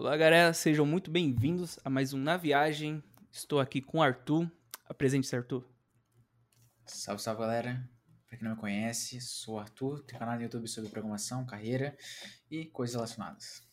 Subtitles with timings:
[0.00, 3.02] Olá, galera, sejam muito bem-vindos a mais um Na Viagem.
[3.32, 4.48] Estou aqui com o Arthur.
[4.84, 5.68] Apresente-se, Arthur.
[6.86, 7.90] Salve, salve, galera.
[8.28, 11.98] Pra quem não me conhece, sou o Arthur, tenho canal no YouTube sobre programação, carreira
[12.48, 13.68] e coisas relacionadas.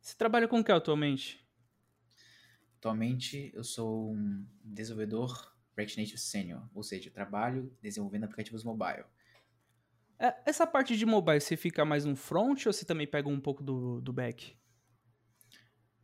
[0.00, 1.44] Você trabalha com o que atualmente?
[2.78, 9.04] Atualmente, eu sou um desenvolvedor React Native Senior, ou seja, eu trabalho desenvolvendo aplicativos mobile.
[10.16, 13.40] É, essa parte de mobile, você fica mais no front ou você também pega um
[13.40, 14.56] pouco do, do back?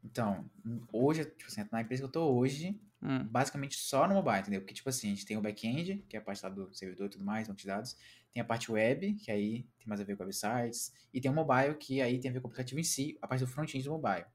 [0.05, 0.49] Então,
[0.93, 3.25] hoje, tipo assim, na empresa que eu tô hoje, Hum.
[3.25, 4.61] basicamente só no mobile, entendeu?
[4.61, 7.07] Porque, tipo assim, a gente tem o back-end, que é a parte lá do servidor
[7.07, 7.97] e tudo mais, banco de dados.
[8.33, 10.93] Tem a parte web, que aí tem mais a ver com websites.
[11.13, 13.27] E tem o mobile, que aí tem a ver com o aplicativo em si, a
[13.27, 14.27] parte do front-end do mobile.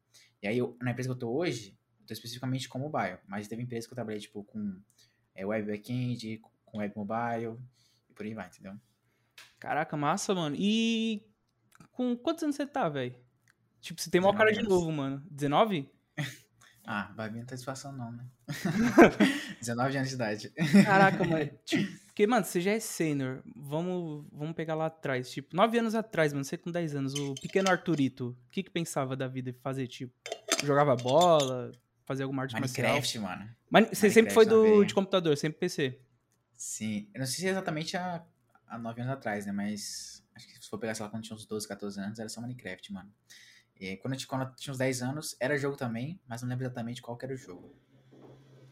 [0.42, 3.18] E aí, eu- na empresa que eu tô hoje, eu tô especificamente com mobile.
[3.28, 4.80] Mas teve empresa que eu trabalhei, tipo, com
[5.36, 7.58] é, web back-end, com web mobile,
[8.10, 8.80] e por aí vai, entendeu?
[9.60, 10.56] Caraca, massa, mano.
[10.58, 11.26] E
[11.92, 13.16] com quantos anos você tá, velho?
[13.86, 14.86] Tipo, você tem uma cara de 19 anos.
[14.86, 15.24] novo, mano.
[15.30, 15.90] 19?
[16.88, 18.24] Ah, Babi não tá disfarçando não, né?
[19.60, 20.54] 19 anos de idade.
[20.86, 21.50] Caraca, mano.
[21.66, 23.42] Tipo, porque, mano, você já é sênior.
[23.56, 25.32] Vamos, vamos pegar lá atrás.
[25.32, 28.70] Tipo, 9 anos atrás, mano, você com 10 anos, o pequeno Arthurito, o que que
[28.70, 29.88] pensava da vida fazer?
[29.88, 30.14] Tipo,
[30.64, 31.72] jogava bola,
[32.06, 32.88] fazer alguma arte marcial?
[32.88, 33.50] Minecraft, mano.
[33.68, 36.00] Mas você sempre foi Minecraft do, de computador, sempre PC.
[36.56, 38.24] Sim, eu não sei se é exatamente há,
[38.68, 39.52] há 9 anos atrás, né?
[39.52, 42.30] Mas acho que se for pegar, sei lá, quando tinha uns 12, 14 anos, era
[42.30, 43.12] só Minecraft, mano.
[43.80, 46.50] E quando, eu, ti- quando eu tinha uns 10 anos, era jogo também, mas não
[46.50, 47.76] lembro exatamente qual que era o jogo.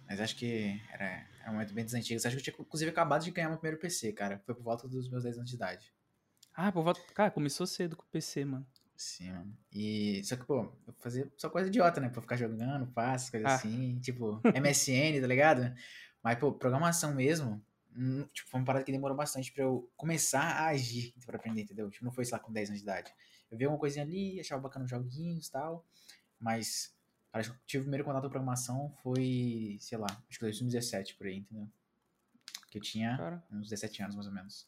[0.07, 1.05] Mas acho que era,
[1.41, 2.25] era um momento bem dos antigos.
[2.25, 4.39] Acho que eu tinha, inclusive, acabado de ganhar meu primeiro PC, cara.
[4.45, 5.93] Foi por volta dos meus 10 anos de idade.
[6.53, 8.65] Ah, pô, volta- cara, começou cedo com o PC, mano.
[8.95, 9.57] Sim, mano.
[9.71, 12.09] E, só que, pô, eu fazia só coisa idiota, né?
[12.09, 13.55] Pra ficar jogando, passe, coisa Ah.
[13.55, 13.99] assim.
[13.99, 15.73] Tipo, MSN, tá ligado?
[16.21, 17.61] Mas, pô, programação mesmo,
[17.95, 21.63] hum, tipo, foi uma parada que demorou bastante pra eu começar a agir pra aprender,
[21.63, 21.89] entendeu?
[21.89, 23.11] Tipo, não foi, sei lá, com 10 anos de idade.
[23.53, 25.85] Eu vi uma coisinha ali, achava bacana os joguinhos e tal,
[26.39, 26.91] mas
[27.31, 31.27] acho que tive o primeiro contato com programação foi, sei lá, acho que 2017 por
[31.27, 31.69] aí, entendeu?
[32.71, 33.43] Que eu tinha Cara.
[33.51, 34.67] uns 17 anos, mais ou menos.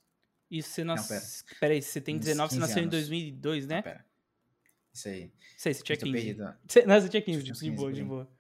[0.52, 1.18] E você nasceu.
[1.18, 1.60] pera.
[1.60, 2.92] Pera aí, você tem Uns 19, você 15 nasceu em anos.
[2.92, 3.76] 2002, né?
[3.78, 4.06] Não, pera.
[4.94, 5.34] Isso aí.
[5.58, 6.18] Sei, você tinha Eu tô 15.
[6.18, 6.56] perdido.
[6.68, 8.08] Você, não, você tinha 15, Tinha uns de 15 boa, de aí.
[8.08, 8.36] boa.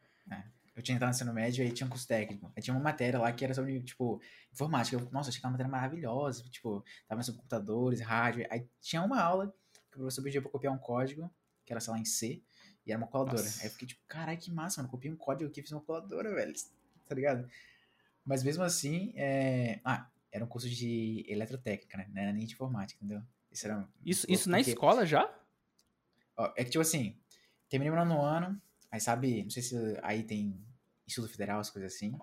[0.75, 2.51] Eu tinha entrado no ensino médio e aí tinha um curso técnico.
[2.53, 4.97] Aí tinha uma matéria lá que era sobre, tipo, informática.
[4.97, 6.43] Eu, nossa, achei que era uma matéria maravilhosa.
[6.49, 8.45] Tipo, tava sobre computadores, rádio.
[8.51, 9.55] Aí tinha uma aula
[9.95, 11.29] o professor pedia pra copiar um código,
[11.65, 12.41] que era, sei lá, em C,
[12.85, 13.41] e era uma coladora.
[13.41, 13.61] Nossa.
[13.61, 14.89] Aí eu fiquei tipo, caralho, que massa, mano.
[14.91, 16.53] Copiei um código aqui e fiz uma coladora, velho.
[17.07, 17.49] Tá ligado?
[18.23, 19.79] Mas mesmo assim, é...
[19.83, 22.07] Ah, era um curso de eletrotécnica, né?
[22.13, 23.23] Não era nem de informática, entendeu?
[23.51, 23.87] Isso era.
[24.05, 25.33] Isso, louco, isso na porque- escola já?
[26.37, 27.17] Ó, é que, tipo assim,
[27.69, 30.59] terminei meu nono ano, aí sabe, não sei se aí tem
[31.07, 32.17] Instituto Federal, as coisas assim.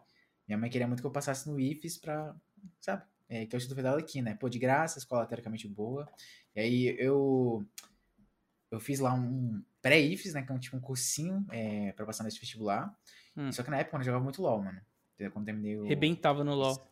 [0.46, 2.36] Minha mãe queria muito que eu passasse no IFES pra,
[2.80, 4.34] sabe, é, que é o Instituto Federal aqui, né?
[4.34, 6.06] Pô, de graça, escola teoricamente boa.
[6.54, 7.66] E aí eu
[8.70, 10.42] eu fiz lá um pré-IFES, né?
[10.42, 12.94] Que é um, tipo um cursinho é, pra passar nesse vestibular.
[13.36, 13.50] Hum.
[13.50, 14.80] Só que na época, mano, eu jogava muito LOL, mano.
[15.14, 15.32] Entendeu?
[15.32, 15.84] Quando terminei o...
[15.86, 16.86] Rebentava no LoL.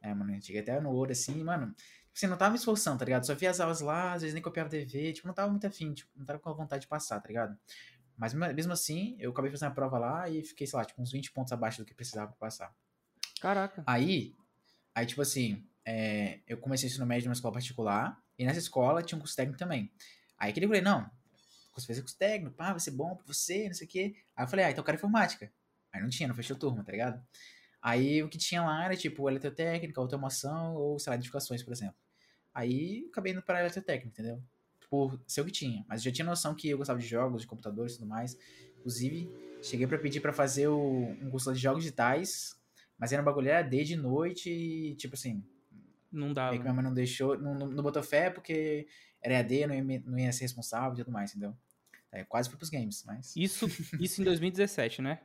[0.00, 1.68] É, mano, eu cheguei até no ouro, assim, mano.
[1.74, 3.26] Tipo assim, não tava me esforçando, tá ligado?
[3.26, 5.92] Só via as aulas lá, às vezes nem copiava TV, tipo, não tava muito afim,
[5.92, 7.58] tipo, não tava com a vontade de passar, tá ligado?
[8.16, 11.02] Mas me- mesmo assim, eu acabei fazendo a prova lá e fiquei, sei lá, tipo,
[11.02, 12.72] uns 20 pontos abaixo do que precisava pra passar.
[13.40, 13.82] Caraca.
[13.86, 14.32] Aí,
[14.94, 19.16] aí tipo assim, é, eu comecei ensino médio numa escola particular, e nessa escola tinha
[19.16, 19.92] um curso técnico também.
[20.38, 21.08] Aí que eu falei, não,
[21.74, 24.16] você fez curso técnico, pá, vai ser bom pra você, não sei o quê.
[24.36, 25.52] Aí eu falei, ah, então eu quero informática.
[25.92, 27.24] Aí não tinha, não fechou turma, tá ligado?
[27.80, 31.96] Aí o que tinha lá era tipo eletrotécnica, automação ou, sei lá, edificações, por exemplo.
[32.52, 34.42] Aí acabei indo para eletrotécnica, entendeu?
[34.88, 35.84] Por ser o que tinha.
[35.88, 38.38] Mas eu já tinha noção que eu gostava de jogos, de computadores e tudo mais.
[38.78, 39.30] Inclusive,
[39.62, 42.56] cheguei pra pedir pra fazer o, um curso de jogos digitais,
[42.98, 45.44] mas era um bagulho AD de noite e, tipo assim,
[46.12, 46.56] Não meio dava.
[46.56, 48.86] que minha mãe não deixou, não, não, não botou fé porque
[49.20, 51.56] era AD, não ia, não ia ser responsável e tudo mais, entendeu?
[52.12, 53.66] Aí eu quase fui pros games, mas Isso,
[54.00, 55.20] isso em 2017, né?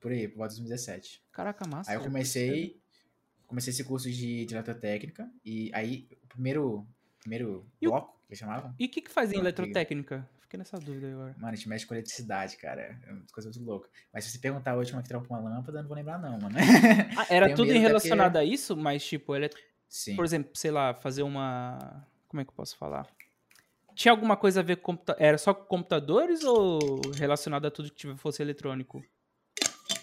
[0.00, 1.22] por aí, por volta de 2017.
[1.30, 1.90] Caraca, massa.
[1.90, 2.80] Aí eu comecei,
[3.46, 6.88] comecei esse curso de, eletrotécnica e aí o primeiro,
[7.18, 10.26] primeiro E o- bloco, que eles chamavam, E o que que faz em eletrotécnica?
[10.50, 11.32] Fiquei nessa dúvida agora.
[11.38, 13.88] mano, a gente mexe com eletricidade, cara, é uma coisa muito louca.
[14.12, 16.40] Mas se você perguntar como é que trampa uma lâmpada, eu não vou lembrar não,
[16.40, 16.56] mano.
[17.16, 19.48] Ah, era Tenho tudo relacionado a isso, mas tipo, ele
[19.88, 20.16] Sim.
[20.16, 22.04] por exemplo, sei lá, fazer uma.
[22.26, 23.06] Como é que eu posso falar?
[23.94, 24.98] Tinha alguma coisa a ver com.
[25.18, 29.04] Era só com computadores ou relacionado a tudo que fosse eletrônico?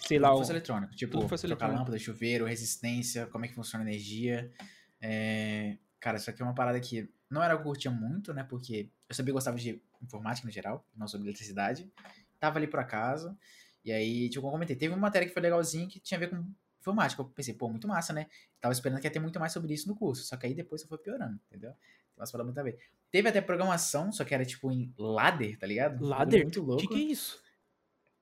[0.06, 0.96] Sei lá, Tudo fosse eletrônico.
[0.96, 1.90] Tipo, tudo fosse trocar eletrônico.
[1.90, 4.50] lâmpada, chuveiro, resistência, como é que funciona a energia.
[4.98, 8.44] É, Cara, isso aqui é uma parada que não era que eu curtia muito, né?
[8.44, 11.90] Porque eu sabia que gostava de informática no geral, não sobre eletricidade.
[12.38, 13.36] Tava ali por acaso.
[13.84, 16.20] E aí, tipo, como eu comentei, teve uma matéria que foi legalzinha que tinha a
[16.20, 16.44] ver com
[16.80, 17.22] informática.
[17.22, 18.26] Eu pensei, pô, muito massa, né?
[18.60, 20.24] Tava esperando que ia ter muito mais sobre isso no curso.
[20.24, 21.72] Só que aí depois só foi piorando, entendeu?
[21.72, 22.78] Tem umas muito a ver.
[23.10, 26.04] Teve até programação, só que era tipo em ladder, tá ligado?
[26.04, 26.42] Ladder?
[26.42, 26.82] Muito O louco.
[26.82, 27.42] que, que é isso?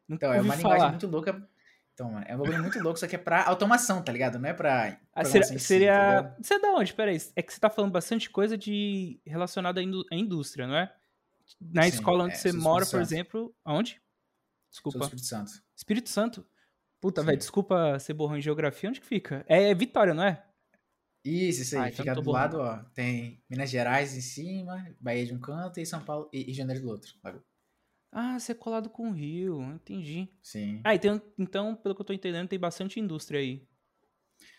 [0.08, 0.90] Não Então, é uma linguagem falar.
[0.90, 1.48] muito louca.
[1.96, 4.38] Então, mano, é um bagulho muito louco, só que é pra automação, tá ligado?
[4.38, 5.00] Não é pra.
[5.14, 5.46] Ah, seria.
[5.46, 6.19] em si, seria...
[6.20, 6.34] entendeu?
[6.43, 6.93] Você é da onde?
[6.93, 7.16] Peraí.
[7.34, 10.94] É que você tá falando bastante coisa de relacionada à, indú- à indústria, não é?
[11.58, 13.54] Na Sim, escola onde é, você sou mora, por exemplo.
[13.64, 13.93] Aonde?
[14.70, 14.98] Sou Desculpa.
[14.98, 15.52] do Espírito Santo.
[15.75, 16.46] Espírito Santo.
[17.00, 18.90] Puta, velho, desculpa ser borrão em geografia.
[18.90, 19.42] Onde que fica?
[19.49, 20.44] É Vitória, não é?
[21.25, 21.82] Isso, isso aí.
[21.84, 22.58] Ah, então Fica do borrando.
[22.58, 22.90] lado, ó.
[22.92, 26.82] Tem Minas Gerais em cima, Bahia de um canto e São Paulo e, e Janeiro
[26.82, 27.14] do outro.
[27.22, 27.42] bagulho.
[28.10, 29.62] Ah, você é colado com o Rio.
[29.62, 30.28] Entendi.
[30.42, 30.82] Sim.
[30.84, 33.66] Ah, e tem- então, pelo que eu tô entendendo, tem bastante indústria aí.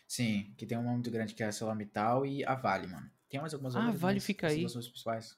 [0.07, 3.09] Sim, que tem uma muito grande que é a ArcelorMittal e a Vale, mano.
[3.29, 4.73] Tem mais algumas Ah, a outras, Vale mas fica aí.
[4.83, 5.37] principais.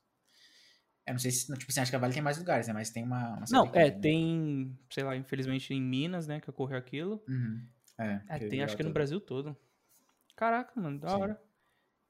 [1.06, 2.74] Eu não sei se, tipo assim, acho que a Vale tem mais lugares, né?
[2.74, 3.36] Mas tem uma...
[3.38, 4.00] uma Não, é, né?
[4.02, 7.22] tem, sei lá, infelizmente em Minas, né, que ocorreu aquilo.
[7.28, 7.70] Uhum.
[7.98, 8.94] É, É, tem, acho que no tudo.
[8.94, 9.58] Brasil todo.
[10.36, 11.18] Caraca, mano, da Sim.
[11.18, 11.42] hora.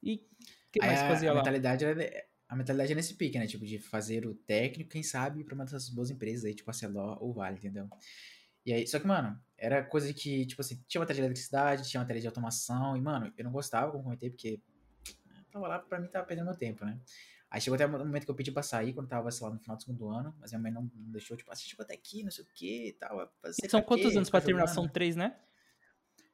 [0.04, 1.36] E o que mais a, fazia a lá?
[1.36, 2.04] mentalidade era,
[2.50, 3.46] a mentalidade é nesse pique, né?
[3.46, 6.74] Tipo, de fazer o técnico, quem sabe, pra uma dessas boas empresas aí, tipo a
[6.74, 7.88] Celor ou Vale, entendeu?
[8.66, 12.02] E aí, só que, mano, era coisa que, tipo assim, tinha matéria de eletricidade, tinha
[12.02, 14.60] matéria de automação, e, mano, eu não gostava, como comentei, porque
[15.08, 17.00] eu tava lá, pra mim, tava perdendo meu tempo, né?
[17.52, 19.60] Aí chegou até o momento que eu pedi pra sair, quando tava, sei lá, no
[19.60, 21.94] final do segundo ano, mas minha mãe não, não deixou, tipo, ah, você chegou até
[21.94, 23.32] aqui, não sei o que e tal.
[23.42, 24.18] Fazer São quantos quê?
[24.18, 24.68] anos pra terminar?
[24.68, 25.36] São três, né?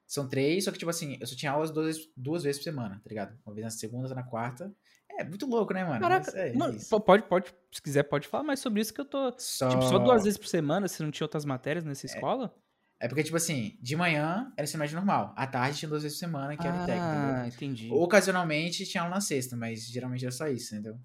[0.07, 3.01] São três, só que, tipo assim, eu só tinha aulas duas, duas vezes por semana,
[3.03, 3.38] tá ligado?
[3.45, 4.73] Uma vez na segunda, outra na quarta.
[5.17, 6.00] É muito louco, né, mano?
[6.00, 9.06] Caraca, é, é mano, pode, pode, se quiser, pode falar mais sobre isso que eu
[9.06, 9.33] tô.
[9.38, 9.69] Só...
[9.69, 12.53] Tipo, só duas vezes por semana, você não tinha outras matérias nessa escola?
[13.00, 15.33] É porque, tipo assim, de manhã era ensino médio normal.
[15.35, 17.06] À tarde tinha duas vezes por semana, que era o técnico?
[17.06, 17.89] Ah, entendi.
[17.91, 20.97] Ocasionalmente tinha aula na sexta, mas geralmente era só isso, entendeu?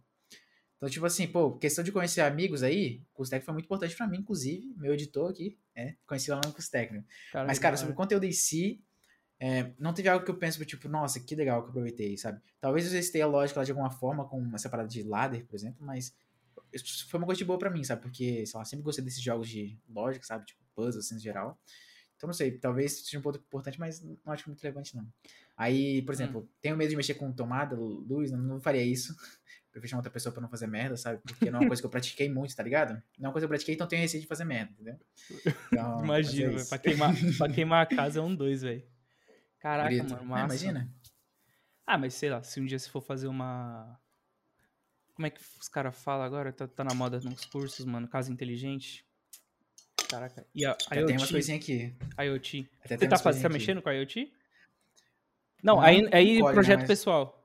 [0.77, 3.95] Então, tipo assim, pô, questão de conhecer amigos aí, o curso técnico foi muito importante
[3.95, 7.07] pra mim, inclusive, meu editor aqui, é, conheci lá no curso técnico.
[7.33, 8.83] Cara, Mas, cara, sobre o conteúdo em si,
[9.43, 12.43] é, não teve algo que eu penso, tipo, nossa, que legal que eu aproveitei, sabe?
[12.61, 15.57] Talvez eu testei a lógica lá de alguma forma, com essa parada de ladder, por
[15.57, 16.15] exemplo, mas
[16.73, 18.03] isso foi uma coisa de boa pra mim, sabe?
[18.03, 20.45] Porque, sei lá, sempre gostei desses jogos de lógica, sabe?
[20.45, 21.59] Tipo, puzzles, assim, em geral.
[22.17, 25.09] Então, não sei, talvez seja um ponto importante, mas não acho muito relevante, não.
[25.57, 29.17] Aí, por exemplo, tenho medo de mexer com tomada, luz, não, não faria isso.
[29.73, 31.19] Prefiro chamar outra pessoa pra não fazer merda, sabe?
[31.23, 32.93] Porque não é uma coisa que eu pratiquei muito, tá ligado?
[33.19, 34.97] Não é uma coisa que eu pratiquei, então tenho receio de fazer merda, entendeu?
[35.73, 36.65] Então, é Imagina.
[36.67, 38.83] Pra queimar, pra queimar a casa é um dois, velho.
[39.61, 40.05] Caraca, Grito.
[40.11, 40.45] mano, É, massa.
[40.47, 40.95] imagina.
[41.87, 44.01] Ah, mas sei lá, se um dia você for fazer uma.
[45.15, 46.53] Como é que os caras falam agora?
[46.53, 48.09] Tá, tá na moda nos cursos, mano.
[48.09, 49.05] Casa inteligente.
[50.09, 50.47] Caraca.
[50.55, 51.33] E a Já tem umas IoT?
[51.33, 51.95] coisinhas aqui.
[52.19, 52.69] IoT.
[52.81, 54.33] Até Você tem tá, umas faz- tá mexendo com a IoT?
[55.63, 57.37] Não, Não, aí, aí código, projeto mas- pessoal.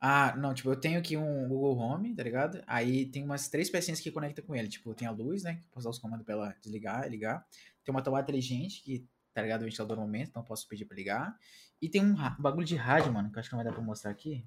[0.00, 2.62] Ah, não, tipo, eu tenho aqui um Google Home, tá ligado?
[2.66, 4.68] Aí tem umas três pecinhas que conecta com ele.
[4.68, 5.56] Tipo, tem a luz, né?
[5.56, 7.46] Que posso dar os comandos pra ela desligar e ligar.
[7.84, 10.84] Tem uma tomada inteligente, que tá ligado o ventilador no momento, então eu posso pedir
[10.84, 11.36] pra ligar.
[11.82, 13.82] E tem um, bagulho de rádio, mano, que eu acho que não vai dar pra
[13.84, 14.46] mostrar aqui.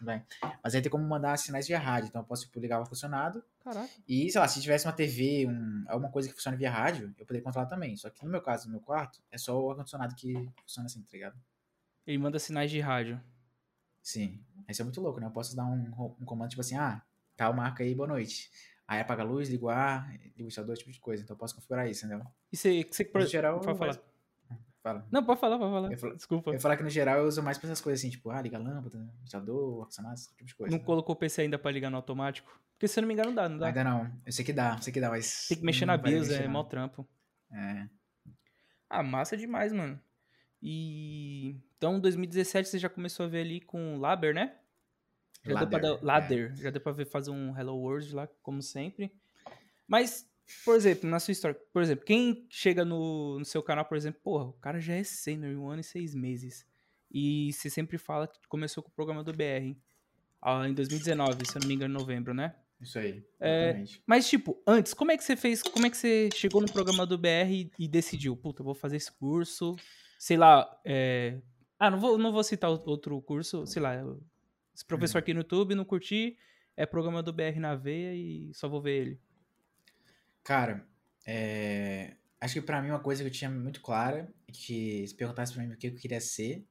[0.00, 0.22] Vai.
[0.62, 2.08] Mas aí tem como mandar sinais via rádio.
[2.08, 3.42] Então eu posso tipo, ligar o ar-condicionado.
[3.64, 3.88] Caraca.
[4.06, 7.24] E, sei lá, se tivesse uma TV, um, alguma coisa que funciona via rádio, eu
[7.24, 7.96] poderia controlar também.
[7.96, 11.00] Só que no meu caso, no meu quarto, é só o ar-condicionado que funciona assim,
[11.02, 11.38] tá ligado?
[12.06, 13.20] Ele manda sinais de rádio.
[14.02, 14.44] Sim.
[14.68, 15.26] Isso é muito louco, né?
[15.26, 17.02] Eu posso dar um, um comando tipo assim, ah,
[17.36, 18.50] tal marca aí, boa noite.
[18.86, 21.22] Aí apaga a luz, liga o ar, liga o ventilador, esse tipo de coisa.
[21.22, 22.24] Então eu posso configurar isso, entendeu?
[22.52, 23.94] E você, que você por- geral, pode falar.
[23.94, 24.15] mas-
[24.86, 25.04] Fala.
[25.10, 25.96] Não, pode falar, pode falar.
[25.98, 26.50] Falo- Desculpa.
[26.50, 28.40] Eu ia falar que no geral eu uso mais pra essas coisas assim, tipo, ah,
[28.40, 30.70] liga a lâmpada, ventilador, ar-condicionado, esse tipo de coisa.
[30.70, 30.84] Não né?
[30.84, 32.56] colocou o PC ainda pra ligar no automático?
[32.74, 33.66] Porque se eu não me engano, dá, não dá?
[33.66, 34.08] Ainda não.
[34.24, 35.48] Eu sei que dá, eu sei que dá, mas.
[35.48, 36.64] Tem que mexer na BIOS, é não.
[36.64, 37.04] trampo.
[37.50, 37.88] É.
[38.88, 40.00] Ah, massa demais, mano.
[40.62, 41.56] E.
[41.76, 44.54] Então, 2017 você já começou a ver ali com Laber, né?
[45.44, 46.00] Já deu pra dar.
[46.00, 46.54] Ladder.
[46.54, 49.12] Já deu pra ver fazer um Hello World lá, como sempre.
[49.88, 50.30] Mas,
[50.64, 54.20] por exemplo, na sua história, por exemplo, quem chega no, no seu canal, por exemplo,
[54.22, 56.66] porra, o cara já é sênior em um ano e seis meses.
[57.10, 59.76] E você sempre fala que começou com o programa do BR.
[60.40, 62.54] ah, em 2019, se eu não me engano, em novembro, né?
[62.80, 63.24] Isso aí.
[63.40, 63.84] É.
[64.06, 65.62] Mas, tipo, antes, como é que você fez?
[65.62, 68.74] Como é que você chegou no programa do BR e, e decidiu, puta, eu vou
[68.74, 69.76] fazer esse curso?
[70.18, 71.40] Sei lá, é...
[71.78, 73.94] Ah, não vou, não vou citar outro curso, sei lá,
[74.74, 76.36] esse professor aqui no YouTube, não curti,
[76.76, 79.20] é programa do BR na veia e só vou ver ele.
[80.46, 80.86] Cara,
[81.26, 85.12] é, acho que pra mim uma coisa que eu tinha muito clara é que se
[85.12, 86.64] perguntasse pra mim o que eu queria ser,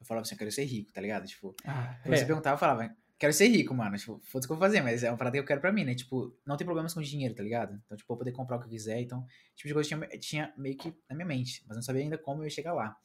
[0.00, 1.26] eu falava assim, eu quero ser rico, tá ligado?
[1.26, 2.26] Tipo, Ah, quando você é.
[2.26, 3.96] perguntava, eu falava, quero ser rico, mano.
[3.96, 5.72] Tipo, foda-se o que eu vou fazer, mas é uma parada que eu quero pra
[5.72, 5.94] mim, né?
[5.94, 7.80] Tipo, não tem problemas com dinheiro, tá ligado?
[7.84, 9.00] Então, tipo, eu poder comprar o que eu quiser.
[9.00, 12.16] Então, tipo de coisa tinha, tinha meio que na minha mente, mas não sabia ainda
[12.16, 12.96] como eu ia chegar lá.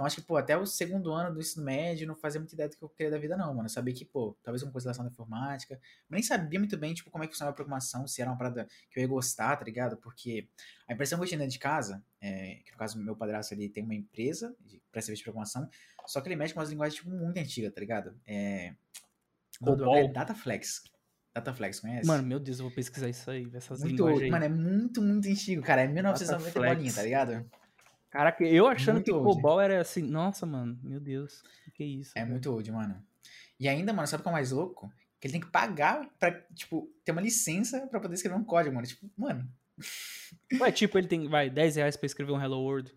[0.00, 2.70] Então, acho que, pô, até o segundo ano do ensino médio, não fazia muita ideia
[2.70, 3.66] do que eu queria da vida, não, mano.
[3.66, 5.78] Eu sabia que, pô, talvez alguma coisa relação à informática.
[6.08, 8.38] Mas nem sabia muito bem, tipo, como é que funcionava a programação, se era uma
[8.38, 9.98] parada que eu ia gostar, tá ligado?
[9.98, 10.48] Porque
[10.88, 13.68] a impressão que eu tinha dentro de casa, é, que no caso, meu padrasto ali
[13.68, 15.68] tem uma empresa de, pra serviço de programação,
[16.06, 18.18] só que ele mexe com umas linguagens, tipo, muito antigas, tá ligado?
[18.26, 18.74] É.
[19.62, 20.12] é COBOL.
[20.12, 20.82] Dataflex.
[21.34, 22.06] Dataflex, conhece?
[22.06, 24.30] Mano, meu Deus, eu vou pesquisar isso aí, essas muito, linguagens aí.
[24.30, 25.82] mano, é muito, muito antigo, cara.
[25.82, 26.76] É 1990 Dataflex.
[26.76, 27.50] bolinha, tá ligado?
[28.10, 29.36] Caraca, eu achando Muito que old.
[29.36, 32.12] COBOL era assim, nossa, mano, meu Deus, que que é isso?
[32.16, 32.32] É velho?
[32.32, 33.00] muito old, mano.
[33.58, 34.92] E ainda, mano, sabe o que é mais louco?
[35.20, 38.74] Que ele tem que pagar pra, tipo, ter uma licença pra poder escrever um código,
[38.74, 38.86] mano.
[38.86, 39.48] Tipo, mano.
[40.60, 42.92] Ué, tipo, ele tem, vai, 10 reais pra escrever um Hello World,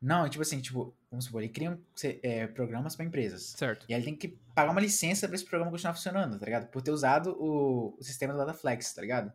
[0.00, 1.76] Não, tipo assim, tipo, vamos supor, ele cria
[2.22, 3.54] é, programas pra empresas.
[3.56, 3.84] certo?
[3.88, 6.68] E aí ele tem que pagar uma licença pra esse programa continuar funcionando, tá ligado?
[6.68, 9.32] Por ter usado o, o sistema do Dataflex, tá ligado?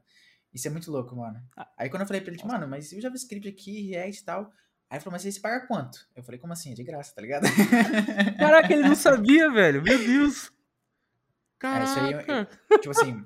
[0.53, 1.41] Isso é muito louco, mano.
[1.57, 1.67] Ah.
[1.77, 4.23] Aí quando eu falei pra ele, tipo, mano, mas e o JavaScript aqui, React e
[4.25, 4.41] tal?
[4.89, 6.07] Aí ele falou, mas você paga quanto?
[6.15, 6.71] Eu falei, como assim?
[6.71, 7.43] É de graça, tá ligado?
[8.37, 10.51] Caraca, ele não sabia, velho, meu Deus.
[11.63, 12.59] É, isso aí eu- Caraca.
[12.79, 13.25] tipo assim,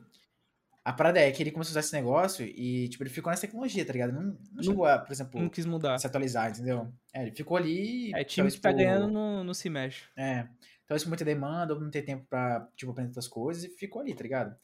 [0.89, 3.41] a parada é que ele começou a usar esse negócio e, tipo, ele ficou nessa
[3.41, 4.13] tecnologia, tá ligado?
[4.13, 5.97] Não, não chegou a, por exemplo, Não quis mudar.
[5.99, 6.93] se atualizar, entendeu?
[7.13, 8.11] É, ele ficou ali.
[8.13, 10.05] É, time talvez que tá por- ganhando não, não se mexe.
[10.15, 10.47] É.
[10.87, 14.01] Talvez por muita demanda, ou não ter tempo pra, tipo, aprender outras coisas e ficou
[14.01, 14.55] ali, tá ligado?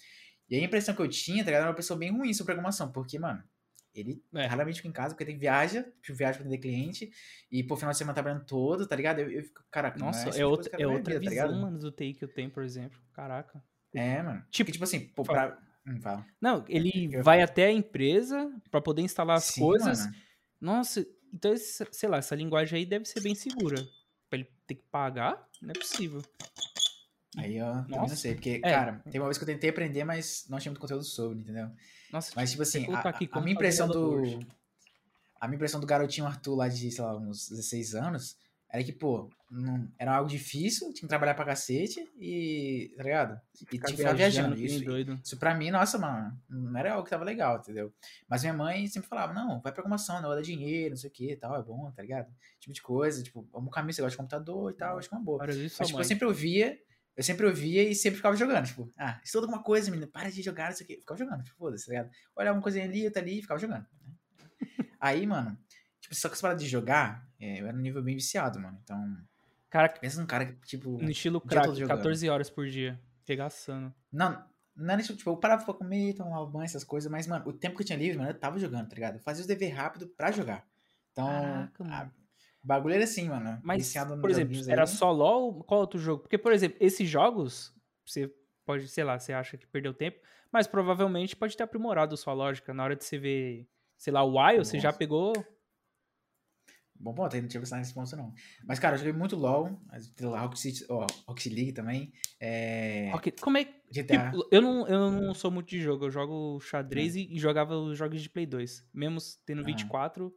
[0.49, 1.61] E aí a impressão que eu tinha, tá ligado?
[1.63, 3.43] Era uma pessoa bem ruim sobre programação, porque, mano,
[3.93, 4.45] ele É.
[4.45, 7.11] raramente fica em casa, porque tem viaja, tipo, viaja pra atender cliente,
[7.51, 9.19] e por final de semana trabalhando todo, tá ligado?
[9.19, 11.61] Eu, eu fico, caraca, Nossa, é, tipo de outra, é outra vida, tá visão, ligado?
[11.61, 12.97] mano, do TI que eu tenho, por exemplo.
[13.13, 13.61] Caraca.
[13.93, 14.39] É, mano.
[14.49, 15.57] Tipo, Tipo, tipo assim, pô, pra.
[16.01, 16.25] Fala.
[16.39, 19.99] Não, ele Eu- vai até a empresa pra poder instalar as Sim, coisas.
[19.99, 20.15] mano.
[20.61, 21.53] Nossa, então,
[21.91, 23.85] sei lá, essa linguagem aí deve ser bem segura.
[24.29, 26.21] Pra ele ter que pagar, não é possível.
[27.35, 28.15] Aí, ó, também não Nossa.
[28.15, 28.71] sei, porque, É.
[28.71, 31.69] cara, tem uma vez que eu tentei aprender, mas não tinha muito conteúdo sobre, entendeu?
[32.11, 34.21] Nossa, Mas, tipo assim, a, aqui a minha impressão do.
[35.41, 38.37] A minha impressão do garotinho Arthur lá de, sei lá, uns 16 anos,
[38.73, 42.91] era que, pô, não, era algo difícil, tinha que trabalhar pra cacete e.
[42.97, 43.41] tá ligado?
[43.53, 44.55] E tinha que ficar viajando.
[44.55, 45.19] Isso, doido.
[45.23, 47.93] isso pra mim, nossa, mano, não era algo que tava legal, entendeu?
[48.27, 51.13] Mas minha mãe sempre falava, não, vai programação, não vai dar dinheiro, não sei o
[51.13, 52.33] que tal, é bom, tá ligado?
[52.59, 55.17] Tipo de coisa, tipo, vamos caminho, você gosta de computador e tal, acho que é
[55.19, 55.45] uma boa.
[55.45, 55.99] Mas, tipo, mãe.
[55.99, 56.79] eu sempre ouvia,
[57.15, 60.41] eu sempre ouvia e sempre ficava jogando, tipo, ah, estuda alguma coisa, menino, para de
[60.41, 60.97] jogar, não sei o quê.
[60.99, 62.09] Ficava jogando, tipo, foda-se, tá ligado?
[62.35, 63.85] Olha uma coisinha ali, outra ali, e ficava jogando.
[64.01, 64.15] né?
[64.99, 65.55] Aí, mano,
[66.03, 68.77] tipo, só que essa parada de jogar, é, eu era num nível bem viciado, mano.
[68.83, 69.17] Então,
[69.69, 71.01] Cara, pensa num cara que, tipo.
[71.01, 71.97] no estilo crack, jogando.
[71.97, 72.99] 14 horas por dia.
[73.25, 73.91] Regaçando.
[74.11, 74.45] Não,
[74.75, 77.53] não era isso, tipo, eu parava pra comer, tomar banho, essas coisas, mas, mano, o
[77.53, 79.15] tempo que eu tinha livre, mano, eu tava jogando, tá ligado?
[79.15, 80.67] Eu fazia os dever rápido pra jogar.
[81.11, 82.11] Então, Caraca, mano.
[82.61, 83.59] bagulho era assim, mano.
[83.63, 84.87] Mas, por exemplo, era aí.
[84.87, 85.63] só LOL?
[85.63, 86.23] Qual outro jogo?
[86.23, 87.73] Porque, por exemplo, esses jogos,
[88.05, 88.31] você
[88.65, 90.19] pode, sei lá, você acha que perdeu tempo,
[90.51, 92.73] mas provavelmente pode ter aprimorado sua lógica.
[92.73, 93.67] Na hora de você ver,
[93.97, 95.33] sei lá, o WoW, você já pegou.
[97.03, 98.33] Bom ponto, aí não tinha pensado nesse ponto, não.
[98.65, 99.77] Mas, cara, eu joguei muito LoL,
[100.21, 102.13] Rocket, City, ó, Rocket League também.
[102.39, 103.73] É, Ok, Como é que.
[103.91, 104.31] GTA.
[104.31, 107.75] Tipo, eu, não, eu não sou muito de jogo, eu jogo xadrez e, e jogava
[107.75, 108.87] os jogos de Play 2.
[108.93, 109.65] Mesmo tendo Ah.
[109.65, 110.33] 24,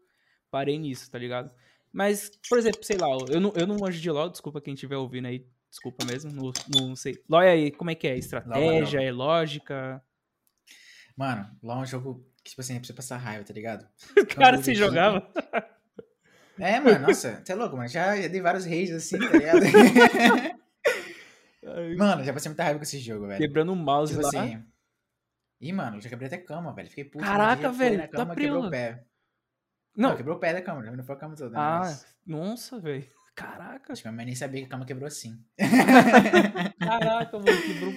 [0.51, 1.51] parei nisso, tá ligado?
[1.93, 4.97] Mas, por exemplo, sei lá, eu não, eu não manjo de LoL, desculpa quem estiver
[4.97, 6.53] ouvindo aí, desculpa mesmo, não,
[6.89, 7.23] não sei.
[7.29, 8.19] LoL é aí, como é que é?
[8.19, 10.03] Estratégia, é lógica?
[11.17, 13.89] Mano, LoL é um jogo que, tipo assim, é pra você passar raiva, tá ligado?
[14.37, 15.27] Cara, de- jogava?
[16.59, 17.89] É, mano, nossa, você é louco, mano.
[17.89, 19.61] Já, já dei vários rages assim, tá ligado?
[21.99, 23.39] mano, já passei muita raiva com esse jogo, velho.
[23.39, 24.29] Quebrando o mouse Tipo lá.
[24.43, 24.63] assim.
[25.61, 26.89] Ih, mano, já quebrei até cama, velho.
[26.89, 27.25] Fiquei puto.
[27.25, 28.69] Caraca, velho, Na tá cama, quebrou prila.
[28.69, 29.05] o pé.
[29.97, 31.59] Não, Não, quebrou o pé da cama, não foi a cama toda.
[31.59, 33.07] ah, mas nossa, velho.
[33.35, 35.39] Caraca, Acho que minha mãe nem sabia que a cama quebrou assim.
[36.79, 37.93] caraca, mano, quebrou.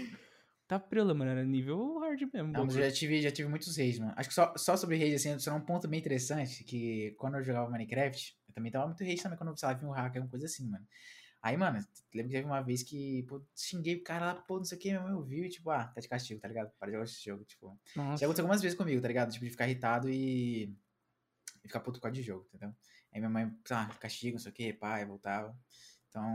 [0.68, 2.51] Tá prela, mano, era nível hard mesmo.
[2.51, 4.13] Não, mas eu já tive, já tive muitos rages, mano.
[4.16, 7.44] Acho que só, só sobre rage, assim, só um ponto bem interessante, que quando eu
[7.44, 10.30] jogava Minecraft, também tava muito rage também quando eu, sei lá, vi um hacker, alguma
[10.30, 10.86] coisa assim, mano.
[11.42, 11.78] Aí, mano,
[12.13, 14.82] lembro que teve uma vez que, pô, xinguei o cara lá, pô, não sei o
[14.82, 16.72] que, minha mãe ouviu e, tipo, ah, tá de castigo, tá ligado?
[16.78, 17.80] Para de jogar esse jogo, tipo.
[17.96, 18.25] Já Nossa.
[18.25, 19.32] aconteceu algumas vezes comigo, tá ligado?
[19.32, 20.66] Tipo, de ficar irritado e,
[21.63, 22.75] e ficar puto por causa de jogo, entendeu?
[23.13, 25.58] Aí minha mãe, lá, castigo, não sei o que, pai, voltava.
[26.10, 26.25] Então,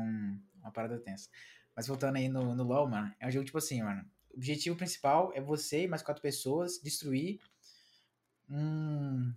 [0.59, 1.28] uma parada tensa.
[1.76, 4.09] Mas voltando aí no, no LoL, mano, é um jogo tipo assim, mano.
[4.33, 7.40] O objetivo principal é você e mais quatro pessoas destruir
[8.49, 9.35] um,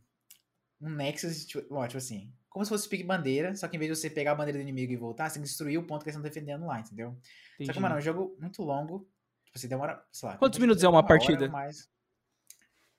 [0.80, 3.92] um Nexus, tipo, ó, tipo assim, como se fosse pique bandeira, só que em vez
[3.92, 6.04] de você pegar a bandeira do inimigo e voltar, você tem que destruir o ponto
[6.04, 7.12] que eles estão defendendo lá, entendeu?
[7.12, 7.74] Só Entendi.
[7.74, 9.08] que, mano, é um jogo muito longo.
[9.46, 10.38] Tipo, você demora, sei lá.
[10.38, 11.48] Quantos depois minutos é uma hora partida?
[11.50, 11.90] mais.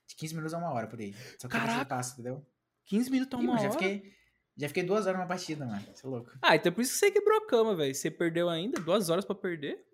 [0.07, 1.13] De 15 minutos a uma hora por aí.
[1.39, 1.85] Só que Caraca!
[1.85, 2.45] passa, entendeu?
[2.85, 3.71] 15 minutos a Ih, uma já hora?
[3.73, 4.13] fiquei,
[4.57, 5.81] já fiquei duas horas numa partida, mano.
[5.93, 6.31] Você é louco.
[6.41, 7.93] Ah, então por isso que você quebrou a cama, velho.
[7.93, 8.79] Você perdeu ainda?
[8.81, 9.85] Duas horas pra perder?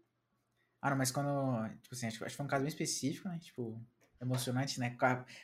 [0.82, 1.30] Ah, não, mas quando.
[1.82, 3.38] Tipo assim, acho, acho que foi um caso bem específico, né?
[3.40, 3.80] Tipo,
[4.22, 4.96] emocionante, né?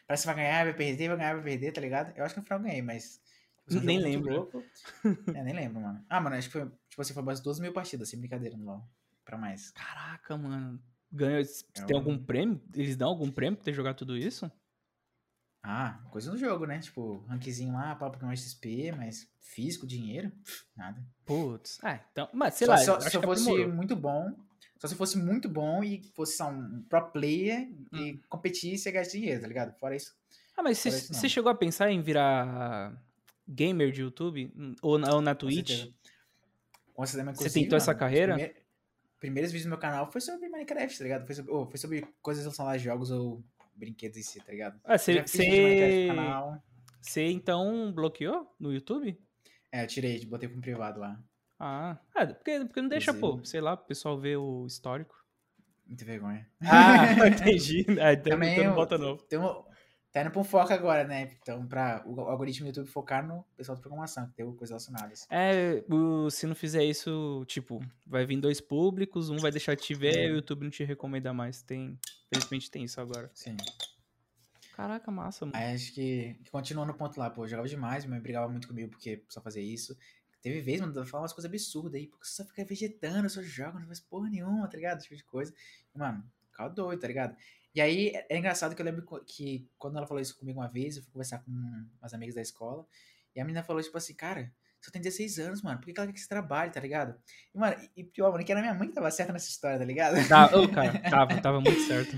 [0.08, 2.14] Parece que vai ganhar, vai perder, vai ganhar, vai perder, tá ligado?
[2.18, 3.21] Eu acho que no final eu ganhei, mas.
[3.80, 4.50] Nem lembro.
[5.36, 6.04] é, nem lembro, mano.
[6.10, 6.70] Ah, mano, acho que foi.
[6.90, 8.84] Tipo assim, foi umas 12 mil partidas, sem brincadeira no LoL.
[9.24, 9.72] Pra mais.
[9.72, 10.82] Caraca, mano.
[11.12, 11.40] Ganhou.
[11.42, 12.62] É Tem um- algum prêmio?
[12.74, 14.52] Eles dão algum prêmio por ter jogado tudo isso?
[15.64, 16.80] Ah, coisa no jogo, né?
[16.80, 20.32] Tipo, rankzinho lá, pá, Pokémon XP, mas físico, dinheiro,
[20.76, 21.04] nada.
[21.26, 21.78] Putz.
[21.84, 22.28] Ah, então.
[22.34, 22.78] Mas sei só lá.
[22.80, 23.76] só- se eu fosse aprimorou.
[23.76, 24.34] muito bom,
[24.80, 27.98] só se eu fosse muito bom e fosse só um pro player Hum.
[27.98, 29.78] e competisse e ganhasse dinheiro, tá ligado?
[29.78, 30.16] Fora isso.
[30.58, 32.92] Ah, mas você chegou a pensar em virar
[33.48, 34.52] gamer de YouTube?
[34.82, 35.88] Ou na, ou na Twitch?
[36.94, 38.34] Com certeza, Você inclusive, tentou essa carreira?
[38.34, 38.56] primeir-
[39.20, 41.26] primeiros vídeos do meu canal foi sobre Minecraft, tá ligado?
[41.26, 43.44] Foi sobre, oh, foi sobre coisas relacionadas a jogos ou
[43.76, 44.80] brinquedos em si, tá ligado?
[44.84, 46.64] Ah, você, você, no canal.
[47.02, 49.18] você então bloqueou no YouTube?
[49.72, 51.20] É, eu tirei, botei pro privado lá.
[51.58, 53.40] Ah, ah porque, porque não deixa, pô.
[53.46, 55.16] Sei lá, pro pessoal ver o histórico.
[55.86, 56.50] Muita vergonha.
[56.62, 57.86] Ah, entendi.
[58.02, 59.18] Ah, então, Também então não bota não.
[59.18, 59.64] Tem um,
[60.12, 61.32] tá indo pra um foco agora, né?
[61.42, 65.26] Então, pra o algoritmo do YouTube focar no pessoal de programação, que tem coisas relacionadas.
[65.30, 69.84] É, o- se não fizer isso, tipo, vai vir dois públicos, um vai deixar de
[69.84, 71.62] te ver e o YouTube não te recomenda mais.
[71.62, 71.98] Tem,
[72.30, 73.30] felizmente tem isso agora.
[73.34, 73.56] Sim.
[74.76, 75.58] Caraca, massa, mano.
[75.58, 78.68] Aí acho que, que continua no ponto lá, pô, eu jogava demais, mãe brigava muito
[78.68, 79.96] comigo porque só fazia isso.
[80.42, 83.44] Teve vezes, mano, ela falava umas coisas absurdas aí, porque você só fica vegetando, só
[83.44, 84.98] joga, não faz porra nenhuma, tá ligado?
[84.98, 85.54] Esse tipo de coisa.
[85.94, 87.36] E, mano, ficava doido, tá ligado?
[87.74, 90.98] E aí, é engraçado que eu lembro que quando ela falou isso comigo uma vez,
[90.98, 91.52] eu fui conversar com
[92.00, 92.86] umas amigas da escola,
[93.36, 94.52] e a menina falou, tipo assim, cara,
[94.82, 97.16] você tem 16 anos, mano, por que ela quer que você trabalhe, tá ligado?
[97.54, 99.86] E, mano, e pior, mano, que era minha mãe que tava certa nessa história, tá
[99.86, 100.28] ligado?
[100.28, 102.18] Tá, ô, cara, tava, tava muito certo.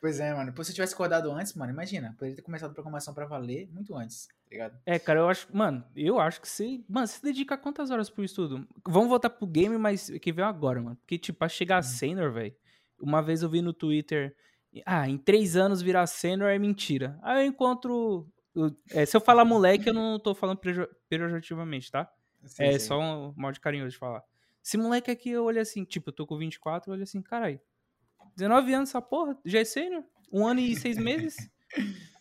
[0.00, 0.52] Pois é, mano.
[0.52, 3.94] Pô, se eu tivesse acordado antes, mano, imagina, poderia ter começado programação pra valer muito
[3.94, 4.78] antes, tá ligado?
[4.86, 5.46] É, cara, eu acho.
[5.54, 6.82] Mano, eu acho que você.
[6.88, 8.66] Mano, você dedica quantas horas pro estudo?
[8.86, 10.96] Vamos voltar pro game, mas que veio agora, mano.
[10.96, 12.54] Porque, tipo, pra chegar a sênior, velho.
[12.98, 14.34] Uma vez eu vi no Twitter.
[14.86, 17.18] Ah, em três anos virar sênior é mentira.
[17.22, 18.26] Aí eu encontro.
[18.90, 22.10] é, se eu falar moleque, eu não tô falando pejo- pejorativamente, tá?
[22.46, 22.80] Sei, é sei.
[22.80, 24.22] só um mal de carinhoso de falar.
[24.64, 27.60] Esse moleque aqui, eu olho assim, tipo, eu tô com 24, eu olho assim, caralho.
[28.36, 30.04] 19 anos essa porra, já é sênior?
[30.32, 31.36] Um ano e seis meses?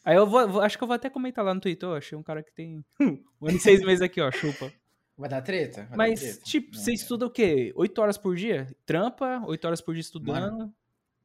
[0.03, 2.17] Aí eu vou, vou- acho que eu vou até comentar lá no Twitter, eu achei
[2.17, 4.71] um cara que tem um ano e seis meses aqui, ó, chupa.
[5.17, 5.81] Vai dar treta?
[5.81, 6.43] Vai dar Mas, treta.
[6.45, 7.71] tipo, Não, você estuda o quê?
[7.75, 8.73] Oito horas por dia?
[8.85, 10.73] Trampa, oito horas por dia estudando.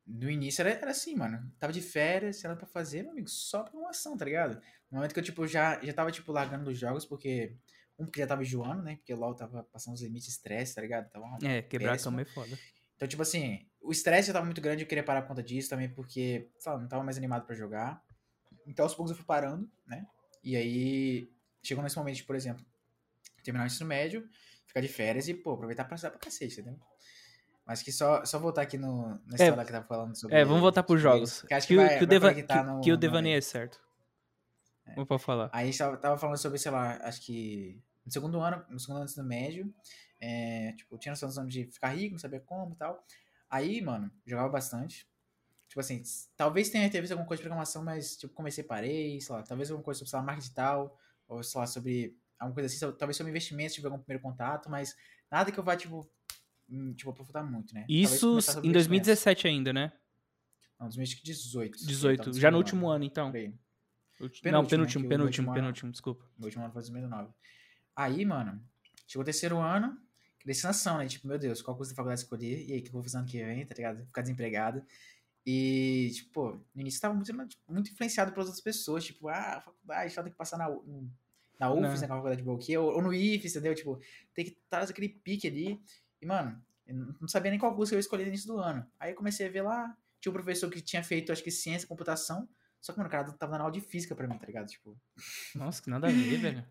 [0.07, 1.51] No início era, era assim, mano.
[1.59, 4.61] Tava de férias, sei lá pra fazer, meu amigo, só programação, tá ligado?
[4.91, 7.57] No momento que eu, tipo, já, já tava, tipo, largando dos jogos, porque.
[7.99, 8.97] Um, porque já tava enjoando, né?
[8.97, 11.09] Porque o LoL tava passando os limites de estresse, tá ligado?
[11.11, 12.11] Tava É, quebrar péssimo.
[12.11, 12.59] a cama é foda.
[12.97, 15.71] Então, tipo assim, o estresse já tava muito grande, eu queria parar por conta disso
[15.71, 18.05] também, porque, sei lá, não tava mais animado pra jogar.
[18.67, 20.07] Então, aos poucos eu fui parando, né?
[20.43, 21.31] E aí,
[21.63, 22.65] chegou nesse momento, de, por exemplo,
[23.43, 24.29] terminar o ensino médio,
[24.67, 26.79] ficar de férias e, pô, aproveitar pra estudar pra cacete, entendeu?
[27.67, 30.37] Mas que só, só voltar aqui no, na É, história que tava falando sobre...
[30.37, 31.43] É, vamos voltar pros jogos.
[31.43, 32.07] Que acho Que, que, o- vai, que o
[32.47, 33.81] que- no- que devaneio é certo.
[34.97, 35.51] Vou pra falar.
[35.53, 38.79] Aí a gente tava, tava falando sobre, sei lá, acho que no segundo ano, no
[38.79, 39.75] segundo ano do médio,
[40.21, 43.03] é, tipo, tinha noção de ficar rico, não sabia como e tal.
[43.49, 45.09] Aí, mano, jogava bastante.
[45.67, 46.03] Tipo assim,
[46.37, 49.85] talvez tenha visto alguma coisa de programação, mas, tipo, comecei parei, sei lá, talvez alguma
[49.85, 53.31] coisa sobre, sei lá, marketing digital, ou, sei lá, sobre alguma coisa assim, talvez sobre
[53.31, 54.95] investimentos, tive algum primeiro contato, mas
[55.31, 56.09] nada que eu vá, tipo,
[56.97, 57.85] tipo, aprofundar muito, né?
[57.89, 58.73] Isso em investimentos.
[58.73, 59.93] 2017 ainda, né?
[60.79, 61.87] Não, 2018.
[61.87, 62.25] 18.
[62.25, 63.31] Tava Já no último ano, então.
[63.35, 63.55] aí.
[64.21, 66.25] Ulti- Penúltimo, Não, né, penúltimo, o penúltimo, último ano- penúltimo, desculpa.
[66.39, 67.33] Meu último ano foi 2009.
[67.97, 68.63] Aí, mano,
[69.07, 69.99] chegou o terceiro ano,
[70.45, 71.07] destinação, né?
[71.09, 72.65] Tipo, meu Deus, qual curso da faculdade escolher?
[72.69, 74.05] E aí, o que eu vou fazer ano que vem, tá ligado?
[74.07, 74.85] Ficar desempregado.
[75.47, 77.33] E, tipo, pô, no início tava muito,
[77.69, 79.05] muito influenciado pelas outras pessoas.
[79.05, 80.69] Tipo, ah, faculdade, só tem que passar na,
[81.59, 82.07] na UFES, né?
[82.07, 83.75] Com a faculdade boa que ou, ou no IFES, entendeu?
[83.75, 84.01] Tipo,
[84.33, 85.81] tem que estar aquele pique ali.
[86.21, 88.87] E, mano, eu não sabia nem qual curso eu ia escolher no início do ano.
[88.99, 91.85] Aí eu comecei a ver lá, tinha um professor que tinha feito, acho que ciência
[91.85, 92.49] e computação.
[92.81, 94.67] Só que, mano, o cara tava dando aula de física pra mim, tá ligado?
[94.69, 94.97] Tipo,
[95.55, 96.67] Nossa, que nada a ver, velho.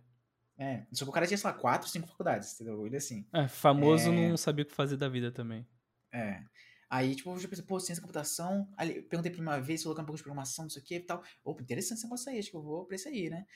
[0.58, 2.86] é, só que o cara tinha, sei lá, quatro, cinco faculdades, entendeu?
[2.86, 3.26] Ele assim.
[3.34, 4.30] É, famoso É.
[4.30, 5.68] não sabia o que fazer da vida também.
[6.12, 6.44] É.
[6.90, 8.72] Aí, tipo, eu já pensei, pô, ciência da computação.
[8.78, 10.86] Aí eu perguntei pra uma vez, que é um pouco de programação, não sei o
[10.86, 11.24] que e tal.
[11.44, 13.48] Opa, interessante esse negócio aí, acho que eu vou pra isso aí, né?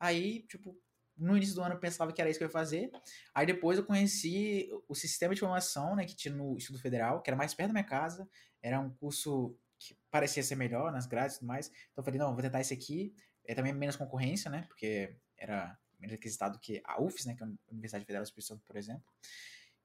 [0.00, 0.74] Aí, tipo,
[1.16, 2.90] no início do ano eu pensava que era isso que eu ia fazer.
[3.34, 7.30] Aí depois eu conheci o sistema de formação, né, que tinha no Instituto Federal, que
[7.30, 8.28] era mais perto da minha casa.
[8.62, 11.68] Era um curso que parecia ser melhor nas grades e tudo mais.
[11.68, 13.14] Então eu falei, não, vou tentar esse aqui.
[13.44, 14.64] É também menos concorrência, né?
[14.68, 17.34] Porque era menos requisitado que a UFES, né?
[17.34, 19.04] Que é a Universidade Federal do Espírito Santo, por exemplo.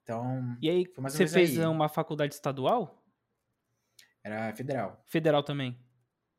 [0.03, 1.65] Então, E aí, você fez aí.
[1.65, 2.97] uma faculdade estadual?
[4.23, 5.03] era federal.
[5.07, 5.79] Federal também?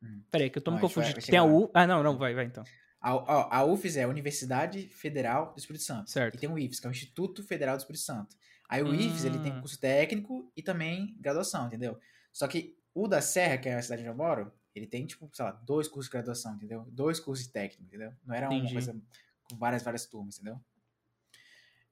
[0.03, 0.23] Hum.
[0.31, 1.15] Peraí, que eu tô Não, me confundindo.
[1.15, 1.45] Tem a chegar.
[1.45, 1.71] U.
[1.75, 2.65] Ah, não, não, vai, vai então.
[3.03, 6.11] A, a, a UFES é a Universidade Federal do Espírito Santo.
[6.11, 6.37] Certo.
[6.37, 8.37] E tem o IFES, que é o Instituto Federal do Espírito Santo.
[8.69, 9.61] Aí o IFES, ele tem Hum.
[9.61, 11.99] curso técnico e também graduação, entendeu?
[12.33, 15.29] Só que o da Serra, que é a cidade onde eu moro, ele tem, tipo,
[15.33, 16.87] sei lá, dois cursos de graduação, entendeu?
[16.91, 18.13] Dois cursos de técnico, entendeu?
[18.25, 18.73] Não era uma Entendi.
[18.73, 18.97] coisa
[19.51, 20.59] com várias, várias turmas, entendeu?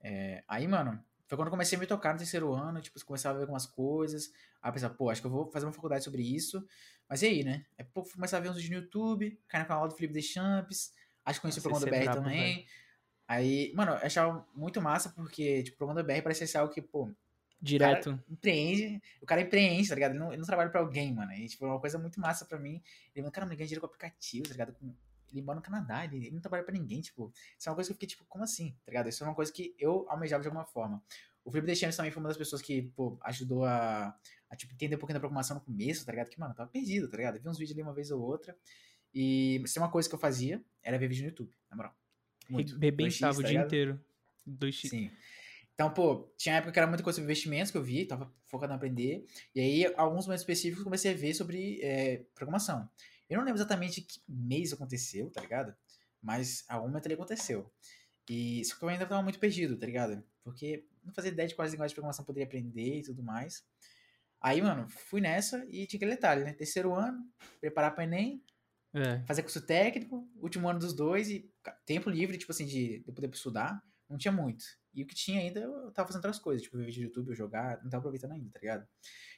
[0.00, 3.36] É, aí, mano, foi quando eu comecei a me tocar no terceiro ano, tipo, começava
[3.36, 4.32] a ver algumas coisas.
[4.60, 6.66] Aí pensava, pô, acho que eu vou fazer uma faculdade sobre isso.
[7.08, 7.64] Mas e aí, né?
[7.78, 10.92] Aí, pô, começar a ver uns vídeos no YouTube, cair no canal do Felipe Deschamps.
[11.24, 12.54] Acho que conheci o programa do BR também.
[12.56, 12.66] Velho.
[13.28, 16.74] Aí, mano, eu achava muito massa porque, tipo, o programa do BR parecia ser algo
[16.74, 17.08] que, pô.
[17.62, 18.20] Direto.
[18.28, 20.10] O empreende, o cara empreende, tá ligado?
[20.10, 21.32] Ele não, ele não trabalha pra alguém, mano.
[21.32, 22.82] E, tipo, é uma coisa muito massa pra mim.
[23.14, 24.72] Ele, cara, não ganha dinheiro com aplicativo, tá ligado?
[24.72, 24.92] Com,
[25.32, 27.32] ele mora no Canadá, ele, ele, não trabalha pra ninguém, tipo.
[27.58, 28.72] Isso é uma coisa que eu fiquei, tipo, como assim?
[28.84, 29.08] Tá ligado?
[29.08, 31.02] Isso é uma coisa que eu almejava de alguma forma.
[31.44, 34.14] O Felipe Deschamps também foi uma das pessoas que, pô, ajudou a,
[34.48, 36.28] a tipo, entender um pouquinho da programação no começo, tá ligado?
[36.28, 37.36] Que, mano, eu tava perdido, tá ligado?
[37.36, 38.56] Eu vi uns vídeos ali uma vez ou outra.
[39.14, 41.94] E se uma coisa que eu fazia era ver vídeo no YouTube, na moral.
[42.48, 42.78] Muito.
[42.78, 44.00] Rebentava o tá dia inteiro.
[44.48, 44.88] 2x.
[44.88, 45.10] Sim.
[45.74, 48.72] Então, pô, tinha época que era muita coisa sobre investimentos que eu vi, tava focado
[48.72, 49.26] em aprender.
[49.54, 52.86] E aí, alguns momentos específicos, comecei a ver sobre é, programação.
[53.30, 55.74] Eu não lembro exatamente que mês aconteceu, tá ligado?
[56.20, 57.72] Mas algum momento ali aconteceu.
[58.28, 60.22] E só que eu ainda tava muito perdido, tá ligado?
[60.42, 63.64] Porque não fazia ideia de quais linguagens de programação poderia aprender e tudo mais.
[64.40, 66.52] Aí, mano, fui nessa e tinha aquele detalhe, né?
[66.52, 67.18] Terceiro ano,
[67.60, 68.42] preparar para Enem,
[68.94, 69.22] é.
[69.26, 71.48] fazer curso técnico, último ano dos dois e
[71.86, 74.64] tempo livre, tipo assim, de, de poder estudar, não tinha muito.
[74.92, 77.28] E o que tinha ainda, eu tava fazendo outras coisas, tipo, ver vídeo do YouTube,
[77.28, 78.88] eu jogar, não tava aproveitando ainda, tá ligado?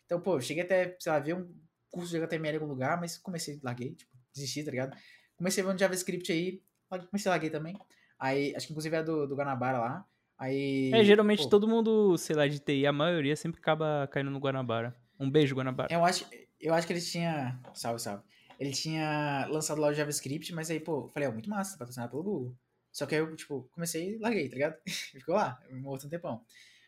[0.04, 1.54] Então, pô, cheguei até, sei lá, ver um
[1.92, 4.96] curso de HTML em algum lugar, mas comecei, larguei, tipo, desisti, tá ligado?
[5.36, 7.76] Comecei a ver um JavaScript aí, comecei a larguei também.
[8.18, 10.06] Aí, acho que inclusive é do, do Guanabara lá.
[10.38, 10.90] Aí.
[10.92, 14.40] É, geralmente pô, todo mundo, sei lá, de TI, a maioria sempre acaba caindo no
[14.40, 14.96] Guanabara.
[15.20, 15.92] Um beijo, Guanabara.
[15.92, 16.26] Eu acho,
[16.60, 17.60] eu acho que ele tinha.
[17.74, 18.24] Salve, salve.
[18.58, 22.22] Ele tinha lançado lá o JavaScript, mas aí, pô, falei, ó, muito massa, patrocinado pelo
[22.22, 22.56] Google.
[22.92, 24.76] Só que aí eu, tipo, comecei e larguei, tá ligado?
[24.86, 26.44] Ficou lá, um outro tempão.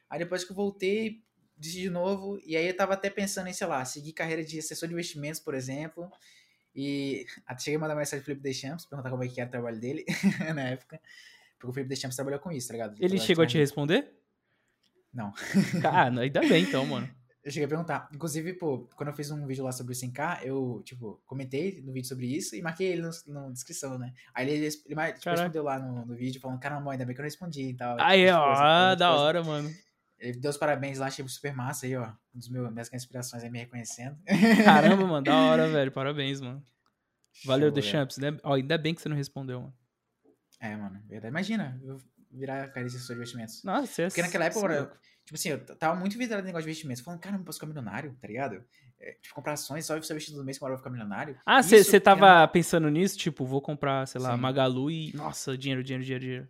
[0.08, 1.22] Aí depois que eu voltei,
[1.56, 4.58] disse de novo, e aí eu tava até pensando em, sei lá, seguir carreira de
[4.58, 6.10] assessor de investimentos, por exemplo.
[6.74, 9.50] E até cheguei a mandar mensagem pro Felipe Deschamps, perguntar como é que era o
[9.50, 10.04] trabalho dele
[10.54, 11.00] na época.
[11.58, 12.96] Porque o Felipe Deschamps trabalhou com isso, tá ligado?
[12.98, 14.10] Ele chegou a te responder?
[15.12, 15.32] Não.
[15.84, 17.08] Ah, ainda bem então, mano.
[17.44, 18.08] Eu cheguei a perguntar.
[18.10, 21.92] Inclusive, pô, quando eu fiz um vídeo lá sobre o 5K, eu, tipo, comentei no
[21.92, 24.14] vídeo sobre isso e marquei ele na descrição, né?
[24.32, 27.20] Aí ele, ele, ele tipo, respondeu lá no, no vídeo, falando, caramba, ainda bem que
[27.20, 28.00] eu não respondi e tal.
[28.00, 29.70] Aí, tipo, ó, da hora, mano.
[30.18, 32.08] Ele deu os parabéns lá, achei super massa aí, ó.
[32.34, 34.16] Um dos meus, minhas inspirações aí me reconhecendo.
[34.64, 35.92] Caramba, mano, da hora, velho.
[35.92, 36.62] Parabéns, mano.
[37.44, 38.18] Valeu, The Champs.
[38.18, 38.36] Né?
[38.42, 39.74] Ó, ainda bem que você não respondeu, mano.
[40.60, 41.30] É, mano, verdade.
[41.30, 41.98] Imagina, eu
[42.30, 43.62] virar cara de assessor de investimentos.
[43.62, 44.86] Nossa, é Porque naquela época, eu,
[45.24, 47.02] tipo assim, eu tava muito vidrado no negócio de investimentos.
[47.02, 48.64] Falando, cara, não posso ficar milionário, tá ligado?
[49.00, 51.38] É, tipo, comprar ações, só o vestido do mês que eu vou ficar milionário.
[51.44, 53.18] Ah, você tava pensando nisso?
[53.18, 54.40] Tipo, vou comprar, sei lá, Sim.
[54.40, 56.48] Magalu e, nossa, dinheiro, dinheiro, dinheiro, dinheiro.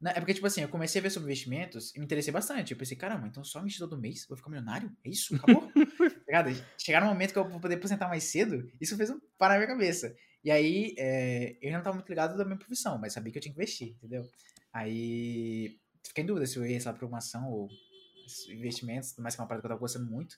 [0.00, 2.72] Não, é porque, tipo assim, eu comecei a ver sobre investimentos e me interessei bastante.
[2.72, 4.90] Eu pensei, caramba, então só investidor do mês, vou ficar milionário?
[5.04, 5.34] É isso?
[5.36, 5.70] Acabou?
[6.30, 6.44] Tá?
[6.78, 9.58] Chegar no momento que eu vou poder aposentar mais cedo, isso fez um parar na
[9.58, 10.14] minha cabeça.
[10.44, 13.42] E aí, é, eu não tava muito ligado da minha profissão, mas sabia que eu
[13.42, 14.22] tinha que investir, entendeu?
[14.72, 17.68] Aí, fiquei em dúvida se eu ia, sei lá, programação ou
[18.48, 20.36] investimentos, mais que é uma parada que eu tava gostando muito.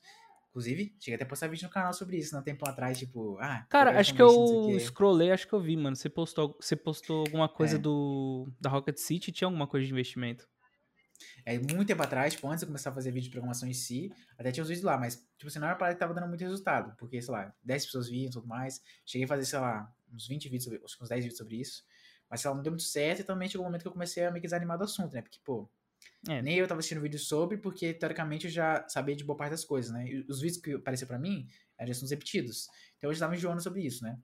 [0.53, 3.65] Inclusive, cheguei até a postar vídeo no canal sobre isso, um tempo atrás, tipo, ah...
[3.71, 5.97] Cara, acho que eu scrollei, acho que eu vi, mano.
[5.97, 7.79] Você postou, você postou alguma coisa é.
[7.79, 10.47] do da Rocket City, tinha alguma coisa de investimento?
[11.47, 13.73] É, muito tempo atrás, tipo, antes de eu começar a fazer vídeo de programação em
[13.73, 16.29] si, até tinha os vídeos lá, mas, tipo assim, não era parada que tava dando
[16.29, 18.83] muito resultado, porque, sei lá, 10 pessoas viam e tudo mais.
[19.07, 21.83] Cheguei a fazer, sei lá, uns 20 vídeos, sobre, uns 10 vídeos sobre isso,
[22.29, 23.93] mas, sei lá, não deu muito certo e também chegou o um momento que eu
[23.93, 25.23] comecei a me desanimar do assunto, né?
[25.23, 25.67] Porque, pô,
[26.29, 26.41] é.
[26.41, 29.65] Nem eu tava assistindo vídeo sobre, porque teoricamente eu já sabia de boa parte das
[29.65, 30.07] coisas, né?
[30.07, 32.69] E os vídeos que apareciam para mim eram assuntos repetidos.
[32.97, 34.19] Então eu já tava enjoando sobre isso, né?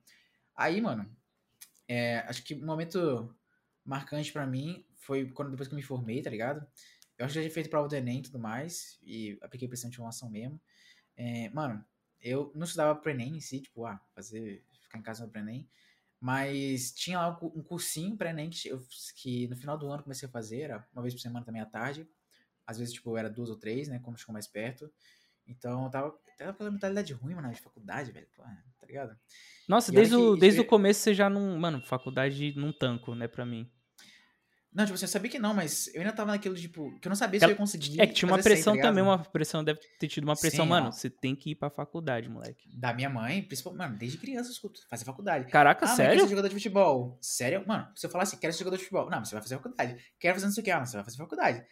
[0.54, 1.10] Aí, mano,
[1.88, 3.34] é, acho que um momento
[3.84, 6.66] marcante para mim foi quando depois que eu me formei, tá ligado?
[7.16, 9.90] Eu acho que já tinha feito prova do Enem e tudo mais, e apliquei pressão
[9.90, 10.60] de formação mesmo.
[11.16, 11.84] É, mano,
[12.20, 15.68] eu não estudava pro Enem em si, tipo, ah, fazer, ficar em casa no Enem.
[16.20, 18.70] Mas tinha lá um cursinho pré-ENEM que,
[19.14, 21.66] que no final do ano comecei a fazer, era uma vez por semana também à
[21.66, 22.08] tarde.
[22.66, 23.98] Às vezes, tipo, era duas ou três, né?
[24.00, 24.92] Como ficou mais perto.
[25.46, 28.26] Então, eu tava, tava com a mentalidade ruim, mano, de faculdade, velho.
[28.34, 29.16] Pô, tá ligado?
[29.68, 31.56] Nossa, desde, o, desde o começo você já não.
[31.58, 33.70] Mano, faculdade não tanco, né, pra mim.
[34.78, 37.10] Não, tipo, você assim, sabia que não, mas eu ainda tava naquilo, tipo, que eu
[37.10, 38.00] não sabia se eu ia conseguir.
[38.00, 40.70] É que tinha uma pressão tá também, uma pressão, deve ter tido uma pressão, Sim,
[40.70, 40.86] mano.
[40.86, 40.92] Ó.
[40.92, 42.70] Você tem que ir pra faculdade, moleque.
[42.72, 45.50] Da minha mãe, principalmente, mano, desde criança eu escuto, fazer faculdade.
[45.50, 46.12] Caraca, ah, sério?
[46.12, 47.18] Quer ser jogador de futebol.
[47.20, 47.64] Sério?
[47.66, 49.10] Mano, se eu falar assim, quero ser jogador de futebol.
[49.10, 49.96] Não, você vai fazer faculdade.
[50.20, 51.64] Quero fazer não sei o que, ah, você vai fazer faculdade.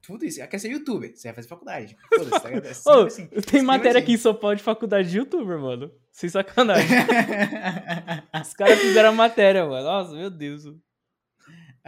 [0.00, 0.48] Tudo isso.
[0.48, 1.96] Quer ser youtuber, você vai fazer faculdade.
[2.08, 2.66] Foda-se, tá ligado?
[2.68, 4.12] É Ô, assim, tem matéria assim.
[4.12, 5.92] aqui só pode faculdade de youtuber, mano.
[6.10, 6.88] Sem sacanagem.
[8.40, 9.84] Os caras fizeram a matéria, mano.
[9.84, 10.62] Nossa, meu Deus.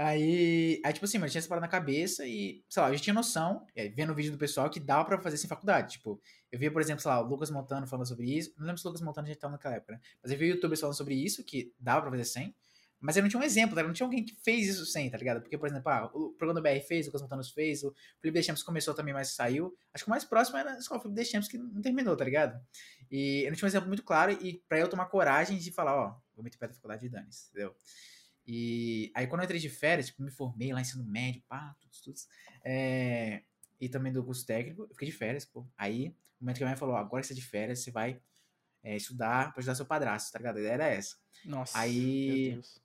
[0.00, 3.02] Aí, aí, tipo assim, mano, tinha essa parada na cabeça e, sei lá, eu já
[3.02, 5.94] tinha noção, vendo o vídeo do pessoal, que dava pra fazer sem faculdade.
[5.94, 8.54] Tipo, eu via, por exemplo, sei lá, o Lucas Montano falando sobre isso.
[8.56, 10.00] Não lembro se o Lucas Montano já tava naquela época, né?
[10.22, 12.54] Mas eu vi youtubers falando sobre isso, que dava pra fazer sem.
[13.00, 13.82] Mas eu não tinha um exemplo, tá?
[13.82, 15.40] não tinha alguém que fez isso sem, tá ligado?
[15.40, 18.62] Porque, por exemplo, ah, o programa do BR fez, o Cosmontanos fez, o Felipe Deschamps
[18.62, 19.76] começou também, mas saiu.
[19.92, 22.56] Acho que o mais próximo era a escola Felipe Deschamps, que não terminou, tá ligado?
[23.10, 25.96] E eu não tinha um exemplo muito claro, e pra eu tomar coragem de falar,
[25.96, 27.74] ó, vou meter pé da faculdade de Danis, entendeu?
[28.50, 31.76] E aí quando eu entrei de férias, tipo, me formei lá em ensino médio, pá,
[31.78, 32.16] tudo, tudo.
[32.64, 33.42] É,
[33.78, 35.66] e também do curso técnico, eu fiquei de férias, pô.
[35.76, 36.08] Aí,
[36.40, 38.18] o momento que a minha mãe falou, agora que você é de férias, você vai
[38.82, 40.56] é, estudar pra ajudar seu padrasto, tá ligado?
[40.56, 41.16] A ideia era essa.
[41.44, 41.78] Nossa.
[41.78, 42.80] Aí- Meu Deus.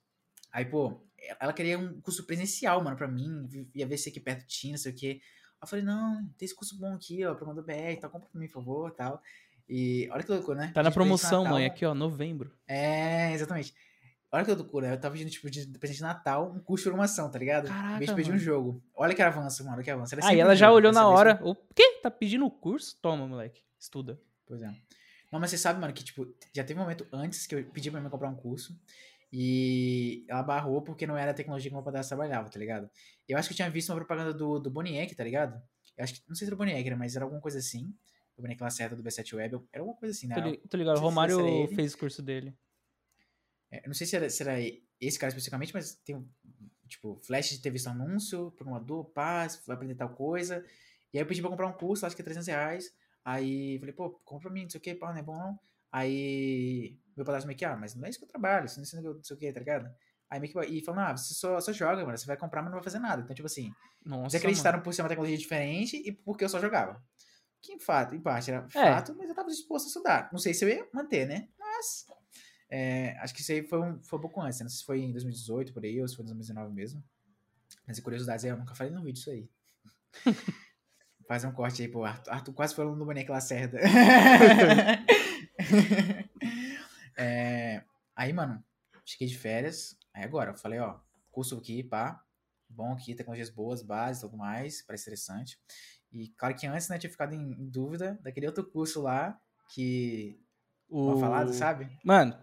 [0.52, 1.00] Aí, pô,
[1.40, 3.48] ela queria um curso presencial, mano, pra mim.
[3.74, 5.20] Ia ver se aqui perto tinha, não sei o quê.
[5.60, 8.38] Eu falei, não, tem esse curso bom aqui, ó, programa do BR, tá, compra pra
[8.38, 9.20] mim, por favor, tal.
[9.66, 10.72] E olha que loucura, né?
[10.74, 11.54] Tá na promoção, Natal.
[11.58, 12.54] mãe, aqui, ó, novembro.
[12.68, 13.74] É, exatamente.
[14.34, 17.30] Olha que loucura, eu tava pedindo, tipo, de presente de Natal, um curso de programação,
[17.30, 17.68] tá ligado?
[17.68, 18.82] Caraca, Em vez de pedir um jogo.
[18.94, 20.14] Olha que avanço, mano, olha que avanço.
[20.14, 21.38] Era Aí sempre ela já olhou na hora.
[21.42, 22.00] O quê?
[22.02, 22.98] Tá pedindo o curso?
[23.00, 23.62] Toma, moleque.
[23.78, 24.20] Estuda.
[24.44, 24.66] Pois é.
[25.30, 27.90] Não, mas você sabe, mano, que, tipo, já teve um momento antes que eu pedi
[27.90, 28.76] pra minha mãe comprar um curso
[29.32, 32.88] e ela barrou porque não era a tecnologia que meu padrasto trabalhava, tá ligado?
[33.28, 35.60] Eu acho que eu tinha visto uma propaganda do, do Boniek, tá ligado?
[35.96, 37.92] Eu acho que, não sei se era o Boniek, né, mas era alguma coisa assim.
[38.36, 40.34] O Boniek Lacerda do B7 Web, era alguma coisa assim, né?
[40.34, 42.54] Tô, li- tô ligado, o se Romário fez o curso dele.
[43.74, 44.54] É, não sei se era, se era
[45.00, 46.28] esse cara especificamente, mas tem, um,
[46.86, 50.64] tipo, flash de ter visto anúncio, programador, paz, vai aprender tal coisa.
[51.12, 52.94] E aí eu pedi pra comprar um curso, acho que é 300 reais.
[53.24, 55.58] Aí falei, pô, compra pra mim, não sei o que, pá, não é bom não.
[55.90, 58.82] Aí meu padrasto meio que, ah, mas não é isso que eu trabalho, você não
[58.82, 59.88] ensina que eu não sei o que, tá ligado?
[60.28, 62.70] Aí meio que, e falando, ah, você só, só joga, mano, você vai comprar, mas
[62.70, 63.22] não vai fazer nada.
[63.22, 63.72] Então, tipo assim,
[64.04, 67.02] Nossa, eles acreditaram por ser uma tecnologia diferente e porque eu só jogava.
[67.62, 70.28] Que em fato, em parte era fato, mas eu tava disposto a estudar.
[70.32, 71.48] Não sei se eu ia manter, né?
[71.58, 72.06] Mas.
[72.76, 74.64] É, acho que isso aí foi um, foi um pouco antes, né?
[74.64, 77.04] Não sei se foi em 2018 por aí, ou se foi em 2019 mesmo.
[77.86, 79.48] Mas curiosidades aí, eu nunca falei no vídeo isso aí.
[81.28, 82.32] Fazer um corte aí pro Arthur.
[82.32, 83.78] Arthur quase foi aluno do Boneco Lacerda.
[87.16, 87.84] É,
[88.16, 88.60] aí, mano,
[89.04, 89.96] cheguei de férias.
[90.12, 90.98] Aí agora, eu falei, ó,
[91.30, 92.20] curso aqui, pá.
[92.68, 94.82] Bom aqui, tecnologias boas, bases tudo mais.
[94.82, 95.60] Parece interessante.
[96.10, 99.40] E claro que antes, né, tinha ficado em, em dúvida daquele outro curso lá
[99.72, 100.42] que.
[100.88, 101.10] O...
[101.10, 101.88] Mal falado, sabe?
[102.02, 102.36] Mano,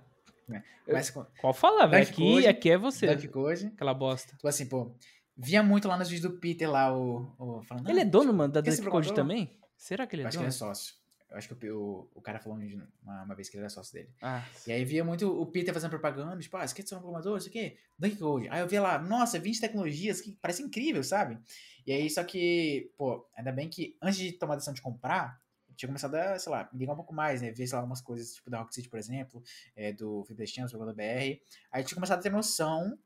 [0.86, 2.04] Começa com qual falar, velho?
[2.04, 3.08] Aqui, Code, aqui é você.
[3.08, 3.68] Dunk Code.
[3.68, 4.36] Aquela bosta.
[4.36, 4.92] Tipo assim, pô.
[5.38, 7.34] Via muito lá nos vídeos do Peter lá, o.
[7.40, 9.56] o falando, Ele é "Ah, dono, mano, da Dunk Code também?
[9.78, 10.48] Será que ele Eu é acho que dono?
[10.50, 10.96] ele é sócio.
[11.30, 12.60] Eu acho que o, o, cara falou
[13.02, 14.10] uma, uma vez que ele era sócio dele.
[14.22, 17.00] Ah, E aí via muito o Peter fazendo propaganda, tipo, ah, você quer ser um
[17.00, 17.78] programador, isso aqui?
[17.98, 18.50] Dunk Code.
[18.50, 21.40] Aí eu via lá, nossa, 20 tecnologias que parece incrível, sabe?
[21.88, 25.40] E aí, só que, pô, ainda bem que antes de tomar a decisão de comprar,
[25.76, 27.52] tinha começado a, sei lá, me ligar um pouco mais, né?
[27.52, 29.42] Ver, sei lá, algumas coisas, tipo da Rocket City, por exemplo,
[29.76, 31.42] é, do Champs, do BR.
[31.72, 32.98] Aí tinha começado a ter noção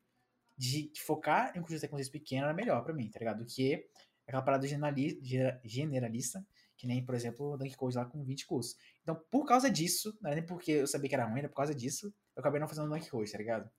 [0.57, 3.39] de que focar em cursos de tecnologias pequenas era melhor pra mim, tá ligado?
[3.39, 3.85] Do que
[4.27, 6.45] aquela parada generalista,
[6.77, 8.75] que nem, por exemplo, o Dunk Code lá com 20 cursos.
[9.01, 11.55] Então, por causa disso, não era nem porque eu sabia que era ruim, era por
[11.55, 13.69] causa disso, eu acabei não fazendo Dunk Code, tá ligado?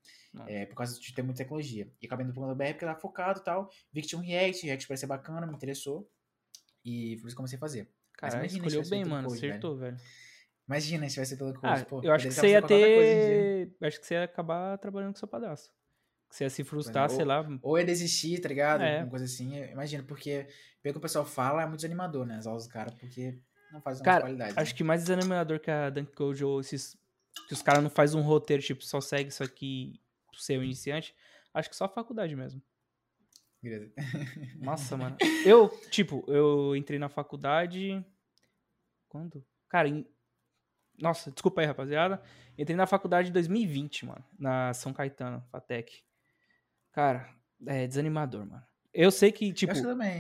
[0.47, 1.91] É, por causa de ter muita tecnologia.
[2.01, 3.71] E acabei no programa do BR porque eu tava focado e tal.
[3.93, 6.09] Vi que tinha um React, React parecia bacana, me interessou.
[6.85, 7.91] E por isso comecei a fazer.
[8.23, 9.29] Imagina escolheu bem, mano.
[9.29, 9.53] Code, velho.
[9.53, 9.97] Acertou, velho.
[10.69, 12.01] Imagina se tivesse pelo curso, Ah, pô.
[12.03, 13.77] eu acho que você ia coisa ter.
[13.83, 15.71] Acho que você ia acabar trabalhando com seu padrasto.
[16.29, 17.47] Que você ia se frustrar, Ou- sei lá.
[17.63, 18.83] Ou ia desistir, tá ligado?
[18.83, 19.03] É.
[19.03, 19.55] Uma coisa assim.
[19.71, 20.49] Imagina, porque
[20.83, 22.37] pelo que o pessoal fala, é muito desanimador, né?
[22.37, 23.39] As aulas do cara, porque
[23.73, 24.55] não faz uma Cara, qualidade.
[24.59, 24.77] Acho né?
[24.77, 26.97] que mais desanimador que a Dunk Code ou esses.
[27.47, 30.01] Que os caras não fazem um roteiro, tipo, só segue isso aqui
[30.33, 31.15] pro seu iniciante.
[31.55, 32.61] Acho que só a faculdade mesmo.
[34.59, 35.17] Nossa, mano.
[35.47, 38.05] Eu, tipo, eu entrei na faculdade.
[39.09, 39.45] Quando?
[39.69, 40.07] Cara, em...
[40.99, 42.21] Nossa, desculpa aí, rapaziada.
[42.59, 44.25] Entrei na faculdade em 2020, mano.
[44.39, 46.03] Na São Caetano, Fatec.
[46.93, 47.29] Cara,
[47.67, 48.63] é desanimador, mano.
[48.93, 49.73] Eu sei que, tipo,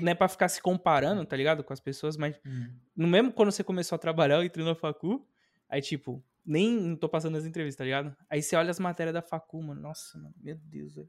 [0.02, 1.64] não é pra ficar se comparando, tá ligado?
[1.64, 2.68] Com as pessoas, mas Hum.
[2.94, 5.26] no mesmo quando você começou a trabalhar, eu entrei na facu,
[5.66, 8.14] aí, tipo, nem tô passando as entrevistas, tá ligado?
[8.28, 9.80] Aí você olha as matérias da facu, mano.
[9.80, 11.08] Nossa, mano, meu Deus, velho.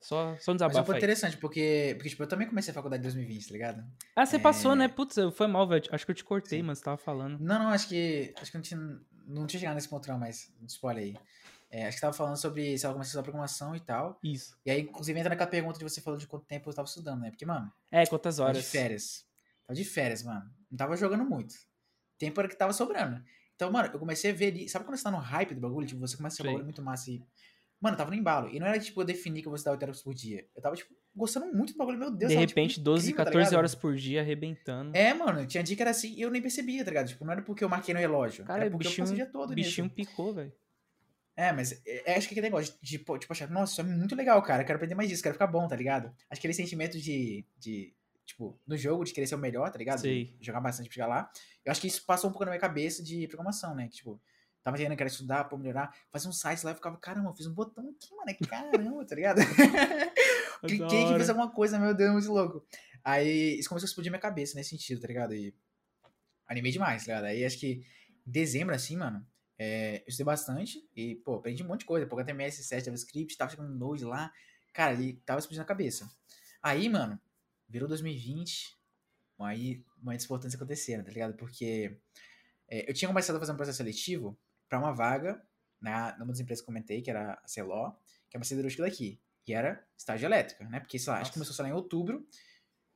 [0.00, 0.98] Só, só um Mas é desabafo pouco aí.
[0.98, 3.84] interessante, porque, porque, tipo, eu também comecei a faculdade em 2020, tá ligado?
[4.14, 4.76] Ah, você passou, É.
[4.76, 4.88] né?
[4.88, 5.84] Putz, eu- foi mal, velho.
[5.90, 6.62] Acho que eu te cortei, Sim.
[6.62, 6.76] mano.
[6.76, 7.38] Você tava falando.
[7.40, 8.32] Não, não, acho que.
[8.40, 9.00] Acho que não tinha.
[9.26, 11.16] Não tinha chegado nesse ponto, não, mas spoiler aí.
[11.68, 14.20] É, acho que tava falando sobre se ela começou a programação e tal.
[14.22, 14.56] Isso.
[14.64, 17.22] E aí, inclusive, entra naquela pergunta de você falou de quanto tempo eu tava estudando,
[17.22, 17.30] né?
[17.30, 18.70] Porque, mano, É, quantas tava de horas?
[18.70, 19.24] férias.
[19.66, 20.48] Tava de férias, mano.
[20.70, 21.56] Não tava jogando muito.
[22.18, 23.20] Tempo era que tava sobrando.
[23.56, 24.68] Então, mano, eu comecei a ver ali.
[24.68, 25.86] Sabe quando você tá no hype do bagulho?
[25.88, 26.46] Tipo, você começa a Sei.
[26.46, 27.20] bagulho muito massa e.
[27.80, 28.48] Mano, eu tava no embalo.
[28.50, 30.46] E não era tipo eu definir que eu vou estudar 8 horas por dia.
[30.56, 31.98] Eu tava, tipo, gostando muito do bagulho.
[31.98, 33.58] Meu Deus, De tava, tipo, repente, 12, incrível, tá 14 ligado?
[33.58, 34.96] horas por dia arrebentando.
[34.96, 37.08] É, mano, tinha dia que era assim e eu nem percebia, tá ligado?
[37.08, 38.44] Tipo, não era porque eu marquei no relógio.
[38.44, 39.94] Cara, era porque bichinho- eu passei o dia todo bichinho nisso.
[39.96, 40.52] picou, velho.
[41.38, 43.84] É, mas é, é, acho que aquele negócio de, pô, tipo, achar, nossa, isso é
[43.84, 44.64] muito legal, cara.
[44.64, 46.06] Quero aprender mais disso, quero ficar bom, tá ligado?
[46.30, 49.78] Acho que aquele sentimento de, de tipo, no jogo, de querer ser o melhor, tá
[49.78, 50.00] ligado?
[50.00, 50.34] Sei.
[50.40, 51.30] De jogar bastante pra chegar lá.
[51.62, 53.86] Eu acho que isso passou um pouco na minha cabeça de programação, né?
[53.88, 54.18] Que, tipo,
[54.66, 57.46] tava querendo, querer estudar, pô, melhorar, fazer um site lá, eu ficava, caramba, eu fiz
[57.46, 59.38] um botão aqui, mano, é caramba, tá ligado?
[60.66, 62.66] Cliquei que fez alguma coisa, meu Deus, muito louco.
[63.04, 65.34] Aí isso começou a explodir minha cabeça nesse sentido, tá ligado?
[65.34, 65.54] E
[66.48, 67.30] animei demais, tá ligado?
[67.30, 67.84] Aí acho que
[68.26, 69.24] em dezembro, assim, mano,
[69.56, 72.04] é, eu estudei bastante e, pô, aprendi um monte de coisa.
[72.04, 74.32] Pô, HTML, CSS, JavaScript, tava chegando Node lá.
[74.72, 76.10] Cara, ele tava explodindo a cabeça.
[76.60, 77.20] Aí, mano,
[77.68, 78.76] virou 2020,
[79.38, 81.34] aí momentos importantes aconteceram, tá ligado?
[81.34, 81.96] Porque
[82.68, 84.36] é, eu tinha começado a fazer um processo seletivo
[84.68, 85.42] para uma vaga
[85.80, 87.92] na, numa das empresas que comentei, que era a Celó,
[88.28, 90.80] que é uma siderúrgica daqui, que era estágio elétrica, né?
[90.80, 91.22] Porque, sei lá, Nossa.
[91.22, 92.26] acho que começou só lá em outubro,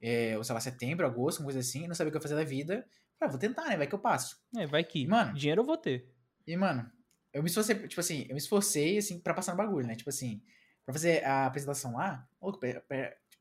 [0.01, 2.23] é, ou sei lá, setembro, agosto, uma coisa assim, não sabia o que eu ia
[2.23, 2.87] fazer da vida.
[3.21, 3.77] Ah, vou tentar, né?
[3.77, 4.43] Vai que eu passo.
[4.57, 5.07] É, vai que.
[5.07, 6.11] Mano, dinheiro eu vou ter.
[6.47, 6.91] E, mano,
[7.33, 9.95] eu me esforcei, tipo assim, eu me esforcei, assim, pra passar no bagulho, né?
[9.95, 10.43] Tipo assim,
[10.85, 12.53] pra fazer a apresentação lá, oh,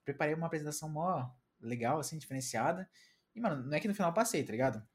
[0.04, 1.30] preparei uma apresentação mó
[1.62, 2.90] legal, assim, diferenciada.
[3.34, 4.86] E, mano, não é que no final eu passei, tá ligado?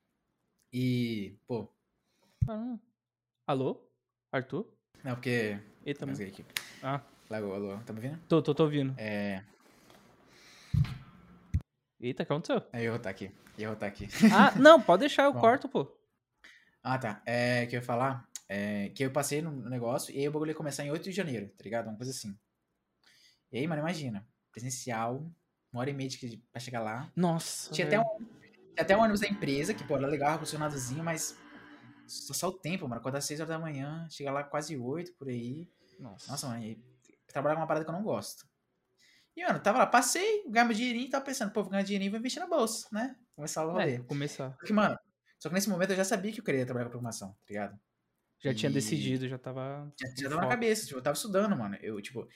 [0.72, 1.72] E, pô.
[2.48, 2.78] Ah,
[3.46, 3.80] alô?
[4.32, 4.66] Arthur?
[5.02, 5.58] Não, porque.
[5.84, 6.22] Eita, mano.
[6.22, 6.44] aqui.
[6.82, 7.00] Ah.
[7.30, 8.20] Alô, alô, tá me ouvindo?
[8.28, 8.94] Tô, tô, tô ouvindo.
[8.98, 9.42] É.
[12.00, 12.62] Eita, o que aconteceu?
[12.72, 13.30] É, eu vou estar aqui.
[13.58, 14.08] Eu vou estar aqui.
[14.32, 15.40] Ah, não, pode deixar, eu Bom.
[15.40, 15.90] corto, pô.
[16.82, 17.22] Ah, tá.
[17.24, 20.50] É, que eu ia falar é, que eu passei no negócio e aí o bagulho
[20.50, 21.88] ia começar em 8 de janeiro, tá ligado?
[21.88, 22.36] Uma coisa assim.
[23.50, 24.26] E aí, mano, imagina.
[24.52, 25.26] Presencial,
[25.72, 27.10] uma hora e meia de, pra chegar lá.
[27.16, 27.72] Nossa.
[27.72, 31.36] Tinha até, um, tinha até um ônibus da empresa, que, pô, era legal, funcionadozinho, mas
[32.06, 33.00] só, só o tempo, mano.
[33.00, 35.68] Acordar às 6 horas da manhã, chegar lá quase 8 por aí.
[35.98, 36.30] Nossa.
[36.30, 36.82] Nossa, mano, e
[37.26, 38.46] trabalhar com uma parada que eu não gosto.
[39.36, 42.08] E, mano, tava lá, passei, ganhei meu dinheirinho e tava pensando, pô, vou ganhar dinheirinho
[42.08, 43.16] e vou investir na bolsa, né?
[43.34, 43.94] Começar a rolê.
[43.94, 44.50] É, começar.
[44.50, 44.96] Porque, mano,
[45.38, 47.78] só que nesse momento eu já sabia que eu queria trabalhar com programação, tá ligado?
[48.40, 48.54] Já e...
[48.54, 49.92] tinha decidido, já tava.
[50.00, 51.76] Já, já tava na cabeça, tipo, eu tava estudando, mano.
[51.80, 52.28] Eu, tipo.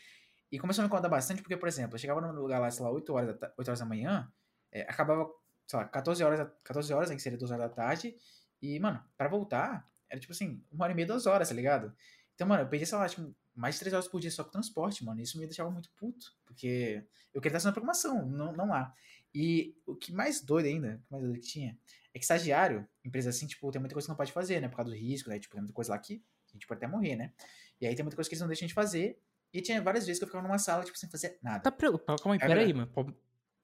[0.50, 2.82] E começou a me incomodar bastante, porque, por exemplo, eu chegava no lugar lá, sei
[2.82, 4.26] lá, 8 horas da, 8 horas da manhã,
[4.72, 5.28] é, acabava,
[5.66, 8.14] sei lá, 14 horas, 14 horas, né, que seria 2 horas da tarde,
[8.60, 11.94] e, mano, pra voltar, era tipo assim, uma hora e meia, duas horas, tá ligado?
[12.34, 14.50] Então, mano, eu perdi, sei lá, tipo, mais de 3 horas por dia só com
[14.50, 15.20] transporte, mano.
[15.20, 18.94] Isso me deixava muito puto, porque eu queria estar na programação, não, não lá.
[19.34, 21.78] E o que mais doido ainda, o que mais doido que tinha,
[22.14, 24.68] é que estagiário, empresa assim, tipo, tem muita coisa que não pode fazer, né?
[24.68, 25.38] Por causa do risco, né?
[25.38, 27.32] Tipo, tem muita coisa lá que a gente pode até morrer, né?
[27.80, 29.20] E aí tem muita coisa que eles não deixam de fazer.
[29.52, 31.60] E tinha várias vezes que eu ficava numa sala, tipo, sem fazer nada.
[31.60, 32.22] Tá preocupado?
[32.22, 32.90] Calma aí, é peraí, mano.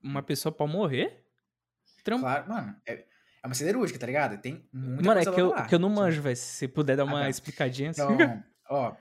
[0.03, 1.25] Uma pessoa pode morrer?
[2.03, 2.21] Tram...
[2.21, 2.77] Claro, mano.
[2.87, 3.07] É,
[3.45, 4.41] é uma siderúrgica, tá ligado?
[4.41, 5.67] Tem muita mano, coisa é que eu, lá.
[5.67, 6.35] que eu não manjo, velho.
[6.35, 8.03] Se você puder dar uma ah, explicadinha assim.
[8.03, 8.97] Então, ó,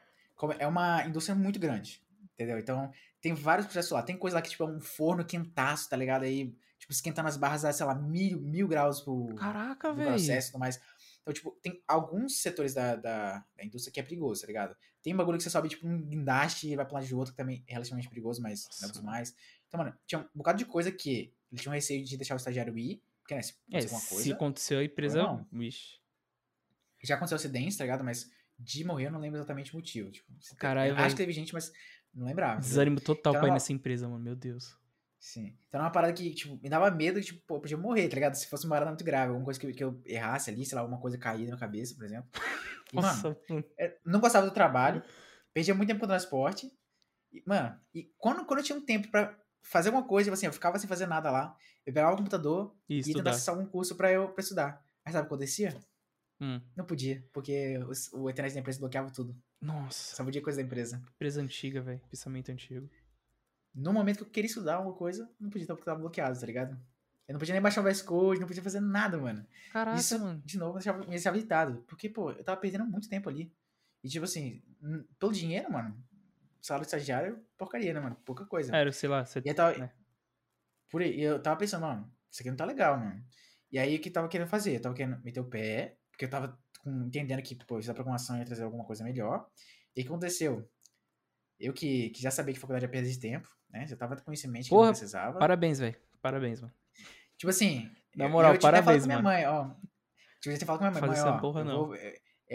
[0.59, 2.03] é uma indústria muito grande,
[2.33, 2.59] entendeu?
[2.59, 4.03] Então, tem vários processos lá.
[4.03, 6.23] Tem coisa lá que, tipo, é um forno quentaço, tá ligado?
[6.23, 6.53] Aí
[6.83, 10.09] tipo, esquentando as barras a, sei lá, mil, mil graus por Caraca, velho.
[10.09, 10.79] processo e tudo mais.
[11.21, 14.75] Então, tipo, tem alguns setores da, da, da, indústria que é perigoso, tá ligado?
[15.01, 17.31] Tem um bagulho que você sobe, tipo, um guindaste e vai pra lado de outro,
[17.31, 19.33] que também é relativamente perigoso, mas não é mais.
[19.67, 22.77] Então, mano, tinha um bocado de coisa que eles tinham receio de deixar o estagiário
[22.77, 24.23] ir, porque, né, se é, alguma coisa...
[24.23, 25.47] Se aconteceu a empresa, não.
[25.51, 25.97] Vixe.
[27.01, 28.03] Já aconteceu acidente, tá ligado?
[28.03, 30.11] Mas de morrer eu não lembro exatamente o motivo.
[30.11, 31.71] Tipo, Caralho, Acho que teve gente, mas
[32.13, 32.59] não lembrava.
[32.59, 34.77] Desânimo total então, pra ir nessa empresa, mano, meu Deus.
[35.19, 35.57] Sim.
[35.67, 38.15] Então era uma parada que, tipo, me dava medo de, tipo, pô, podia morrer, tá
[38.15, 38.35] ligado?
[38.35, 40.81] Se fosse uma parada muito grave, alguma coisa que, que eu errasse ali, sei lá,
[40.81, 42.29] alguma coisa cair na minha cabeça, por exemplo.
[42.91, 43.35] E, Nossa.
[43.49, 45.01] mano, é, não gostava do trabalho,
[45.51, 46.71] perdia muito tempo com o transporte.
[47.31, 50.45] E, mano, e quando, quando eu tinha um tempo pra fazer alguma coisa, tipo assim,
[50.45, 53.55] eu ficava sem fazer nada lá, eu pegava o computador e, e ia tentar acessar
[53.55, 54.85] algum curso pra eu pra estudar.
[55.03, 55.75] Mas sabe o que acontecia?
[56.39, 56.61] Hum.
[56.75, 59.35] Não podia, porque o, o internet da empresa bloqueava tudo.
[59.59, 60.15] Nossa.
[60.15, 61.01] Só podia coisa da empresa.
[61.15, 62.01] Empresa antiga, velho.
[62.09, 62.89] Pensamento antigo
[63.73, 66.45] no momento que eu queria estudar alguma coisa, não podia estar porque tava bloqueado, tá
[66.45, 66.79] ligado?
[67.27, 69.45] Eu não podia nem baixar o VS Code, não podia fazer nada, mano.
[69.71, 70.41] Caraca, Isso, mano.
[70.45, 71.83] de novo, me deixava, me deixava irritado.
[71.87, 73.51] Porque, pô, eu tava perdendo muito tempo ali.
[74.03, 74.61] E, tipo assim,
[75.17, 75.97] pelo dinheiro, mano,
[76.65, 78.15] salário de estagiário, porcaria, né, mano?
[78.25, 78.75] Pouca coisa.
[78.75, 79.39] Era, sei lá, você...
[79.43, 79.91] E eu tava, né?
[80.93, 83.19] por aí, eu tava pensando, mano, isso aqui não tá legal, mano.
[83.71, 84.75] E aí, o que eu tava querendo fazer?
[84.75, 88.37] Eu tava querendo meter o pé, porque eu tava entendendo que, pô, isso da programação
[88.37, 89.47] ia trazer alguma coisa melhor.
[89.95, 90.69] E o que aconteceu?
[91.59, 93.87] Eu que, que já sabia que faculdade ia perder tempo, né?
[93.87, 95.39] Já tava com mente Porra, que precisava.
[95.39, 95.95] Parabéns, velho.
[96.21, 96.73] Parabéns, mano.
[97.37, 97.89] Tipo assim.
[98.15, 99.21] Na moral, eu, parabéns, mano.
[99.21, 99.69] Minha mãe, ó.
[100.39, 101.39] Tipo, eu tinha falado com minha mãe, mãe, ó.
[101.39, 101.87] Porra, eu, não.
[101.87, 101.95] Vou,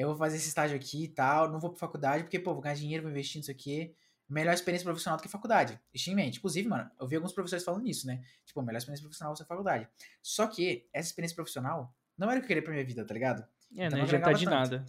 [0.02, 2.62] eu vou fazer esse estágio aqui e tal, não vou pra faculdade, porque, pô, vou
[2.62, 3.94] ganhar dinheiro, vou investir nisso aqui.
[4.28, 5.80] Melhor experiência profissional do que faculdade.
[5.92, 6.38] Deixa em mente.
[6.38, 8.22] Inclusive, mano, eu vi alguns professores falando nisso, né?
[8.44, 9.88] Tipo, melhor experiência profissional é faculdade.
[10.22, 13.14] Só que essa experiência profissional não era o que eu queria pra minha vida, tá
[13.14, 13.42] ligado?
[13.74, 14.54] É, então, não ia adiantar de tanto.
[14.54, 14.84] nada.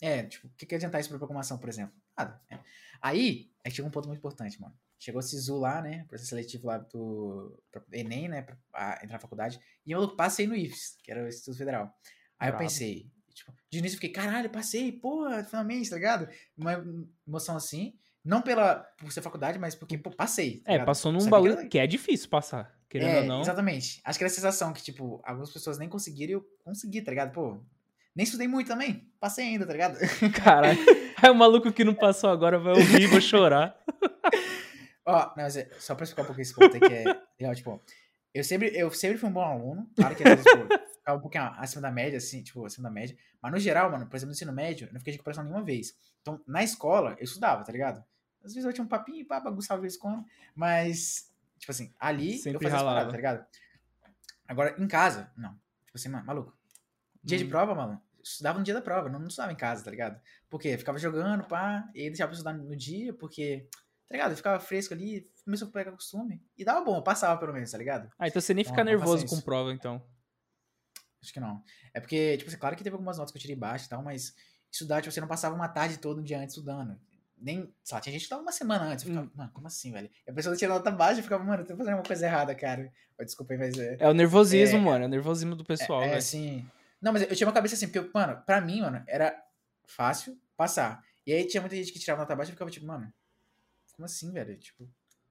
[0.00, 1.94] É, tipo, o que, que adiantar isso pra programação, por exemplo?
[2.16, 2.40] Nada.
[2.50, 2.58] É.
[3.00, 4.74] Aí, aí chegou um ponto muito importante, mano.
[4.98, 6.04] Chegou o SISU lá, né?
[6.08, 7.56] Processo seletivo lá do
[7.92, 8.42] Enem, né?
[8.42, 9.60] Pra, pra entrar na faculdade.
[9.86, 11.96] E eu passei no IFES, que era o Instituto Federal.
[12.38, 12.54] Aí Bravo.
[12.54, 16.28] eu pensei, tipo, de início eu fiquei, caralho, passei, porra, finalmente, tá ligado?
[16.56, 16.84] Uma
[17.26, 17.94] emoção assim.
[18.24, 20.60] Não pela, por ser faculdade, mas porque, pô, passei.
[20.60, 23.40] Tá é, passou num bagulho que, que, é difícil passar, querendo é, ou não.
[23.40, 24.00] Exatamente.
[24.04, 27.10] Acho que era a sensação que, tipo, algumas pessoas nem conseguiram e eu consegui, tá
[27.10, 27.32] ligado?
[27.32, 27.58] Pô,
[28.14, 29.08] Nem estudei muito também.
[29.20, 29.98] Passei ainda, tá ligado?
[30.44, 30.78] Caralho.
[31.16, 33.78] Aí o maluco que não passou agora vai ouvir e vai chorar.
[35.06, 37.04] Ó, não, mas é- só pra explicar um pouquinho esse ponto aí que é
[37.40, 37.82] legal, tipo,
[38.34, 40.68] eu sempre, eu sempre fui um bom aluno, claro que às vezes, tipo,
[41.08, 44.06] ficava um pouquinho acima da média, assim, tipo, acima da média, mas no geral, mano,
[44.06, 45.96] por exemplo, no ensino médio, eu não fiquei de recuperação nenhuma vez.
[46.20, 48.04] Então, na escola, eu estudava, tá ligado?
[48.44, 51.94] Às vezes eu tinha um papinho, pá, bagunçava de vez em quando, mas, tipo assim,
[51.98, 52.94] ali eu Sempre fazia as ralava.
[52.94, 53.46] paradas, tá ligado?
[54.46, 55.52] Agora, em casa, não.
[55.86, 56.56] Tipo assim, mano, maluco.
[57.22, 57.48] Dia de Hum.
[57.48, 60.20] prova, mano, eu estudava no dia da prova, não, não estudava em casa, tá ligado?
[60.50, 63.66] Porque eu ficava jogando, pá, e aí deixava pra estudar no dia, porque,
[64.08, 64.30] tá ligado?
[64.32, 67.70] Eu ficava fresco ali, começou a pegar costume, e dava bom, eu passava pelo menos,
[67.70, 68.10] tá ligado?
[68.18, 70.02] Ah, então você nem Não, fica nervoso com prova, então.
[71.22, 71.62] Acho que não.
[71.92, 74.02] É porque, tipo assim, claro que teve algumas notas que eu tirei baixo e tal,
[74.02, 74.34] mas
[74.70, 76.98] estudar, tipo, você não passava uma tarde toda, um dia antes estudando.
[77.40, 79.04] Nem, sei lá, tinha gente que estudava uma semana antes.
[79.04, 79.30] Eu ficava, Hum.
[79.34, 80.10] mano, como assim, velho?
[80.26, 82.54] E a pessoa tinha nota baixa e ficava, mano, eu tô fazendo uma coisa errada,
[82.54, 82.92] cara.
[83.20, 83.96] Desculpa aí, mas é.
[84.00, 85.04] É o nervosismo, mano.
[85.04, 86.18] É o nervosismo do pessoal, É, é velho.
[86.18, 86.68] assim.
[87.00, 89.40] Não, mas eu tinha uma cabeça assim, porque, mano, pra mim, mano, era
[89.86, 91.02] fácil passar.
[91.26, 93.12] E aí tinha muita gente que tirava nota baixa e ficava tipo, mano,
[93.92, 94.56] como assim, velho?
[94.56, 94.88] Tipo,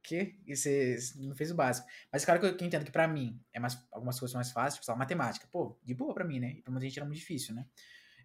[0.08, 0.40] quê?
[0.46, 1.88] E você não fez o básico.
[2.12, 4.52] Mas claro que eu, que eu entendo que pra mim é mais, algumas coisas mais
[4.52, 5.48] fáceis, tipo, sei lá, matemática.
[5.52, 6.52] Pô, de boa pra mim, né?
[6.58, 7.66] E pra muita gente era muito difícil, né?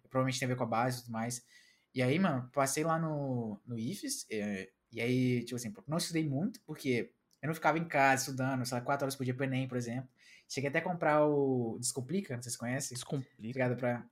[0.09, 1.45] Provavelmente tem a ver com a base e tudo mais.
[1.93, 6.27] E aí, mano, passei lá no, no IFES, é, e aí, tipo assim, não estudei
[6.27, 7.11] muito, porque
[7.41, 9.77] eu não ficava em casa estudando, sei lá, quatro horas por dia pro Enem, por
[9.77, 10.09] exemplo.
[10.47, 13.35] Cheguei até a comprar o Descomplica, não sei se você conhece Descomplica.
[13.39, 13.75] ligado?
[13.75, 14.05] Pra...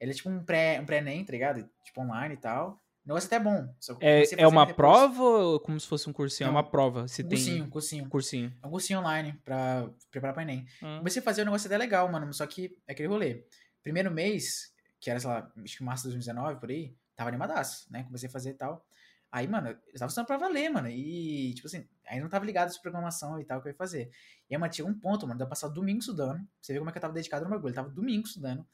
[0.00, 1.70] Ele é tipo um pré, um pré-ENEM, tá ligado?
[1.84, 2.82] Tipo online e tal.
[3.04, 3.74] O negócio até é bom.
[4.00, 4.76] É, é uma depois.
[4.76, 6.48] prova ou como se fosse um cursinho?
[6.48, 7.08] Não, é uma prova.
[7.08, 8.08] Se Um tem cursinho, um cursinho.
[8.08, 8.56] cursinho.
[8.62, 10.64] É um cursinho online pra preparar pra Enem.
[10.80, 10.98] Ah.
[10.98, 12.32] Comecei a fazer um negócio até legal, mano.
[12.32, 13.44] Só que é aquele rolê.
[13.82, 17.92] Primeiro mês, que era, sei lá, acho que março de 2019, por aí, tava animadaço,
[17.92, 18.04] né?
[18.04, 18.86] Comecei a fazer e tal.
[19.32, 20.88] Aí, mano, eu tava estudando pra valer, mano.
[20.88, 24.10] E, tipo assim, ainda não tava ligado de programação e tal que eu ia fazer.
[24.48, 26.38] E aí, mano, tinha um ponto, mano, de eu passar o domingo estudando.
[26.60, 27.72] Você ver como é que eu tava dedicado no bagulho.
[27.72, 28.64] Eu tava domingo estudando.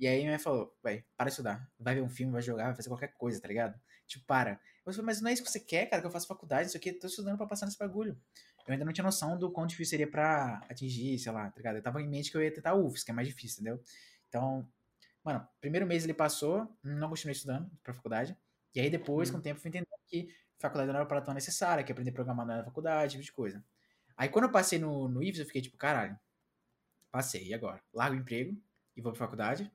[0.00, 1.70] E aí minha mãe falou, vai, para de estudar.
[1.78, 3.78] Vai ver um filme, vai jogar, vai fazer qualquer coisa, tá ligado?
[4.06, 4.60] Tipo, para.
[4.86, 6.76] Eu falei, mas não é isso que você quer, cara, que eu faço faculdade, isso
[6.76, 8.18] aqui, eu tô estudando pra passar nesse bagulho.
[8.66, 11.76] Eu ainda não tinha noção do quão difícil seria pra atingir, sei lá, tá ligado?
[11.76, 13.82] Eu tava em mente que eu ia tentar UFS, que é mais difícil, entendeu?
[14.28, 14.66] Então,
[15.24, 18.36] mano, primeiro mês ele passou, não continuei estudando pra faculdade.
[18.74, 19.34] E aí depois, Hum.
[19.34, 20.28] com o tempo, fui entendendo que
[20.58, 23.32] faculdade não era para tão necessária, que aprender a programar não era faculdade, tipo de
[23.32, 23.64] coisa.
[24.16, 26.18] Aí quando eu passei no, no IFES, eu fiquei tipo, caralho,
[27.10, 27.82] passei, e agora?
[27.92, 28.56] Largo o emprego
[28.96, 29.70] e vou pra faculdade?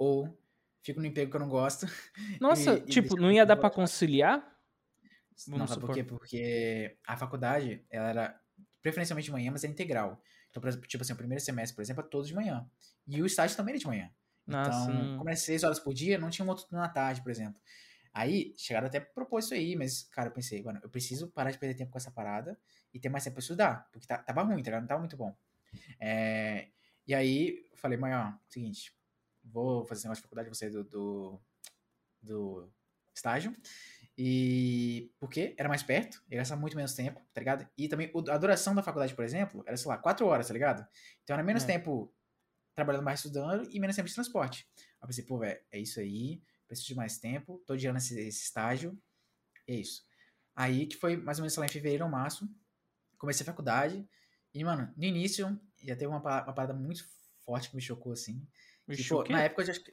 [0.00, 0.34] Ou
[0.82, 1.84] fico no emprego que eu não gosto?
[2.40, 3.76] Nossa, e tipo, deixa não ia dar pra voltar.
[3.76, 4.38] conciliar?
[5.46, 6.02] Não, Vamos sabe por quê?
[6.02, 8.40] Porque a faculdade, ela era
[8.80, 10.22] preferencialmente de manhã, mas era integral.
[10.50, 12.66] Então, tipo assim, o primeiro semestre, por exemplo, é todos de manhã.
[13.06, 14.10] E o estágio também era de manhã.
[14.46, 17.20] Nossa, Então, não- como era seis horas por dia, não tinha um outro na tarde,
[17.22, 17.60] por exemplo.
[18.12, 21.50] Aí, chegaram até a propor isso aí, mas, cara, eu pensei, mano, eu preciso parar
[21.50, 22.58] de perder tempo com essa parada
[22.92, 24.80] e ter mais tempo pra estudar, porque tá- tava ruim, tá ligado?
[24.80, 25.36] Não tava muito bom.
[26.00, 26.68] É,
[27.06, 28.92] e aí, eu falei, mãe, ó, seguinte,
[29.44, 31.40] vou fazer esse negócio de faculdade, vou sair do, do,
[32.20, 32.72] do
[33.14, 33.54] estágio,
[34.16, 37.68] e porque era mais perto, ia gastar muito menos tempo, tá ligado?
[37.76, 40.86] E também a duração da faculdade, por exemplo, era, sei lá, quatro horas, tá ligado?
[41.22, 41.66] Então era menos É.
[41.66, 42.12] tempo
[42.74, 44.68] trabalhando mais estudando e menos tempo de transporte.
[44.76, 48.18] Aí eu pensei, pô, velho, é isso aí, preciso de mais tempo, tô adiando esse,
[48.20, 48.96] esse estágio,
[49.66, 50.06] é isso.
[50.54, 52.48] Aí que foi mais ou menos, lá, em fevereiro ou março,
[53.18, 54.06] comecei a faculdade,
[54.52, 57.04] e, mano, no início, já teve uma, uma parada muito
[57.44, 58.46] forte que me chocou, assim,
[58.90, 59.32] que, Vixe, pô, o quê?
[59.32, 59.92] na época eu acho que,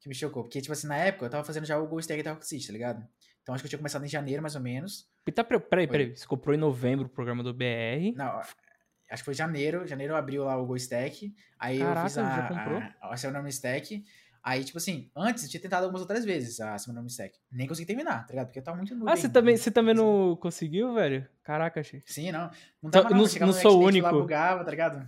[0.00, 2.22] que me chocou, porque, tipo assim, na época eu tava fazendo já o Go Stag
[2.22, 3.06] da Rock City, tá ligado?
[3.42, 6.16] Então acho que eu tinha começado em janeiro, mais ou menos, Tá, peraí, peraí, peraí.
[6.16, 8.14] Você comprou em novembro o programa do BR.
[8.16, 8.54] Não, acho
[9.16, 9.86] que foi janeiro.
[9.86, 11.34] Janeiro abriu lá o Go Stack.
[11.58, 12.78] Aí eu Caraca, fiz a, já comprou?
[13.00, 14.04] a, a Stack.
[14.42, 17.38] Aí, tipo assim, antes eu tinha tentado algumas outras vezes a semana no Stack.
[17.52, 18.46] Nem consegui terminar, tá ligado?
[18.46, 21.28] Porque eu tava muito noob Ah, você também, você também não conseguiu, velho?
[21.42, 22.02] Caraca, achei.
[22.06, 22.44] Sim, não.
[22.44, 22.50] Não
[22.84, 23.24] Então, tava não.
[23.24, 24.22] não- Eu não sou o Native lá, único.
[24.22, 25.06] bugava, tá ligado?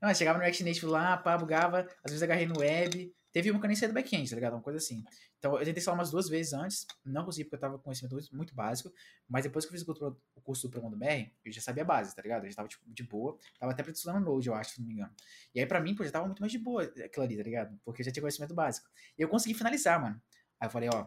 [0.00, 1.80] Não, chegava no React Native lá, pá, bugava.
[2.02, 3.14] Às vezes agarrei no web.
[3.32, 4.54] Teve uma que eu nem saí do back-end, tá ligado?
[4.54, 5.04] Uma coisa assim.
[5.38, 6.84] Então, eu tentei instalar umas duas vezes antes.
[7.04, 8.92] Não consegui porque eu tava com conhecimento muito, básico.
[9.28, 9.86] Mas depois que eu fiz o
[10.42, 12.44] curso- do programa do BR, eu já sabia a base, tá ligado?
[12.44, 13.38] Eu já tava, tipo, de boa.
[13.58, 15.14] Tava até estudando Node, eu acho, se não me engano.
[15.54, 17.80] E aí, pra mim, pô, já tava muito mais de boa aquilo ali, tá ligado?
[17.84, 18.88] Porque eu já tinha conhecimento básico.
[19.16, 20.20] E eu consegui finalizar, mano.
[20.58, 21.06] Aí eu falei, ó,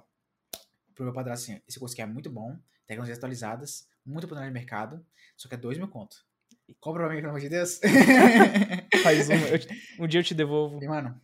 [0.96, 4.60] pro meu padrasto assim, esse curso aqui é muito bom, tecnologias atualizadas, muito oportunidade de
[4.60, 6.26] mercado, só que é dois mil conto.
[6.80, 7.80] Compra pra mim, pelo amor de Deus.
[9.04, 9.60] Faz uma.
[9.60, 9.68] te-
[10.00, 10.82] um dia eu te devolvo.
[10.84, 11.20] E, mano.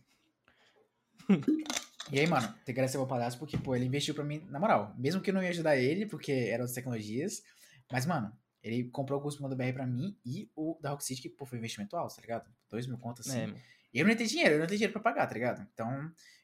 [2.12, 4.44] e aí, mano, tem que agradecer ao meu padrasto porque, pô, ele investiu pra mim,
[4.50, 4.94] na moral.
[4.98, 7.42] Mesmo que eu não ia ajudar ele, porque eram outras tecnologias.
[7.90, 8.32] Mas, mano,
[8.62, 11.46] ele comprou o curso do BR pra mim e o da Rock City, que, pô,
[11.46, 12.50] foi investimento alto, tá ligado?
[12.68, 13.40] Dois mil contas assim.
[13.40, 13.54] É.
[13.92, 15.66] E eu não tenho dinheiro, eu não tenho dinheiro pra pagar, tá ligado?
[15.72, 15.90] Então,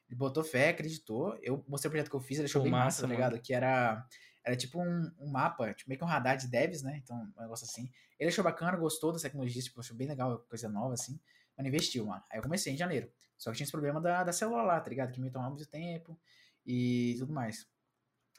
[0.08, 1.36] ele botou fé, acreditou.
[1.42, 3.14] Eu mostrei o projeto que eu fiz, ele achou Pô, bem massa, massa, tá mano.
[3.18, 3.40] ligado?
[3.42, 4.04] Que era,
[4.46, 7.00] era tipo um, um mapa, tipo meio que um radar de devs, né?
[7.02, 7.90] Então, um negócio assim.
[8.16, 11.18] Ele achou bacana, gostou das tecnologias, tipo, achou bem legal, coisa nova, assim.
[11.58, 12.22] Mano, investiu, mano.
[12.30, 13.10] Aí eu comecei em janeiro.
[13.36, 15.10] Só que tinha esse problema da, da célula lá, tá ligado?
[15.12, 16.16] Que me tomava muito tempo
[16.64, 17.66] e tudo mais.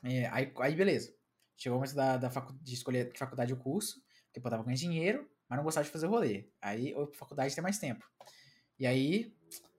[0.02, 1.14] É, aí, aí, beleza.
[1.58, 4.64] Chegou o momento da, da facu de escolher que faculdade o curso, porque eu tava
[4.64, 6.50] ganhando dinheiro, mas não gostava de fazer rolê.
[6.62, 8.10] Aí, ou faculdade tem mais tempo.
[8.80, 9.36] E aí,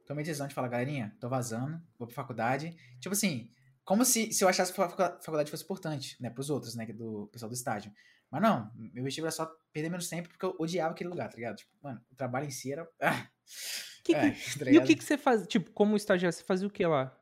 [0.07, 2.77] tomei decisão de falar, galerinha, tô vazando, vou pra faculdade.
[3.01, 3.51] Tipo assim,
[3.89, 7.27] como se, se eu achasse que a faculdade fosse importante, né, pros outros, né, do
[7.33, 7.91] pessoal do estágio.
[8.31, 11.37] Mas não, meu objetivo era só perder menos tempo porque eu odiava aquele lugar, tá
[11.37, 11.57] ligado?
[11.57, 12.87] Tipo, mano, o trabalho em si era.
[13.01, 13.27] Ah,
[14.05, 15.47] que que, é, tá e o que, que você faz?
[15.47, 17.19] Tipo, como estagiário, você fazia o que lá?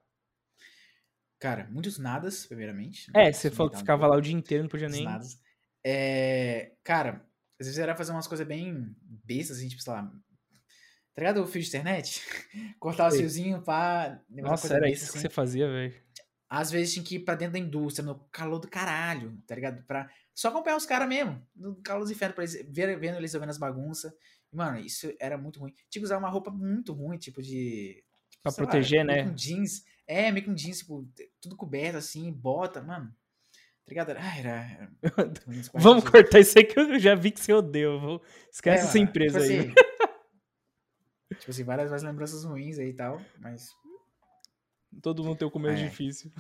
[1.38, 3.12] Cara, muitos nadas, primeiramente.
[3.12, 3.28] Né?
[3.28, 5.04] É, você falou que ficava lá o dia inteiro, não podia nem.
[5.04, 5.38] Nadas.
[5.84, 7.24] É, cara,
[7.60, 8.94] às vezes era fazer umas coisas bem
[9.24, 10.02] bestas, assim, tipo, sei lá.
[10.02, 12.22] Tá ligado o fio de internet?
[12.78, 14.20] Cortar o fiozinho pra.
[14.28, 15.12] Nossa, era isso assim.
[15.14, 15.94] que você fazia, velho.
[16.48, 19.82] Às vezes tinha que ir pra dentro da indústria, no calor do caralho, tá ligado?
[19.84, 23.32] Pra só acompanhar os caras mesmo, no calor dos infernos, pra eles, ver, vendo eles
[23.32, 24.12] resolvendo as bagunças.
[24.52, 25.72] Mano, isso era muito ruim.
[25.90, 28.04] Tinha que usar uma roupa muito ruim, tipo de.
[28.30, 29.24] Tipo, pra proteger, lá, né?
[29.24, 29.84] Com jeans.
[30.06, 31.08] É, meio com jeans, tipo,
[31.40, 33.12] tudo coberto assim, bota, mano.
[33.86, 34.10] Tá ligado?
[34.18, 34.50] Ah, era.
[34.50, 34.90] era
[35.74, 37.90] Vamos cortar isso aí que eu já vi que você odeia.
[37.98, 38.22] Vou...
[38.50, 39.58] Esquece é, essa empresa tipo aí.
[39.58, 39.74] Assim,
[41.38, 43.70] tipo assim, várias, várias lembranças ruins aí e tal, mas.
[45.02, 45.88] Todo mundo tem o começo é.
[45.88, 46.32] difícil.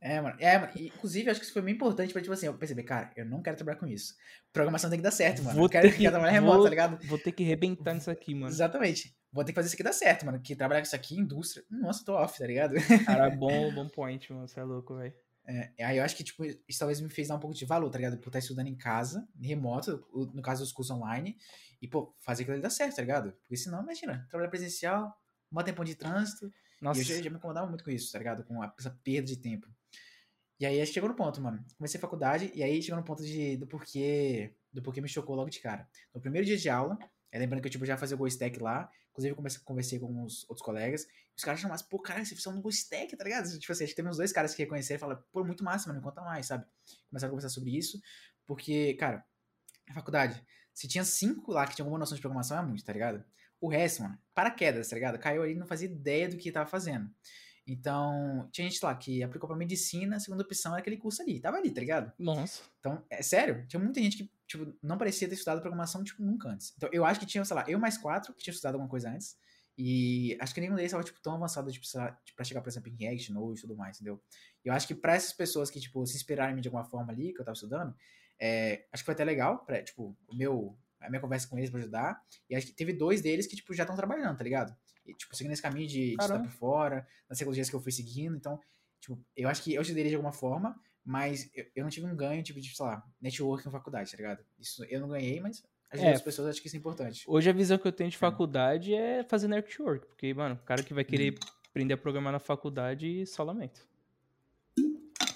[0.00, 0.36] É, mano.
[0.38, 0.72] É, mano.
[0.76, 3.42] Inclusive, acho que isso foi muito importante pra, tipo assim, eu perceber, cara, eu não
[3.42, 4.14] quero trabalhar com isso.
[4.52, 5.56] Programação tem que dar certo, mano.
[5.56, 7.06] Vou eu quero, que, quero trabalhar remoto, tá ligado?
[7.06, 8.52] Vou ter que rebentar nisso aqui, mano.
[8.52, 9.16] Exatamente.
[9.32, 10.40] Vou ter que fazer isso aqui dar certo, mano.
[10.40, 11.64] Que trabalhar com isso aqui, indústria.
[11.70, 12.74] Nossa, tô off, tá ligado?
[13.04, 14.46] Cara, bom, bom point, mano.
[14.46, 15.12] Você é louco, velho.
[15.46, 17.90] É, aí eu acho que, tipo, isso talvez me fez dar um pouco de valor,
[17.90, 18.18] tá ligado?
[18.18, 21.36] Por estar estudando em casa, remoto, no caso dos cursos online,
[21.80, 23.32] e, pô, fazer aquilo ali dar certo, tá ligado?
[23.32, 25.16] Porque senão, imagina, trabalhar presencial,
[25.50, 26.52] um tempão de trânsito.
[26.80, 27.00] Nossa.
[27.00, 28.44] E eu já, já me incomodava muito com isso, tá ligado?
[28.44, 29.68] Com essa perda de tempo.
[30.60, 31.64] E aí chegou no ponto, mano.
[31.76, 35.34] Comecei a faculdade e aí chegou no ponto de, do porquê do porquê me chocou
[35.34, 35.88] logo de cara.
[36.14, 36.98] No primeiro dia de aula,
[37.30, 40.24] é, lembrando que eu tipo, já fazia o GoStack lá, inclusive eu comecei, conversei com
[40.24, 43.58] uns outros colegas, e os caras chamaram, pô, cara, você fez um GoStack, tá ligado?
[43.58, 45.88] Tipo assim, acho que teve uns dois caras que reconheceram e falaram, pô, muito massa,
[45.88, 46.64] mano, me conta mais, sabe?
[47.08, 48.00] Começaram a conversar sobre isso,
[48.46, 49.24] porque, cara,
[49.88, 52.92] a faculdade, se tinha cinco lá que tinham alguma noção de programação, é muito, tá
[52.92, 53.24] ligado?
[53.60, 55.18] O resto, mano, paraquedas, tá ligado?
[55.18, 57.10] Caiu ali e não fazia ideia do que tava fazendo.
[57.66, 61.38] Então, tinha gente lá que aplicou pra medicina, a segunda opção era aquele curso ali.
[61.38, 62.10] Tava ali, tá ligado?
[62.18, 62.62] Nossa.
[62.80, 66.48] Então, é sério, tinha muita gente que, tipo, não parecia ter estudado programação, tipo, nunca
[66.48, 66.72] antes.
[66.76, 69.10] Então, eu acho que tinha, sei lá, eu mais quatro que tinham estudado alguma coisa
[69.10, 69.36] antes.
[69.76, 71.86] E acho que nenhum deles estava, tipo, tão avançado, tipo,
[72.34, 74.20] pra chegar, por exemplo, em React, Node e tudo mais, entendeu?
[74.64, 77.34] E eu acho que pra essas pessoas que, tipo, se inspirarem de alguma forma ali,
[77.34, 77.94] que eu tava estudando,
[78.40, 81.70] é, acho que foi até legal, pra, tipo, o meu, a minha conversa com eles
[81.70, 82.22] pra ajudar.
[82.48, 84.74] E acho que teve dois deles que, tipo, já estão trabalhando, tá ligado?
[85.06, 87.92] E, tipo, seguindo esse caminho de, de estar por fora, nas tecnologias que eu fui
[87.92, 88.36] seguindo.
[88.36, 88.60] Então,
[89.00, 92.16] tipo, eu acho que eu ajudaria de alguma forma, mas eu, eu não tive um
[92.16, 94.44] ganho, tipo, de, sei lá, network na faculdade, tá ligado?
[94.58, 97.24] Isso eu não ganhei, mas as é, pessoas acho que isso é importante.
[97.26, 100.66] Hoje a visão que eu tenho de faculdade é, é fazer network, porque, mano, o
[100.66, 101.48] cara que vai querer hum.
[101.70, 103.86] aprender a programar na faculdade, só lamento.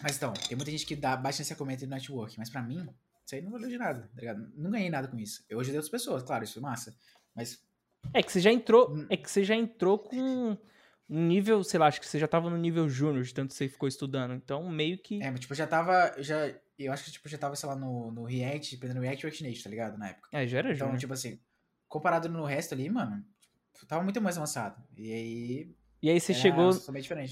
[0.02, 2.86] Mas então, tem muita gente que dá bastante comenta no network, mas pra mim,
[3.24, 4.52] isso aí não valeu de nada, tá ligado?
[4.54, 5.44] Não ganhei nada com isso.
[5.48, 6.96] Eu ajudei outras pessoas, claro, isso foi massa.
[7.34, 7.62] Mas
[8.12, 9.06] é que você já entrou, hum.
[9.08, 10.56] é que você já entrou com
[11.08, 13.54] um nível, sei lá, acho que você já tava no nível júnior, de tanto que
[13.54, 14.34] você ficou estudando.
[14.34, 15.22] Então, meio que.
[15.22, 16.14] É, mas tipo, eu já tava.
[16.18, 19.44] Já, eu acho que tipo, já tava, sei lá, no, no React, aprendendo React e
[19.44, 19.98] React tá ligado?
[19.98, 20.28] Na época.
[20.32, 21.38] É, já era Então, tipo assim,
[21.86, 23.24] comparado no resto ali, mano,
[23.86, 24.82] tava muito mais avançado.
[24.96, 25.76] E aí.
[26.02, 26.70] E aí você chegou.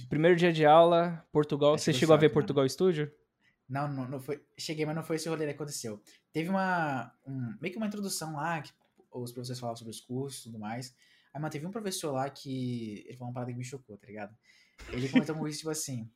[0.08, 1.74] Primeiro dia de aula, Portugal.
[1.74, 2.70] É, você chegou a ver Portugal mano.
[2.70, 3.10] Studio?
[3.70, 4.44] Não, não, não foi.
[4.58, 6.02] Cheguei, mas não foi esse rolê que aconteceu.
[6.32, 7.14] Teve uma.
[7.24, 8.72] Um, meio que uma introdução lá, que
[9.12, 10.92] os professores falavam sobre os cursos e tudo mais.
[11.32, 13.04] Aí, mano, teve um professor lá que.
[13.06, 14.36] Ele falou uma parada que me chocou, tá ligado?
[14.88, 16.10] Ele comentou com isso, tipo assim.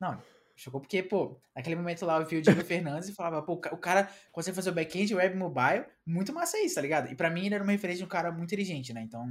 [0.00, 0.20] Não,
[0.56, 3.78] chocou porque, pô, naquele momento lá eu vi o Diego Fernandes e falava, pô, o
[3.78, 7.10] cara consegue fazer o back-end, web mobile, muito massa isso, tá ligado?
[7.12, 9.02] E pra mim ele era uma referência de um cara muito inteligente, né?
[9.02, 9.24] Então,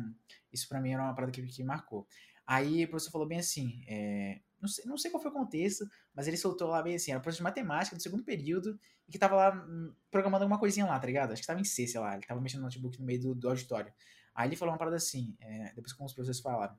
[0.54, 2.08] isso pra mim era uma parada que, que marcou.
[2.48, 5.88] Aí o professor falou bem assim, é, não, sei, não sei qual foi o contexto,
[6.14, 9.20] mas ele soltou lá bem assim, era professor de matemática do segundo período, e que
[9.20, 11.32] tava lá hum, programando alguma coisinha lá, tá ligado?
[11.32, 13.36] Acho que tava em C, sei lá, ele tava mexendo no notebook no meio do,
[13.36, 13.94] do auditório.
[14.34, 16.76] Aí ele falou uma parada assim, é, depois como os professores falaram.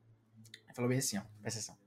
[0.65, 1.79] Ele falou bem assim, ó, presta atenção.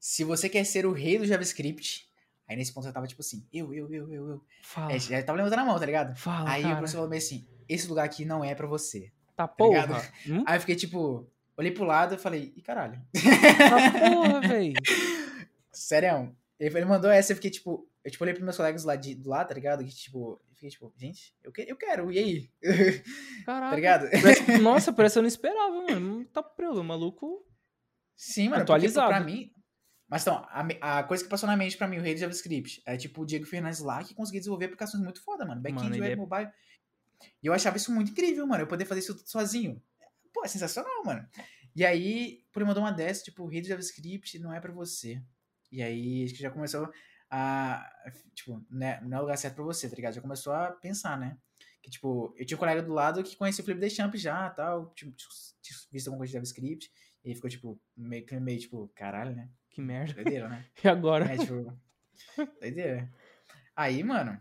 [0.00, 2.10] Se você quer ser o rei do JavaScript,
[2.48, 4.44] aí nesse ponto eu tava tipo assim, eu, eu, eu, eu, eu.
[4.62, 4.92] Fala.
[4.92, 6.16] É, já tava levantando a mão, tá ligado?
[6.16, 6.74] Fala, aí cara.
[6.74, 9.12] o professor falou bem assim, esse lugar aqui não é pra você.
[9.36, 10.12] Tá, tá porra.
[10.26, 10.44] Hum?
[10.46, 13.00] Aí eu fiquei tipo, olhei pro lado e falei, ih caralho.
[13.12, 14.74] Porra, véi.
[15.72, 19.14] Sério, ele mandou essa, eu fiquei tipo, eu tipo, olhei pros meus colegas lá de,
[19.14, 19.84] do lado, tá ligado?
[19.84, 22.50] Que tipo, fiquei tipo, gente, eu, que, eu quero, e aí?
[23.46, 23.70] Caraca.
[23.70, 24.10] tá ligado?
[24.10, 26.24] Parece, nossa, parece que eu não esperava, mano.
[26.26, 27.46] Tá prelo, maluco.
[28.16, 29.08] Sim, mano, atualizado.
[29.08, 29.50] Porque, pra mim.
[30.06, 32.82] Mas então, a, a, coisa que passou na mente pra mim, o rei do JavaScript,
[32.84, 35.60] é tipo o Diego Fernandes lá que conseguia desenvolver aplicações muito foda, mano.
[35.60, 36.16] Back-end, web, é...
[36.16, 36.50] mobile.
[37.42, 38.62] E eu achava isso muito incrível, mano.
[38.62, 39.82] Eu poder fazer isso tudo sozinho.
[40.34, 41.26] Pô, é sensacional, mano.
[41.74, 45.22] E aí, por ele mandou uma dessa, tipo, rede JavaScript não é pra você.
[45.72, 46.92] E aí, acho que já começou
[47.30, 47.88] a,
[48.34, 50.14] tipo, né, não é o lugar certo pra você, tá ligado?
[50.14, 51.38] Já começou a pensar, né?
[51.82, 54.92] Que, tipo, eu tinha um colega do lado que conhecia o Felipe Deschamps já, tal,
[54.94, 55.12] tipo,
[55.60, 56.90] tinha visto alguma coisa de JavaScript,
[57.24, 59.48] e ele ficou, tipo, meio, meio tipo, caralho, né?
[59.70, 60.14] Que merda.
[60.14, 60.64] Doideira, né?
[60.84, 61.32] E agora?
[61.32, 61.76] É, tipo,
[62.60, 63.12] doideira.
[63.74, 64.40] Aí, mano,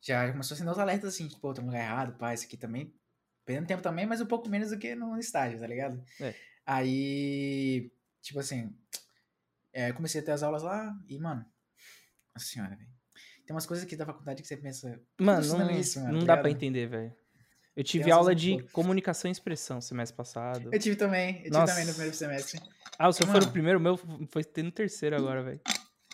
[0.00, 2.46] já começou a acender os alertas assim, tipo, pô, tô no lugar errado, pá, isso
[2.46, 2.94] aqui também,
[3.48, 6.02] perdendo tempo também, mas um pouco menos do que no estágio, tá ligado?
[6.20, 6.34] É.
[6.66, 7.90] Aí,
[8.20, 8.70] tipo assim,
[9.72, 11.46] é, comecei a ter as aulas lá e, mano,
[12.34, 12.90] nossa senhora, velho.
[13.46, 14.90] Tem umas coisas aqui da faculdade que você pensa.
[15.16, 16.40] "Por que Mano, não, isso, mano?" não Tá dá ligado?
[16.42, 17.16] pra entender, velho.
[17.74, 20.68] Eu tive Tem aula de muito comunicação e expressão semestre passado.
[20.70, 21.72] Eu tive também, eu tive Nossa.
[21.72, 22.60] também no primeiro semestre.
[22.98, 23.96] Ah, o seu foi no primeiro, o meu
[24.30, 25.60] foi ter no terceiro agora, velho.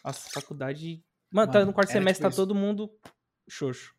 [0.05, 1.03] Nossa, faculdade.
[1.33, 2.37] Mano, tá Mano, no quarto semestre, tipo tá isso.
[2.37, 2.89] todo mundo
[3.49, 3.93] xoxo.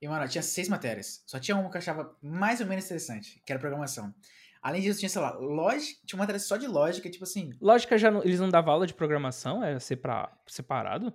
[0.00, 1.22] E, mano, tinha seis matérias.
[1.26, 4.14] Só tinha uma que eu achava mais ou menos interessante, que era programação.
[4.62, 7.96] Além disso, tinha, sei lá, lógica, tinha uma matéria só de lógica, tipo assim, Lógica
[7.96, 11.12] já não, eles não davam aula de programação, é separa, separado?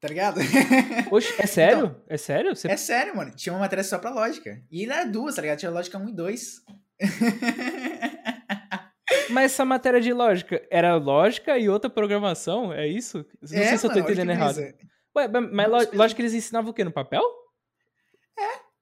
[0.00, 0.40] tá ligado?
[1.12, 1.94] Oxe, é sério?
[2.08, 2.56] é sério?
[2.56, 3.30] Você- é sério, mano.
[3.30, 4.60] Tinha uma matéria só pra lógica.
[4.68, 5.58] E era duas, tá ligado?
[5.60, 6.62] Tinha lógica 1 e 2.
[9.30, 12.72] Mas essa matéria de lógica era lógica e outra programação?
[12.72, 13.24] É isso?
[13.40, 14.58] Não sei se eu tô entendendo errado.
[15.16, 15.98] Ué, mas mas Não, ló- explica.
[16.02, 16.84] lógica eles ensinavam o quê?
[16.84, 17.22] No papel?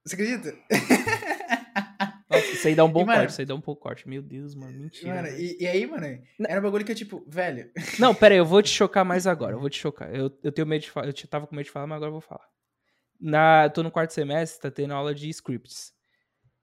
[0.04, 0.56] Você acredita?
[2.30, 4.08] Nossa, isso aí dá um bom E, mano- corte, isso aí dá um pouco corte.
[4.08, 5.14] Meu Deus, mano, mentira.
[5.14, 6.06] Mano, e, e aí, mano,
[6.48, 7.70] era um bagulho que eu, tipo, velho.
[7.98, 9.54] Não, pera aí, eu vou te chocar mais agora.
[9.54, 10.14] Eu vou te chocar.
[10.14, 11.08] Eu, eu tenho medo de falar.
[11.08, 12.46] Eu tava com medo de falar, mas agora eu vou falar.
[13.20, 15.92] Na, eu tô no quarto semestre, tá tendo aula de scripts.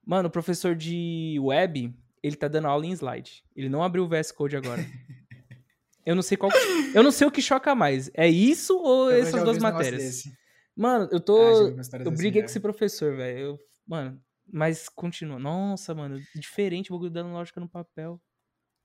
[0.05, 1.93] Mano, o professor de web,
[2.23, 3.43] ele tá dando aula em slide.
[3.55, 4.81] Ele não abriu o VS Code agora.
[6.07, 6.49] Eu não sei qual.
[6.93, 8.09] Eu não sei o que choca mais.
[8.13, 10.23] É isso ou eu essas duas matérias?
[10.75, 11.79] Mano, eu Ah, tô.
[11.81, 13.39] histórias eu briguei com esse professor, velho.
[13.39, 15.37] Eu- Mano, mas continua.
[15.37, 18.21] Nossa, mano, diferente o bagulho dando lógica no papel.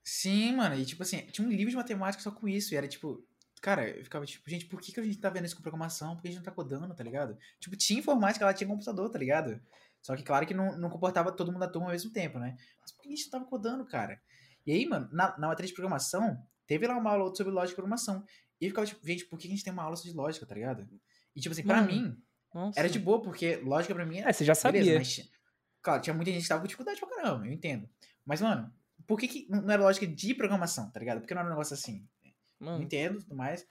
[0.03, 2.87] Sim, mano, e tipo assim, tinha um livro de matemática só com isso, e era
[2.87, 3.25] tipo,
[3.61, 6.15] cara, eu ficava tipo, gente, por que, que a gente tá vendo isso com programação?
[6.15, 7.37] Por que a gente não tá codando, tá ligado?
[7.59, 9.61] Tipo, tinha informática, ela tinha computador, tá ligado?
[10.01, 12.57] Só que, claro que não, não comportava todo mundo da turma ao mesmo tempo, né?
[12.81, 14.19] Mas por que a gente não tava codando, cara?
[14.65, 16.37] E aí, mano, na, na matéria de programação,
[16.67, 18.23] teve lá uma aula sobre lógica de programação.
[18.59, 20.55] E eu ficava tipo, gente, por que a gente tem uma aula de lógica, tá
[20.55, 20.87] ligado?
[21.35, 22.79] E tipo assim, pra Mano, mim, Nossa.
[22.79, 24.81] era de boa, porque lógica pra mim É, você já sabia.
[24.81, 25.31] Beleza, mas.
[25.81, 27.89] Claro, tinha muita gente que tava com dificuldade pra caramba, eu entendo.
[28.25, 28.73] Mas, mano,
[29.05, 31.19] por que, que não não era lógica de programação, tá ligado?
[31.19, 32.07] Porque não era um negócio assim.
[32.59, 33.65] Mano, entendo tudo mais.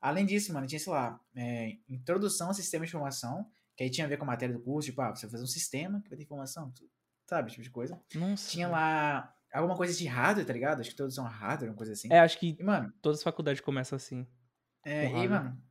[0.00, 4.06] Além disso, mano, tinha, sei lá, é, introdução a sistema de informação, que aí tinha
[4.06, 6.08] a ver com a matéria do curso, tipo, ah, você vai fazer um sistema que
[6.08, 6.72] vai ter informação,
[7.28, 8.00] sabe, tipo de coisa.
[8.14, 8.48] nossa.
[8.48, 10.80] Tinha lá alguma coisa de hardware, tá ligado?
[10.80, 12.08] Acho que introdução a hardware, uma coisa assim.
[12.12, 14.26] É, acho que E, mano, todas as faculdades começam assim.
[14.84, 15.30] é, e, hardware.
[15.30, 15.62] mano,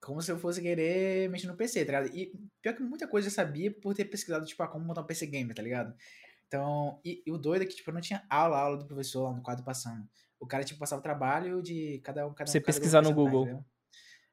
[0.00, 2.16] como se eu fosse querer mexer no PC, tá ligado?
[2.16, 5.06] E pior que muita coisa eu sabia por ter pesquisado, tipo, ah, como montar um
[5.06, 5.94] PC gamer, tá ligado?
[6.48, 9.22] Então, e, e o doido é que, tipo, eu não tinha aula, aula do professor
[9.24, 10.06] lá no quadro passando.
[10.38, 12.52] O cara, tipo, passava o trabalho de cada um, cada um.
[12.52, 13.44] Você cada pesquisar no Google.
[13.44, 13.64] entendeu?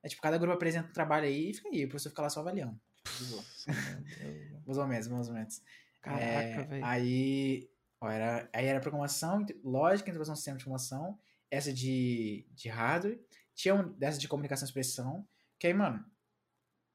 [0.03, 2.30] É tipo, cada grupo apresenta um trabalho aí e fica aí, o professor fica lá
[2.30, 2.80] só avaliando.
[4.66, 5.62] Mais ou menos, mais ou menos.
[6.01, 6.86] Caraca, É, velho.
[6.86, 7.70] Aí,
[8.01, 11.19] ó, era, aí era programação, lógica, introdução ao sistema de informação,
[11.51, 13.19] essa de, de hardware,
[13.55, 15.27] tinha um, dessa de comunicação e expressão,
[15.57, 16.03] que aí, mano,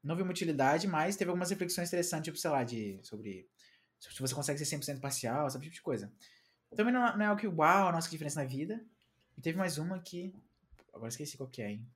[0.02, 3.48] não vi muita utilidade, mas teve algumas reflexões interessantes, tipo, sei lá, de, sobre
[3.98, 6.12] se você consegue ser 100% parcial, esse tipo de coisa.
[6.76, 8.84] Também não, não é algo que, uau, nossa, que diferença na vida.
[9.36, 10.34] E teve mais uma que,
[10.92, 11.88] agora esqueci qual que é, hein.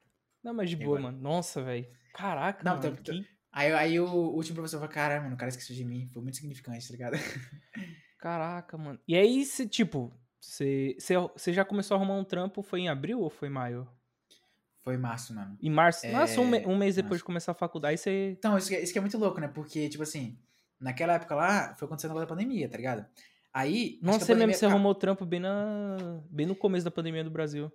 [0.43, 1.03] Não, mas de boa, agora?
[1.03, 1.19] mano.
[1.23, 1.87] Nossa, velho.
[2.15, 2.97] Caraca, Não, mano.
[2.97, 5.85] tô- tô- que- Aí, aí o último professor falou, caramba, mano, o cara esqueceu de
[5.85, 7.13] mim, foi muito significante, tá ligado?
[8.19, 8.99] Caraca, mano.
[9.07, 13.21] E aí, tipo, você, você, você já começou a arrumar um trampo, foi em abril
[13.21, 13.89] ou foi em maio?
[14.83, 15.57] Foi março, mano.
[15.61, 16.07] Em março?
[16.07, 17.19] É, Nossa, um, me- um mês depois março.
[17.23, 18.31] de começar a faculdade, você...
[18.39, 19.49] Então, isso que, é- isso que é muito louco, né?
[19.49, 20.39] Porque, tipo assim,
[20.81, 23.07] naquela época lá, foi acontecendo o da pandemia, tá ligado?
[23.53, 23.99] Aí.
[24.03, 25.97] a Nossa, você mesmo, pandemia você arrumou trampo bem, na...
[26.31, 27.71] bem no começo da pandemia do Brasil.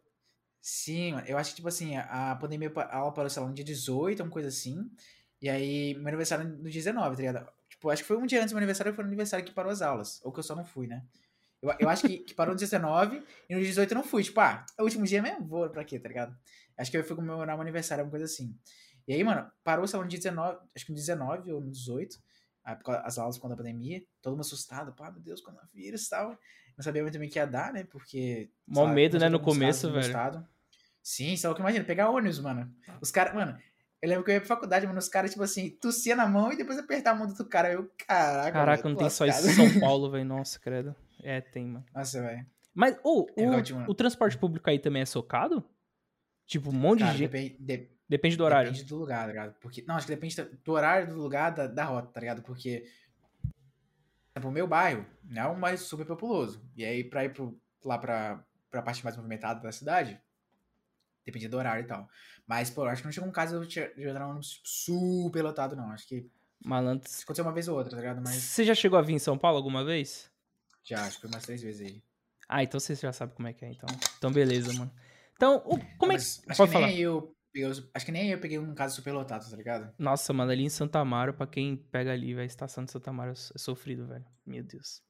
[0.61, 3.41] Sim, mano, eu acho que, tipo assim, a, a pandemia, pa- a aula parou, sei
[3.43, 4.89] lá, no dia 18, uma coisa assim.
[5.41, 7.47] E aí, meu aniversário no dia 19, tá ligado?
[7.83, 9.69] Tipo, acho que foi um dia antes do meu aniversário, foi no aniversário que parou
[9.69, 10.21] as aulas.
[10.23, 11.03] Ou que eu só não fui, né?
[11.61, 13.17] Eu, eu acho que, que parou no 19
[13.49, 14.23] e no dia 18 eu não fui.
[14.23, 15.45] Tipo, ah, é o último dia mesmo?
[15.45, 16.33] Vou pra quê, tá ligado?
[16.77, 18.57] Acho que eu fui comemorar meu aniversário, uma coisa assim.
[19.05, 21.69] E aí, mano, parou, sei lá, no dia 19, acho que no 19 ou no
[21.69, 22.17] 18,
[22.63, 26.05] aí, por causa- as aulas quando a pandemia, todo mundo assustado, pá, meu Deus, coronavírus
[26.07, 26.29] e tal.
[26.77, 27.83] Não sabia muito bem o que ia dar, né?
[27.83, 28.49] Porque.
[28.65, 30.05] Mó medo, né, no começo, velho.
[30.07, 30.47] estado.
[31.01, 32.73] Sim, só que imagina, pegar ônibus, mano.
[33.01, 33.59] Os caras, mano,
[34.03, 36.51] eu lembro que eu ia pra faculdade, mano, os caras, tipo assim, tossia na mão
[36.51, 37.71] e depois apertar a mão do outro cara.
[37.71, 39.53] Eu, caraca, Caraca, velho, não tem só isso em.
[39.53, 40.25] São Paulo, velho.
[40.25, 40.93] Nossa, credo.
[41.21, 41.85] É, tem, mano.
[41.95, 42.45] Nossa, velho.
[42.73, 45.63] Mas, ô, É o, ótimo, o transporte público aí também é socado?
[46.45, 47.29] Tipo, um monte Cara, de gente.
[47.31, 48.69] depende, de- Depende do horário.
[48.71, 49.55] depende do lugar, tá ligado?
[49.61, 52.43] Porque, não, acho que depende do horário do lugar, da, da rota, tá ligado?
[52.43, 52.83] Porque
[54.43, 56.61] o meu bairro não é um bairro super populoso.
[56.75, 60.19] E aí, pra ir pro, lá pra, pra parte mais movimentada da cidade,
[61.25, 62.07] dependia do horário e tal.
[62.47, 65.75] Mas, pô, acho que não chegou um caso de eu entrar num ônibus super lotado,
[65.75, 65.89] não.
[65.91, 66.29] Acho que
[66.63, 67.07] Malandro.
[67.09, 68.21] isso aconteceu uma vez ou outra, tá ligado?
[68.21, 70.29] Mas Você já chegou a vir em São Paulo alguma vez?
[70.83, 72.03] já, acho que foi umas três vezes aí.
[72.49, 73.87] Ah, então você já sabe como é que é, então.
[74.17, 74.91] Então, beleza, mano.
[75.35, 76.21] Então, o- como é que.
[76.21, 76.87] Acho Pode que nem falar.
[76.87, 79.93] aí eu peguei os- Acho que nem eu peguei um caso super lotado, tá ligado?
[79.97, 83.31] Nossa, mano, ali em Santa Amaro, pra quem pega ali, velho, estação de Santa Amaro
[83.31, 84.25] é sofrido, velho.
[84.45, 85.01] Meu Deus.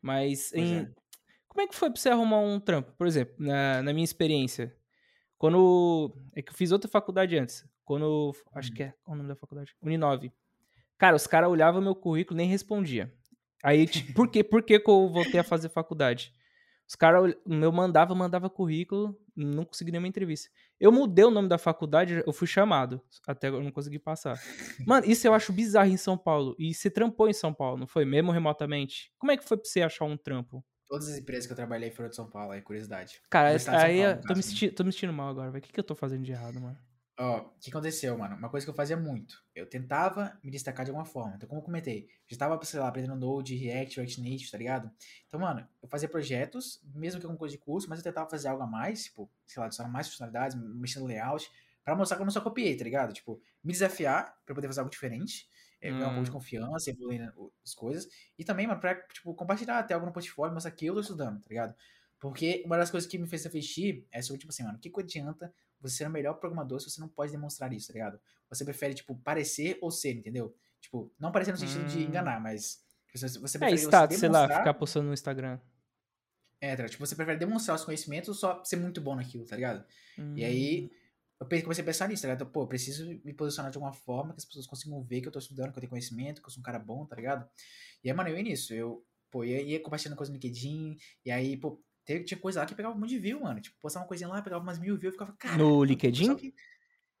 [0.00, 0.90] Mas, em- é.
[1.46, 2.92] como é que foi pra você arrumar um trampo?
[2.92, 4.74] Por exemplo, na, na minha experiência,
[5.40, 6.14] quando.
[6.36, 7.64] É que eu fiz outra faculdade antes.
[7.82, 8.32] Quando.
[8.54, 8.74] Acho Hum.
[8.74, 8.94] que é.
[9.02, 9.74] Qual o nome da faculdade?
[9.82, 10.30] Uninove.
[10.98, 13.10] Cara, os caras olhavam meu currículo e nem respondia.
[13.64, 14.44] Aí, tipo, por quê?
[14.44, 16.30] Por que, que eu voltei a fazer faculdade?
[16.86, 20.50] Os caras, eu mandava, mandava currículo, não consegui nenhuma entrevista.
[20.78, 24.38] Eu mudei o nome da faculdade, eu fui chamado, até eu não consegui passar.
[24.86, 26.54] Mano, isso eu acho bizarro em São Paulo.
[26.58, 28.04] E você trampou em São Paulo, não foi?
[28.04, 29.10] Mesmo remotamente?
[29.18, 30.62] Como é que foi pra você achar um trampo?
[30.90, 33.22] Todas as empresas que eu trabalhei foram de São Paulo, aí curiosidade.
[33.30, 34.42] Cara, aí Paulo, tô me, caso, né?
[34.42, 35.62] senti- tô me sentindo mal agora, velho.
[35.62, 36.76] O que, que eu tô fazendo de errado, mano?
[37.16, 38.34] Ó, o que aconteceu, mano?
[38.34, 39.40] Uma coisa que eu fazia muito.
[39.54, 41.34] Eu tentava me destacar de alguma forma.
[41.36, 44.90] Então, como eu comentei, já tava, sei lá, aprendendo Node, React, React Native, tá ligado?
[45.28, 48.48] Então, mano, eu fazia projetos, mesmo que alguma coisa de curso, mas eu tentava fazer
[48.48, 51.48] algo a mais, tipo, sei lá, adicionar mais funcionalidades, mexendo no layout,
[51.84, 53.12] pra mostrar que eu não só copiei, tá ligado?
[53.12, 55.46] Tipo, me desafiar pra poder fazer algo diferente,
[55.80, 56.32] eh, ganhar um pouco de Hum.
[56.32, 58.08] confiança, evoluir o- as coisas.
[58.38, 61.40] E também, mano, pra, tipo, compartilhar até algo no portfólio, mostrar que eu tô estudando,
[61.40, 61.74] tá ligado?
[62.18, 64.90] Porque uma das coisas que me fez refletir é sobre, tipo assim, mano, o que,
[64.90, 68.20] que adianta você ser o melhor programador se você não pode demonstrar isso, tá ligado?
[68.50, 70.54] Você prefere, tipo, parecer ou ser, entendeu?
[70.80, 72.06] Tipo, não parecer no sentido de Hum.
[72.06, 74.48] enganar, mas você, você É, prefere você status, sei lá, demonstrar...
[74.48, 75.58] ficar postando no Instagram.
[76.60, 79.56] É, tá, tipo, você prefere demonstrar os conhecimentos ou só ser muito bom naquilo, tá
[79.56, 79.84] ligado?
[80.34, 80.44] E Hum.
[80.44, 80.90] aí,
[81.40, 82.50] eu comecei a pensar nisso, tá ligado?
[82.50, 85.32] Pô, eu preciso me posicionar de alguma forma que as pessoas consigam ver que eu
[85.32, 87.48] tô estudando, que eu tenho conhecimento, que eu sou um cara bom, tá ligado?
[88.04, 88.74] E aí, mano, eu ia nisso.
[88.74, 92.66] Eu, pô, ia, ia compartilhando coisa no LinkedIn, e aí, pô, teve- tinha coisa lá
[92.66, 93.60] que pegava um monte de view, mano.
[93.60, 95.56] Tipo, postava uma coisinha lá, pegava umas mil views, eu ficava, cara.
[95.56, 96.52] No LinkedIn?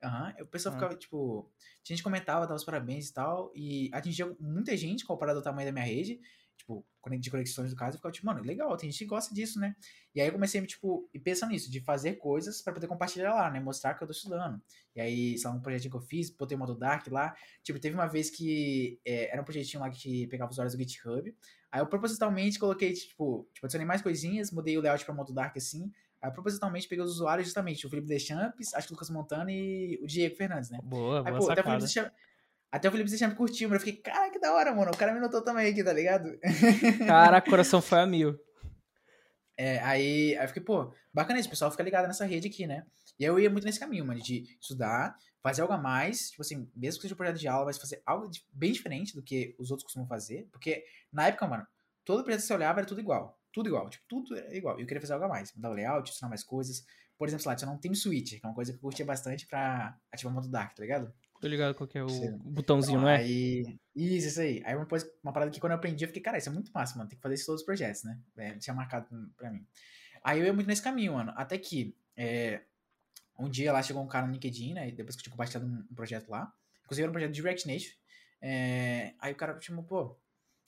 [0.02, 0.78] Aham, o pessoal Ah.
[0.78, 1.50] ficava, tipo.
[1.82, 5.68] Tinha gente comentava, dava os parabéns e tal, e atingia muita gente comparado ao tamanho
[5.68, 6.20] da minha rede,
[6.60, 6.84] tipo,
[7.18, 9.74] de conexões do caso, eu ficava, tipo, mano, legal, tem gente que gosta disso, né?
[10.14, 13.50] E aí eu comecei, tipo, e pensando nisso, de fazer coisas pra poder compartilhar lá,
[13.50, 13.60] né?
[13.60, 14.60] Mostrar que eu tô estudando.
[14.94, 17.34] E aí, sei lá, um projetinho que eu fiz, botei o modo Dark lá.
[17.62, 20.78] Tipo, teve uma vez que é, era um projetinho lá que pegava os usuários do
[20.78, 21.34] GitHub.
[21.72, 25.56] Aí eu propositalmente coloquei, tipo, tipo, adicionei mais coisinhas, mudei o layout pra modo Dark
[25.56, 25.90] assim.
[26.20, 29.50] Aí eu propositalmente peguei os usuários justamente, o Felipe Deschamps, acho que o Lucas Montana
[29.50, 30.78] e o Diego Fernandes, né?
[30.82, 31.64] Boa, Aí, boa pô, até o sacada.
[31.64, 32.12] Felipe Deschamps,
[32.72, 34.90] até o Felipe Deschamps curtiu, mas eu fiquei, cara, que da hora, mano.
[34.92, 36.38] O cara me notou também aqui, tá ligado?
[37.06, 38.38] Caraca, o coração foi a mil.
[39.56, 42.66] É, aí, aí eu fiquei, pô, bacana isso, o pessoal fica ligado nessa rede aqui,
[42.66, 42.86] né?
[43.18, 46.40] E aí eu ia muito nesse caminho, mano, de estudar, fazer algo a mais, tipo
[46.42, 49.22] assim, mesmo que seja um projeto de aula, mas fazer algo de- bem diferente do
[49.22, 50.48] que os outros costumam fazer.
[50.50, 51.66] Porque na época, mano,
[52.06, 53.38] todo projeto que você olhava era tudo igual.
[53.52, 54.78] Tudo igual, tipo, tudo era igual.
[54.78, 56.82] E eu queria fazer algo a mais, mudar o layout, adicionar mais coisas.
[57.18, 59.46] Por exemplo, lá, adicionar um team switch, que é uma coisa que eu curtia bastante
[59.46, 61.12] pra ativar o modo dark, tá ligado?
[61.40, 62.36] Tô ligado qual que é o Sim.
[62.44, 63.16] botãozinho, Então, não é?
[63.16, 64.62] Aí, isso, isso aí.
[64.64, 66.70] Aí uma, coisa, uma parada que quando eu aprendi, eu fiquei, cara, isso é muito
[66.70, 67.08] massa, mano.
[67.08, 68.18] Tem que fazer isso todos os projetos, né?
[68.36, 69.66] É, tinha marcado pra mim.
[70.22, 71.32] Aí eu ia muito nesse caminho, mano.
[71.34, 72.60] Até que é,
[73.38, 74.90] um dia lá chegou um cara no LinkedIn, né?
[74.90, 76.52] Depois que eu tinha compartilhado um, projeto lá.
[76.84, 77.94] Inclusive era um projeto de React Native.
[78.42, 80.18] É, aí o cara me chamou, pô,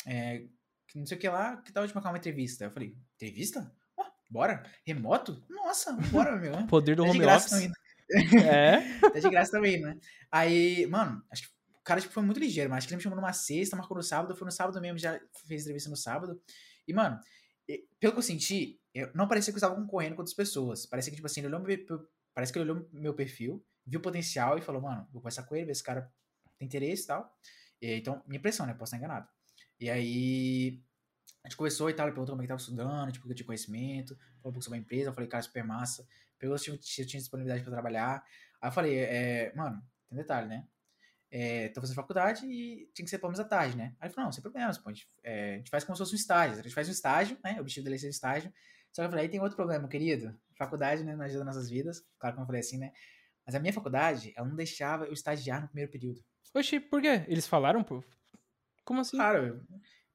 [0.07, 0.47] é,
[0.95, 2.65] não sei o que lá, que tal de marcar uma entrevista?
[2.65, 3.71] Eu falei, entrevista?
[3.95, 4.63] Ó, bora?
[4.87, 5.45] Remoto?
[5.51, 6.55] Nossa, bora, meu.
[6.67, 7.71] Poder do de home office.
[8.13, 8.81] É.
[9.13, 9.97] Tá de graça também, né?
[10.31, 13.03] Aí, mano, acho que o cara tipo, foi muito ligeiro, mas acho que ele me
[13.03, 16.41] chamou numa sexta, marcou no sábado, foi no sábado mesmo, já fez entrevista no sábado.
[16.87, 17.19] E, mano,
[17.99, 20.87] pelo que eu senti, eu, não parecia que eu estava concorrendo com outras pessoas.
[20.87, 21.77] Parecia que, tipo assim, ele olhou meu,
[22.35, 25.57] parece que ele olhou meu perfil, viu o potencial e falou, mano, vou conversar com
[25.57, 26.13] ele, ver se esse cara
[26.59, 27.37] tem interesse e tal.
[27.81, 28.75] E, então, minha impressão, né?
[28.75, 29.29] Posso estar enganado.
[29.81, 30.83] E aí,
[31.45, 33.37] a gente conversou e tal, ele perguntou como é que tava estudando, tipo, que eu
[33.37, 36.07] tinha conhecimento, falou um pouco sobre a empresa, eu falei, cara, super massa.
[36.43, 38.25] Se eu tinha, se eu tinha disponibilidade pra trabalhar.
[38.61, 40.67] Aí eu falei, é, mano, tem detalhe, né?
[41.31, 43.95] É, tô fazendo faculdade e tinha que ser pelo menos à tarde, né?
[43.99, 46.01] Aí ele falou, não, sem problemas, pô, a gente, é, a gente faz como se
[46.01, 46.59] fosse um estágio.
[46.59, 47.55] A gente faz um estágio, né?
[47.57, 48.53] O objetivo dele é ser um estágio.
[48.93, 50.39] Só que eu falei, aí tem outro problema, querido.
[50.59, 52.05] Faculdade, né, não ajuda nossas vidas.
[52.19, 52.93] Claro que eu não falei assim, né?
[53.47, 56.21] Mas a minha faculdade, ela não deixava eu estagiar no primeiro período.
[56.55, 57.25] Oxi, por quê?
[57.27, 58.05] Eles falaram, pô?
[58.85, 59.17] Como assim?
[59.17, 59.67] Claro,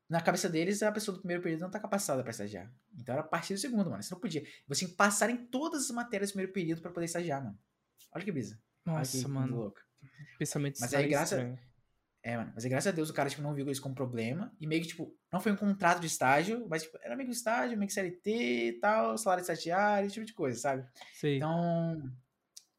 [0.10, 2.72] na cabeça deles, a pessoa do primeiro período não tá capacitada pra estagiar.
[2.98, 4.02] Então era a partir do segundo, mano.
[4.02, 4.44] Você não podia.
[4.68, 7.58] Você tinha que passar em todas as matérias do primeiro período pra poder estagiar, mano.
[8.14, 8.60] Olha que brisa.
[8.86, 9.56] Nossa, que mano.
[9.58, 9.82] louca.
[10.40, 11.50] Pensamento Mas aí, estranho.
[11.56, 11.68] graça-
[12.24, 12.52] É, mano.
[12.56, 14.54] Mas aí, graças a Deus, o cara, tipo, não viu isso como problema.
[14.60, 17.36] E meio que, tipo, não foi um contrato de estágio, mas, tipo, era meio que
[17.36, 20.86] estágio, meio que CLT e tal, salário de estagiário, esse tipo de coisa, sabe?
[21.14, 21.38] Sei.
[21.38, 22.02] Então,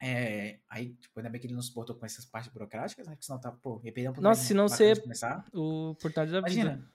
[0.01, 3.15] é, aí, tipo, ainda bem que ele não se portou com essas partes burocráticas, né?
[3.15, 5.45] Porque senão tá, pô, ia perder um Nossa, você- de começar.
[5.53, 6.53] O oportunidade da vida.
[6.61, 6.93] Imagina,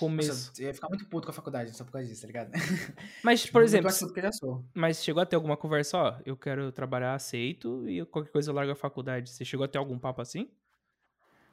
[0.00, 0.28] começo.
[0.28, 2.50] Nossa, eu ia ficar muito puto com a faculdade só por causa disso, tá ligado?
[3.22, 7.14] Mas, Tipo, por exemplo, eu mas chegou a ter alguma conversa, ó, eu quero trabalhar,
[7.14, 9.30] aceito, e qualquer coisa eu largo a faculdade.
[9.30, 10.48] Você chegou a ter algum papo assim?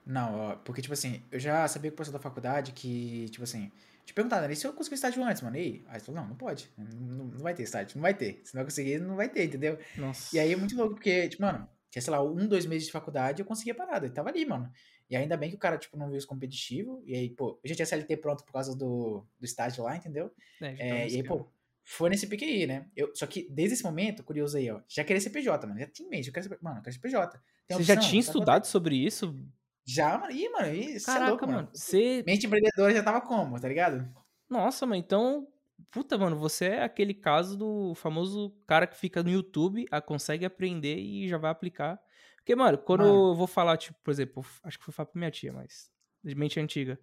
[0.06, 3.44] Não, ó, porque, tipo assim, eu já sabia que o professor da faculdade que, tipo
[3.44, 3.70] assim,
[4.06, 5.58] te perguntaram, e se eu conseguir estágio antes, mano?
[5.58, 5.84] E aí?
[5.88, 6.70] Aí você falou, não, não pode.
[6.78, 8.40] Não, não- não vai ter estágio, não vai ter.
[8.46, 9.78] Se não conseguir, não vai ter, entendeu?
[9.98, 10.34] Nossa.
[10.36, 12.92] E aí é muito louco, porque, tipo, mano, tinha, sei lá, um, dois meses de
[12.94, 14.08] faculdade eu conseguia parada.
[14.08, 14.72] E tava ali, mano.
[15.10, 17.02] E ainda bem que o cara, tipo, não viu isso competitivo.
[17.06, 20.32] E aí, pô, eu já tinha CLT pronto por causa do, do estágio lá, entendeu?
[20.62, 21.50] É, já tá É, e aí, pô,
[21.84, 22.86] foi nesse pique aí, né?
[22.96, 25.80] Eu, só que desde esse momento, curioso aí, ó, já queria ser PJ, mano.
[25.80, 27.42] Já tinha mente, eu quero ser, mano, eu quero ser PJ.
[27.66, 28.10] Tem Você já opção?
[28.10, 28.42] tinha Sabe qual é?
[28.42, 29.34] estudado sobre isso?
[29.86, 30.32] Já, mano.
[30.32, 31.70] Ih, mano, é Caraca, louco, mano.
[31.74, 32.24] Você.
[32.28, 34.06] Mente empreendedora já tava como, tá ligado?
[34.50, 35.48] Nossa, mano, então.
[35.92, 40.44] Puta, mano, você é aquele caso do famoso cara que fica no YouTube, a, consegue
[40.44, 41.98] aprender e já vai aplicar.
[42.48, 43.32] Porque, mano, quando Mano.
[43.32, 45.92] eu vou falar, tipo, por exemplo, acho que foi falar pra minha tia, mas.
[46.24, 46.98] De mente antiga.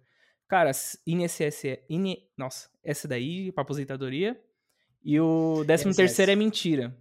[0.47, 0.71] Cara,
[1.05, 1.65] INSS.
[1.87, 4.43] IN, nossa, essa daí, pra aposentadoria.
[5.03, 6.97] E o 13 terceiro é mentira.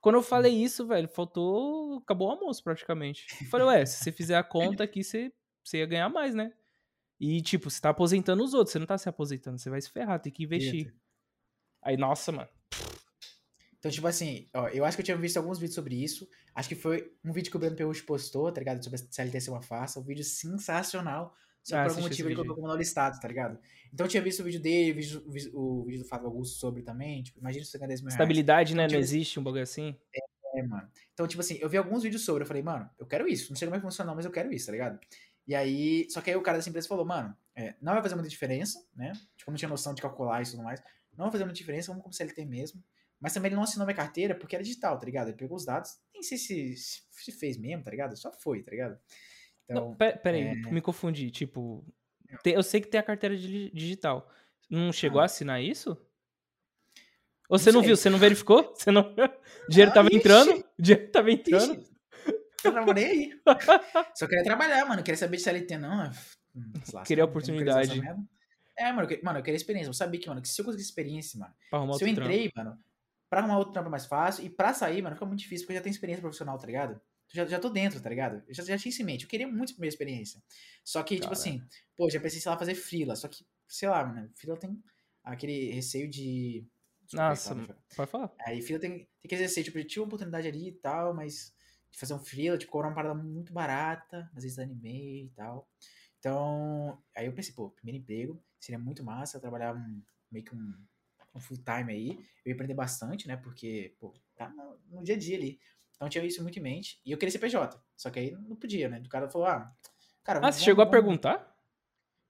[0.00, 1.98] Quando eu falei isso, velho, faltou.
[1.98, 3.26] Acabou o almoço praticamente.
[3.40, 6.52] Eu falei, ué, se você fizer a conta aqui, você, você ia ganhar mais, né?
[7.20, 9.88] E, tipo, você tá aposentando os outros, você não tá se aposentando, você vai se
[9.88, 10.86] ferrar, tem que investir.
[10.86, 10.94] Eita.
[11.80, 12.48] Aí, nossa, mano.
[13.78, 16.28] Então, tipo assim, ó, eu acho que eu tinha visto alguns vídeos sobre isso.
[16.54, 18.82] Acho que foi um vídeo que o Breno Perucci postou, tá ligado?
[18.82, 20.00] Sobre a CLT ser uma farsa.
[20.00, 21.34] Um vídeo sensacional.
[21.62, 23.58] Só Ah, que por algum motivo ele colocou como não listado, tá ligado?
[23.92, 26.26] Então eu tinha visto o vídeo dele, o vídeo, o vídeo- o vídeo do Fábio
[26.28, 27.22] Augusto sobre também.
[27.22, 28.14] Tipo, imagina se você ganha 10 mil reais.
[28.14, 28.84] Estabilidade, né?
[28.84, 29.96] Então, Não tipo, existe um bagulho assim.
[30.54, 30.88] É, mano.
[31.12, 33.50] Então, tipo assim, eu vi alguns vídeos sobre, eu falei, mano, eu quero isso.
[33.50, 34.98] Não sei como é que funciona, mas eu quero isso, tá ligado?
[35.46, 38.14] E aí, só que aí o cara dessa empresa falou, mano, é, não vai fazer
[38.14, 39.12] muita diferença, né?
[39.36, 40.80] Tipo, eu não tinha noção de calcular isso e tudo mais.
[41.16, 42.82] Não vai fazer muita diferença, vamos como CLT mesmo.
[43.20, 45.28] Mas também ele não assinou minha carteira porque era digital, tá ligado?
[45.28, 48.16] Ele pegou os dados, nem sei se, se, fez mesmo, tá ligado?
[48.16, 48.98] Só foi, tá ligado?
[49.64, 51.30] Então, não, pera, pera aí, é- me confundi.
[51.30, 51.84] Tipo,
[52.44, 54.30] eu sei que tem a carteira di- digital.
[54.70, 55.24] Não chegou Ah.
[55.24, 55.96] a assinar isso?
[57.48, 57.88] Ou você não, sei.
[57.88, 57.96] viu?
[57.96, 58.74] Você não verificou?
[58.76, 59.02] Você não...
[59.68, 60.16] O dinheiro Ah, tava ixi.
[60.18, 60.50] entrando?
[60.78, 61.72] O dinheiro tava entrando?
[61.80, 61.90] Ixi,
[62.64, 63.40] eu nem aí.
[64.14, 64.96] Só queria trabalhar, mano.
[64.96, 66.10] Não queria saber de CLT, não.
[66.54, 66.72] hum,
[67.06, 68.00] Queria oportunidade.
[68.76, 69.88] É, mano eu, que- mano, eu queria experiência.
[69.88, 71.52] Eu sabia que, mano, que se eu conseguisse experiência, mano,
[71.94, 72.30] se eu trampo.
[72.30, 72.78] entrei, mano,
[73.28, 74.44] pra arrumar outro trampo é mais fácil.
[74.44, 77.00] E pra sair, mano, fica muito difícil, porque eu já tenho experiência profissional, tá ligado?
[77.30, 78.42] Já, já tô dentro, tá ligado?
[78.48, 79.24] Eu já, já tinha isso em mente.
[79.24, 80.42] Eu queria muito primeira experiência.
[80.82, 81.40] Só que, tipo Caraca.
[81.40, 81.62] assim,
[81.96, 83.14] pô, já pensei, sei lá, fazer freela.
[83.16, 84.82] Só que, sei lá, mano, freela tem
[85.22, 86.66] aquele receio de.
[87.02, 88.32] Desculpa Nossa, fala, deixa eu- pode falar.
[88.46, 91.52] Aí freela tem, tem que exercer, tipo, eu tive uma oportunidade ali e tal, mas
[91.90, 95.68] de fazer um freela, tipo, cobrar uma parada muito barata, às vezes desanimei e tal.
[96.18, 100.54] Então, aí eu pensei, pô, primeiro emprego, seria muito massa, eu trabalhar um, meio que
[100.54, 100.74] um,
[101.34, 102.08] um full time aí,
[102.44, 105.60] eu ia aprender bastante, né, porque, pô, tá no, no dia a dia ali.
[105.96, 108.56] Então tinha isso muito em mente, e eu queria ser PJ, só que aí não
[108.56, 109.72] podia, né, o cara falou, ah,
[110.24, 111.56] cara, Ah, vamos- você chegou a vamos- perguntar?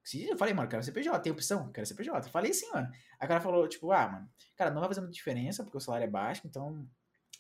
[0.05, 1.67] Sim, eu falei, mano, eu quero ser PJ, tem opção?
[1.67, 2.27] Eu quero ser PJ.
[2.29, 2.89] Eu falei sim, mano.
[3.21, 5.81] Aí o cara falou, tipo, ah, mano, cara, não vai fazer muita diferença, porque o
[5.81, 6.89] salário é baixo, então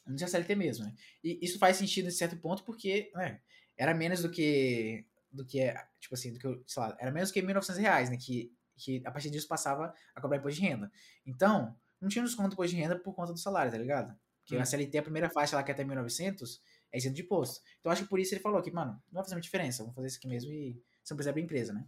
[0.06, 0.94] não tinha CLT mesmo, né?
[1.24, 3.40] E isso faz sentido em certo ponto, porque, né,
[3.74, 7.10] era menos do que, do que, é, tipo assim, do que, eu- sei lá, era
[7.10, 10.60] menos do que 1.900 reais, né, que, que a partir disso passava a cobrar imposto
[10.60, 10.90] de renda.
[11.26, 14.18] Então, não tinha desconto do imposto de renda por conta do salário, tá ligado?
[14.40, 14.58] Porque Hum.
[14.58, 16.60] a CLT, a primeira faixa lá, que é até 1.900,
[16.92, 17.60] é isento de imposto.
[17.80, 19.94] Então, acho que por isso ele falou que, mano, não vai fazer muita diferença, vamos
[19.94, 21.86] fazer isso aqui mesmo e você não precisa abrir empresa, né?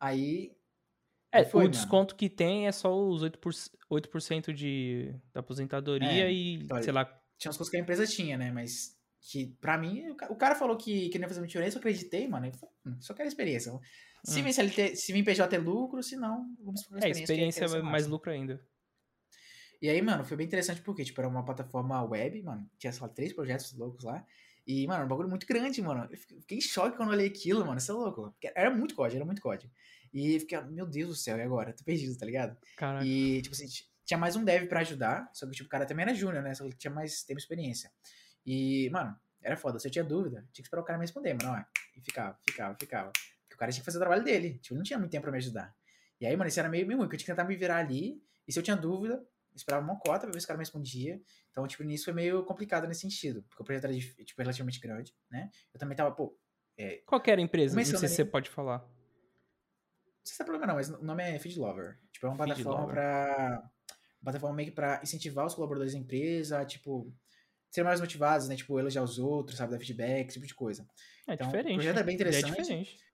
[0.00, 0.56] Aí,
[1.32, 1.68] É, foi, o mano.
[1.68, 6.92] desconto que tem é só os 8%, 8 de, da aposentadoria É, e, então, sei
[6.92, 7.04] lá,
[7.38, 8.50] tinha umas coisas que a empresa tinha, né?
[8.52, 11.52] Mas que pra mim, o ca- o cara falou que, que não ia fazer muita
[11.52, 12.46] diferença, eu acreditei, mano.
[12.46, 13.72] Eu falei, "Hum, só quero experiência.
[14.24, 14.44] Se Hum.
[14.44, 17.14] vem CLT, se PJ é lucro, se não, vamos pra é, experiência.
[17.14, 18.62] que experiência é mais lucro ainda.
[19.82, 22.68] E aí, mano, foi bem interessante porque, tipo, era uma plataforma web, mano.
[22.78, 24.24] Tinha, sei lá, três projetos loucos lá.
[24.66, 26.06] E, mano, era um bagulho muito grande, mano.
[26.10, 27.78] Eu fiquei em choque quando olhei aquilo, mano.
[27.78, 28.30] Isso é louco.
[28.32, 29.72] Porque Era muito código, era muito código.
[30.12, 31.72] E fiquei, meu Deus do céu, e agora?
[31.72, 32.56] Tô perdido, tá ligado?
[32.76, 33.06] Caraca.
[33.06, 33.66] E, tipo assim,
[34.04, 36.52] tinha mais um dev pra ajudar, só que, tipo, o cara também era júnior, né?
[36.54, 37.90] Só que tinha mais tempo experiência.
[38.44, 39.78] E, mano, era foda.
[39.78, 41.56] Se eu tinha dúvida, tinha que esperar o cara me responder, mano.
[41.56, 41.64] Ó,
[41.96, 43.12] e ficava, ficava, ficava.
[43.60, 44.58] O cara tinha que fazer o trabalho dele.
[44.58, 45.76] Tipo, não tinha muito tempo pra me ajudar.
[46.18, 47.76] E aí, mano, isso era meio, meio ruim, porque eu tinha que tentar me virar
[47.76, 48.22] ali.
[48.48, 49.22] E se eu tinha dúvida,
[49.54, 51.20] esperava uma cota pra ver se o cara me respondia.
[51.50, 53.42] Então, tipo, nisso foi meio complicado nesse sentido.
[53.42, 55.50] Porque o projeto era, tipo, relativamente grande, né?
[55.74, 56.34] Eu também tava, pô,
[56.78, 57.76] é, Qual que era a empresa?
[57.76, 58.78] Não sei se você pode falar.
[58.78, 58.88] não
[60.24, 61.98] sei se tem problema não, mas o nome é Feed Lover.
[62.12, 62.94] Tipo, é uma Feed plataforma Lover.
[62.94, 63.70] pra.
[64.22, 67.12] Uma plataforma meio que pra incentivar os colaboradores da empresa, tipo,
[67.70, 68.56] ser mais motivados, né?
[68.56, 69.72] Tipo, elogiar os outros, sabe?
[69.72, 70.86] Dar feedback, esse tipo de coisa.
[71.28, 71.74] É Então, o diferente.
[71.74, 72.60] projeto é bem Ideia interessante.
[72.62, 73.09] diferente.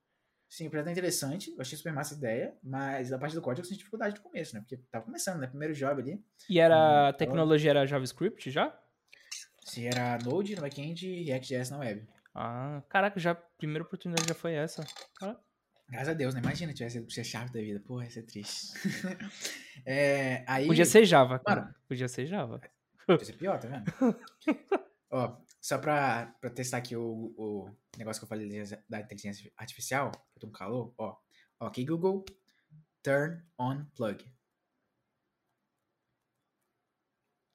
[0.49, 3.41] Sim, o projeto é interessante, eu achei super massa a ideia, mas a parte do
[3.41, 4.61] código eu senti dificuldade no começo, né?
[4.61, 5.47] Porque tava começando, né?
[5.47, 6.23] Primeiro job ali.
[6.49, 8.77] E era, Hum, a tecnologia era JavaScript já?
[9.65, 12.07] Se era Node no back-end e React.js na web.
[12.33, 14.85] Ah, caraca, já, a primeira oportunidade já foi essa.
[15.19, 15.37] Cara,
[15.89, 16.41] Graças a Deus, né?
[16.41, 17.79] Imagina tivesse sido ser chave da vida.
[17.79, 18.73] Porra, ia ser triste.
[19.85, 21.61] é, aí, Podia ser Java, cara.
[21.61, 21.75] Mano.
[21.87, 22.59] Podia ser Java.
[23.05, 23.85] Podia ser pior, tá vendo?
[25.09, 25.37] Ó,
[25.67, 30.37] só pra, pra testar aqui o, o negócio que eu falei da inteligência artificial, que
[30.37, 31.19] eu tô com calor, ó.
[31.59, 32.23] Aqui Google,
[33.03, 34.33] turn on plug.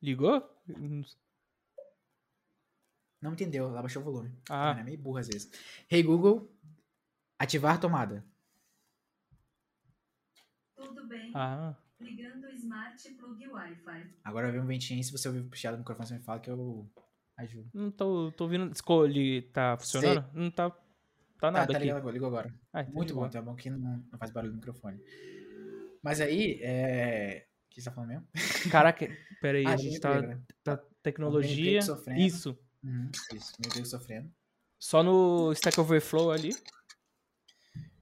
[0.02, 0.46] Ligou?
[3.18, 4.36] Não entendeu, ela baixou o volume.
[4.50, 4.76] Ah.
[4.78, 5.50] É meio burro às vezes.
[5.90, 6.54] Hey Google,
[7.38, 8.22] ativar tomada.
[10.76, 11.32] Tudo bem.
[11.34, 11.74] Ah.
[11.98, 14.14] Ligando o Smart Plug Wi-Fi.
[14.22, 16.50] Agora vir um ventinho aí, se você ouvir puxado no microfone, você me fala que
[16.50, 16.92] eu
[17.36, 17.68] ajudo.
[17.74, 18.70] Não tô, tô ouvindo.
[18.72, 19.42] Escolhe.
[19.52, 20.24] Tá funcionando?
[20.32, 20.70] Não tá.
[20.70, 20.82] Tá
[21.40, 21.86] Tá, nada tá aqui.
[21.86, 22.54] ligado agora, ligou agora.
[22.68, 23.26] Então Muito bom, ligou.
[23.26, 23.78] então é bom que não,
[24.12, 25.00] não faz barulho no microfone.
[26.00, 27.46] Mas aí, é...
[27.66, 28.28] O que você tá falando mesmo?
[28.70, 29.06] Caraca,
[29.42, 30.40] pera aí, Ah, a gente emprego, tá, né?
[30.62, 31.78] tá Meio tecnologia.
[32.16, 32.56] Isso.
[32.84, 34.30] Uhum, isso, meu Deus, sofrendo.
[34.78, 36.50] Só no Stack Overflow ali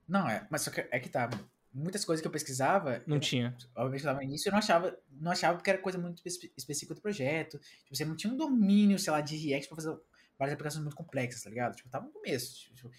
[0.08, 1.30] Não, é, mas só que é que tá.
[1.72, 3.56] Muitas coisas que eu pesquisava, não eu, tinha.
[3.76, 6.52] obviamente eu tava no início, eu não achava, não achava porque era coisa muito espe-
[6.56, 7.58] específica do projeto.
[7.58, 9.96] Tipo, você não tinha um domínio, sei lá, de React pra fazer
[10.36, 11.76] várias aplicações muito complexas, tá ligado?
[11.76, 12.74] Tipo, eu tava no começo.
[12.74, 12.90] Tipo,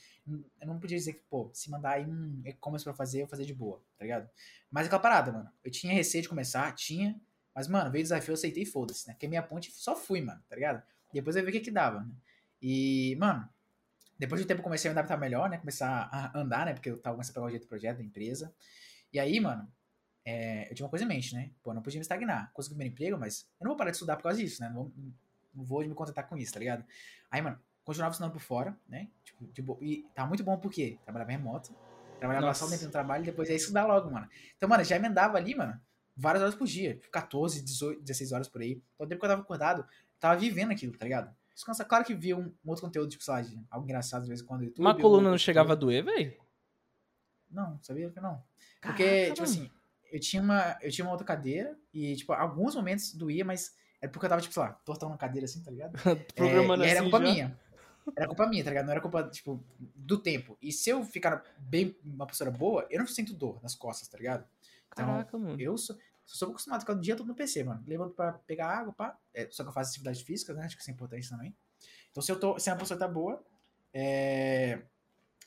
[0.62, 3.46] eu não podia dizer que, pô, se mandar aí um e-commerce pra fazer, eu fazer
[3.46, 4.30] de boa, tá ligado?
[4.70, 5.50] Mas aquela parada, mano.
[5.64, 7.20] Eu tinha receio de começar, tinha.
[7.54, 9.14] Mas, mano, veio o desafio, eu aceitei e foda-se, né?
[9.16, 10.82] Porque minha ponte só fui, mano, tá ligado?
[11.12, 12.12] Depois eu vi o que que dava, né?
[12.62, 13.50] E, mano,
[14.22, 15.58] depois de um tempo comecei a me adaptar melhor, né?
[15.58, 16.74] Começar a andar, né?
[16.74, 18.54] Porque eu tava começando a pegar o jeito do projeto, da empresa.
[19.12, 19.68] E aí, mano,
[20.24, 21.50] é, eu tinha uma coisa em mente, né?
[21.64, 22.52] Pô, eu não podia me estagnar.
[22.54, 24.70] Consegui o primeiro emprego, mas eu não vou parar de estudar por causa disso, né?
[24.70, 24.94] Não vou,
[25.56, 26.86] não vou me contentar com isso, tá ligado?
[27.32, 29.10] Aí, mano, continuava estudando por fora, né?
[29.24, 31.76] Tipo, bo- e tava muito bom porque trabalhava remoto,
[32.20, 32.64] trabalhava Nossa.
[32.66, 34.30] só dentro do trabalho e depois ia estudar logo, mano.
[34.56, 35.82] Então, mano, já emendava ali, mano,
[36.16, 38.74] várias horas por dia, tipo, 14, 18, 16 horas por aí.
[38.94, 39.84] Então, o tempo que eu tava acordado,
[40.20, 41.36] tava vivendo aquilo, tá ligado?
[41.54, 44.30] Descansa- Claro que via um, um outro conteúdo, tipo, sei lá, de algo engraçado de
[44.30, 44.86] vez em quando YouTube.
[44.86, 46.34] Uma coluna não chegava a doer, velho?
[47.50, 48.42] Não, sabia que não.
[48.82, 49.70] Porque, Caraca, tipo assim,
[50.12, 54.12] eu tinha, uma, eu tinha uma outra cadeira e, tipo, alguns momentos doía, mas era
[54.12, 55.92] porque eu tava, tipo, sei lá, tortão na cadeira assim, tá ligado?
[56.36, 57.32] Programando é, e era assim culpa já.
[57.32, 57.60] minha.
[58.18, 58.86] Era culpa minha, tá ligado?
[58.86, 60.58] Não era culpa, tipo, do tempo.
[60.62, 64.18] E se eu ficar bem, uma postura boa, eu não sinto dor nas costas, tá
[64.18, 64.44] ligado?
[64.92, 65.62] Então, Caraca, mano.
[65.62, 65.96] eu sou,
[66.26, 67.84] sou acostumado a ficar o dia todo no PC, mano.
[67.88, 69.18] Levanto pra pegar água, pá.
[69.34, 70.66] É, só que eu faço atividade física, né?
[70.66, 71.56] Acho que isso é importante também.
[72.12, 73.44] Então, se eu tô, se a postura tá boa,
[73.94, 74.82] é,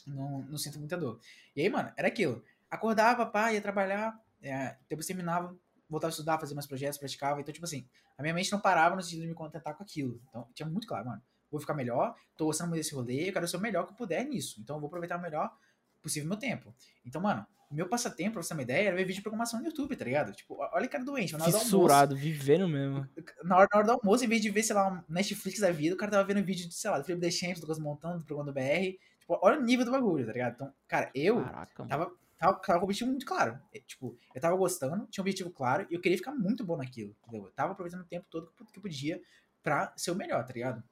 [0.06, 1.20] não, não sinto muita dor.
[1.54, 2.42] E aí, mano, era aquilo.
[2.70, 5.56] Acordava, pá, ia trabalhar, é, depois terminava,
[5.88, 7.40] voltava a estudar, fazer mais projetos, praticava.
[7.40, 10.20] Então, tipo assim, a minha mente não parava no sentido de me contentar com aquilo.
[10.28, 11.22] Então, tinha muito claro, mano.
[11.50, 13.96] Vou ficar melhor, tô gostando muito desse rolê, eu quero ser o melhor que eu
[13.96, 14.60] puder nisso.
[14.60, 15.56] Então, eu vou aproveitar o melhor
[16.02, 16.74] possível meu tempo.
[17.04, 19.66] Então, mano, meu passatempo, pra você ter uma ideia, era ver vídeo de programação no
[19.66, 20.32] YouTube, tá ligado?
[20.32, 21.64] Tipo, olha que cara doente, na hora do almoço.
[21.64, 23.08] Fissurado, vivendo mesmo.
[23.42, 25.70] Na hora, na hora do almoço, em vez de ver, sei lá, um Netflix da
[25.70, 28.18] vida, o cara tava vendo vídeo de, sei lá, do Felipe Deschamps, do Lucas Montando,
[28.18, 28.98] do programa do BR.
[29.20, 30.54] Tipo, olha o nível do bagulho, tá ligado?
[30.54, 33.58] Então, cara, eu Caraca, tava, tava, tava com o objetivo muito claro.
[33.72, 36.76] É, Tipo, eu tava gostando, tinha um objetivo claro, e eu queria ficar muito bom
[36.76, 37.46] naquilo, entendeu?
[37.46, 39.20] Eu tava aproveitando o tempo todo que podia
[39.62, 40.82] pra ser o melhor, tá ligado?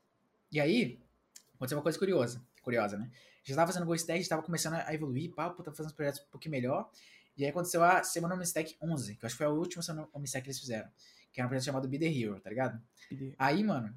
[0.50, 0.98] E aí,
[1.54, 3.10] aconteceu uma coisa curiosa, curiosa, né?
[3.44, 6.20] Já tava fazendo Go Stack, já tava começando a evoluir, pá, pô, tava fazendo projetos
[6.20, 6.90] um pouquinho melhor.
[7.36, 10.08] E aí aconteceu a Semana Omnistack 11, que eu acho que foi a última Semana
[10.12, 10.88] Omnistack que eles fizeram.
[11.32, 12.80] Que era um projeto chamado Be The Hero, tá ligado?
[13.38, 13.94] Aí, mano,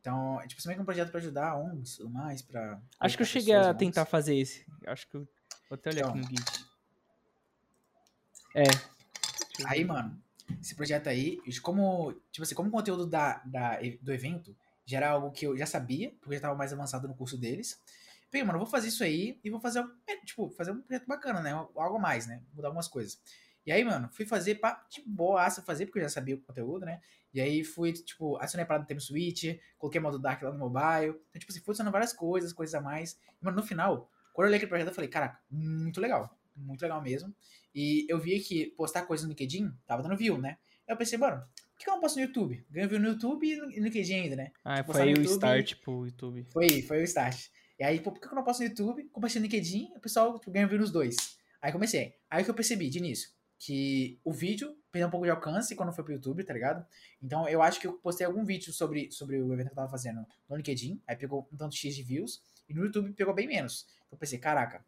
[0.00, 2.80] então, é, tipo, você meio que um projeto pra ajudar ONGs tudo mais, pra...
[2.98, 4.10] Acho que eu cheguei a tentar ONGs.
[4.10, 4.66] fazer esse.
[4.86, 5.28] Acho que eu.
[5.68, 6.30] Vou até olhar aqui Então.
[6.30, 6.66] no Git.
[8.54, 8.62] É.
[9.66, 10.20] Aí, mano,
[10.60, 15.10] esse projeto aí, como, tipo assim, como o conteúdo da, da, do evento já era
[15.10, 17.80] algo que eu já sabia, porque eu já tava mais avançado no curso deles.
[18.32, 19.84] Peguei, mano, eu vou fazer isso aí e vou fazer,
[20.24, 21.50] tipo, fazer um projeto bacana, né?
[21.50, 22.42] Algo a mais, né?
[22.54, 23.20] Mudar algumas coisas.
[23.66, 26.86] E aí, mano, fui fazer, pá, de boa fazer, porque eu já sabia o conteúdo,
[26.86, 26.98] né?
[27.34, 29.44] E aí fui, tipo, adicionei a parada do Time Switch,
[29.76, 31.14] coloquei modo Dark lá no mobile.
[31.28, 33.18] Então, tipo assim, fui adicionando várias coisas, coisas a mais.
[33.38, 36.34] E, mano, no final, quando eu olhei aquele projeto, eu falei, caraca, muito legal.
[36.56, 37.34] Muito legal mesmo.
[37.74, 40.56] E eu vi que postar coisa no LinkedIn tava dando view, né?
[40.88, 41.42] Aí eu pensei, mano,
[41.74, 42.64] por que eu não posto no YouTube?
[42.70, 44.52] Ganho view no YouTube e no no LinkedIn ainda, né?
[44.64, 46.46] Ah, postar foi aí no o start pro YouTube.
[46.50, 47.48] Foi, foi o start.
[47.82, 49.02] E aí, pô, por que eu não posto no YouTube?
[49.08, 51.36] Compartilho no LinkedIn, o pessoal tipo, ganha view nos dois.
[51.60, 52.14] Aí comecei.
[52.30, 53.28] Aí que eu percebi, de início,
[53.58, 56.86] que o vídeo perdeu um pouco de alcance quando foi pro YouTube, tá ligado?
[57.20, 59.90] Então eu acho que eu postei algum vídeo sobre, sobre o evento que eu tava
[59.90, 63.48] fazendo no LinkedIn, aí pegou um tanto X de views, e no YouTube pegou bem
[63.48, 63.84] menos.
[64.06, 64.86] Então eu pensei, caraca,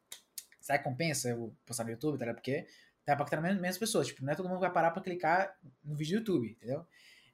[0.60, 2.36] será que compensa eu postar no YouTube, tá ligado?
[2.36, 2.64] Porque
[3.04, 5.52] tá impactando menos, menos pessoas, tipo, não é todo mundo que vai parar pra clicar
[5.82, 6.86] no vídeo do YouTube, entendeu?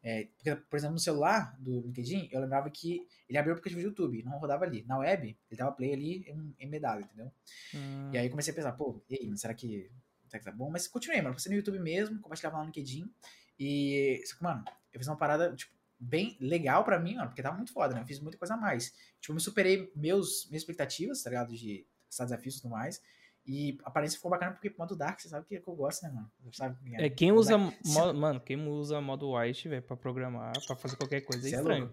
[0.02, 3.82] É, porque, por exemplo, no celular do LinkedIn, eu lembrava que ele abriu o aplicativo
[3.82, 4.82] do YouTube, não rodava ali.
[4.86, 7.30] Na web, ele dava play ali em- embedado, entendeu?
[7.74, 9.90] Hum, E aí eu comecei a pensar, pô, e aí, será que,
[10.26, 10.70] será que tá bom?
[10.70, 13.12] Mas continuei, mano, passei no YouTube mesmo, compartilhava lá no LinkedIn.
[13.58, 17.42] E, só que, mano, eu fiz uma parada, tipo, bem legal pra mim, mano, porque
[17.42, 18.00] tava muito foda, né?
[18.00, 18.90] Eu fiz muita coisa a mais.
[19.20, 21.54] Tipo, eu me superei meus, minhas expectativas, tá ligado?
[21.54, 23.02] De desafios e tudo mais.
[23.46, 26.02] E a aparência ficou bacana porque modo Dark, você sabe que, é que eu gosto,
[26.02, 26.30] né, mano?
[26.44, 27.58] Você sabe que É, quem usa.
[27.58, 31.52] Dark- mo- Mano, quem usa modo white, velho, pra programar, pra fazer qualquer coisa é
[31.52, 31.92] é estranho.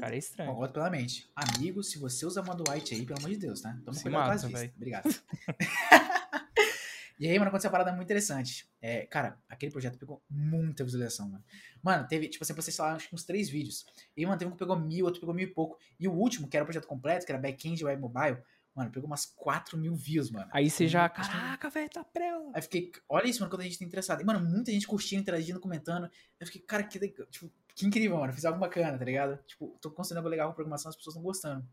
[0.00, 0.50] Cara, é estranho.
[0.50, 1.30] Concordo plenamente.
[1.34, 3.76] Amigo, se você usa modo white aí, pelo amor de Deus, tá?
[3.84, 4.70] Toma cuidado com as vistas.
[4.76, 5.06] Obrigado.
[7.18, 8.68] e aí, mano, aconteceu uma parada muito interessante.
[8.82, 11.42] É, cara, aquele projeto pegou muita visualização, mano.
[11.82, 13.86] Mano, teve, tipo assim, você sei lá, acho que uns três vídeos.
[14.16, 15.78] E mano, teve um que pegou mil, outro pegou mil e pouco.
[15.98, 18.36] E o último, que era o projeto completo, que era back-end web mobile,
[18.76, 20.48] mano, pegou umas 4 mil views, mano.
[20.52, 21.08] Aí você já.
[21.08, 22.50] Caraca, velho, tá prela.
[22.54, 24.20] Aí fiquei, olha isso, mano, quando a gente tá interessado.
[24.20, 26.10] E, mano, muita gente curtindo, interagindo, comentando.
[26.38, 27.26] Eu fiquei, cara, que legal.
[27.28, 28.34] Tipo, que incrível, mano.
[28.34, 29.42] Fiz algo bacana, tá ligado?
[29.46, 31.66] Tipo, tô construindo algo legal com programação, as pessoas estão gostando.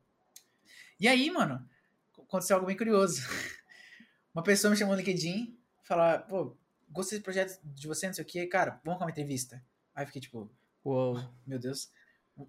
[0.97, 1.67] E aí, mano,
[2.17, 3.21] aconteceu algo bem curioso.
[4.33, 6.57] Uma pessoa me chamou no LinkedIn, falar, pô,
[6.89, 9.63] gostei desse projeto de você, não sei o quê, cara, vamos com uma entrevista.
[9.93, 10.49] Aí eu fiquei, tipo,
[10.85, 11.21] Uou.
[11.45, 11.91] meu Deus.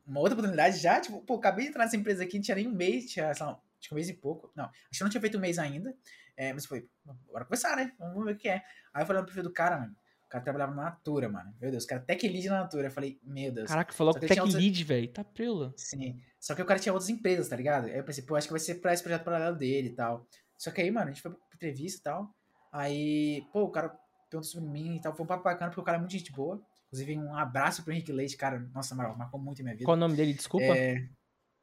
[0.06, 2.68] Uma outra oportunidade já, tipo, pô, acabei de entrar nessa empresa aqui, não tinha nem
[2.68, 4.50] um mês, tinha, sei lá, acho que um mês e pouco.
[4.56, 5.94] Não, acho que eu não tinha feito um mês ainda.
[6.36, 6.88] É, mas foi,
[7.30, 7.92] bora começar, né?
[7.98, 8.62] Vamos ver o que é.
[8.92, 9.94] Aí eu falei no perfil do cara, mano.
[10.24, 11.54] O cara trabalhava na Natura, mano.
[11.60, 12.88] Meu Deus, o cara tech lead na Natura.
[12.88, 13.68] Eu falei, meu Deus.
[13.68, 15.12] Caraca, falou que Tech outra- Lead, velho.
[15.12, 15.72] Tá prela.
[15.76, 16.18] Sim.
[16.40, 17.84] Só que o cara tinha outras empresas, tá ligado?
[17.86, 20.26] Aí eu pensei, pô, acho que vai ser pra esse projeto paralelo dele e tal.
[20.58, 22.34] Só que aí, mano, a gente foi pra entrevista e tal.
[22.72, 23.90] Aí, pô, o cara
[24.28, 25.14] perguntou sobre mim e tal.
[25.14, 26.60] Foi um papo bacana, porque o cara é muito gente boa.
[26.86, 28.58] Inclusive, um abraço pro Henrique Leite, cara.
[28.74, 29.84] Nossa, marcou muito a minha vida.
[29.84, 30.32] Qual o nome dele?
[30.34, 30.66] Desculpa.
[30.66, 30.96] É,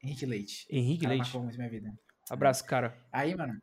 [0.02, 0.66] Henrique Leite.
[0.70, 1.24] Henrique Cara, Leite.
[1.24, 1.92] marcou muito a minha vida.
[2.32, 2.96] Abraço, cara.
[3.12, 3.60] Aí, mano,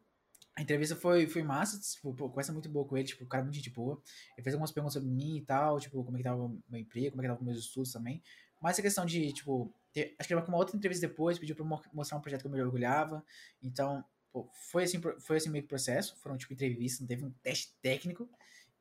[0.55, 3.41] a entrevista foi, foi massa, tipo, pô, conversa muito boa com ele, tipo, o cara
[3.41, 4.01] é muito gente boa.
[4.37, 6.79] Ele fez algumas perguntas sobre mim e tal, tipo, como é que tava o meu
[6.79, 8.21] emprego, como é que tava meus estudos também.
[8.61, 11.55] Mas a questão de, tipo, ter- acho que ele marcou uma outra entrevista depois, pediu
[11.55, 13.23] pra eu mo- mostrar um projeto que eu me orgulhava.
[13.63, 17.31] Então, pô, foi assim, foi assim meio que processo, foram, tipo, entrevistas, não teve um
[17.41, 18.29] teste técnico.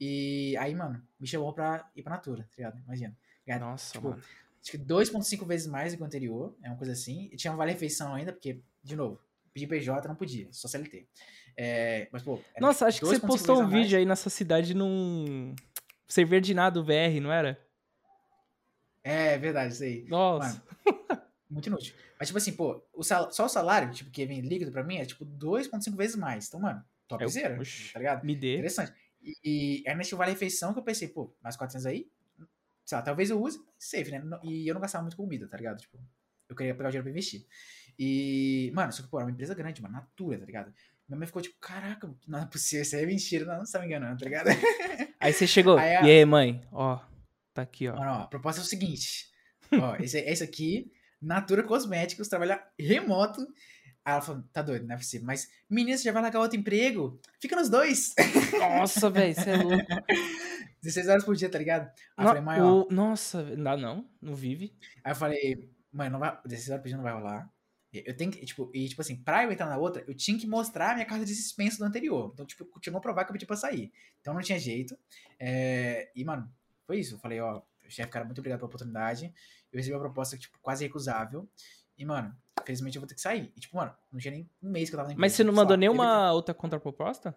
[0.01, 2.79] E aí, mano, me chamou pra ir pra Natura, tá ligado?
[2.81, 3.17] Imagina.
[3.59, 4.23] Nossa, tipo, mano.
[4.61, 7.29] acho que 2.5 vezes mais do que o anterior, é uma coisa assim.
[7.33, 9.21] E tinha um vale-refeição ainda, porque, de novo,
[9.67, 11.07] pedir PJ não podia, só CLT.
[11.57, 12.41] É, mas, pô.
[12.61, 15.55] Nossa, acho que você 2.5 postou um vídeo aí nessa cidade num.
[16.07, 17.59] Cerveja de nada, VR, não era?
[19.03, 20.05] É verdade, isso aí.
[20.09, 20.63] Nossa.
[21.51, 21.95] Muito inútil.
[22.19, 24.99] Mas, tipo assim, pô, o sal- só o salário, tipo, que vem líquido pra mim,
[24.99, 26.49] é tipo 2.5 vezes mais.
[26.49, 27.93] Então, mano, topzera, É, oxi.
[27.93, 28.25] tá ligado?
[28.25, 28.55] Me dê.
[28.55, 28.93] Interessante.
[29.23, 32.11] E, e aí nesse vale-refeição que eu pensei, pô, mais 400 aí,
[32.85, 34.23] sei lá, talvez eu use, safe, né?
[34.43, 35.79] E eu não gastava muito com comida, tá ligado?
[35.79, 35.99] Tipo,
[36.49, 37.47] eu queria pegar o dinheiro pra investir.
[37.99, 40.73] E, mano, só que, pô, era uma empresa grande, mano, Natura, tá ligado?
[41.09, 43.81] Minha mãe ficou tipo, caraca, não é possível, isso aí é mentira, não, você tá
[43.81, 44.49] me enganando, tá ligado?
[45.21, 45.77] Aí você chegou.
[45.79, 46.63] Aí E aí, mãe?
[46.71, 47.01] Ó,
[47.53, 47.97] tá aqui, ó.
[47.97, 49.29] Mano, ó, a proposta é o seguinte,
[49.81, 53.41] ó, esse, esse aqui, Natura Cosméticos, trabalhar remoto.
[54.05, 55.27] Aí ela falou, tá doido, não é possível.
[55.27, 57.21] Mas, menina, você já vai largar outro emprego?
[57.41, 58.15] Fica nos dois.
[58.59, 59.85] Nossa, velho, você é louco.
[60.83, 61.91] 16 horas por dia, tá ligado?
[62.17, 62.83] Aí eu No- falei, mãe, ó.
[62.83, 64.73] o- Nossa, não dá não, não vive.
[65.03, 67.51] Aí eu falei, mãe, não vai, 16 horas por dia não vai rolar.
[67.93, 70.47] Eu tenho que, tipo, e tipo assim, pra eu entrar na outra, eu tinha que
[70.47, 72.31] mostrar a minha carta de dispensa do anterior.
[72.35, 73.91] Então, tipo, eu tinha que comprovar que eu pedi pra sair.
[74.21, 74.97] Então não tinha jeito.
[75.41, 76.51] É, e, mano,
[76.87, 77.15] foi isso.
[77.15, 79.33] Eu falei, ó, chefe, cara, muito obrigado pela oportunidade.
[79.73, 81.49] Eu recebi uma proposta, tipo, quase recusável.
[81.97, 83.51] E, mano, infelizmente eu vou ter que sair.
[83.57, 85.45] E, tipo, mano, não tinha nem um mês que eu tava na Mas empresa, você
[85.45, 87.35] não lá, mandou deve nenhuma outra contraproposta?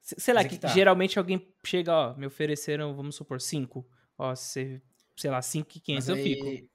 [0.00, 0.68] Se- Sei lá, Mas é que, que tá.
[0.68, 3.84] geralmente alguém chega, ó, me ofereceram, vamos supor, 5.
[4.18, 4.80] Ó, você,
[5.16, 6.68] sei lá, 5,500 eu Mas fico.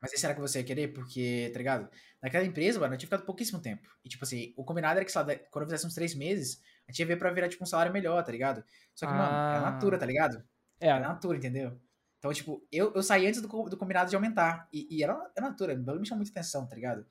[0.00, 0.88] Mas aí será que você ia querer?
[0.88, 1.88] Porque, tá ligado?
[2.22, 3.86] Naquela empresa, mano, eu tinha ficado pouquíssimo tempo.
[4.04, 6.62] E, tipo assim, o combinado era que, sei lá, quando eu fizesse uns três meses,
[6.88, 8.64] a gente ia ver pra virar, tipo, um salário melhor, tá ligado?
[8.94, 9.52] Só que, mano, Ah.
[9.56, 10.42] era natura, tá ligado?
[10.80, 11.78] É, Era natura, entendeu?
[12.18, 14.68] Então, tipo, eu, eu saí antes do, do combinado de aumentar.
[14.72, 17.06] E, e era, era natura, o bagulho me chamou muita atenção, tá ligado?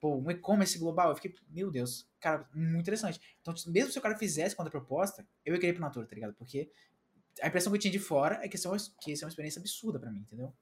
[0.00, 3.18] Pô, um e-commerce global, eu fiquei, meu Deus, cara, muito interessante.
[3.40, 6.14] Então, mesmo se o cara fizesse contra proposta, eu ia querer ir pro natura, tá
[6.14, 6.34] ligado?
[6.34, 6.70] Porque
[7.42, 9.26] a impressão que eu tinha de fora é que isso é uma, que isso é
[9.26, 10.54] uma experiência absurda pra mim, entendeu?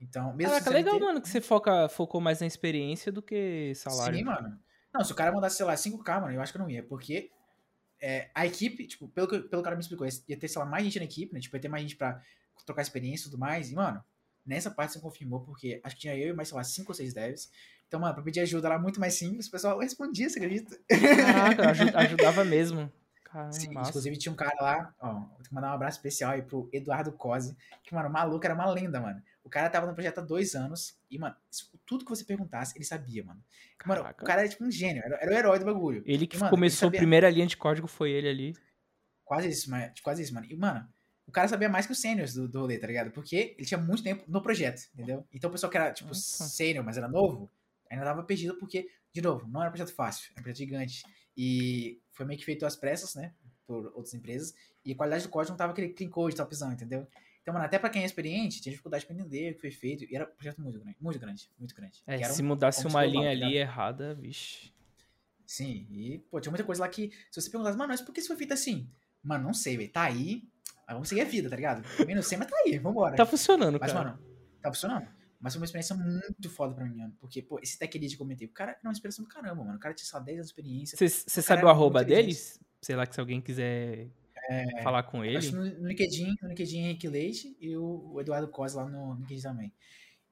[0.00, 4.18] Então, mesmo Caraca, legal, mano, que você foca, focou mais na experiência do que salário.
[4.18, 4.58] Sim, mano.
[4.92, 6.82] Não, se o cara mandasse, sei lá, 5k, mano, eu acho que eu não ia,
[6.82, 7.30] porque
[8.00, 10.84] é, a equipe, tipo, pelo que pelo cara me explicou, ia ter, sei lá, mais
[10.84, 11.40] gente na equipe, né?
[11.40, 12.22] Tipo, ia ter mais gente pra
[12.66, 13.70] trocar experiência e tudo mais.
[13.72, 14.04] E, mano,
[14.46, 16.96] nessa parte você confirmou, porque acho que tinha eu e mais, sei lá, 5 ou
[16.96, 17.50] 6 devs.
[17.88, 20.78] Então, mano, pra pedir ajuda lá muito mais simples, o pessoal respondia, você acredita?
[21.16, 22.90] Caraca, aju- ajudava mesmo.
[23.22, 23.90] Caramba, Sim, massa.
[23.90, 27.56] inclusive tinha um cara lá, ó, vou mandar um abraço especial aí pro Eduardo Cosi,
[27.84, 29.22] que, mano, o maluco era uma lenda, mano.
[29.44, 31.36] O cara tava no projeto há dois anos e, mano,
[31.84, 33.44] tudo que você perguntasse, ele sabia, mano.
[33.84, 34.24] Mano, Caraca.
[34.24, 36.02] o cara era tipo um gênio, era, era o herói do bagulho.
[36.06, 38.56] Ele que E, mano, começou ele a primeira linha de código foi ele ali.
[39.22, 40.46] Quase isso, mas, tipo, quase isso, mano.
[40.48, 40.88] E, mano,
[41.26, 43.10] o cara sabia mais que os seniors do, do rolê, tá ligado?
[43.10, 45.26] Porque ele tinha muito tempo no projeto, entendeu?
[45.32, 46.44] Então o pessoal que era, tipo, Nossa.
[46.44, 47.50] sênior, mas era novo,
[47.90, 51.02] ainda tava perdido porque, de novo, não era um projeto fácil, era um projeto gigante.
[51.36, 53.32] E foi meio que feito às pressas, né?
[53.66, 54.54] Por outras empresas.
[54.84, 57.06] E a qualidade do código não tava aquele clean code, topzão, entendeu?
[57.44, 60.04] Então, mano, até pra quem é experiente, tinha dificuldade pra entender o que foi feito.
[60.10, 62.02] E era um projeto muito grande, muito grande, muito grande.
[62.06, 63.48] É, se mudasse uma linha tá ligado?
[63.48, 64.72] ali errada, vixe.
[65.46, 68.20] Sim, e, pô, tinha muita coisa lá que, se você perguntasse, mano, mas por que
[68.20, 68.88] isso foi feito assim?
[69.22, 69.92] Mano, não sei, velho.
[69.92, 70.42] Tá aí.
[70.86, 71.86] Mas vamos seguir a vida, tá ligado?
[71.98, 73.14] Também não sei, mas tá aí, vambora.
[73.14, 74.12] Tá funcionando, mas, cara.
[74.12, 74.18] mano,
[74.62, 75.06] tá funcionando.
[75.38, 77.14] Mas foi uma experiência muito foda pra mim, mano.
[77.20, 79.62] Porque, pô, esse tech lead que eu comentei, o cara era uma inspiração do caramba,
[79.64, 79.76] mano.
[79.76, 80.96] O cara tinha só 10 anos de experiência.
[80.96, 82.58] Você sabe o arroba deles?
[82.80, 84.08] Sei lá, que se alguém quiser
[84.82, 85.36] falar com ele.
[85.36, 88.86] É, Acho no no LinkedIn, no LinkedIn Henrique Leite e o, o Eduardo Cos lá
[88.86, 89.72] no LinkedIn também.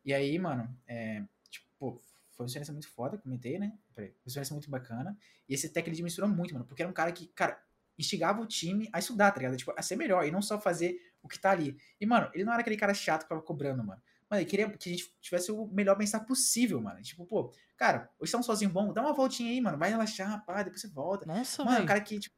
[0.04, 3.72] E aí, mano, é, tipo, pô, foi uma experiência muito foda, comentei, né?
[3.94, 5.16] Peraí, Foi uma experiência muito bacana.
[5.48, 7.62] E esse tech lead me inspirou muito, mano, porque era um cara que, cara,
[7.98, 9.56] instigava o time a estudar, tá ligado?
[9.56, 11.76] Tipo, a ser melhor e não só fazer o que tá ali.
[12.00, 14.00] E, mano, ele não era aquele cara chato que tava cobrando, mano.
[14.28, 17.00] Mano, ele queria que a gente tivesse o melhor bem-estar possível, mano.
[17.02, 20.42] Tipo, pô, cara, hoje tá um sozinho bom, dá uma voltinha aí, mano, vai relaxar,
[20.46, 21.26] pá, depois você volta.
[21.26, 21.88] Nossa, Mano, é velho.
[21.88, 22.34] cara que, tipo,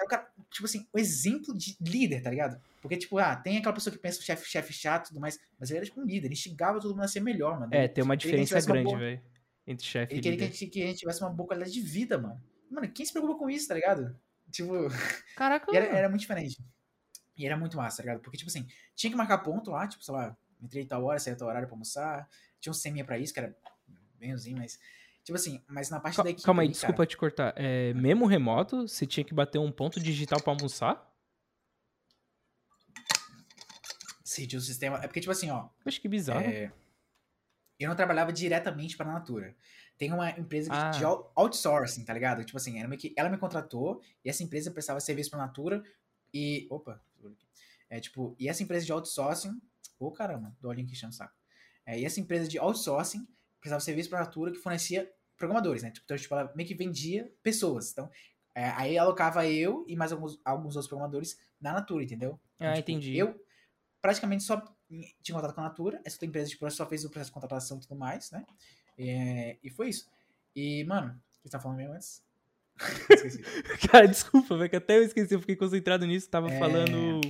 [0.00, 2.60] é um cara, tipo assim, o exemplo de líder, tá ligado?
[2.80, 5.38] Porque, tipo, ah, tem aquela pessoa que pensa o chefe, chefe chato e tudo mais,
[5.58, 7.74] mas ele era, tipo, um líder, ele instigava todo mundo a ser melhor, mano.
[7.74, 9.20] É, Ele- tem uma ele queria que diferença grande, boa- velho.
[9.66, 10.86] Entre chefe e Ele queria que a, líder.
[10.86, 12.40] gente, tivesse uma boa qualidade de vida, mano.
[12.70, 14.18] Mano, quem se preocupa com isso, tá ligado?
[14.50, 14.72] Tipo,
[15.36, 16.58] Caraca, era, era muito diferente.
[17.36, 18.20] E era muito massa, tá ligado?
[18.22, 21.36] Porque, tipo assim, tinha que marcar ponto lá, tipo, sei lá, entrei tal hora, saí
[21.36, 22.28] tal horário pra almoçar.
[22.60, 23.54] Tinha um seminha pra isso, que era
[24.18, 24.78] bemzinho, mas.
[25.28, 26.42] Tipo assim, mas na parte Cal- da equipe.
[26.46, 27.52] Calma aí, cara, desculpa te cortar.
[27.54, 31.06] É, mesmo remoto, você tinha que bater um ponto digital pra almoçar?
[34.24, 34.96] Sim, tinha um sistema.
[34.98, 35.68] É porque, tipo assim, ó.
[35.84, 36.40] Acho que bizarro.
[36.40, 36.72] é,
[37.78, 39.54] eu não trabalhava diretamente pra Natura.
[39.98, 40.90] Tem uma empresa de, Ah.
[40.92, 42.42] de out- outsourcing, tá ligado?
[42.42, 45.82] Tipo assim, meio que ela me contratou e essa empresa prestava serviço pra Natura
[46.32, 46.66] e.
[46.70, 47.02] Opa,
[47.90, 49.60] é tipo, e essa empresa de outsourcing.
[49.98, 51.34] Ô caramba, do olhinho que chama o saco.
[51.84, 53.28] É, e essa empresa de outsourcing
[53.60, 55.92] prestava serviço pra Natura que fornecia programadores, né?
[56.04, 57.92] Então, tipo, ela meio que vendia pessoas.
[57.92, 58.10] Então,
[58.54, 62.38] é, aí alocava eu e mais alguns, alguns outros programadores na Natura, entendeu?
[62.56, 63.16] Então, Ah, tipo, entendi.
[63.16, 63.40] Eu
[64.02, 64.62] praticamente só
[65.22, 67.76] tinha contato com a Natura, essa outra empresa tipo, só fez o processo de contratação
[67.78, 68.44] e tudo mais, né?
[68.98, 70.08] É, e foi isso.
[70.56, 71.12] E, mano, o
[71.42, 72.22] que você tá falando mesmo antes?
[73.10, 73.42] Esqueci.
[73.90, 76.58] Cara, desculpa, velho, que até eu esqueci, eu fiquei concentrado nisso, tava É.
[76.58, 77.20] falando.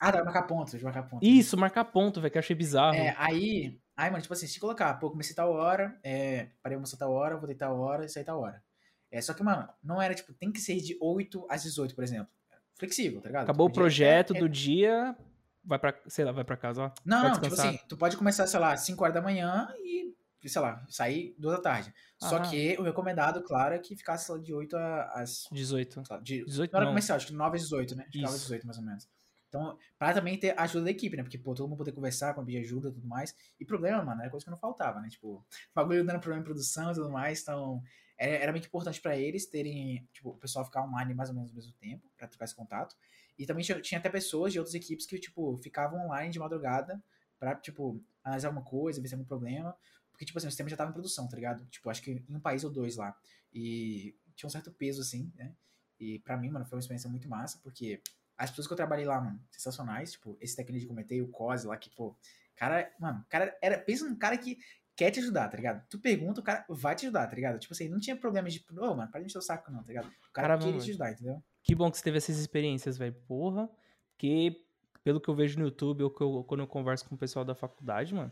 [0.00, 1.24] Ah, dá marcar ponto, de marcar ponto.
[1.24, 2.94] Isso, marcar ponto, velho, que eu achei bizarro.
[2.96, 6.96] É, aí, aí, mano, tipo assim, se colocar, pô, comecei tal hora, é, parei almoçar
[6.96, 8.62] tal hora, voltei tal hora, saí tal hora.
[9.10, 12.02] É, só que, mano, não era, tipo, tem que ser de 8 às 18, por
[12.02, 12.28] exemplo.
[12.76, 13.44] Flexível, tá ligado?
[13.44, 15.16] Acabou o podia- projeto é, é, do dia,
[15.64, 16.90] vai pra, sei lá, vai pra casa, ó.
[17.04, 20.12] Não, não, tipo assim, tu pode começar, sei lá, 5 horas da manhã e,
[20.48, 21.94] sei lá, sair 2 da tarde.
[22.18, 22.40] Só Ah.
[22.40, 25.46] que o recomendado, claro, é que ficasse lá de 8 a- às.
[25.52, 26.04] 18.
[26.04, 28.02] sei lá, De, 18 não era comercial, acho que 9 às 18, né?
[28.02, 28.46] Acho que 9 às Isso.
[28.48, 29.08] 18, mais ou menos.
[29.54, 31.22] Então, pra também ter ajuda da equipe, né?
[31.22, 33.32] Porque, pô, todo mundo poder conversar, com pedir ajuda e tudo mais.
[33.60, 35.08] E problema, mano, era coisa que não faltava, né?
[35.08, 37.40] Tipo, bagulho dando problema em produção e tudo mais.
[37.40, 37.80] Então,
[38.18, 41.50] era, era muito importante pra eles terem, tipo, o pessoal ficar online mais ou menos
[41.52, 42.96] ao mesmo tempo, pra trocar esse contato.
[43.38, 47.00] E também tinha, tinha até pessoas de outras equipes que, tipo, ficavam online de madrugada
[47.38, 49.76] pra, tipo, analisar alguma coisa, ver se algum problema.
[50.10, 51.64] Porque, tipo assim, o sistema já tava em produção, tá ligado?
[51.66, 53.16] Tipo, acho que em um país ou dois lá.
[53.52, 55.54] E tinha um certo peso, assim, né?
[56.00, 58.00] E pra mim, mano, foi uma experiência muito massa, porque
[58.36, 61.28] as pessoas que eu trabalhei lá, mano, sensacionais, tipo, esse técnico que eu comentei, o
[61.28, 62.16] Cose lá, que, pô,
[62.56, 64.58] cara, mano, cara, era, pensa num cara que
[64.96, 65.84] quer te ajudar, tá ligado?
[65.88, 67.58] Tu pergunta, o cara vai te ajudar, tá ligado?
[67.58, 69.88] Tipo assim, não tinha problema de, ô, mano, para de encher o saco, não, tá
[69.88, 70.06] ligado?
[70.06, 70.84] O cara Caramba, queria mano.
[70.84, 71.42] te ajudar, entendeu?
[71.62, 73.14] Que bom que você teve essas experiências, velho.
[73.26, 73.68] Porra.
[74.12, 74.62] Porque,
[75.02, 77.44] pelo que eu vejo no YouTube, ou que eu- quando eu converso com o pessoal
[77.44, 78.30] da faculdade, mano,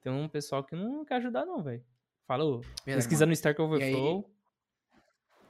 [0.00, 1.84] tem um pessoal que não quer ajudar, não, velho.
[2.26, 2.62] Falou.
[2.84, 4.30] Pesquisa no Stark aí- Overflow.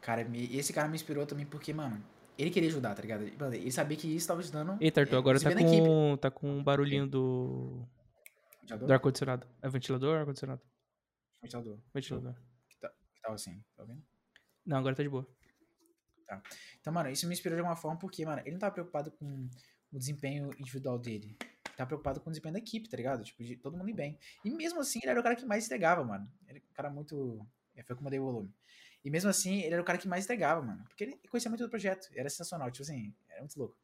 [0.01, 2.03] Cara, me- e esse cara me inspirou também porque, mano,
[2.39, 3.23] ele queria ajudar, tá ligado?
[3.23, 4.77] Ele- Ele sabia que isso tava ajudando.
[4.81, 7.87] Eita, Arthur, é, agora tá com, tá com um barulhinho do,
[8.61, 8.87] Ventilador?
[8.89, 9.47] do ar-condicionado.
[9.63, 10.63] É ventilador ou ar-condicionado?
[11.43, 11.79] Ventilador.
[11.95, 12.35] Ventilador.
[12.69, 14.03] Que tava assim, tá ouvindo?
[14.65, 15.27] Não, agora tá de boa.
[16.81, 19.49] Então, mano, isso me inspirou de alguma forma porque, mano, ele não tava preocupado com
[19.93, 21.37] o desempenho individual dele.
[21.41, 23.25] Ele tava preocupado com o desempenho da equipe, tá ligado?
[23.25, 24.19] Tipo, de todo mundo ir bem.
[24.45, 26.31] E mesmo assim, ele era o cara que mais entregava, mano.
[26.47, 27.47] Ele era um cara muito.
[27.75, 28.53] é, Foi como eu dei o volume.
[29.05, 30.85] E mesmo assim, ele era o cara que mais entregava, mano.
[30.85, 32.09] Porque ele conhecia muito do projeto.
[32.15, 33.77] Era sensacional, tipo assim, era muito louco.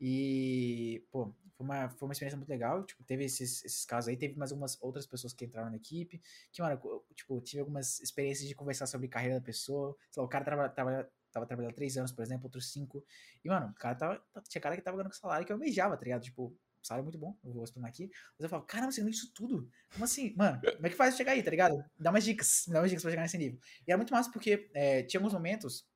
[0.00, 2.84] E, pô, foi uma, foi uma experiência muito legal.
[2.84, 4.16] Tipo, teve esses, esses casos aí.
[4.16, 6.20] Teve mais algumas outras pessoas que entraram na equipe.
[6.52, 9.96] Que, mano, eu, tipo, tive algumas experiências de conversar sobre carreira da pessoa.
[10.10, 13.04] Sei lá, o cara tava, tava, tava trabalhando três anos, por exemplo, outros cinco.
[13.44, 14.22] E, mano, o cara tava.
[14.48, 16.22] Tinha cara que tava ganhando salário que eu almejava, tá ligado?
[16.22, 18.10] Tipo, salário muito bom, eu vou explicar aqui.
[18.38, 19.68] Mas eu falo, caramba, você ganha isso tudo?
[19.92, 20.34] Como assim?
[20.36, 21.82] Mano, como é que faz chegar aí, tá ligado?
[21.98, 23.58] Dá umas dicas, dá umas dicas pra chegar nesse nível.
[23.86, 25.86] E era muito massa porque é, tinha alguns momentos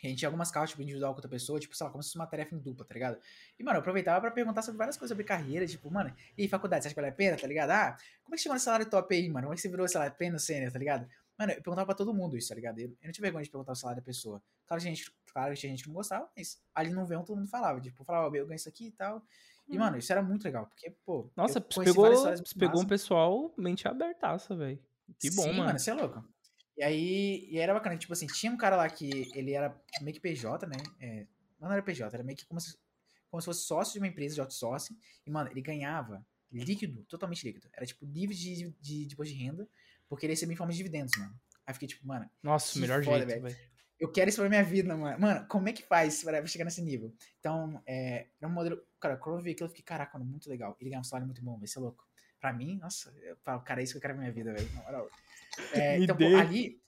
[0.00, 2.02] que a gente tinha algumas causas, tipo, individual com outra pessoa, tipo, sei lá, como
[2.02, 3.18] se fosse uma tarefa em dupla, tá ligado?
[3.58, 6.82] E, mano, eu aproveitava pra perguntar sobre várias coisas sobre carreira, tipo, mano, e faculdade,
[6.82, 7.70] você acha que vale a pena, tá ligado?
[7.70, 9.46] Ah, como é que chegou nesse salário top aí, mano?
[9.46, 11.06] Como é que você virou, lá, pleno sênior, tá ligado?
[11.38, 12.78] Mano, eu perguntava pra todo mundo isso, tá ligado?
[12.78, 14.42] Eu, não tive vergonha de perguntar o salário da pessoa.
[14.66, 17.78] Claro, gente, claro, tinha gente que não gostava, mas ali no verão todo mundo falava,
[17.80, 19.22] tipo, falava, eu ganho isso aqui e tal.
[19.70, 21.30] E, mano, isso era muito legal, porque, pô.
[21.36, 22.06] Nossa, pegou,
[22.58, 24.78] pegou um pessoal mente abertaça, velho.
[25.18, 25.64] Que bom, Sim, mano.
[25.64, 26.24] mano, você é louco.
[26.76, 30.14] E aí, e era bacana, tipo assim, tinha um cara lá que ele era meio
[30.14, 30.76] que PJ, né?
[30.98, 31.26] É,
[31.60, 32.76] não era PJ, era meio que como se,
[33.30, 34.98] como se fosse sócio de uma empresa de outsourcing.
[35.26, 37.68] E, mano, ele ganhava líquido, totalmente líquido.
[37.72, 39.68] Era tipo livre de, de, de imposto de renda,
[40.08, 41.38] porque ele recebia em forma de dividendos, mano.
[41.66, 43.56] Aí fiquei tipo, mano, Nossa, melhor foda, jeito, velho.
[44.00, 45.20] Eu quero isso pra minha vida, mano.
[45.20, 47.12] Mano, como é que faz pra chegar nesse nível?
[47.38, 48.82] Então, é, é um modelo.
[48.98, 50.74] Cara, quando eu vi aquilo, eu fiquei, caraca, mano, muito legal.
[50.80, 52.08] Ele ganha um salário muito bom, vai ser louco.
[52.40, 54.72] Pra mim, nossa, eu falo, cara, é isso que eu quero pra minha vida, velho.
[54.74, 55.10] Na moral.
[55.74, 56.80] É, então, pô, ali.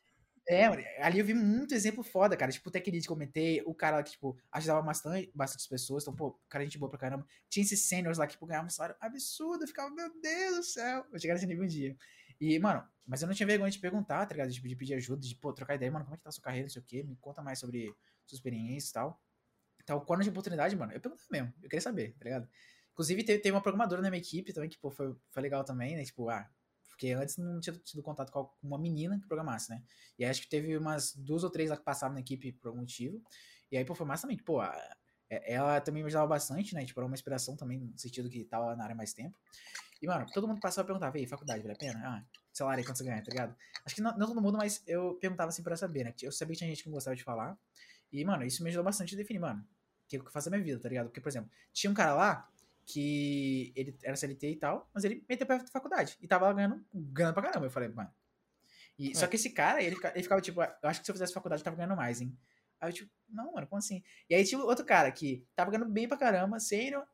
[0.48, 0.66] É,
[1.02, 2.50] ali eu vi muito exemplo foda, cara.
[2.50, 5.68] Tipo, o Tech Lead que eu comentei, o cara lá que, tipo, ajudava bastante, bastante
[5.68, 6.04] pessoas.
[6.04, 7.26] Então, pô, cara gente boa pra caramba.
[7.48, 9.64] Tinha esses seniors lá que, tipo, ganhavam um salário absurdo.
[9.64, 11.04] Eu ficava, meu Deus do céu.
[11.12, 11.96] Eu chegar nesse nível um dia.
[12.42, 14.50] E, mano, mas eu não tinha vergonha de perguntar, tá ligado?
[14.50, 16.42] Tipo, de pedir ajuda, de, pô, trocar ideia, mano, como é que tá a sua
[16.42, 17.04] carreira, não sei o quê.
[17.04, 17.94] Me conta mais sobre
[18.26, 19.22] sua experiência e tal.
[19.80, 21.54] Então, quando tinha oportunidade, mano, eu perguntava mesmo.
[21.62, 22.48] Eu queria saber, tá ligado?
[22.90, 26.04] Inclusive, teve, uma programadora na minha equipe também, que, pô, foi, foi legal também, né?
[26.04, 26.50] Tipo, ah,
[26.88, 29.80] porque antes não tinha tido contato com uma menina que programasse, né?
[30.18, 32.80] E acho que teve umas duas ou três lá que passavam na equipe por algum
[32.80, 33.22] motivo.
[33.70, 34.76] E aí, pô, foi massa também, que, pô, a-
[35.30, 36.84] é- ela também me ajudava bastante, né?
[36.84, 39.38] Tipo, era uma inspiração também, no sentido que tava na área mais tempo.
[40.02, 42.00] E, mano, todo mundo passava e perguntava, ei, faculdade, vale a pena?
[42.04, 43.56] Ah, salário aí, quanto você ganha, tá ligado?
[43.86, 46.14] Acho que não, não todo mundo, mas eu perguntava assim pra saber, né?
[46.20, 47.56] Eu sabia que tinha gente que não gostava de falar.
[48.12, 50.64] E, mano, isso me ajudou bastante a definir, mano, o que eu faço da minha
[50.64, 51.06] vida, tá ligado?
[51.06, 52.50] Porque, por exemplo, tinha um cara lá
[52.84, 56.84] que ele era CLT e tal, mas ele meteu pra faculdade e tava lá ganhando,
[56.92, 57.66] ganhando pra caramba.
[57.66, 58.10] Eu falei, mano.
[58.98, 59.28] E, Só É.
[59.28, 61.64] que esse cara, ele, ele ficava tipo, eu acho que se eu fizesse faculdade eu
[61.64, 62.36] tava ganhando mais, hein?
[62.80, 64.02] Aí eu, tipo, não, mano, como assim?
[64.28, 67.06] E aí tinha outro cara que tava ganhando bem pra caramba, sênior,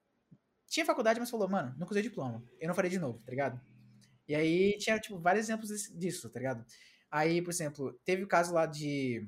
[0.68, 3.60] tinha faculdade, mas falou, mano, nunca usei diploma, eu não farei de novo, tá ligado?
[4.28, 6.64] E aí tinha, tipo, vários exemplos disso, tá ligado?
[7.10, 9.26] Aí, por exemplo, teve o caso lá de.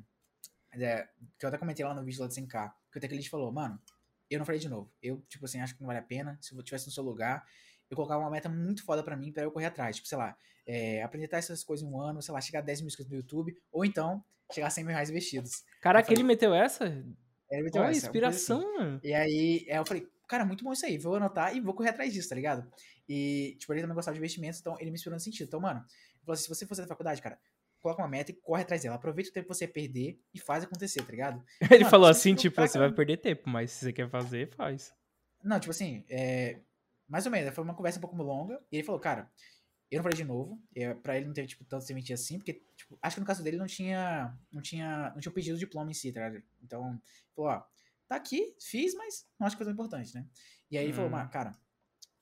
[0.72, 1.08] é,
[1.38, 3.80] que eu até comentei lá no vídeo lá de 100k, que o Teclid falou, mano,
[4.28, 4.92] eu não farei de novo.
[5.02, 6.38] Eu, tipo assim, acho que não vale a pena.
[6.40, 7.46] Se eu tivesse no seu lugar,
[7.90, 9.96] eu colocava uma meta muito foda pra mim, pra eu correr atrás.
[9.96, 10.36] Tipo, sei lá,
[10.66, 13.16] é, aprender essas coisas em um ano, sei lá, chegar a 10 mil inscritos no
[13.16, 14.22] YouTube, ou então
[14.52, 15.64] chegar a 100 mil reais investidos.
[15.80, 16.84] Caraca, falei, ele meteu essa?
[16.84, 18.52] Ele meteu Olha, essa, coisa assim.
[18.52, 19.00] inspiração, mano.
[19.02, 21.88] E aí, é, eu falei, cara, muito bom isso aí, vou anotar e vou correr
[21.88, 22.70] atrás disso, tá ligado?
[23.08, 25.48] E, tipo, ele também gostava de investimentos, então ele me inspirou nesse sentido.
[25.48, 27.36] Então, mano, ele falou assim, se você for sair da faculdade, cara,
[27.80, 28.94] coloca uma meta e corre atrás dela.
[28.94, 31.44] Aproveita o tempo que você perder e faz acontecer, tá ligado?
[31.68, 32.96] Ele Mano, falou você assim, tipo, tá, você vai cara.
[32.96, 34.94] perder tempo, mas se você quer fazer, faz.
[35.42, 36.60] Não, tipo assim, é,
[37.08, 39.28] mais ou menos, foi uma conversa um pouco longa, e ele falou, cara,
[39.90, 42.62] eu não falei de novo, é, pra ele não ter, tipo, tanto serventia assim, porque,
[42.76, 45.90] tipo, acho que no caso dele não tinha, não tinha, não tinha pedido de diploma
[45.90, 46.44] em si, tá ligado?
[46.62, 47.00] Então, ele
[47.34, 47.62] falou, ó,
[48.10, 50.26] tá aqui, fiz, mas não acho que foi tão importante, né?
[50.68, 51.12] E aí ele falou, Hum.
[51.12, 51.52] "Mas, cara,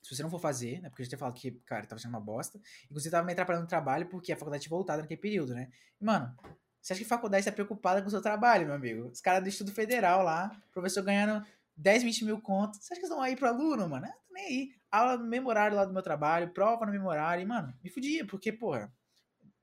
[0.03, 2.11] se você não for fazer, né, porque eu já tinha falado que, cara, tava sendo
[2.11, 5.55] uma bosta, inclusive tava me atrapalhando no trabalho porque a faculdade tinha voltado naquele período,
[5.55, 5.71] né?
[6.01, 6.35] E, mano,
[6.81, 9.09] você acha que faculdade está preocupada com o seu trabalho, meu amigo?
[9.09, 11.45] Os caras do Estudo Federal lá, professor ganhando
[11.77, 12.81] 10, 20 mil contos.
[12.81, 14.07] Você acha que eles vão aí pro aluno, mano?
[14.07, 14.75] Ah, nem aí.
[14.91, 17.43] Aula no mesmo horário lá do meu trabalho, prova no mesmo horário.
[17.43, 18.93] E, mano, me fudia, porque, porra,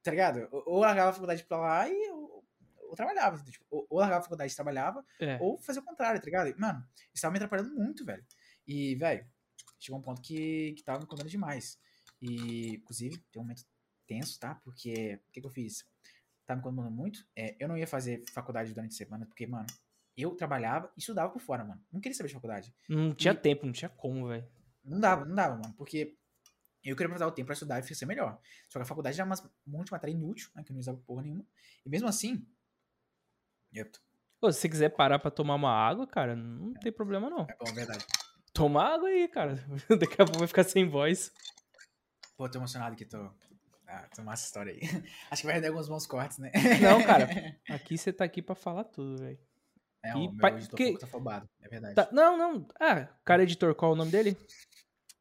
[0.04, 0.48] tá ligado?
[0.52, 2.25] Ou, ou largava a faculdade pra lá e eu,
[2.96, 3.44] eu trabalhava.
[3.44, 5.38] Tipo, ou, ou largava a faculdade e trabalhava, É.
[5.42, 6.48] ou fazia o contrário, tá ligado?
[6.50, 8.26] E, Mano, isso tava me atrapalhando muito, velho.
[8.68, 9.26] E, velho,
[9.80, 11.78] chegou um ponto que, que tava me incomodando demais.
[12.22, 13.64] E, inclusive, tem um momento
[14.08, 14.56] tenso, tá?
[14.64, 15.86] Porque, o que que eu fiz?
[16.46, 17.26] Tava me incomodando muito.
[17.36, 19.68] É, eu não ia fazer faculdade durante a semana, porque, mano,
[20.18, 21.84] eu trabalhava e estudava por fora, mano.
[21.92, 22.74] Não queria saber de faculdade.
[22.88, 24.48] Não tinha E- tempo, não tinha como, velho.
[24.84, 25.74] Não dava, não dava, mano.
[25.76, 26.16] Porque
[26.84, 28.40] eu queria aproveitar o tempo pra estudar e ser melhor.
[28.70, 29.36] Só que a faculdade era uma-
[29.68, 30.64] um monte de matéria inútil, né?
[30.64, 31.46] Que eu não usava porra nenhuma.
[31.86, 32.48] E mesmo assim.
[33.76, 33.92] Yep,
[34.40, 37.42] Pô, se você quiser parar pra tomar uma água, cara, não tem problema não.
[37.50, 38.06] é bom, é verdade.
[38.54, 39.56] Toma água aí, cara.
[40.00, 41.32] Daqui a pouco vai ficar sem voz.
[42.38, 43.30] Pô, tô emocionado que tô.
[43.88, 44.80] Ah, tô massa história aí.
[45.32, 46.52] Acho que vai render alguns bons cortes, né?
[46.82, 47.28] Não, cara.
[47.70, 49.40] Aqui você tá aqui pra falar tudo, velho.
[50.04, 51.50] É, E o meu pa- editor que- tá afobado.
[51.62, 51.96] É verdade.
[51.96, 52.68] Tá- Não, não.
[52.80, 54.38] Ah, cara editor, qual é o nome dele?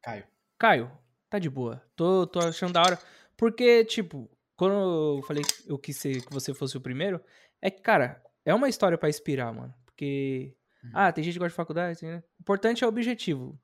[0.01, 0.25] Caio.
[0.57, 0.91] Caio,
[1.29, 1.81] tá de boa.
[1.95, 2.99] Tô, tô achando da hora.
[3.37, 7.21] Porque, tipo, quando eu falei que eu quis ser, que você fosse o primeiro,
[7.61, 9.73] é que, cara, é uma história pra inspirar, mano.
[9.85, 10.91] Porque, Uhum.
[10.93, 12.23] ah, tem gente que gosta de faculdade, né?
[12.39, 13.59] O importante é o objetivo.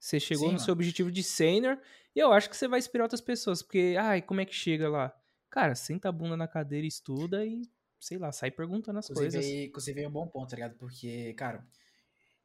[0.00, 0.64] Você chegou Sim, no mano.
[0.64, 1.78] seu objetivo de sênior
[2.14, 3.62] e eu acho que você vai inspirar outras pessoas.
[3.62, 5.14] Porque, ai, como é que chega lá?
[5.50, 7.62] Cara, senta a bunda na cadeira, estuda e,
[8.00, 9.50] sei lá, sai perguntando as Inclusive, coisas.
[9.68, 10.74] inclusive é um bom ponto, tá ligado?
[10.76, 11.64] Porque, cara,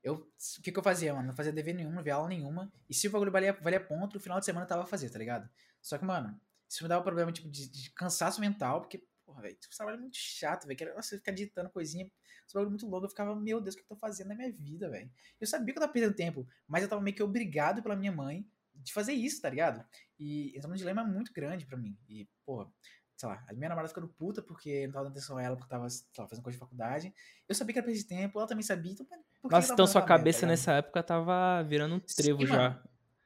[0.03, 0.15] eu.
[0.15, 1.27] O que, que eu fazia, mano?
[1.29, 2.71] Não fazia dever nenhum, não via aula nenhuma.
[2.89, 5.09] E se o bagulho valia, valia ponto, no final de semana eu tava a fazer,
[5.09, 5.49] tá ligado?
[5.81, 6.39] Só que, mano,
[6.69, 10.01] isso me dava problema, tipo, de, de cansaço mental, porque, porra, velho, esse trabalho é
[10.01, 10.95] muito chato, velho.
[10.95, 12.09] Nossa, ficar digitando coisinha,
[12.45, 14.51] esse bagulho muito longo, eu ficava, meu Deus, o que eu tô fazendo na minha
[14.51, 15.11] vida, velho?
[15.39, 18.11] Eu sabia que eu tava perdendo tempo, mas eu tava meio que obrigado pela minha
[18.11, 19.85] mãe de fazer isso, tá ligado?
[20.17, 21.97] E entrou num dilema muito grande pra mim.
[22.07, 22.71] E, porra,
[23.17, 25.69] sei lá, a minha namorada ficando puta porque não tava dando atenção a ela, porque
[25.69, 27.13] tava, sei lá, fazendo coisa de faculdade.
[27.49, 29.73] Eu sabia que era perda de tempo, ela também sabia, então, por que eu Nossa,
[29.73, 32.53] então sua merda, cabeça tá nessa época tava virando um Sim, trevo mano.
[32.53, 32.83] já.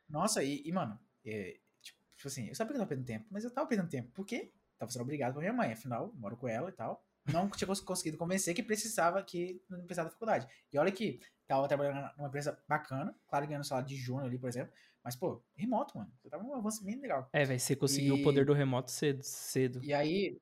[0.10, 3.28] Nossa, e, e, mano, é, tipo, tipo assim, eu sabia que eu tava perdendo tempo,
[3.30, 4.10] mas eu tava perdendo tempo.
[4.14, 4.52] Por quê?
[4.82, 7.06] Tava sendo obrigado pra minha mãe, afinal, moro com ela e tal.
[7.32, 10.48] Não tinha cons- conseguido convencer que precisava que não precisava da faculdade.
[10.74, 14.50] E olha que tava trabalhando numa empresa bacana, claro, ganhando salário de júnior ali, por
[14.50, 14.74] exemplo.
[15.04, 16.12] Mas, pô, remoto, mano.
[16.24, 17.30] Eu tava num avanço bem legal.
[17.32, 19.84] É, velho, você conseguiu o E- poder do remoto cedo, cedo.
[19.84, 20.40] E aí,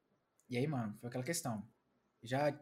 [0.50, 1.68] e aí, mano, foi aquela questão.
[2.24, 2.58] Já, em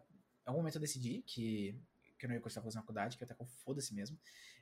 [0.45, 1.79] algum momento eu decidi que,
[2.17, 4.17] que eu não ia continuar fazendo faculdade, que eu até com foda-se mesmo.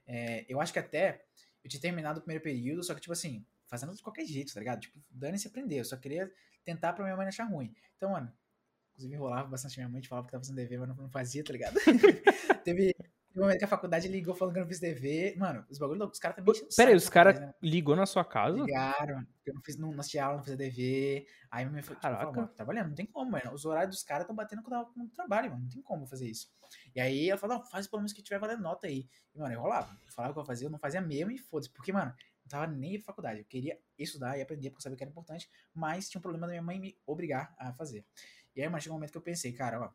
[0.06, 1.26] É, eu acho que até
[1.64, 4.60] eu tinha terminado o primeiro período, só que, tipo assim, fazendo de qualquer jeito, tá
[4.60, 4.82] ligado?
[4.82, 5.80] Tipo, dane-se aprender.
[5.80, 6.32] Eu só queria
[6.64, 7.74] tentar pra minha mãe não achar ruim.
[7.98, 8.32] Então, mano,
[8.92, 11.54] inclusive enrolava bastante minha mãe, falava que tava fazendo dever, mas não, não fazia, tá
[11.54, 11.76] ligado?
[12.64, 12.96] Teve.
[13.36, 15.38] um momento que a faculdade ligou falando que eu não fiz dever.
[15.38, 17.54] Mano, os bagulhos loucos, os caras também o Pera aí, os caras né?
[17.62, 18.58] ligou na sua casa?
[18.58, 21.28] Ligaram, eu não fiz, não, não assisti aula, não fiz dever.
[21.52, 23.54] Aí minha mãe falou, tipo, falou, mano, trabalhando, não tem como, mano.
[23.54, 25.64] Os horários dos caras estão batendo com o trabalho, mano.
[25.64, 26.50] Não tem como fazer isso.
[26.96, 29.08] E aí ela falou, não, faz pelo menos que tiver valendo nota aí.
[29.34, 29.92] E, mano, eu rolava.
[30.06, 31.70] Eu falava o que eu fazia, eu não fazia mesmo e foda-se.
[31.72, 32.14] Porque, mano,
[32.50, 33.40] tava nem pra faculdade.
[33.40, 36.48] Eu queria estudar e aprender, porque eu sabia que era importante, mas tinha um problema
[36.48, 38.06] da minha mãe me obrigar a fazer.
[38.56, 39.90] E aí, mano, chegou um momento que eu pensei, cara, ó,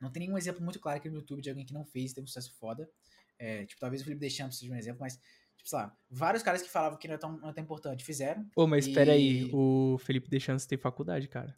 [0.00, 2.14] não tem nenhum exemplo muito claro aqui no YouTube de alguém que não fez e
[2.14, 2.90] teve um sucesso foda.
[3.38, 5.14] É, tipo, talvez o Felipe Deschamps seja um exemplo, mas,
[5.56, 8.04] tipo, sei lá, vários caras que falavam que não é tão, não é tão importante
[8.04, 8.48] fizeram.
[8.56, 11.56] Ô, mas espera aí, E- o Felipe Deschamps tem faculdade, cara.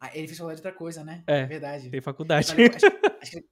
[0.00, 1.22] Ah, ele fez falar de outra coisa, né?
[1.26, 1.88] É, verdade.
[1.90, 2.48] Tem Eu faculdade.
[2.48, 2.86] falei, acho,
[3.20, 3.46] acho que...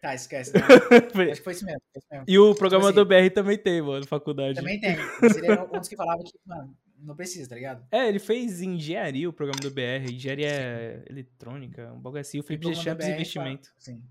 [0.00, 0.52] Tá, esquece.
[0.54, 0.62] não.
[1.30, 1.82] acho que foi isso mesmo.
[1.92, 2.24] Foi isso mesmo.
[2.26, 4.54] e o programador assim, BR também tem, mano, faculdade.
[4.54, 4.96] Também tem.
[5.20, 7.86] Mas ele era um dos que falava que, mano, não precisa, tá ligado?
[7.90, 12.40] É, ele fez engenharia, o programa do BR, engenharia eletrônica, um bagulho assim.
[12.40, 13.72] O Felipe E programa BR investimento.
[13.78, 14.02] Sim.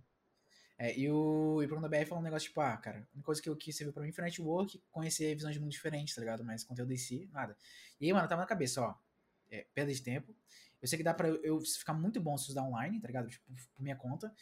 [0.78, 3.14] É, e o, e o programa da BR falou um negócio tipo, ah, cara, a
[3.14, 6.16] única coisa que eu quis servir pra mim foi network, conhecer visões de mundo diferentes,
[6.16, 6.44] tá ligado?
[6.44, 7.57] Mas conteúdo em si, nada.
[7.99, 8.95] E aí, mano, tava na cabeça, ó,
[9.52, 10.34] é, perda de tempo.
[10.82, 13.28] Eu sei que dá pra eu, eu ficar muito bom se estudar online, tá ligado?
[13.28, 13.44] Tipo,
[13.76, 14.34] por minha conta.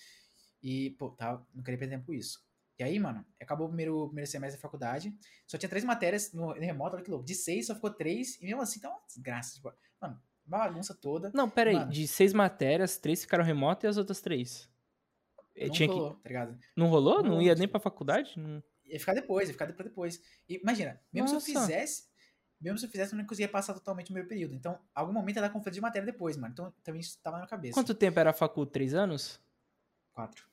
[0.62, 2.46] E, pô, tá, não queria perder tempo com isso.
[2.80, 5.16] E aí, mano, acabou o primeiro, primeiro semestre da faculdade.
[5.48, 7.26] Só tinha três matérias no, no remoto, olha que louco.
[7.26, 8.40] De seis só ficou três.
[8.42, 9.56] E mesmo assim, tá uma desgraça.
[9.56, 11.32] Tipo, mano, bagunça toda.
[11.34, 14.70] Não, pera aí, de seis matérias, três ficaram remoto e as outras três?
[15.60, 16.56] Não Tinha rolou, tá ligado?
[16.56, 16.66] que...
[16.76, 17.16] Não rolou?
[17.16, 17.42] Não Não, rolou.
[17.44, 18.38] ia nem pra faculdade?
[18.38, 20.22] Não- Ia ficar depois, ia ficar pra depois.
[20.48, 21.66] E imagina, mesmo se eu Nossa.
[21.68, 22.04] fizesse,
[22.62, 24.54] mesmo se eu fizesse, eu não conseguia passar totalmente o meu período.
[24.54, 26.54] Então, algum momento ia dar conflito de matéria depois, mano.
[26.54, 27.74] Então, também isso tava na minha cabeça.
[27.74, 28.66] Quanto tempo era a facu?
[28.68, 29.42] Três anos?
[30.18, 30.48] Quatro.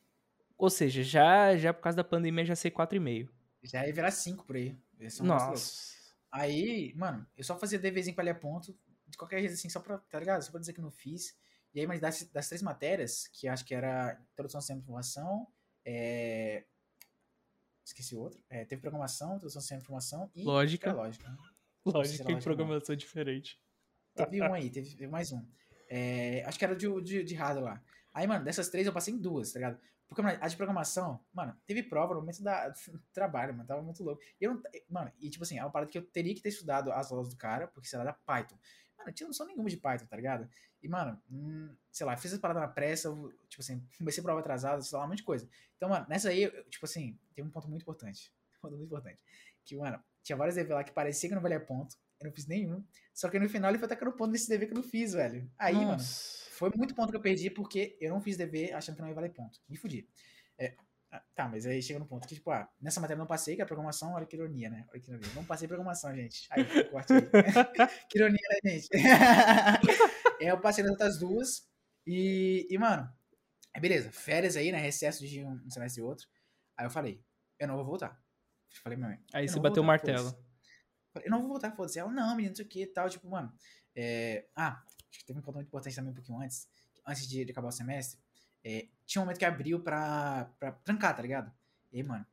[0.59, 3.33] Ou seja, já, já por causa da pandemia já sei quatro e meio.
[3.63, 4.79] Já ia virar cinco por aí.
[5.01, 5.25] Louco.
[5.25, 5.95] Nossa.
[6.31, 8.79] Aí, mano, eu só fazia deverzinho pra ler a ponto,
[9.09, 10.43] de qualquer jeito assim, só pra, tá ligado?
[10.43, 11.35] Só pra dizer que não fiz.
[11.73, 14.85] E aí, mas das, das três matérias, que acho que era Introdução ao Sistema de
[14.85, 15.49] Informação,
[15.83, 16.67] é...
[17.83, 18.45] Esqueci o outro.
[18.51, 20.45] É, teve Programação, Introdução ao Sistema de Informação e...
[20.45, 20.93] Lógica.
[20.93, 21.27] Lógica.
[21.27, 21.37] né?
[21.87, 22.41] Lógica e lógica, não.
[22.41, 23.59] programação diferente.
[24.15, 25.43] Teve um aí, teve, mais um.
[25.89, 27.83] É, acho que era de, de, de hardware lá.
[28.15, 29.79] Aí, mano, dessas três eu passei em duas, tá ligado?
[30.07, 32.77] Porque, mano, a de programação, mano, teve prova no momento da, do
[33.13, 34.23] trabalho, mano, tava muito louco.
[34.41, 36.51] E eu não, mano, e tipo assim, é uma parada que eu teria que ter
[36.51, 38.57] estudado as aulas do cara, porque sei lá, era Python.
[38.97, 40.49] Mano, eu tinha noção nenhuma de Python, tá ligado?
[40.81, 43.11] E, mano, hum, sei lá, fiz essa parada na pressa,
[43.49, 45.49] tipo assim, comecei prova atrasada, sei lá, um monte de coisa.
[45.77, 48.33] Então, mano, nessa aí, eu, tipo assim, tem um ponto muito importante.
[48.65, 49.23] Um ponto muito importante.
[49.63, 51.97] Que, mano, tinha vários dever lá que parecia que não valia ponto.
[52.19, 52.83] Eu não fiz nenhum.
[53.13, 55.51] Só que no final ele foi tacando ponto nesse dever que eu não fiz, velho.
[55.59, 56.44] Aí, mano, Nossa.
[56.55, 59.15] Foi muito ponto que eu perdi porque eu não fiz dever achando que não ia
[59.15, 59.61] valer ponto.
[59.69, 60.09] Me fudi.
[60.59, 60.75] É,
[61.11, 63.63] ah, tá, mas aí chega no ponto que, tipo, ah, nessa matéria não passei, que
[63.63, 64.85] é programação, olha que ironia, né?
[64.91, 65.31] Olha que ironia.
[65.35, 66.47] Não passei programação, gente.
[66.51, 67.21] Aí, corte aí.
[68.11, 68.89] que ironia, né, gente?
[70.41, 71.69] é, eu passei nas outras duas.
[72.07, 73.09] E, e, mano,
[73.81, 74.79] beleza, férias aí, né?
[74.79, 76.27] Recesso de um, um semestre e outro.
[76.77, 77.23] Aí eu falei,
[77.61, 78.21] eu não vou voltar.
[78.83, 79.21] Falei, minha mãe.
[79.33, 80.31] Aí você bateu o martelo.
[81.13, 81.99] Falei, eu não vou voltar, foda-se.
[81.99, 83.09] Ela, não, menino, não sei o que e tal.
[83.09, 83.53] Tipo, mano.
[83.95, 84.83] é, Ah,
[85.15, 86.69] acho que teve um ponto muito importante também um pouquinho antes.
[87.07, 88.19] Antes de, de acabar o semestre.
[88.65, 91.53] é, tinha um momento que abriu pra, pra trancar, tá ligado?
[91.93, 92.27] E aí, mano,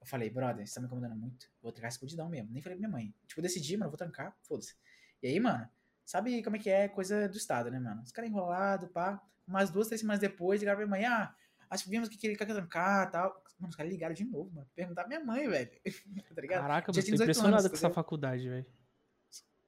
[0.00, 1.50] eu falei, brother, você tá me incomodando muito.
[1.60, 2.50] Vou trancar escondidão mesmo.
[2.52, 3.14] Nem falei pra minha mãe.
[3.26, 4.76] Tipo, eu decidi, mano, eu vou trancar, foda-se.
[5.22, 5.68] E aí, mano,
[6.04, 8.02] sabe como é que é coisa do Estado, né, mano?
[8.02, 9.20] Os caras enrolados, pá.
[9.46, 11.34] Umas duas, três semanas depois, ligaram pra minha mãe, ah,
[11.70, 13.42] acho que vimos que ele quer trancar e tal.
[13.58, 14.68] Mano, os caras ligaram de novo, mano.
[14.74, 15.70] Perguntar pra minha mãe, velho.
[16.34, 16.60] tá ligado?
[16.60, 18.66] Caraca, eu tô tinha 18 impressionado anos, com tá essa faculdade, velho.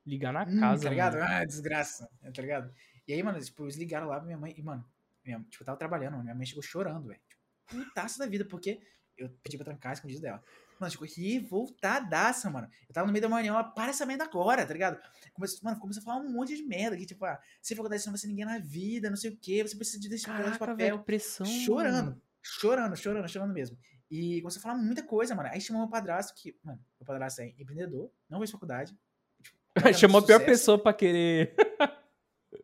[0.07, 1.15] Ligar na Hum, casa, tá ligado?
[1.15, 1.25] mano.
[1.25, 2.73] Ah, desgraça, tá ligado?
[3.07, 4.85] E aí, mano, tipo, eles ligaram lá pra minha mãe e, mano,
[5.25, 7.21] minha, tipo, eu tava trabalhando, mano, minha mãe chegou chorando, velho.
[7.29, 8.81] Tipo, putaça da vida, porque
[9.17, 10.43] eu pedi pra trancar escondido dela.
[10.79, 12.69] Mano, ficou revoltadaça, mano.
[12.89, 14.99] Eu tava no meio da manhã, ela, para essa merda agora, tá ligado?
[15.35, 18.09] Começou, mano, começou a falar um monte de merda, que tipo, ah, sem faculdade você
[18.09, 20.27] não vai ser ninguém na vida, não sei o quê, você precisa de desse de
[20.31, 20.77] Caraca, papel.
[20.77, 21.45] velho, pressão.
[21.47, 23.77] Chorando, chorando, chorando, chorando mesmo.
[24.11, 25.49] E começou a falar muita coisa, mano.
[25.53, 28.97] Aí chamou meu padrasto, que, mano, meu padrasto é empreendedor, não fez faculdade.
[29.99, 31.55] Chamou a pior pessoa pra querer.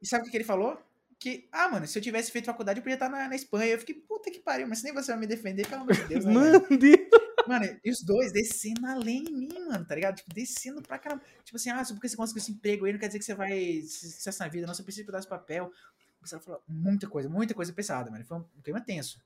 [0.01, 0.79] E sabe o que, ele falou?
[1.19, 3.73] Que, ah, mano, se eu tivesse feito faculdade, eu podia estar na, na Espanha.
[3.73, 6.05] Eu fiquei, puta que pariu, mas se nem você vai me defender, pelo amor de
[6.05, 7.09] Deus, né, velho?
[7.47, 10.17] Mano, e os dois descendo além em mim, mano, tá ligado?
[10.17, 11.23] Tipo, descendo pra caramba.
[11.45, 13.35] Tipo assim, ah, só porque você conseguiu esse emprego aí não quer dizer que você
[13.35, 15.71] vai sucesso na vida, não, você precisa cuidar desse papel.
[16.19, 18.25] O pessoal falou muita coisa, muita coisa pesada, mano.
[18.25, 19.21] Foi um clima tenso.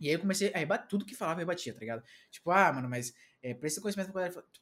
[0.00, 2.02] E aí eu comecei a rebater tudo que falava, eu rebatia, tá ligado?
[2.30, 4.12] Tipo, ah, mano, mas é, pra esse conhecimento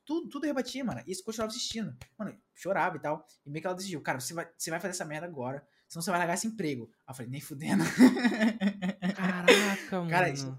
[0.05, 1.03] tudo, tudo rebatia, mano.
[1.07, 1.95] E isso continuava assistindo.
[2.19, 3.27] Mano, chorava e tal.
[3.45, 6.03] E meio que ela decidiu, cara, você vai, você vai fazer essa merda agora, senão
[6.03, 6.91] você vai largar esse emprego.
[7.07, 7.85] Aí eu falei, nem fudendo.
[9.15, 10.11] Caraca, mano.
[10.11, 10.59] Cara, isso-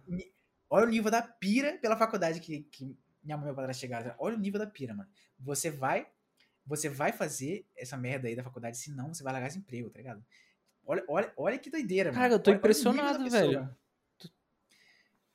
[0.70, 4.14] olha o nível da pira pela faculdade que, que minha mãe e meu padrasto chegaram.
[4.20, 5.10] Olha o nível da pira, mano.
[5.40, 6.08] Você vai,
[6.66, 9.98] você vai fazer essa merda aí da faculdade, senão você vai largar esse emprego, tá
[9.98, 10.24] ligado?
[10.86, 12.36] Olha, olha, olha que doideira, Cara, mano.
[12.36, 13.42] eu tô Olha- olha impressionado, pessoa.
[13.42, 13.78] velho.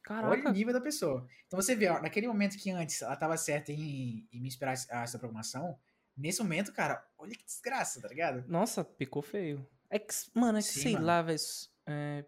[0.08, 0.48] Olha Caraca.
[0.50, 1.26] o nível da pessoa.
[1.46, 4.74] Então você vê, ó, naquele momento que antes ela tava certa em, em me inspirar
[4.90, 5.78] a essa programação,
[6.16, 8.44] nesse momento, cara, olha que desgraça, tá ligado?
[8.48, 9.66] Nossa, picou feio.
[9.90, 11.06] É que, mano, é que Sim, sei mano.
[11.06, 11.38] lá, velho.
[11.86, 12.24] É,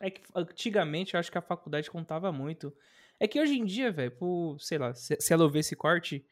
[0.00, 2.74] é que antigamente eu acho que a faculdade contava muito.
[3.20, 6.24] É que hoje em dia, velho, por, sei lá, se, se ela ouvir esse corte,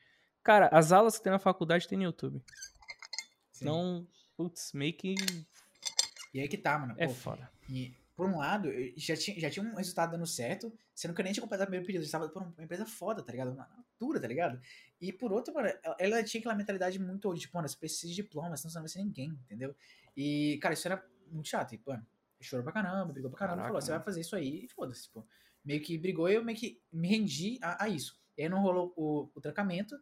[0.42, 2.42] cara, as aulas que tem na faculdade tem no YouTube.
[3.52, 3.64] Sim.
[3.64, 4.06] Então,
[4.36, 5.14] putz, meio que
[6.32, 6.94] E aí que tá, mano.
[6.96, 7.50] é Pô, foda.
[7.68, 11.20] E, por um lado, eu já tinha, já tinha um resultado dando certo, sendo que
[11.20, 13.52] eu nem tinha completado o primeiro período, eu estava por uma empresa foda, tá ligado?
[13.52, 14.58] Uma altura, tá ligado?
[14.98, 15.68] E por outro, mano,
[15.98, 18.88] ela, tinha aquela mentalidade muito, tipo, mano, você precisa de diploma, senão você não vai
[18.88, 19.76] ser ninguém, entendeu?
[20.16, 22.06] E, cara, isso era muito chato, e, mano,
[22.40, 25.02] chorou pra caramba, brigou pra caramba, Caraca, falou, você vai fazer isso aí, e foda-se,
[25.02, 25.26] tipo,
[25.62, 28.18] meio que brigou e eu meio que me rendi a, a isso.
[28.38, 29.94] E aí não rolou o, o trancamento,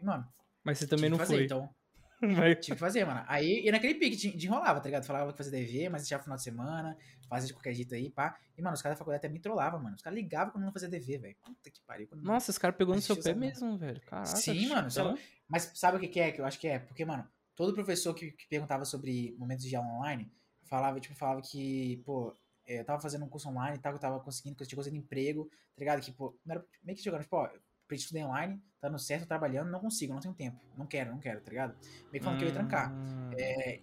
[0.00, 0.26] e, mano,
[0.64, 1.44] Mas você também não fazer, foi.
[1.44, 1.72] então...
[2.38, 3.24] Mas- Tive que fazer, mano.
[3.26, 5.04] Aí, e naquele pique de, de enrolava, tá ligado?
[5.06, 6.96] Falava que fazia DV, mas deixava final de semana,
[7.28, 8.38] fazia de qualquer jeito aí, pá.
[8.56, 9.96] E, mano, os caras da faculdade até me trollavam, mano.
[9.96, 11.36] Os caras ligavam quando não fazia DV, velho.
[11.42, 12.06] Puta que pariu.
[12.08, 14.00] quando- Nossa, esse cara pegou no seu pé mesmo, velho.
[14.02, 14.26] Caraca.
[14.36, 15.18] Sim, mano, então-
[15.48, 16.30] Mas sabe o que, é?
[16.30, 16.78] Que eu acho que é?
[16.78, 17.26] Porque, mano,
[17.56, 20.30] todo professor que, que perguntava sobre momentos de aula online
[20.64, 22.36] falava, tipo, falava que, pô,
[22.66, 24.66] é, eu tava fazendo um curso online e tal, que eu tava conseguindo, que eu
[24.66, 26.00] tinha conseguido emprego, tá ligado?
[26.00, 27.48] Que, pô, não era meio que jogando, tipo, ó,
[27.94, 30.58] eu estudei online, tá dando certo, trabalhando, não consigo, não tenho tempo.
[30.76, 31.74] Não quero, não quero, tá ligado?
[32.10, 32.92] Meio que falando que eu ia trancar.
[32.92, 33.30] Hum.
[33.38, 33.80] É,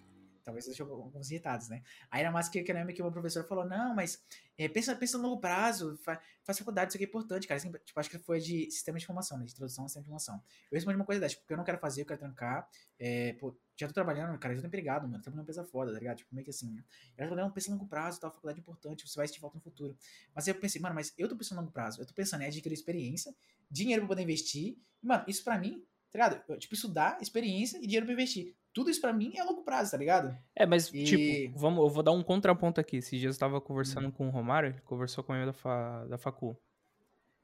[0.48, 1.82] talvez deixe alguns irritados, né?
[2.10, 4.22] Aí era mais que, eu lembro que o professor falou, não, mas
[4.56, 7.58] é, pensa, pensa no longo prazo, fa- faz faculdade, isso aqui é importante, cara.
[7.58, 9.44] Assim, tipo, acho que foi de sistema de informação, né?
[9.44, 10.42] De introdução ao sistema de informação.
[10.70, 12.68] Eu respondi uma coisa dessa, tipo, porque eu não quero fazer, eu quero trancar.
[12.98, 15.22] É, pô, já tô trabalhando, cara, já tô empregado, mano.
[15.22, 16.16] Tô numa empresa foda, tá ligado?
[16.16, 16.82] Tipo, meio que assim, né?
[17.16, 19.62] Eu falei, não, pensa longo prazo, tal, faculdade é importante, você vai sentir falta no
[19.62, 19.96] futuro.
[20.34, 22.46] Mas aí eu pensei, mano, mas eu tô pensando longo prazo, eu tô pensando em
[22.46, 23.34] adquirir experiência,
[23.70, 24.76] dinheiro pra poder investir.
[25.02, 26.58] E, mano, isso pra mim, tá ligado?
[26.58, 28.56] Tipo, estudar, experiência e dinheiro pra investir.
[28.72, 30.36] Tudo isso pra mim é longo prazo, tá ligado?
[30.54, 32.98] É, mas, E- tipo, vamos, eu vou dar um contraponto aqui.
[32.98, 36.16] Esses dias eu tava conversando com o Romário, ele conversou com ele da, fa, da
[36.18, 36.56] Facu.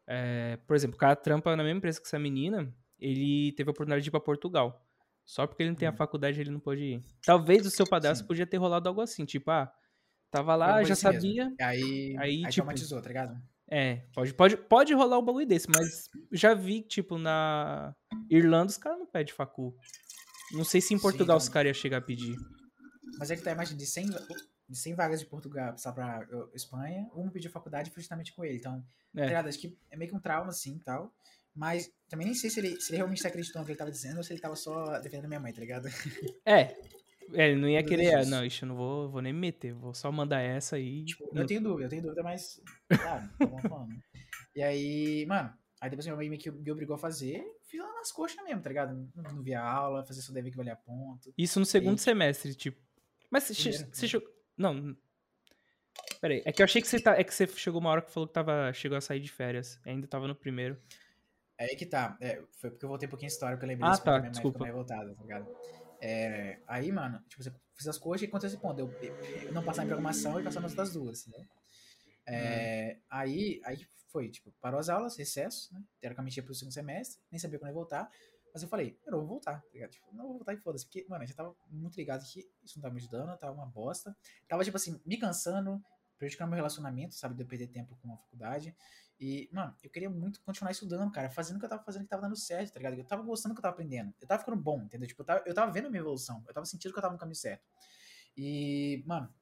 [0.06, 3.72] É, por exemplo, o cara trampa na mesma empresa que essa menina, ele teve a
[3.72, 4.86] oportunidade de ir pra Portugal.
[5.24, 5.96] Só porque ele não tem a Hum.
[5.96, 7.04] faculdade, ele não pode ir.
[7.24, 8.28] Talvez o seu padrasto Sim.
[8.28, 9.72] podia ter rolado algo assim, tipo, ah,
[10.30, 11.20] tava lá, já assim mesmo.
[11.20, 11.54] sabia.
[11.60, 13.34] Aí, Aí, aí, tipo- traumatizou, tá ligado?
[13.66, 17.96] É, pode, pode, pode rolar o bagulho desse, mas já vi, tipo, na
[18.28, 19.74] Irlanda os caras não pedem facu.
[20.54, 22.36] Não sei se em Sim, Portugal então- os caras iam chegar a pedir.
[23.18, 24.26] Mas é que tá, imagina, de 100, va-
[24.68, 28.44] de 100 vagas de Portugal passar pra uh, Espanha, uma pediu faculdade foi justamente com
[28.44, 28.58] ele.
[28.58, 28.84] Então,
[29.16, 29.30] É.
[29.30, 29.48] tá?
[29.48, 31.12] Acho que é meio que um trauma, assim, e tal.
[31.54, 33.90] Mas também nem sei se ele, se ele realmente tá acreditando no que ele tava
[33.90, 35.84] dizendo ou se ele tava só defendendo a minha mãe, tá ligado?
[36.44, 36.76] É,
[37.32, 38.30] é, ele não ia querer, ah, isso.
[38.30, 41.04] não, ixi, eu não vou, vou nem me meter, vou só mandar essa aí.
[41.04, 42.60] Tipo, eu tenho dúvida, eu tenho dúvida, mas.
[42.88, 43.94] Claro, tá bom falando.
[44.56, 47.44] E aí, mano, aí depois minha mãe que me obrigou a fazer,
[47.76, 48.94] fiz lá nas coxas mesmo, tá ligado?
[49.14, 51.32] Não, não via aula, fazer só deve que valia ponto.
[51.36, 52.80] Isso no segundo E- semestre, tipo.
[53.30, 54.28] Mas você, você chegou.
[54.56, 54.96] Não.
[56.20, 57.18] Peraí, é que eu achei que você tá.
[57.18, 59.78] É que você chegou uma hora que falou que tava, chegou a sair de férias.
[59.84, 60.80] Ainda tava no primeiro.
[61.58, 62.16] É aí que tá.
[62.20, 64.10] É, foi porque eu voltei um pouquinho a história, porque eu lembrei Ah, disso, tá,
[64.12, 64.58] minha mãe desculpa.
[64.58, 65.46] ficou revoltada, tá ligado?
[66.00, 68.78] É, aí, mano, tipo, você fiz as coisas e aconteceu esse ponto.
[68.80, 68.92] Eu,
[69.42, 71.46] eu não passar em programação e passar nas outras duas, né?
[72.26, 75.82] É, aí, aí foi, tipo, parou as aulas, recesso, né?
[76.00, 78.10] Teoricamente ia pro segundo semestre, nem sabia quando ia voltar.
[78.52, 79.90] Mas eu falei, eu não vou voltar, tá ligado?
[79.90, 80.84] Tipo, não vou voltar e foda-se.
[80.84, 83.66] Porque, mano, eu já tava muito ligado que isso não tava me ajudando, tava uma
[83.66, 84.16] bosta.
[84.46, 85.82] Tava, tipo assim, me cansando,
[86.16, 87.34] prejudicando meu relacionamento, sabe?
[87.34, 88.74] De eu perder tempo com a faculdade.
[89.18, 92.08] E, mano, eu queria muito continuar estudando, cara, fazendo o que eu tava fazendo que
[92.08, 92.96] tava dando certo, tá ligado?
[92.96, 94.14] Eu tava gostando do que eu tava aprendendo.
[94.20, 95.08] Eu tava ficando bom, entendeu?
[95.08, 96.44] Tipo, eu tava, eu tava vendo a minha evolução.
[96.46, 97.64] Eu tava sentindo que eu tava no caminho certo.
[98.36, 99.32] E, mano,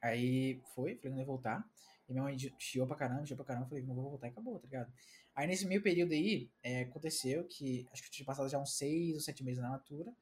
[0.00, 1.68] aí foi, falei não ia voltar.
[2.08, 3.66] E minha mãe chiou pra caramba, chiou pra caramba.
[3.68, 4.92] Falei, não vou voltar e acabou, tá ligado?
[5.34, 8.76] Aí nesse meio período aí, é, aconteceu que acho que eu tinha passado já uns
[8.76, 10.12] seis ou sete meses na natura.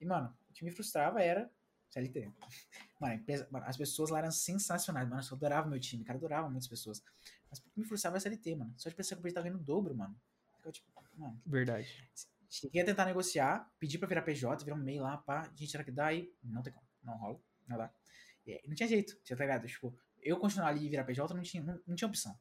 [0.00, 1.50] E, mano, o que me frustrava era
[1.90, 2.30] CLT.
[3.00, 5.22] Mano, a empresa- mano, as pessoas lá eram sensacionais, mano.
[5.22, 7.02] Eu adorava meu time, cara, adorava muitas pessoas.
[7.50, 8.74] Mas o que me frustrava era CLT, mano.
[8.76, 10.16] Só de pensar que eu tava ganhando o dobro, mano.
[10.64, 12.08] Eu, tipo, mano, Verdade.
[12.48, 15.84] cheguei a tentar negociar, pedir pra virar PJ, virar um MEI lá, pá, gente, será
[15.84, 16.06] que dá?
[16.06, 17.92] Aí, não tem como, não rola, não dá.
[18.46, 19.66] E aí, não tinha jeito, você tá ligado?
[19.66, 22.36] Tipo, eu continuar ali e virar PJ não tinha, não, não tinha opção.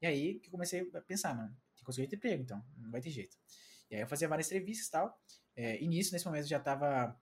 [0.00, 3.00] E aí que eu comecei a pensar, mano, tem conseguir ter emprego, então, não vai
[3.00, 3.36] ter jeito.
[3.90, 5.18] E aí eu fazia várias entrevistas e tal.
[5.56, 7.18] É, e nisso, nesse momento, eu já tava.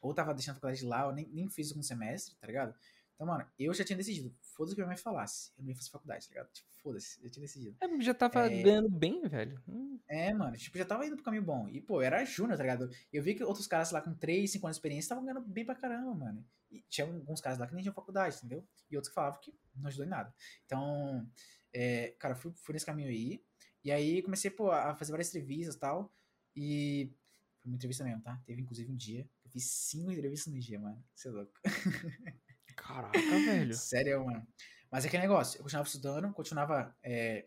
[0.00, 2.74] Ou tava deixando a faculdade de lá, ou nem, nem fiz um semestre, tá ligado?
[3.14, 4.32] Então, mano, eu já tinha decidido.
[4.42, 5.50] Foda-se o que minha mãe falasse.
[5.56, 6.52] Eu não ia fazer faculdade, tá ligado?
[6.52, 7.76] Tipo, foda-se, eu tinha decidido.
[7.80, 8.62] É, já tava É.
[8.62, 9.60] ganhando bem, velho.
[9.66, 11.66] Hum, É, mano, tipo, já tava indo pro caminho bom.
[11.68, 12.90] E, pô, eu era júnior, tá ligado?
[13.10, 15.64] Eu vi que outros caras lá com 3, 5 anos de experiência estavam ganhando bem
[15.64, 16.44] pra caramba, mano.
[16.76, 18.66] E tinha alguns caras lá que nem tinham faculdade, entendeu?
[18.90, 20.34] E outros que falavam que não ajudou em nada.
[20.64, 21.28] Então,
[21.72, 23.42] é, cara, fui, fui nesse caminho aí.
[23.84, 26.12] E aí comecei, pô, a fazer várias entrevistas e tal.
[26.54, 27.14] E
[27.60, 28.40] foi uma entrevista mesmo, tá?
[28.44, 29.28] Teve inclusive um dia.
[29.44, 31.04] Eu fiz cinco entrevistas no dia, mano.
[31.14, 31.52] Você é louco.
[32.76, 33.74] Caraca, velho.
[33.74, 34.46] Sério, mano.
[34.90, 37.46] Mas é que negócio, eu continuava estudando, continuava, é,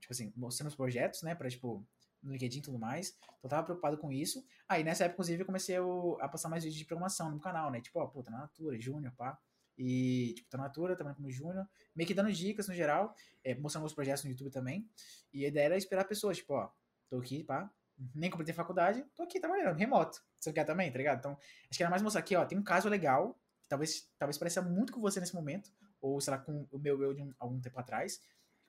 [0.00, 1.86] tipo assim, mostrando os projetos, né, pra, tipo,
[2.26, 3.16] no LinkedIn e tudo mais.
[3.22, 4.44] Então eu tava preocupado com isso.
[4.68, 5.76] Aí nessa época, inclusive, eu comecei
[6.20, 8.78] a passar mais vídeos de programação no canal, né, tipo, ó, pô, tá na Natura,
[8.80, 9.38] Júnior, pá.
[9.78, 13.54] E, tipo, tá na Natura, trabalhando como Júnior, meio que dando dicas no geral, é,
[13.54, 14.88] mostrando meus projetos no YouTube também.
[15.32, 16.70] E a ideia era esperar pessoas, tipo, ó,
[17.10, 17.70] tô aqui, pá,
[18.14, 20.22] nem completei faculdade, tô aqui trabalhando, remoto.
[20.40, 21.18] Você quer também, tá ligado?
[21.18, 21.32] Então,
[21.68, 24.62] acho que era mais mostrar aqui, ó, tem um caso legal, que talvez, talvez pareça
[24.62, 25.70] muito com você nesse momento,
[26.00, 28.20] ou sei lá, com o meu eu de um- algum tempo atrás,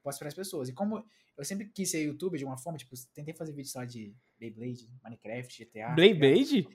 [0.08, 0.70] posso para as pessoas.
[0.70, 1.04] E como
[1.38, 4.90] eu sempre quis ser youtuber de uma forma, tipo, tentei fazer vídeos lá de Beyblade,
[5.04, 5.90] Minecraft, GTA.
[5.90, 6.68] Beyblade?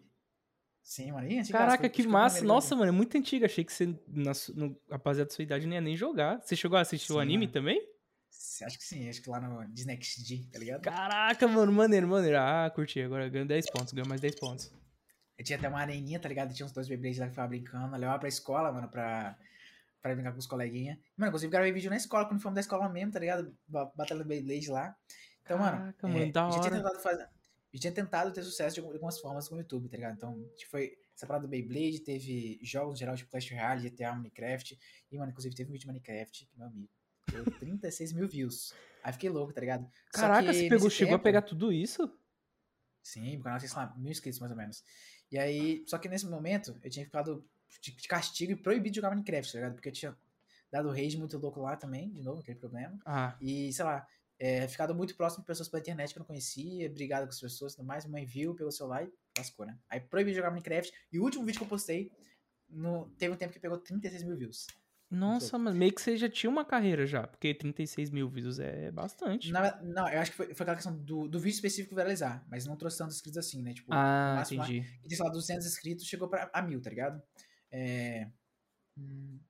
[0.83, 1.27] Sim, mano.
[1.29, 2.45] Ih, antigaço, Caraca, que o massa.
[2.45, 3.45] Nossa, mano, é muito antigo.
[3.45, 6.43] Achei que você, na, no, rapaziada da sua idade, não ia nem jogar.
[6.43, 7.53] Você chegou a assistir o Sim, anime mano.
[7.53, 7.89] também?
[8.65, 10.83] Acho que sim, acho que lá no Disney XD, tá ligado?
[10.83, 12.39] Caraca, mano, maneiro, maneiro.
[12.39, 13.01] Ah, curti.
[13.01, 14.73] Agora ganho 10 pontos, ganho mais 10 pontos.
[15.39, 16.53] Eu tinha até uma areninha, tá ligado?
[16.53, 17.95] Tinha uns dois Beyblades lá que ficava brincando.
[17.95, 19.37] Eu levava pra escola, mano, pra,
[20.03, 20.99] pra brincar com os coleguinhas.
[21.17, 23.57] Mano, inclusive gravei vídeo na escola, quando fomos da escola mesmo, tá ligado?
[23.67, 24.95] Ba- Batalha do Beyblade lá.
[25.43, 26.77] Então, mano, Caraca, mano, da eu já tinha hora.
[26.77, 27.29] tentado fazer.
[27.73, 30.15] Eu tinha tentado ter sucesso de algum- de algumas formas com o YouTube, tá ligado?
[30.17, 34.15] Então, tipo, foi essa parada do Beyblade, teve jogos no geral, tipo Clash Royale, GTA,
[34.15, 34.79] Minecraft.
[35.11, 36.89] E, mano, inclusive teve um vídeo de Minecraft, que meu amigo.
[37.31, 37.45] Deu
[37.81, 38.75] 36 mil views.
[39.03, 39.89] Aí fiquei louco, tá ligado?
[40.13, 42.13] Caraca, você pegou, chegou a tempo- pegar tudo isso?
[43.03, 44.85] Sim, o canal tem, sei lá, mil inscritos mais ou menos.
[45.31, 47.45] E aí, só que nesse momento, eu tinha ficado
[47.81, 49.75] de de castigo e proibido de jogar Minecraft, tá ligado?
[49.75, 50.17] Porque eu tinha
[50.71, 52.99] dado rage muito louco lá também, de novo, aquele problema.
[53.05, 54.07] Ah, E, sei lá,
[54.39, 57.41] é, ficado muito próximo de pessoas pela internet que eu não conhecia, brigado com as
[57.41, 58.05] pessoas e tudo mais.
[58.07, 59.79] Mãe viu, pegou o celular e lascou, né?
[59.89, 60.93] Aí proibi de jogar Minecraft.
[61.13, 62.11] E o último vídeo que eu postei,
[62.69, 64.67] no, teve um tempo que pegou 36 mil views.
[65.11, 68.91] nossa, mano, meio que você já tinha uma carreira já, porque 36 mil views é
[68.91, 69.53] bastante.
[69.53, 72.65] Na- não, eu acho que foi, foi aquela questão do, do vídeo específico viralizar, mas
[72.65, 73.75] não trouxe tantos inscritos assim, né?
[73.75, 74.89] Tipo, Ah, máximo lá- entendi.
[75.03, 77.23] que tinha, sei lá, 200 inscritos, chegou pra, a mil, tá ligado?
[77.73, 78.31] É...
[78.97, 79.41] hum,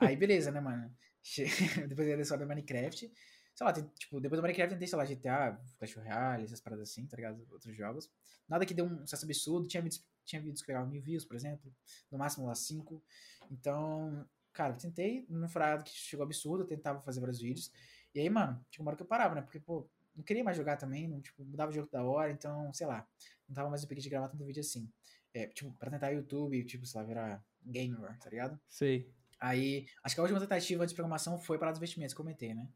[0.00, 0.94] Aí, beleza, né, mano?
[1.22, 1.44] Che-
[1.88, 3.10] depois da história do Minecraft.
[3.54, 6.60] Sei lá, tem- tipo, depois do Minecraft eu tentei, sei lá, GTA, Clash Royale, essas
[6.60, 7.46] paradas assim, tá ligado?
[7.50, 8.10] Outros jogos.
[8.48, 9.68] Nada que deu um sucesso absurdo.
[9.68, 11.72] Tinha vídeos, tinha vídeos que pegavam mil views, por exemplo.
[12.10, 13.02] No máximo lá cinco.
[13.50, 17.70] Então, cara, tentei, foi nada que chegou absurdo, eu tentava fazer vários vídeos.
[18.14, 19.42] E aí, mano, tinha uma hora que eu parava, né?
[19.42, 22.72] Porque, pô, não queria mais jogar também, não, tipo, mudava o jogo da hora, então,
[22.72, 23.06] sei lá,
[23.48, 24.90] não tava mais no pique de gravar tanto vídeo assim.
[25.34, 28.60] É, tipo, pra tentar YouTube, tipo, sei lá, virar gamer, tá ligado?
[28.68, 29.10] Sei.
[29.40, 32.68] Aí, acho que a última tentativa de programação foi para os investimentos, comentei, né?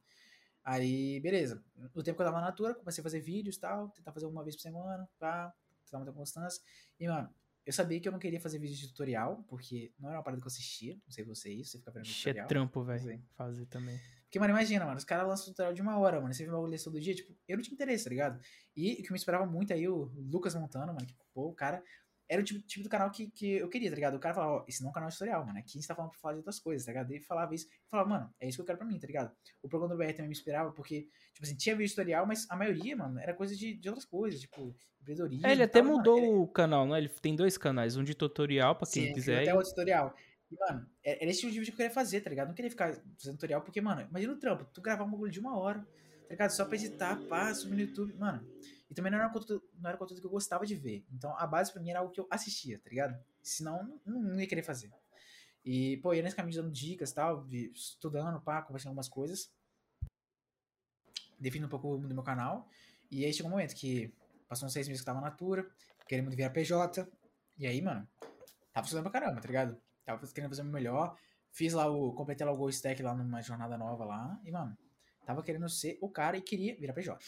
[0.65, 1.63] Aí, beleza.
[1.95, 4.27] No tempo que eu tava na Natura, comecei a fazer vídeos e tal, tentar fazer
[4.27, 5.55] uma vez por semana, pá,
[5.85, 6.61] tentar manter constância.
[6.99, 7.33] E, mano,
[7.65, 10.41] eu sabia que eu não queria fazer vídeo de tutorial, porque não era uma parada
[10.41, 12.49] que eu assistia, não sei vocês, você fica vendo é tutorial.
[12.49, 12.95] trampo, Sei.
[12.95, 13.23] velho.
[13.37, 14.01] Fazer também.
[14.23, 16.35] Porque, mano, imagina, mano, os caras lançam tutorial de uma hora, mano.
[16.35, 18.41] Você vê uma bagulho todo dia, tipo, eu não tinha interesse, tá ligado?
[18.77, 21.83] E o que me esperava muito aí, o Lucas Montano, mano, que, pô, o cara
[22.29, 24.15] era o tipo, tipo do canal que, que eu queria, tá ligado?
[24.15, 25.59] O cara falava, ó, esse não é um canal tutorial, mano.
[25.59, 27.11] Aqui a gente tá falando pra falar de outras coisas, tá ligado?
[27.13, 29.33] Ele falava isso, eu falava, mano, é isso que eu quero pra mim, tá ligado?
[29.63, 32.57] O programa do BR também me inspirava, porque, tipo assim, tinha vídeo tutorial, mas a
[32.57, 35.47] maioria, mano, era coisa de, de outras coisas, tipo, empreendedorismo.
[35.47, 36.99] É, ele e até tal, mano, mudou era- o canal, né?
[36.99, 39.43] Ele tem dois canais, um de tutorial pra quem Sim, quiser.
[39.43, 40.15] até e- outro tutorial.
[40.51, 42.49] E, mano, é- era esse tipo de vídeo que eu queria fazer, tá ligado?
[42.49, 45.39] Não queria ficar fazendo tutorial, porque, mano, imagina o trampo, tu gravar um bagulho de
[45.41, 46.51] uma hora, tá ligado?
[46.51, 48.45] Só pra editar, pá, subir no YouTube, mano.
[48.89, 51.05] E também não era, conteúdo, não era conteúdo que eu gostava de ver.
[51.13, 53.19] Então, a base pra mim era algo que eu assistia, tá ligado?
[53.43, 54.93] Senão, não, não ia querer fazer.
[55.65, 59.53] E, pô, ia nesse caminho dando dicas tal, estudando, pá, conversando algumas coisas.
[61.39, 62.69] Definindo um pouco o mundo do meu canal.
[63.11, 64.15] E aí chegou um momento que
[64.49, 65.69] passou uns seis meses que tava na Natura,
[66.07, 67.09] querendo virar PJ.
[67.59, 68.09] E aí, mano,
[68.73, 69.77] tava estudando pra caramba, tá ligado?
[70.05, 71.19] Tava querendo fazer o melhor.
[71.51, 72.13] Fiz lá o.
[72.13, 74.41] Completei lá o Stack lá numa jornada nova lá.
[74.45, 74.79] E, mano,
[75.25, 77.19] tava querendo ser o cara e queria virar PJ.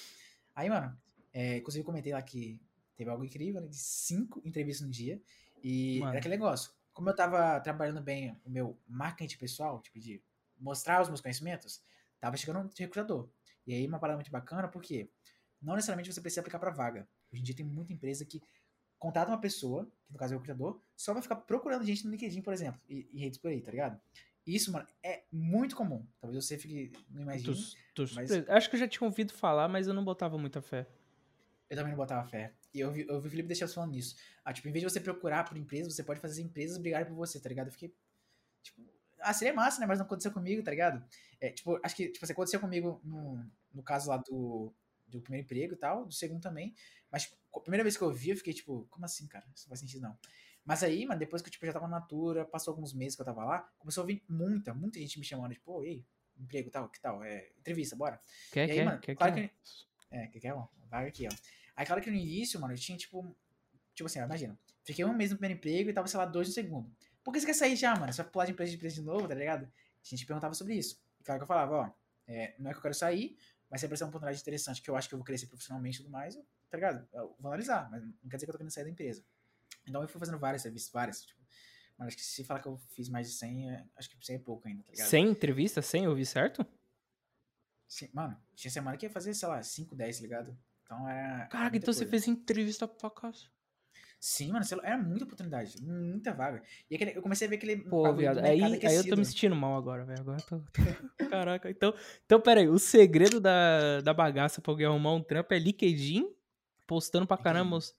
[0.54, 0.96] Aí, mano,
[1.32, 2.60] é, inclusive eu comentei lá que
[2.96, 3.68] teve algo incrível, né?
[3.68, 5.20] De cinco entrevistas no dia.
[5.62, 6.10] E Mano.
[6.10, 6.72] era aquele negócio.
[6.92, 10.22] Como eu tava trabalhando bem o meu marketing pessoal, tipo, de
[10.58, 11.80] mostrar os meus conhecimentos,
[12.20, 13.28] tava chegando um recrutador.
[13.66, 15.08] E aí, uma parada muito bacana, porque
[15.60, 17.08] não necessariamente você precisa aplicar pra vaga.
[17.32, 18.40] Hoje em dia tem muita empresa que
[18.98, 22.10] contrata uma pessoa, que no caso é o recrutador, só vai ficar procurando gente no
[22.10, 24.00] LinkedIn, por exemplo, e, e redes por aí, tá ligado?
[24.46, 26.06] Isso, mano, é muito comum.
[26.20, 27.54] Talvez você fique, não imagine.
[27.94, 28.30] Tô, tô mas-.
[28.48, 30.88] Acho que eu já tinha ouvido falar, mas eu não botava muita fé.
[31.68, 32.54] Eu também não botava fé.
[32.72, 34.16] E eu vi, eu vi o Felipe deixar falando nisso.
[34.44, 37.06] Ah, tipo, em vez de você procurar por empresa, você pode fazer as empresas brigarem
[37.06, 37.66] por você, tá ligado?
[37.66, 37.94] Eu fiquei.
[38.62, 38.82] Tipo,
[39.20, 39.86] ah, seria massa, né?
[39.86, 41.04] Mas não aconteceu comigo, tá ligado?
[41.40, 44.72] É, tipo, acho que tipo, assim, aconteceu comigo no, no caso lá do,
[45.06, 46.74] do primeiro emprego e tal, do segundo também.
[47.10, 49.44] Mas, tipo, a primeira vez que eu vi, eu fiquei, tipo, como assim, cara?
[49.54, 50.18] Isso não faz sentido, não.
[50.64, 53.22] Mas aí, mano, depois que tipo, eu já tava na Natura, passou alguns meses que
[53.22, 56.70] eu tava lá, começou a vir muita, muita gente me chamando, tipo, e aí, emprego
[56.70, 57.24] tal, que tal?
[57.24, 58.20] É, entrevista, bora.
[58.52, 59.50] Quer, E aí, quer, mano, quer, claro quer.
[60.10, 61.34] É, que quer, ó, vaga aqui, ó.
[61.76, 63.36] Aí, claro que no início, mano, eu tinha, tipo,
[63.94, 66.48] tipo assim, ó, imagina, fiquei um mês no primeiro emprego e tava, sei lá, dois
[66.48, 66.90] no segundo.
[67.22, 68.12] Por que você quer sair já, mano?
[68.12, 69.64] Você vai pular de empresa de empresa de novo, tá ligado?
[69.64, 69.70] A
[70.02, 71.00] gente perguntava sobre isso.
[71.20, 71.90] E claro que eu falava, ó,
[72.26, 73.36] é, não é que eu quero sair,
[73.70, 76.02] mas se aparecer uma oportunidade interessante que eu acho que eu vou crescer profissionalmente e
[76.02, 77.06] tudo mais, eu, tá ligado?
[77.12, 79.22] Eu vou analisar, mas não quer dizer que eu tô querendo sair da empresa.
[79.86, 81.38] Então eu fui fazendo várias serviços, várias, tipo,
[81.98, 84.36] mas acho que se falar que eu fiz mais de 100, é- acho que 100
[84.36, 85.08] é pouco ainda, tá ligado?
[85.08, 85.82] Sem entrevista?
[85.82, 86.04] Sem?
[86.04, 86.64] Eu ouvi certo?
[87.88, 90.58] Sim, mano, tinha semana que ia fazer, sei lá, 5, 10, tá ligado?
[90.84, 91.46] Então era.
[91.46, 92.10] Caraca, então você coisa.
[92.10, 93.46] fez entrevista pra casa.
[94.20, 96.62] Sim, mano, era muita oportunidade, muita vaga.
[96.90, 97.76] E aquele, eu comecei a ver aquele.
[97.76, 100.20] Pô, viado, aí, aí eu tô me sentindo mal agora, velho.
[100.20, 100.62] Agora eu tô.
[101.30, 101.94] Caraca, então.
[102.26, 102.68] Então, pera aí.
[102.68, 106.28] O segredo da, da bagaça pra alguém arrumar um trampo é LinkedIn,
[106.86, 107.76] postando pra caramba.
[107.76, 107.94] os-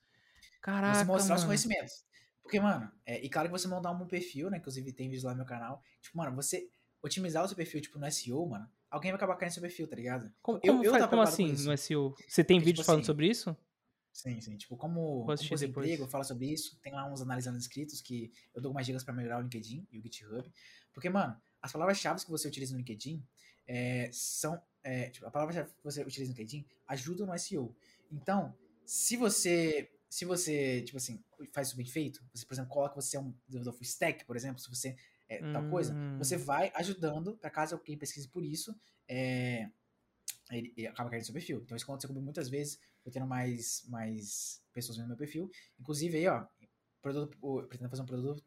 [0.61, 0.93] Caraca.
[0.95, 1.49] você mostrar os mano.
[1.51, 2.05] conhecimentos.
[2.43, 4.57] Porque, mano, é, e claro que você montar um perfil, né?
[4.57, 5.81] Inclusive tem vídeos lá no meu canal.
[6.01, 6.69] Tipo, mano, você
[7.01, 9.95] otimizar o seu perfil, tipo, no SEO, mano, alguém vai acabar caindo seu perfil, tá
[9.95, 10.31] ligado?
[10.41, 12.15] Como, Eu- como eu como assim no SEO?
[12.27, 13.55] Você tem Porque, vídeo tipo falando assim, sobre isso?
[14.11, 14.57] Sim, sim.
[14.57, 15.61] Tipo, como, como depois.
[15.63, 16.77] emprego, fala sobre isso.
[16.81, 19.99] Tem lá uns analisando inscritos que eu dou umas dicas pra melhorar o LinkedIn e
[19.99, 20.51] o GitHub.
[20.93, 23.23] Porque, mano, as palavras-chave que você utiliza no LinkedIn
[23.67, 24.61] é, são.
[24.83, 27.75] É, tipo, a palavra-chave que você utiliza no LinkedIn ajuda no SEO.
[28.11, 28.53] Então,
[28.85, 29.91] se você.
[30.09, 33.19] Se você, tipo assim, faz isso bem feito, você, por exemplo, coloca que você é
[33.19, 34.97] um desenvolvedor full stack, por exemplo, se você
[35.30, 36.18] é tal coisa, Hum.
[36.18, 38.76] você vai ajudando para caso alguém pesquise por isso,
[39.07, 39.69] é,
[40.51, 41.61] ele, ele acaba caindo no seu perfil.
[41.64, 45.49] Então isso aconteceu comigo muitas vezes, eu tendo mais, mais pessoas vendo meu perfil.
[45.80, 46.45] Inclusive aí, ó,
[47.01, 48.43] produto, eu pretendo fazer um produto,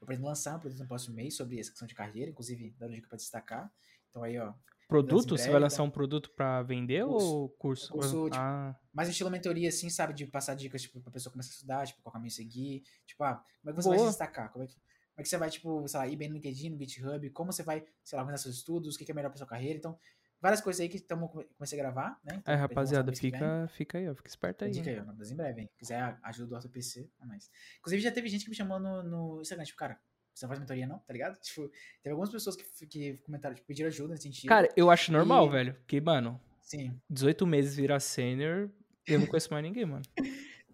[0.00, 2.94] eu pretendo lançar um produto no próximo mês sobre essa questão de carreira, inclusive dando
[2.94, 3.72] dica para destacar.
[4.10, 4.54] Então aí, ó,
[4.86, 5.36] Produto?
[5.36, 7.26] Você vai lançar um produto pra vender Curso.
[7.26, 7.90] ou curso?
[7.90, 10.12] Curso, tipo, ah, mais estilo mentoria, assim, sabe?
[10.12, 12.82] De passar dicas, tipo, pra pessoa começar a estudar, tipo, qual caminho seguir.
[13.06, 14.08] Tipo, ah, como é que você vai Boa.
[14.08, 14.52] se destacar?
[14.52, 14.76] Como é, que,
[15.14, 17.30] como é que você vai, tipo, sei lá, ir bem no LinkedIn, no GitHub?
[17.30, 18.96] Como você vai, sei lá, organizar seus estudos?
[18.96, 19.78] O que é melhor pra sua carreira?
[19.78, 19.96] Então,
[20.40, 22.36] várias coisas aí que tamo, comecei a gravar, né?
[22.38, 24.14] Então, lançar rapaziada, fica, fica aí, ó.
[24.16, 24.72] Fica esperto aí.
[24.76, 24.82] Hein?
[24.84, 25.68] aí, ó, mas em breve, hein?
[25.70, 27.48] Se quiser ajuda do AutoPC, é mais.
[27.78, 30.00] Inclusive, já teve gente que me chamou no, no Instagram, tipo, cara,
[30.34, 31.38] você não faz mentoria não, tá ligado?
[31.40, 31.68] Tipo,
[32.02, 34.48] teve algumas pessoas que, que comentaram, tipo, pediram ajuda nesse sentido.
[34.48, 35.74] Cara, eu acho normal, E- velho.
[35.74, 37.00] Porque, mano, Sim.
[37.08, 38.68] 18 meses virar sênior,
[39.06, 40.02] eu não conheço mais ninguém, mano.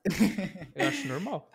[0.74, 1.50] Eu acho normal.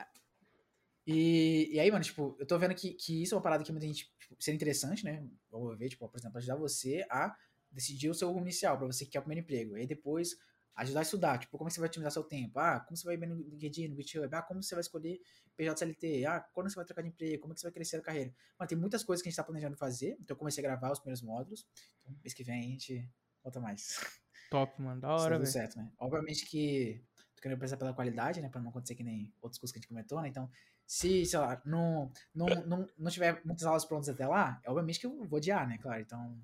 [1.07, 3.71] E, e aí, mano, tipo, eu tô vendo que, que isso é uma parada que
[3.71, 5.27] muita gente tipo, seria interessante, né?
[5.51, 7.35] Vamos ver, tipo, por exemplo, ajudar você a
[7.71, 9.77] decidir o seu rumo inicial, pra você que quer o primeiro emprego.
[9.77, 10.35] E aí depois
[10.75, 12.59] ajudar a estudar, tipo, como é que você vai otimizar seu tempo?
[12.59, 14.27] Ah, como você vai bem no LinkedIn, no GitHub?
[14.33, 15.21] Ah, como você vai escolher
[15.55, 16.25] PJCLT?
[16.25, 17.41] Ah, quando você vai trocar de emprego?
[17.41, 18.33] Como é que você vai crescer na carreira?
[18.59, 20.91] Mano, tem muitas coisas que a gente tá planejando fazer, então eu comecei a gravar
[20.91, 21.65] os primeiros módulos.
[22.01, 23.09] Então, mês que vem a gente
[23.43, 23.99] volta mais.
[24.51, 25.01] Top, mano.
[25.01, 25.49] Da hora, velho.
[25.49, 25.89] certo, né?
[25.97, 27.01] Obviamente que
[27.35, 28.49] tô querendo prezar pela qualidade, né?
[28.49, 30.27] Pra não acontecer que nem outros cursos que a gente comentou, né?
[30.27, 30.49] Então,
[30.87, 34.99] se, sei lá, não, não, não, não tiver muitas aulas prontas até lá, é obviamente
[34.99, 35.77] que eu vou odiar, né?
[35.81, 36.37] Claro, então...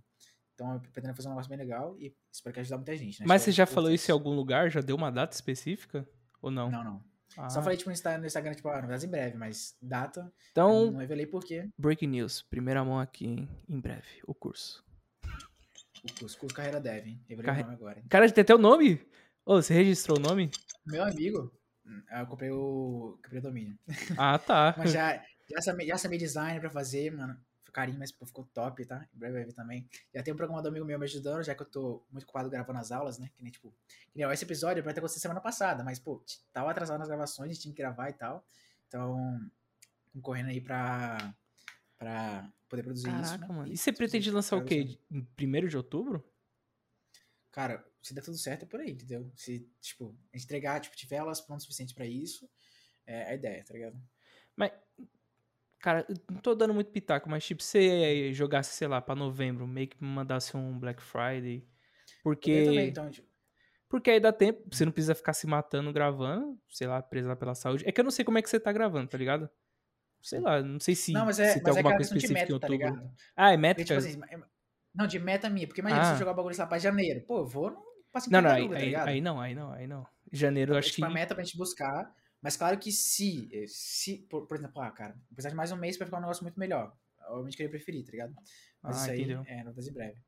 [0.54, 3.26] Então, eu pretendo fazer um negócio bem legal e espero que ajudar muita gente, né?
[3.28, 4.70] Mas Acho você já é falou isso em algum lugar?
[4.70, 6.08] Já deu uma data específica?
[6.40, 6.70] Ou não?
[6.70, 7.04] Não, não.
[7.36, 10.20] Ah, Só falei, tipo, no Insta- no Instagram, tipo, ah, novidades em breve, mas data,
[10.22, 12.44] eu Então, não revelei porque breaking news.
[12.44, 13.50] Primeira mão aqui, hein?
[13.68, 14.06] Em breve.
[14.28, 14.84] O curso.
[16.04, 17.20] o curso, curso Carreira Dev, hein?
[17.28, 18.06] Revelei Carre- o nome agora, hein?
[18.08, 19.04] Cara, tem até o nome?
[19.44, 20.52] Ô, você registrou o nome?
[20.86, 21.52] Meu amigo,
[22.12, 23.78] eu comprei o, comprei o domínio.
[24.18, 24.74] Ah, tá.
[24.78, 27.38] Mas já, já, samei, já samei design pra fazer, mano.
[27.64, 29.08] Foi carinho, mas ficou top, tá?
[29.14, 29.88] Em breve vai vir também.
[30.14, 32.80] Já tem um programador amigo meu me ajudando, já que eu tô muito ocupado gravando
[32.80, 33.30] as aulas, né?
[33.36, 33.74] Que nem, tipo...
[34.12, 37.08] Que nem, ó, esse episódio vai ter acontecido semana passada, mas, pô, tava atrasado nas
[37.08, 38.46] gravações, a gente tinha que gravar e tal.
[38.88, 39.40] Então,
[40.22, 41.34] correndo aí pra...
[41.98, 43.54] Pra poder produzir isso, Caraca, né?
[43.54, 43.72] mano.
[43.72, 44.98] E você pretende lançar o quê?
[45.12, 46.26] Em 1 de outubro?
[47.52, 49.32] Cara, se der tudo certo é por aí, entendeu?
[49.36, 52.50] Se, tipo, entregar, tipo, tiver elas prontas o suficiente pra isso,
[53.06, 53.98] é a ideia, tá ligado?
[54.56, 54.72] Mas,
[55.80, 59.68] cara, não tô dando muito pitaco, mas tipo, se você jogasse, sei lá, pra novembro,
[59.68, 61.68] meio que mandasse um Black Friday.
[62.24, 62.64] Porque.
[62.66, 63.28] Também, então, tipo,
[63.90, 67.56] Porque aí dá tempo, você não precisa ficar se matando gravando, sei lá, prezar pela
[67.56, 67.84] saúde.
[67.88, 69.50] É que eu não sei como é que você tá gravando, tá ligado?
[70.22, 72.16] Sei lá, não sei se, não, mas é, se tem mas é alguma aquela coisa
[72.16, 73.02] específica meta, em tá outubro.
[73.02, 73.16] ligado?
[73.36, 74.00] ah, é Porque, métrica?
[74.02, 74.48] tipo assim, é-
[74.94, 76.14] não, de meta minha, porque imagina se Ah.
[76.14, 77.26] eu jogar o bagulho lá pra janeiro.
[77.26, 77.82] Pô, eu vou no
[78.16, 80.06] em não, não, aí, tá aí, aí não, aí não, aí não.
[80.32, 81.04] Janeiro eu É, acho tipo, que.
[81.06, 82.14] a meta pra gente buscar.
[82.42, 85.76] Mas claro que se, eh, se por, por exemplo, ah, cara, precisar de mais um
[85.78, 86.96] mês pra ficar um negócio muito melhor.
[87.30, 88.34] obviamente que eu ia preferir, tá ligado?
[88.82, 89.44] Mas Ah, isso aí entendeu.
[89.46, 90.20] é notas em breve.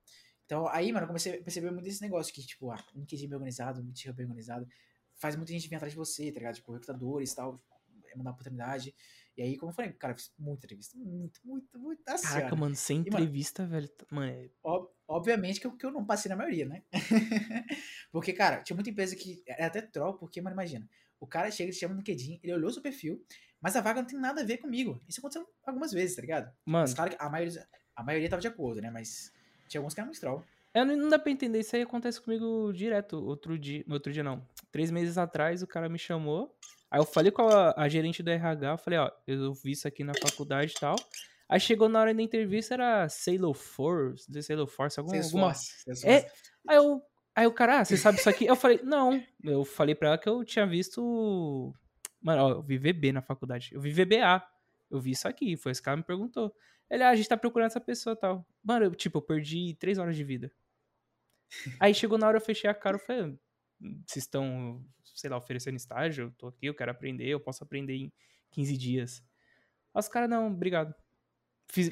[0.45, 3.35] Então, aí, mano, eu comecei a perceber muito desse negócio que, tipo, ah, LinkedIn bem
[3.35, 4.67] organizado, LinkedIn bem organizado,
[5.15, 6.55] faz muita gente vir atrás de você, tá ligado?
[6.55, 7.63] Tipo, recrutadores e tal,
[8.11, 8.93] é mandar oportunidade.
[9.35, 12.55] E aí, como eu falei, cara, eu fiz muita entrevista, muito, muito, muito, nossa Caraca,
[12.55, 13.89] mano, sem mano, entrevista, velho.
[13.89, 14.49] tá- Mano, é-
[15.13, 16.81] obviamente que eu, que eu não passei na maioria, né?
[18.11, 20.87] porque, cara, tinha muita empresa que era até troll, porque, mano, imagina,
[21.19, 23.23] o cara chega, ele chama no LinkedIn, ele olhou o seu perfil,
[23.61, 25.01] mas a vaga não tem nada a ver comigo.
[25.07, 26.45] Isso aconteceu algumas vezes, tá ligado?
[26.65, 28.89] mano, Mas claro que a maioria, a maioria tava de acordo, né?
[28.89, 29.31] Mas
[29.69, 30.43] tinha alguns que eram muito troll.
[30.73, 31.59] é, não não dá pra entender.
[31.59, 33.23] Isso aí acontece comigo direto.
[33.23, 33.85] Outro dia.
[33.89, 34.45] Outro dia não.
[34.71, 36.53] Três meses atrás, o cara me chamou.
[36.91, 39.87] Aí eu falei com a, a gerente do RH, eu falei, ó, eu vi isso
[39.87, 40.95] aqui na faculdade e tal.
[41.53, 45.53] Aí chegou na hora da entrevista, era Sailor Force, Sailor Force, algum, alguma.
[45.53, 46.07] Salesforce.
[46.07, 46.27] É,
[46.67, 46.99] aí eu.
[47.35, 48.47] Aí o cara, ah, você sabe isso aqui?
[48.47, 49.23] Eu falei, não.
[49.43, 51.71] Eu falei pra ela que eu tinha visto.
[52.19, 53.69] Mano, ó, eu vi VB na faculdade.
[53.71, 54.43] Eu vi VBA.
[54.89, 55.55] Eu vi isso aqui.
[55.55, 56.51] Foi esse cara me perguntou.
[56.89, 58.43] Ele, ah, a gente tá procurando essa pessoa e tal.
[58.63, 60.51] Mano, eu, tipo, eu perdi três horas de vida.
[61.79, 63.37] Aí chegou na hora, eu fechei a cara, eu falei,
[64.07, 66.25] vocês estão, sei lá, oferecendo estágio?
[66.25, 68.11] Eu tô aqui, eu quero aprender, eu posso aprender em
[68.49, 69.23] 15 dias.
[69.93, 70.95] Aí os caras, não, obrigado.
[71.73, 71.91] Fiz-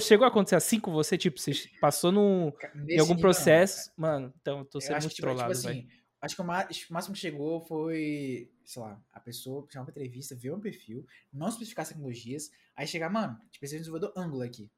[0.00, 1.18] chegou a acontecer assim com você?
[1.18, 2.10] Tipo, você passou
[2.52, 3.92] Ca- em algum nível, não, processo.
[3.94, 5.78] Mano, então, eu tô sendo muito que, tipo, tipo trollado, velho.
[5.80, 5.88] assim,
[6.22, 10.34] acho que o o máximo que chegou foi, sei lá, a pessoa chamar pra entrevista,
[10.34, 14.70] ver um perfil, não especificar as tecnologias, aí chegar, mano, tipo, esse desenvolvedor Angular aqui.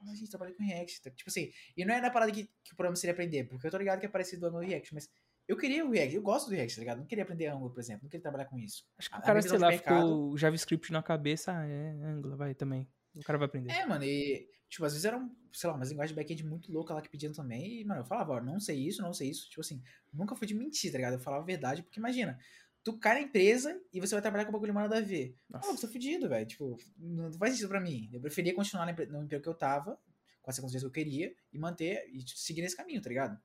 [0.00, 1.10] Mas a gente trabalha com React, tá?
[1.12, 3.70] tipo assim, e não é na parada que, que o programa seria aprender, porque eu
[3.70, 5.08] tô ligado que é parecido Angular e React, mas
[5.48, 6.98] eu queria o React, eu gosto do React, tá ligado?
[6.98, 8.84] Não queria aprender Angular, por exemplo, não queria trabalhar com isso.
[8.98, 12.36] Acho que A- o cara, sei lá, mercado- ficou JavaScript na cabeça, ah, é Angular,
[12.36, 12.86] vai também.
[13.14, 13.70] O cara vai aprender.
[13.72, 16.72] É, mano, e, tipo, às vezes era, um, sei lá, umas linguagens de back-end muito
[16.72, 19.30] louca lá que pediam também, e, mano, eu falava, ó, não sei isso, não sei
[19.30, 19.82] isso, tipo assim,
[20.12, 21.14] nunca fui de mentir, tá ligado?
[21.14, 22.38] Eu falava a verdade, porque imagina,
[22.82, 25.36] tu cai na empresa e você vai trabalhar com bagulho nada a ver.
[25.48, 25.70] Nossa.
[25.70, 28.10] Ah, você tá fudido, velho, tipo, não faz sentido pra mim.
[28.12, 29.98] Eu preferia continuar no emprego que eu tava,
[30.42, 33.38] com as circunstâncias que eu queria, e manter, e tipo, seguir nesse caminho, tá ligado?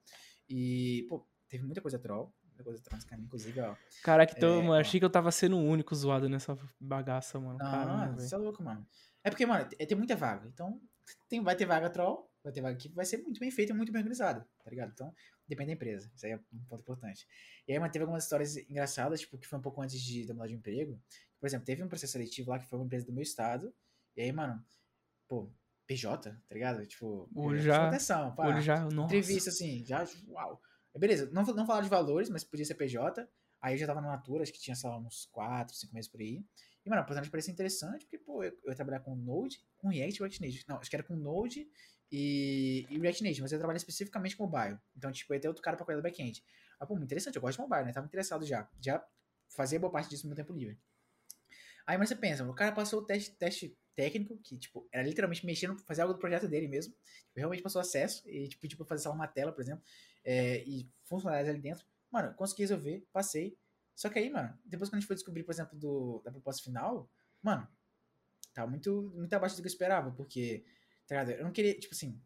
[0.49, 3.75] E, pô, teve muita coisa troll, muita coisa caminho, inclusive, ó.
[4.03, 7.57] Caraca, então, É, mano, achei que eu tava sendo o único zoado nessa bagaça, mano.
[7.59, 8.85] Não, Caramba, você é louco, mano.
[9.23, 10.47] É porque, mano, é- tem muita vaga.
[10.47, 10.81] Então,
[11.27, 13.75] tem, vai ter vaga troll, vai ter vaga que vai ser muito bem feita e
[13.75, 14.91] muito bem organizada, tá ligado?
[14.93, 15.13] Então,
[15.47, 16.11] depende da empresa.
[16.15, 17.27] Isso aí é um ponto importante.
[17.67, 20.33] E aí, mano, teve algumas histórias engraçadas, tipo, que foi um pouco antes de eu
[20.35, 21.01] mudar de emprego.
[21.39, 23.73] Por exemplo, teve um processo seletivo lá que foi uma empresa do meu estado.
[24.15, 24.63] E aí, mano,
[25.27, 25.49] pô,
[25.87, 26.85] PJ, tá ligado?
[26.85, 28.45] Tipo, é, já- atenção, pá.
[28.61, 28.87] Já.
[29.05, 30.61] Entrevista, assim, já, uau.
[30.97, 33.27] Beleza, não, não falar de valores, mas podia ser PJ.
[33.61, 36.09] Aí eu já tava na Natura, acho que tinha, sei lá, uns 4, 5 meses
[36.09, 36.43] por aí.
[36.85, 39.89] E, mano, a oportunidade parecia interessante, porque, pô, eu, eu ia trabalhar com Node, com
[39.89, 40.65] React e React Native.
[40.67, 41.67] Não, acho que era com Node
[42.11, 44.77] e, e React Native, mas eu ia trabalhar especificamente com mobile.
[44.95, 46.43] Então, tipo, ia ter outro cara pra cuidar do back-end.
[46.79, 47.91] Ah, pô, interessante, eu gosto de mobile, né?
[47.91, 48.69] Tava interessado já.
[48.79, 49.05] Já
[49.49, 50.79] fazia boa parte disso no meu tempo livre.
[51.85, 55.45] Aí, mas você pensa, o cara passou o teste, teste técnico, que, tipo, era literalmente
[55.45, 56.93] mexendo, fazer algo do projeto dele mesmo.
[56.93, 59.83] Tipo, realmente passou acesso e, tipo, tipo fazer só uma tela, por exemplo,
[60.23, 61.85] é, e funcionalidades ali dentro.
[62.11, 63.57] Mano, consegui resolver, passei.
[63.99, 66.63] Só que aí, mano, depois quando a gente foi descobrir, por exemplo, do, da proposta
[66.63, 67.11] final,
[67.43, 67.67] mano,
[68.53, 70.63] tava muito, muito abaixo do que eu esperava, porque,
[71.05, 71.37] tá ligado?
[71.37, 72.17] Eu não queria, tipo assim,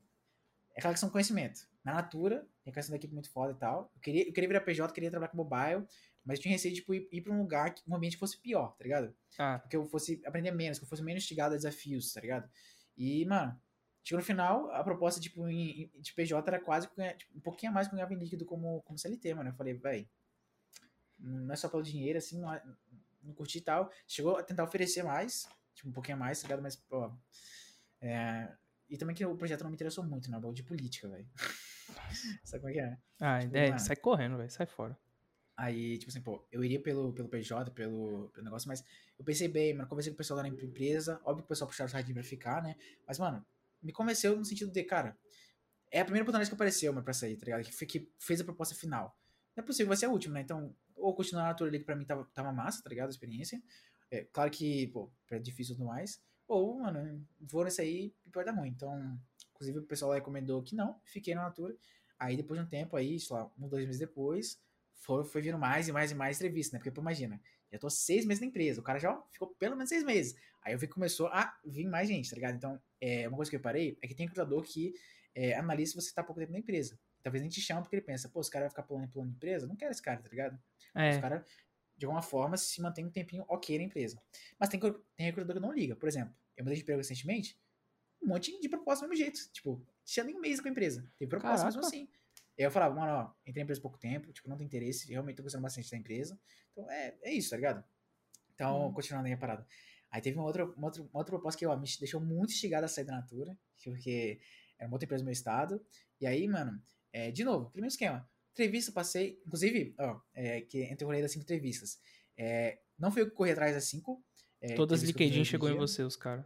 [0.76, 1.68] é aquela questão conhecimento.
[1.84, 3.92] Na Natura, tem a questão da equipe muito foda e tal.
[3.96, 5.84] Eu queria, eu queria virar PJ, queria trabalhar com mobile,
[6.24, 8.20] mas eu tinha receio de, tipo, ir, ir pra um lugar, que, um ambiente que
[8.20, 9.12] fosse pior, tá ligado?
[9.40, 12.48] Ah, que eu fosse aprender menos, que eu fosse menos instigado a desafios, tá ligado?
[12.96, 13.60] E, mano,
[14.04, 17.72] chegou no final, a proposta, tipo, em, de PJ era quase que tipo, um pouquinho
[17.72, 19.50] a mais que eu ganhava em líquido como, como CLT, mano.
[19.50, 20.08] Eu falei, véi,
[21.24, 22.64] não é só pelo dinheiro, assim, não, é-
[23.24, 23.90] não curti e tal.
[24.08, 26.62] Chegou a tentar oferecer mais, tipo, um pouquinho a mais, tá ligado?
[26.62, 27.12] Mas, pô,
[28.02, 28.52] é...
[28.90, 30.36] E também que o projeto não me interessou muito, né?
[30.38, 31.28] Bagulho de política, velho.
[32.44, 32.98] Sabe como é que é?
[33.22, 33.80] ah Tipo, é, mano.
[33.80, 34.98] sai correndo, velho, sai fora.
[35.56, 38.84] Aí, tipo assim, pô, eu iria pelo, pelo PJ, pelo, pelo negócio, mas
[39.18, 41.68] eu pensei bem, mano, conversei com o pessoal lá na empresa, óbvio que o pessoal
[41.68, 42.76] puxaram o sardinha pra ficar, né?
[43.08, 43.46] Mas, mano,
[43.82, 45.16] me convenceu no sentido de, cara,
[45.92, 47.64] é a primeira oportunidade que apareceu, mano, pra sair, tá ligado?
[47.64, 49.16] Que, que fez a proposta final.
[49.56, 50.42] Não é possível, vai ser a última, né?
[50.42, 53.08] Então, ou continuar na ali, que pra mim tava, tava massa, tá ligado?
[53.08, 53.62] A experiência.
[54.10, 56.22] É, claro que, pô, é difícil e tudo mais.
[56.48, 58.70] Ou, mano, vou nesse aí e pode dar ruim.
[58.70, 59.20] Então,
[59.54, 61.76] inclusive o pessoal recomendou que não, fiquei na Natura.
[62.18, 64.62] Aí depois de um tempo aí, sei lá, um, dois meses depois,
[64.94, 66.80] foi, foi vindo mais e mais e mais entrevistas, né?
[66.80, 69.90] Porque, pô, imagina, já tô seis meses na empresa, o cara já ficou pelo menos
[69.90, 70.36] seis meses.
[70.62, 72.56] Aí eu vi que começou a vir mais gente, tá ligado?
[72.56, 74.94] Então, é, uma coisa que eu reparei é que tem recrutador que
[75.36, 76.98] é, analisa se você tá pouco tempo na empresa.
[77.24, 79.32] Talvez nem te chama porque ele pensa, pô, esse cara vai ficar pulando e pulando
[79.32, 79.66] empresa?
[79.66, 80.56] Não quero esse cara, tá ligado?
[81.10, 81.50] Os É, caras,
[81.98, 84.22] de alguma forma, se mantém um tempinho ok na empresa.
[84.60, 85.96] Mas tem, tem recrutador que não liga.
[85.96, 87.60] Por exemplo, eu mudei de emprego recentemente,
[88.22, 89.52] um monte de proposta do mesmo jeito.
[89.52, 91.10] Tipo, tinha nem um mês com a empresa.
[91.18, 91.88] Tem proposta mesmo Caraca.
[91.88, 92.10] assim.
[92.58, 94.68] E aí eu falava, mano, ó, entrei na empresa há pouco tempo, tipo, não tem
[94.68, 96.40] interesse, realmente tô gostando bastante da empresa.
[96.72, 97.84] Então, é, é isso, tá ligado?
[98.54, 98.94] Então, Hum.
[98.94, 99.66] continuando aí a parada.
[100.12, 102.86] Aí teve uma outra, uma outra, uma outra proposta que ó, me deixou muito instigado
[102.86, 104.40] a sair da Natura, porque
[104.78, 105.84] era uma outra empresa do meu estado.
[106.22, 106.80] E aí, mano,
[107.14, 108.28] é, de novo, primeiro esquema.
[108.52, 109.40] Entrevista, passei.
[109.46, 112.00] Inclusive, ó, é, que entre o rolê das cinco entrevistas.
[112.36, 114.24] É, não foi eu que corri atrás das cinco.
[114.60, 116.46] É, Todas LinkedIn chegou em você, os caras.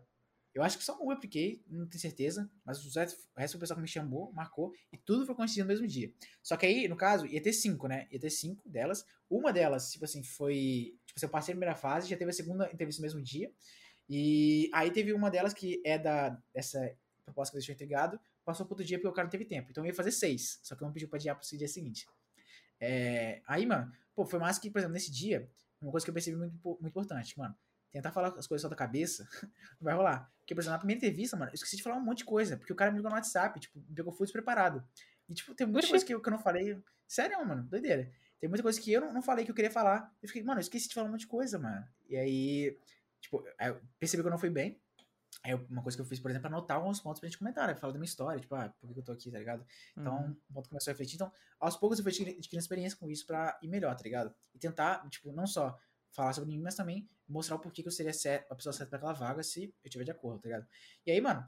[0.53, 2.49] Eu acho que só uma eu apliquei, não tenho certeza.
[2.65, 4.73] Mas o resto, o resto foi o pessoal que me chamou, marcou.
[4.91, 6.11] E tudo foi coincidindo no mesmo dia.
[6.41, 8.07] Só que aí, no caso, ia ter cinco, né?
[8.11, 9.05] Ia ter cinco delas.
[9.29, 10.97] Uma delas, tipo assim, foi.
[11.05, 13.51] Tipo, assim, eu passei a primeira fase, já teve a segunda entrevista no mesmo dia.
[14.09, 16.79] E aí teve uma delas que é da dessa
[17.23, 19.69] proposta que eu deixei entregado, passou pro outro dia porque o cara não teve tempo.
[19.69, 20.57] Então eu ia fazer seis.
[20.63, 22.07] Só que eu não pedi pra adiar pro dia seguinte.
[22.79, 25.51] É, aí, mano, pô, foi mais que, por exemplo, nesse dia,
[25.81, 27.53] uma coisa que eu percebi muito, muito importante, mano.
[27.91, 29.49] Tentar falar as coisas só da cabeça não
[29.81, 30.31] vai rolar.
[30.39, 32.55] Porque, por exemplo, na primeira entrevista, mano, eu esqueci de falar um monte de coisa.
[32.55, 34.81] Porque o cara me ligou no WhatsApp, tipo, me pegou full despreparado.
[35.27, 35.89] E, tipo, tem muita Oxi.
[35.89, 36.81] coisa que eu, que eu não falei.
[37.05, 38.09] Sério, mano, doideira.
[38.39, 40.09] Tem muita coisa que eu não, não falei que eu queria falar.
[40.21, 41.85] Eu fiquei, mano, eu esqueci de falar um monte de coisa, mano.
[42.07, 42.79] E aí,
[43.19, 44.79] tipo, eu percebi que eu não fui bem.
[45.45, 47.67] Eu- uma coisa que eu fiz, por exemplo, é anotar alguns pontos pra gente comentar,
[47.67, 47.75] né?
[47.75, 49.65] Falar da minha história, tipo, ah, por que eu tô aqui, tá ligado?
[49.95, 50.37] Então, Uhum.
[50.49, 51.15] o ponto começou a refletir.
[51.15, 54.33] Então, aos poucos eu fui adquiri- adquirindo experiência com isso pra ir melhor, tá ligado?
[54.53, 55.77] E tentar, tipo, não só
[56.11, 58.11] falar sobre mim, mas também mostrar o porquê que eu seria
[58.49, 60.67] a pessoa certa pra aquela vaga se eu tiver de acordo, tá ligado?
[61.05, 61.45] E aí, mano,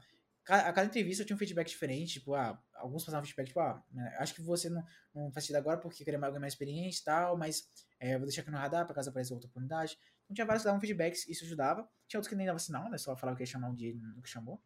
[0.48, 3.82] a cada entrevista eu tinha um feedback diferente, tipo, ah, alguns passavam feedback, tipo, ah,
[3.90, 4.84] né, acho que você não,
[5.14, 8.42] não faz sentido agora porque queria alguém mais experiente e tal, mas é, vou deixar
[8.42, 9.98] aqui no radar pra caso apareça outra oportunidade.
[10.24, 11.88] Então tinha vários que davam feedbacks, isso ajudava.
[12.10, 12.98] Tinha outros que nem davam sinal, né?
[12.98, 14.60] Só falava que ia chamar um dia e nunca chamou.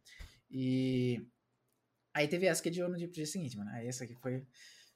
[0.50, 1.22] E
[2.14, 3.68] aí teve essa que adiou no dia, pro dia seguinte, mano.
[3.70, 4.46] Aí essa aqui foi.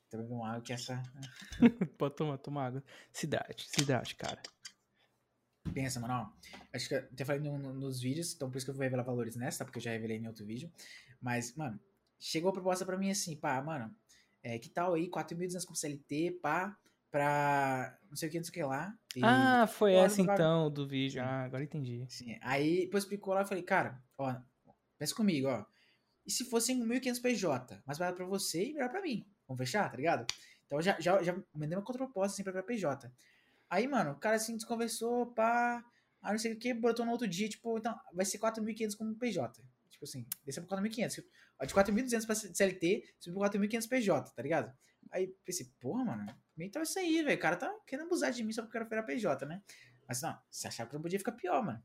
[0.09, 1.03] Também um água que essa.
[1.99, 2.83] Pode tomar, toma água.
[3.13, 4.41] Cidade, cidade, cara.
[5.75, 6.33] Pensa, mano, ó.
[6.73, 8.83] Acho que eu até falei no- no- nos vídeos, então por isso que eu vou
[8.83, 9.63] revelar valores nessa?
[9.67, 10.73] Porque eu já revelei em outro vídeo.
[11.21, 11.79] Mas, mano,
[12.19, 13.95] chegou a proposta pra mim assim, pá, mano,
[14.43, 16.75] é, que tal aí, 4.200 com CLT, pá,
[17.11, 18.95] pra não sei o que, não sei o que lá.
[19.17, 21.23] E, ah, foi essa então do vídeo.
[21.23, 22.07] Ah, agora entendi.
[22.09, 24.35] Sim, aí depois explicou lá, eu falei, cara, ó,
[24.99, 25.65] pensa comigo, ó.
[26.27, 29.27] E se fosse 1.500 PJ, mais barato pra você e melhor pra mim?
[29.47, 30.27] Vamos fechar, tá ligado?
[30.67, 33.11] Então já, já, já mandei uma contraproposta assim pra, pra PJ.
[33.71, 35.83] Aí, mano, o cara assim desconversou, pá,
[36.23, 39.15] aí não sei o que, botou no outro dia, tipo, então vai ser 4.500 como
[39.15, 39.63] PJ.
[39.91, 41.25] Tipo assim, desceu pra 4.500.
[41.61, 44.73] Ó, De 4.200 pra CLT, subiu pra 4.500 PJ, tá ligado?
[45.11, 46.27] Aí pensei, porra, mano,
[46.57, 47.37] meio tá isso aí, velho.
[47.37, 49.63] O cara tá querendo abusar de mim só porque eu quero virar PJ, né?
[50.07, 51.83] Mas não, você achava que não podia ficar pior, mano.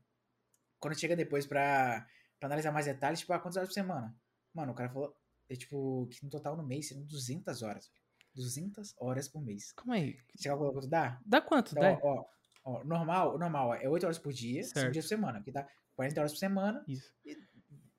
[0.78, 2.06] Quando chega depois pra,
[2.38, 4.14] pra analisar mais detalhes, tipo, ah, quantas horas por semana?
[4.52, 5.16] Mano, o cara falou,
[5.48, 7.90] é, tipo, que no total no mês seriam 200 horas.
[8.34, 9.72] 200 horas por mês.
[9.72, 10.18] Calma aí.
[10.34, 11.20] Você calcula quanto dá?
[11.24, 12.00] Dá quanto, Então, dá?
[12.02, 12.26] ó,
[12.64, 14.92] ó, ó, normal, normal é 8 horas por dia, 5 Certo.
[14.92, 17.14] dias por semana, que dá 40 horas por semana, Isso.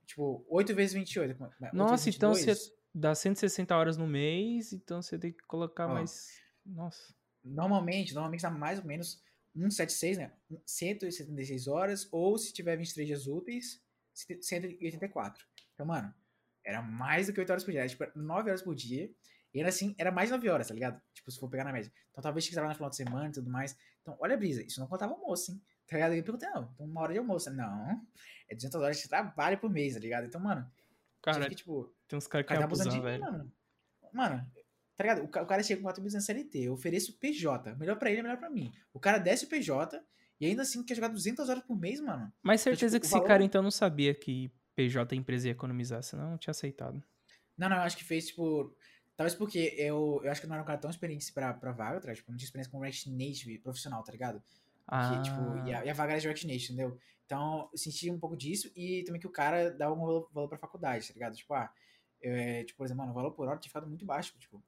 [0.05, 1.35] tipo, 8 vezes 28.
[1.37, 5.19] como é- oito Nossa, vezes então 22, você dá 160 horas no mês, então você
[5.19, 5.93] tem que colocar Ó.
[5.93, 6.39] mais.
[6.65, 7.13] Nossa.
[7.43, 9.21] Normalmente, normalmente dá mais ou menos
[9.53, 10.31] 176, né?
[10.65, 15.45] 176 horas, ou se tiver 23 dias úteis, 184.
[15.73, 16.13] Então, mano,
[16.63, 19.13] era mais do que 8 horas por dia, era tipo 9 horas por dia,
[19.53, 21.01] e ainda assim, era mais de 9 horas, tá ligado?
[21.13, 21.91] Tipo, se for pegar na média.
[22.11, 23.77] Então, talvez que trabalhar no final de semana e tudo mais.
[24.01, 25.61] Então, olha a brisa, isso não contava almoço, hein?
[25.87, 26.13] Tá ligado?
[26.13, 27.51] Eu perguntei, não, então uma hora de almoço.
[27.51, 28.01] Não,
[28.49, 30.25] é 200 horas de trabalho por mês, tá ligado?
[30.25, 30.69] Então, mano,
[31.33, 33.21] Cara, que, tipo, tem uns caras que cara abusam, velho.
[33.23, 33.51] mano.
[34.13, 34.51] Mano,
[34.95, 35.23] tá ligado?
[35.23, 37.75] O ca- o cara chega com 4.200 CLT, eu ofereço PJ.
[37.75, 38.71] Melhor pra ele, é melhor pra mim.
[38.93, 40.01] O cara desce o PJ
[40.39, 42.31] e ainda assim quer jogar 200 horas por mês, mano.
[42.41, 46.01] Mas certeza tipo, que esse valor- cara então não sabia que PJ empresa ia economizar,
[46.03, 47.03] senão não tinha aceitado.
[47.57, 48.75] Não, não, eu acho que fez, tipo...
[49.17, 52.01] Talvez porque eu, eu acho que não era um cara tão experiente pra, pra vaga,
[52.01, 52.13] tá?
[52.13, 54.43] Tipo, não tinha experiência com React Native profissional, tá ligado?
[54.85, 56.99] Ah, Que, tipo, e a, e a vaga era de React Native, entendeu?
[57.25, 59.95] Então, eu senti um pouco disso e também que o cara dá um
[60.31, 61.35] valor, pra faculdade, tá ligado?
[61.35, 61.73] Tipo, ah,
[62.21, 64.63] é, tipo, por exemplo, mano, o valor por hora tinha ficado muito baixo, tipo,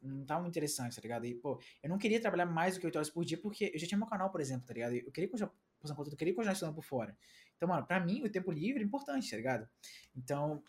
[0.00, 1.26] não tava muito interessante, tá ligado?
[1.26, 3.78] E, pô, eu não queria trabalhar mais do que 8 horas por dia porque eu
[3.78, 4.94] já tinha meu canal, por exemplo, tá ligado?
[4.94, 7.16] Eu queria continuar conteúdo, eu queria continuar estudando por fora.
[7.56, 9.68] Então, mano, pra mim, o tempo livre é importante, tá ligado?
[10.16, 10.62] Então,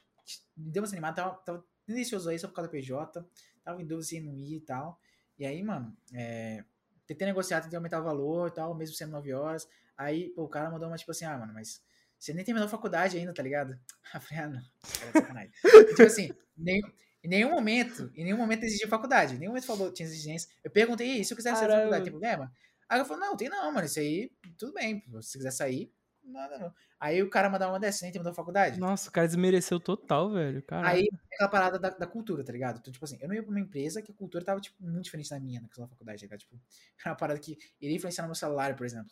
[0.55, 3.25] me deu uma desanimada, tava, tava tendencioso aí só por causa da PJ,
[3.63, 4.99] tava em dúvida se não ir e tal.
[5.37, 6.63] E aí, mano, é,
[7.05, 9.67] tentei negociar, tentei aumentar o valor e tal, mesmo sendo 9 horas.
[9.97, 11.81] Aí, pô, o cara mandou uma tipo assim, ah, mano, mas
[12.17, 13.77] você nem terminou a faculdade ainda, tá ligado?
[14.13, 16.81] Eu falei, ah, não, cara, é tipo assim, nem,
[17.23, 20.49] em nenhum momento, em nenhum momento exigiu faculdade, em nenhum momento falou tinha exigência.
[20.63, 22.51] Eu perguntei, e se eu quiser sair da faculdade, tem problema?
[22.89, 25.91] Aí eu falei, não, tem não, mano, isso aí, tudo bem, se você quiser sair,
[26.23, 26.73] nada não.
[26.99, 28.79] Aí o cara mandava uma dessa, nem terminou a faculdade.
[28.79, 30.63] Nossa, o cara desmereceu total, velho.
[30.63, 30.87] Caralho.
[30.87, 32.79] Aí aquela parada da, da cultura, tá ligado?
[32.79, 35.03] Então, tipo assim, eu não ia pra uma empresa que a cultura tava, tipo, muito
[35.03, 36.39] diferente da minha naquela faculdade, tá ligado?
[36.39, 36.55] Tipo,
[37.03, 39.11] era uma parada que iria influenciar no meu salário, por exemplo.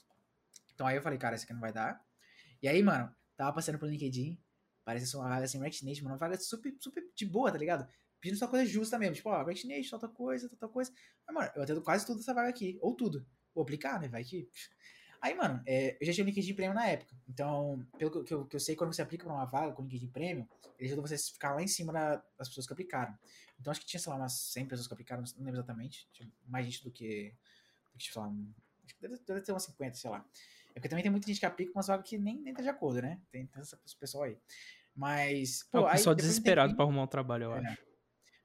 [0.82, 2.04] Então aí eu falei, cara, isso aqui não vai dar.
[2.60, 4.36] E aí, mano, tava passando pelo LinkedIn,
[4.84, 7.88] parece uma vaga assim, React Native, mano, uma vaga super, super de boa, tá ligado?
[8.20, 10.92] Pedindo só coisa justa mesmo, tipo, ó, React Native, tal coisa, tal coisa.
[11.28, 13.24] Mas, mano, eu atendo quase tudo dessa vaga aqui, ou tudo.
[13.54, 14.50] Vou aplicar, né, vai que...
[15.22, 17.16] Aí, mano, é, eu já tinha o LinkedIn Premium na época.
[17.30, 19.84] Então, pelo que eu- que eu, eu sei, quando você aplica pra uma vaga com
[19.84, 20.48] o LinkedIn Premium,
[20.80, 23.16] ele ajuda você a ficar lá em cima da- das pessoas que aplicaram.
[23.60, 26.10] Então, acho que tinha, sei lá, umas 100 pessoas que aplicaram, não lembro exatamente.
[26.12, 27.36] Tinha mais gente do que,
[28.00, 28.52] sei lá, um-
[28.84, 30.26] acho que deve, deve ter umas 50, sei lá.
[30.72, 32.70] É porque também tem muita gente que aplica umas vagas que nem, nem tá de
[32.70, 33.20] acordo, né?
[33.30, 34.38] Tem, tem esse pessoal aí.
[34.96, 37.60] Mas, É pô, o aí, pessoal um desesperado tempinho- pra arrumar um trabalho, eu É.
[37.60, 37.68] acho.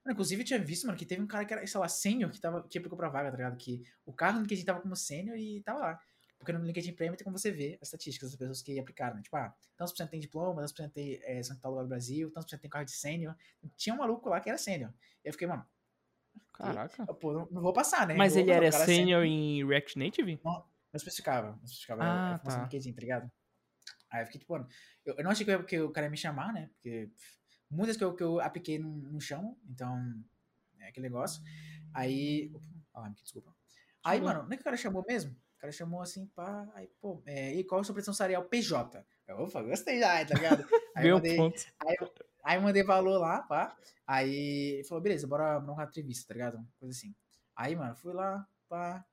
[0.03, 2.31] Mano, Inclusive, eu tinha visto, mano, que teve um cara que era, sei lá, sênior,
[2.31, 3.57] que, tava, que aplicou pra vaga, tá ligado?
[3.57, 5.99] Que o carro no LinkedIn tava como sênior e tava lá.
[6.39, 9.21] Porque no LinkedIn Premium tem como você ver as estatísticas das pessoas que aplicaram, né?
[9.23, 11.87] Tipo, ah, tantos por cento tem diploma, tantos por cento tem é, São Paulo do
[11.89, 13.35] Brasil, tantos por cento tem carro de sênior.
[13.75, 14.93] Tinha um maluco lá que era sênior.
[15.25, 15.65] E eu fiquei, mano,
[16.53, 17.05] Caraca.
[17.15, 18.13] pô, não, não vou passar, né?
[18.13, 20.39] Mas Vou- ele não, era o é sênior em React Native?
[20.43, 20.63] Não
[20.97, 22.03] especificava, não especificava.
[22.03, 22.57] Ah, era tá.
[22.57, 23.31] no LinkedIn, tá ligado?
[24.09, 24.67] Aí eu fiquei tipo, mano,
[25.05, 26.69] eu, eu não achei que, eu- que o cara ia me chamar, né?
[26.73, 27.09] Porque
[27.69, 29.95] muitas que eu, que eu apliquei não, não chamam, então
[30.79, 31.41] é aquele negócio.
[31.93, 32.51] Aí.
[32.93, 33.55] Opa, desculpa.
[34.03, 35.31] Aí, mano, não é que o cara chamou mesmo?
[35.31, 38.45] O cara chamou assim, pá, aí, pô, é, e qual a sua pretensão salarial?
[38.45, 39.03] PJ.
[39.27, 40.65] Eu, Opa, gostei já, tá ligado?
[40.95, 41.65] Aí eu Meu mandei, ponto.
[42.43, 43.75] Aí eu mandei valor lá, pá.
[44.05, 46.65] Aí ele falou, beleza, bora uma entrevista, tá ligado?
[46.79, 47.13] Coisa assim.
[47.55, 49.03] Aí, mano, fui lá, pá.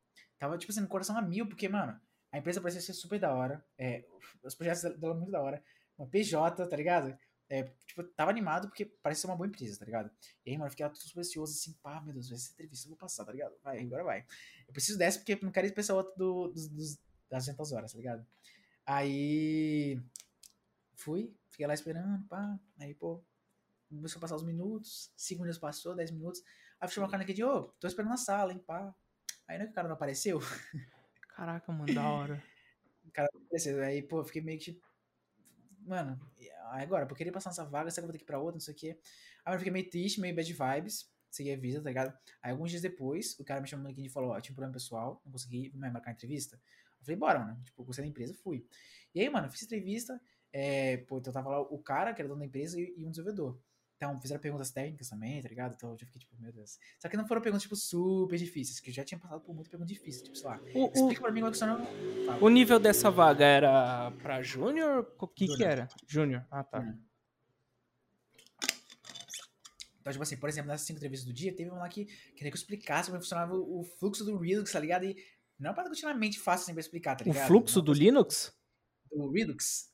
[0.45, 1.99] Tava, tipo assim, no coração a mil, porque, mano,
[2.31, 3.65] a empresa parecia ser super da hora.
[3.79, 4.05] É,
[4.43, 5.65] os projetos dela dela muito da hora.
[5.97, 7.17] Uma PJ, tá ligado?
[7.49, 10.11] É, tipo, tava animado porque parece ser uma boa empresa, tá ligado?
[10.45, 12.99] E aí, mano, eu fiquei super ansioso, assim, pá, meu Deus, essa entrevista eu vou
[12.99, 13.55] passar, tá ligado?
[13.63, 14.27] Vai, agora vai.
[14.69, 16.99] Eu preciso dessa porque eu não quero ir pra essa outra do, dos, dos-
[17.31, 18.27] das 200 horas, tá ligado?
[18.85, 19.99] Aí.
[20.95, 22.59] Fui, fiquei lá esperando, pá.
[22.79, 23.25] Aí, pô,
[23.89, 26.43] começou a passar os minutos, 5 minutos passou, 10 minutos.
[26.81, 28.95] Aí chamou o cara aqui de, ô, tô esperando na sala, hein, pá.
[29.47, 30.41] Aí não é que o cara não apareceu?
[31.37, 32.43] Caraca, mano, da hora.
[33.07, 33.83] O cara não apareceu.
[33.85, 34.85] Aí, pô, eu fiquei meio que tipo.
[35.81, 36.19] Mano,
[36.71, 38.55] agora, eu queria passar nessa vaga, será que eu vou ter que ir pra outra,
[38.55, 38.99] não sei o quê.
[39.45, 41.13] Aí eu fiquei meio triste, meio bad vibes.
[41.31, 42.19] Segui a vida, tá ligado?
[42.43, 44.57] Aí alguns dias depois, o cara me chamou no LinkedIn e falou, ó, tinha um
[44.57, 46.57] problema pessoal, não consegui me marcar a entrevista.
[47.01, 47.63] Eu falei, bora, mano.
[47.63, 48.67] Tipo, gostei da empresa, fui.
[49.15, 50.19] E aí, mano, fiz entrevista.
[50.53, 53.11] É, pô, então tava lá o cara, que era dono da empresa, e, e um
[53.11, 53.61] desenvolvedor.
[53.97, 55.75] Então, fizeram perguntas técnicas também, tá ligado?
[55.75, 56.79] Então eu já fiquei tipo, meu Deus.
[56.99, 59.71] Só que não foram perguntas, tipo, super difíceis, que eu já tinha passado por muita
[59.71, 60.61] pergunta difícil, tipo, sei lá.
[60.75, 61.87] O, o, Explica pra mim como é que funciona.
[62.27, 62.45] Fala.
[62.45, 65.07] o nível dessa vaga era pra júnior?
[65.19, 65.71] O que que Júnior.
[65.71, 65.89] era?
[66.07, 66.47] Júnior.
[66.51, 66.81] Ah, tá.
[66.81, 66.99] Júnior.
[70.01, 72.51] Então, tipo assim, por exemplo, nessas cinco entrevistas do dia, teve uma lá que queria
[72.51, 75.07] que eu explicasse como funcionava o o fluxo do Redux, tá ligado?
[75.07, 75.17] E
[75.59, 77.47] não é continuamente fácil assim pra explicar, tá O ligado?
[77.47, 78.55] fluxo Uma do Linux?
[79.11, 79.91] Do Redux.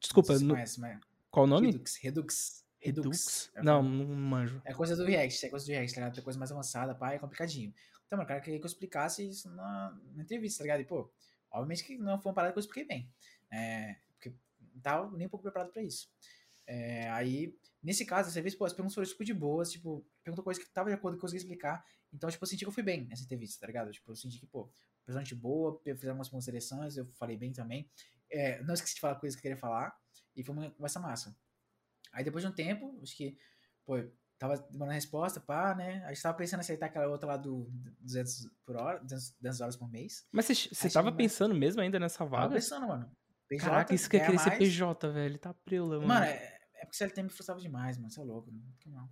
[0.00, 1.00] Desculpa, não se conhece, mas...
[1.30, 1.66] qual o nome?
[1.66, 1.96] Redux.
[1.96, 2.61] Redux.
[2.82, 3.50] Redux?
[3.54, 4.60] É, Não, não manjo.
[4.64, 6.14] É coisa do React, é coisa do React, tá ligado?
[6.14, 7.72] Tem coisa mais avançada, pá, é complicadinho.
[8.06, 10.80] Então, mano, o cara queria que eu explicasse isso na, na entrevista, tá ligado?
[10.80, 11.10] E, pô,
[11.50, 13.10] obviamente que não foi uma parada que eu expliquei bem.
[13.50, 14.34] É, porque
[14.74, 16.10] não tava nem um pouco preparado pra isso.
[16.66, 20.44] É, aí, nesse caso, dessa vez, pô, as perguntas foram super de boas, tipo, perguntou
[20.44, 21.84] coisa que tava de acordo com o que eu consegui explicar.
[22.12, 23.90] Então, tipo, eu senti que eu fui bem nessa entrevista, tá ligado?
[23.90, 24.70] Tipo, eu senti que, pô,
[25.04, 27.90] pessoa gente boa, fizeram algumas perguntas interessantes, eu falei bem também.
[28.30, 29.94] É, não esqueci de falar coisas que eu queria falar,
[30.34, 31.36] e foi uma conversa massa.
[32.12, 33.36] Aí, depois de um tempo, acho que,
[33.84, 33.94] pô,
[34.38, 36.02] tava demorando a resposta, pá, né?
[36.04, 37.68] A gente tava pensando em aceitar aquela outra lá do
[38.00, 40.26] 200 por hora, 200, 200 horas por mês.
[40.32, 42.54] Mas você, tava mais- pensando mesmo ainda nessa Tava vaga?
[42.54, 43.10] pensando, mano.
[43.48, 44.58] PJ, Caraca, isso que é querer ser mais.
[44.58, 45.38] PJ, velho.
[45.38, 46.08] Tá preula, mano.
[46.08, 48.10] Mano, é, é porque CLT me frustrava demais, mano.
[48.10, 48.50] Você é louco.
[48.50, 49.08] Não, que não.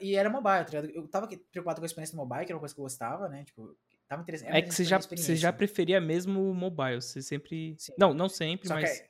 [0.00, 0.90] E era mobile, tá ligado?
[0.90, 3.28] Eu tava preocupado com a experiência do mobile, que era uma coisa que eu gostava,
[3.28, 3.44] né?
[3.44, 3.74] Tipo,
[4.06, 4.50] tava interessante.
[4.54, 7.00] É que você já, você já preferia mesmo o mobile.
[7.00, 7.74] Você sempre.
[7.78, 7.94] Sim.
[7.98, 9.09] Não, não sempre, Só que mas.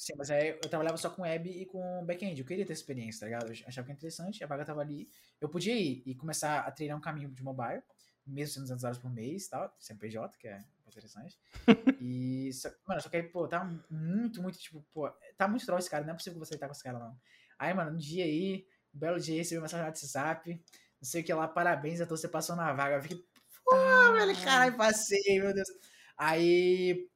[0.00, 2.40] Aí- Sim, mas aí eu trabalhava só com web e com back-end.
[2.40, 3.46] Eu queria ter experiência, tá ligado?
[3.48, 5.08] Eu achava que era interessante, a vaga tava ali.
[5.40, 7.82] Eu podia ir e começar a treinar um caminho de mobile,
[8.26, 11.38] mesmo sendo 200 horas por mês e tal, sem PJ, que é interessante.
[12.00, 15.78] e, só, mano, só que aí, pô, tá muito, muito, tipo, pô, tá muito troll
[15.78, 17.16] esse cara, não é possível que você tá com esse cara, não.
[17.58, 21.20] Aí, mano, um dia aí, um belo dia, recebi uma mensagem no WhatsApp, não sei
[21.20, 22.96] o que lá, parabéns, então você passou na vaga.
[22.96, 23.18] Eu fiquei,
[23.64, 23.76] pô,
[24.14, 25.68] velho, caralho, passei, meu Deus.
[26.16, 27.09] Aí,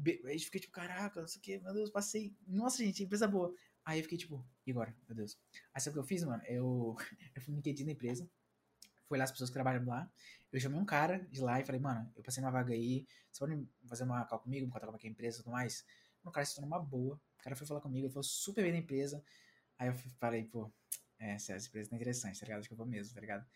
[0.00, 2.34] be- aí fiquei tipo, caraca, não sei o que, meu Deus, passei.
[2.46, 3.54] Nossa, gente, empresa boa.
[3.84, 4.94] Aí eu fiquei tipo, e agora?
[5.08, 5.38] Meu Deus.
[5.74, 6.42] Aí sabe o que eu fiz, mano?
[6.46, 6.96] Eu,
[7.34, 8.28] eu fui no LinkedIn da empresa,
[9.08, 10.10] fui lá as pessoas que trabalham lá,
[10.52, 13.40] eu chamei um cara de lá e falei, mano, eu passei uma vaga aí, você
[13.40, 15.52] pode fazer uma call comigo, me contar como é que é a empresa e tudo
[15.52, 15.84] mais?
[16.24, 18.72] O cara se tornou uma boa, o cara foi falar comigo, ele falou super bem
[18.72, 19.22] da empresa.
[19.78, 20.72] Aí eu falei, pô,
[21.18, 22.60] é, essa empresa tá interessante, tá ligado?
[22.60, 23.46] Acho que eu vou mesmo, tá ligado?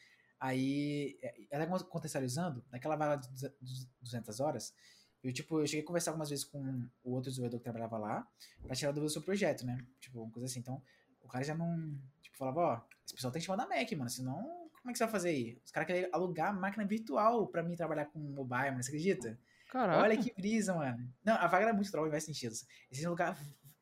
[0.40, 4.74] Aí, é, até contextualizando, naquela vaga de 200 200 horas,
[5.24, 8.28] eu, tipo, eu cheguei a conversar algumas vezes com o outro desenvolvedor que trabalhava lá,
[8.62, 9.84] pra tirar dúvida sobre o projeto, né?
[10.00, 10.60] Tipo, uma coisa assim.
[10.60, 10.82] Então,
[11.22, 14.10] o cara já não, tipo, falava, ó, esse pessoal tem que chamar da Mac, mano,
[14.10, 14.42] senão,
[14.80, 15.58] como é que você vai fazer aí?
[15.64, 19.38] Os caras querem alugar máquina virtual pra mim trabalhar com mobile, mano, você acredita?
[19.70, 20.02] Caraca.
[20.02, 21.12] Olha que brisa, mano.
[21.24, 22.54] Não, a vaga era muito troll, não faz sentido.
[22.90, 23.36] Eles iam alugar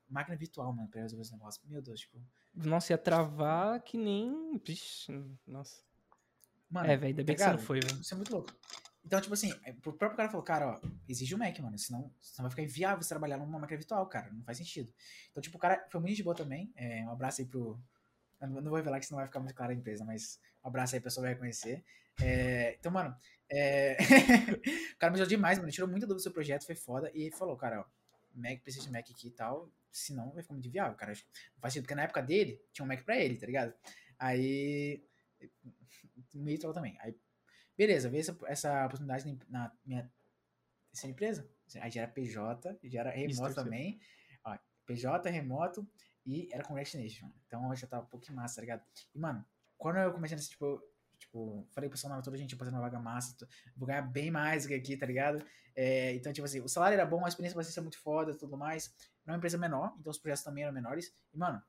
[0.09, 1.60] máquina virtual, mano, pra resolver esse negócio.
[1.66, 2.19] Meu Deus, tipo...
[2.55, 4.60] Nossa, ia travar que nem.
[5.47, 5.82] Nossa.
[6.70, 8.01] Mano, É, velho, ainda bem que você não foi, velho.
[8.01, 8.55] Isso é muito louco.
[9.05, 12.12] Então, tipo assim, é, o próprio cara falou, cara, ó, exige o Mac, mano, senão,
[12.20, 14.93] senão vai ficar inviável você trabalhar numa máquina virtual, cara, não faz sentido.
[15.31, 17.81] Então, tipo, o cara foi muito de boa também, é, um abraço aí pro...
[18.41, 20.95] Eu não, vou revelar que senão vai ficar muito claro a empresa, mas um abraço
[20.95, 21.85] aí, a pessoa vai reconhecer.
[22.20, 23.16] É, então, mano,
[23.51, 23.97] é,
[24.95, 27.31] o cara me ajudou demais, mano, tirou muita dúvida do seu projeto, foi foda, e
[27.33, 27.85] falou, cara, ó,
[28.35, 31.12] Mac, precisa de Mac aqui e tal, senão vai ficar muito inviável, cara.
[31.12, 33.74] Não faz sentido, porque na época dele, tinha um Mac pra ele, tá ligado?
[34.19, 35.05] Aí,
[36.35, 36.97] meio troll também.
[37.01, 37.15] Aí,
[37.87, 40.11] beleza, veio essa, essa oportunidade na minha
[40.93, 41.49] essa empresa.
[41.81, 44.01] Aí já era PJ, já era remoto Isso, também.
[44.45, 44.57] Ó,
[44.87, 45.89] PJ, remoto
[46.25, 47.35] e era com React mano.
[47.47, 48.85] Então já tava um pouquinho massa, tá ligado?
[49.15, 49.45] E, mano,
[49.77, 50.81] quando eu comecei nesse, tipo,
[51.19, 53.47] tipo, falei pro pessoal, toda a gente fazendo uma vaga massa, tô,
[53.77, 55.45] vou ganhar bem mais do que aqui, tá ligado?
[55.75, 58.37] É, então, tipo assim, o salário era bom, a experiência vai ser muito foda e
[58.37, 58.95] tudo mais.
[59.25, 61.13] Era uma empresa menor, então os projetos também eram menores.
[61.33, 61.61] E, mano,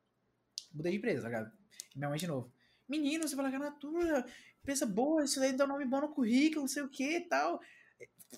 [0.74, 1.52] mudei de empresa, tá ligado?
[1.96, 2.52] E minha mãe de novo.
[2.88, 4.26] Menino, você vai largar na Natura,
[4.62, 7.22] empresa boa, isso daí dá um nome bom no currículo, não sei o que e
[7.22, 7.60] tal.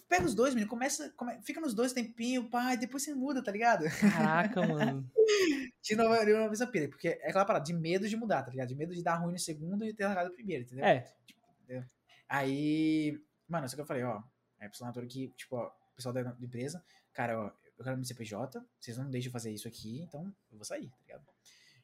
[0.09, 3.51] Pega os dois, menino, começa, come, fica nos dois tempinho, pai, depois você muda, tá
[3.51, 3.85] ligado?
[3.99, 5.09] Caraca, mano.
[5.81, 8.51] de novo, eu vez a pira, porque é aquela parada de medo de mudar, tá
[8.51, 8.67] ligado?
[8.67, 10.85] De medo de dar ruim no segundo e ter largado no primeiro, entendeu?
[10.85, 10.99] É.
[11.25, 11.41] Tipo,
[12.27, 14.21] Aí, mano, isso que eu falei, ó,
[14.59, 18.05] é pessoal Natura que, tipo, ó, pessoal da, da empresa, cara, ó, eu quero me
[18.05, 21.25] CPJ, vocês não deixam fazer isso aqui, então eu vou sair, tá ligado?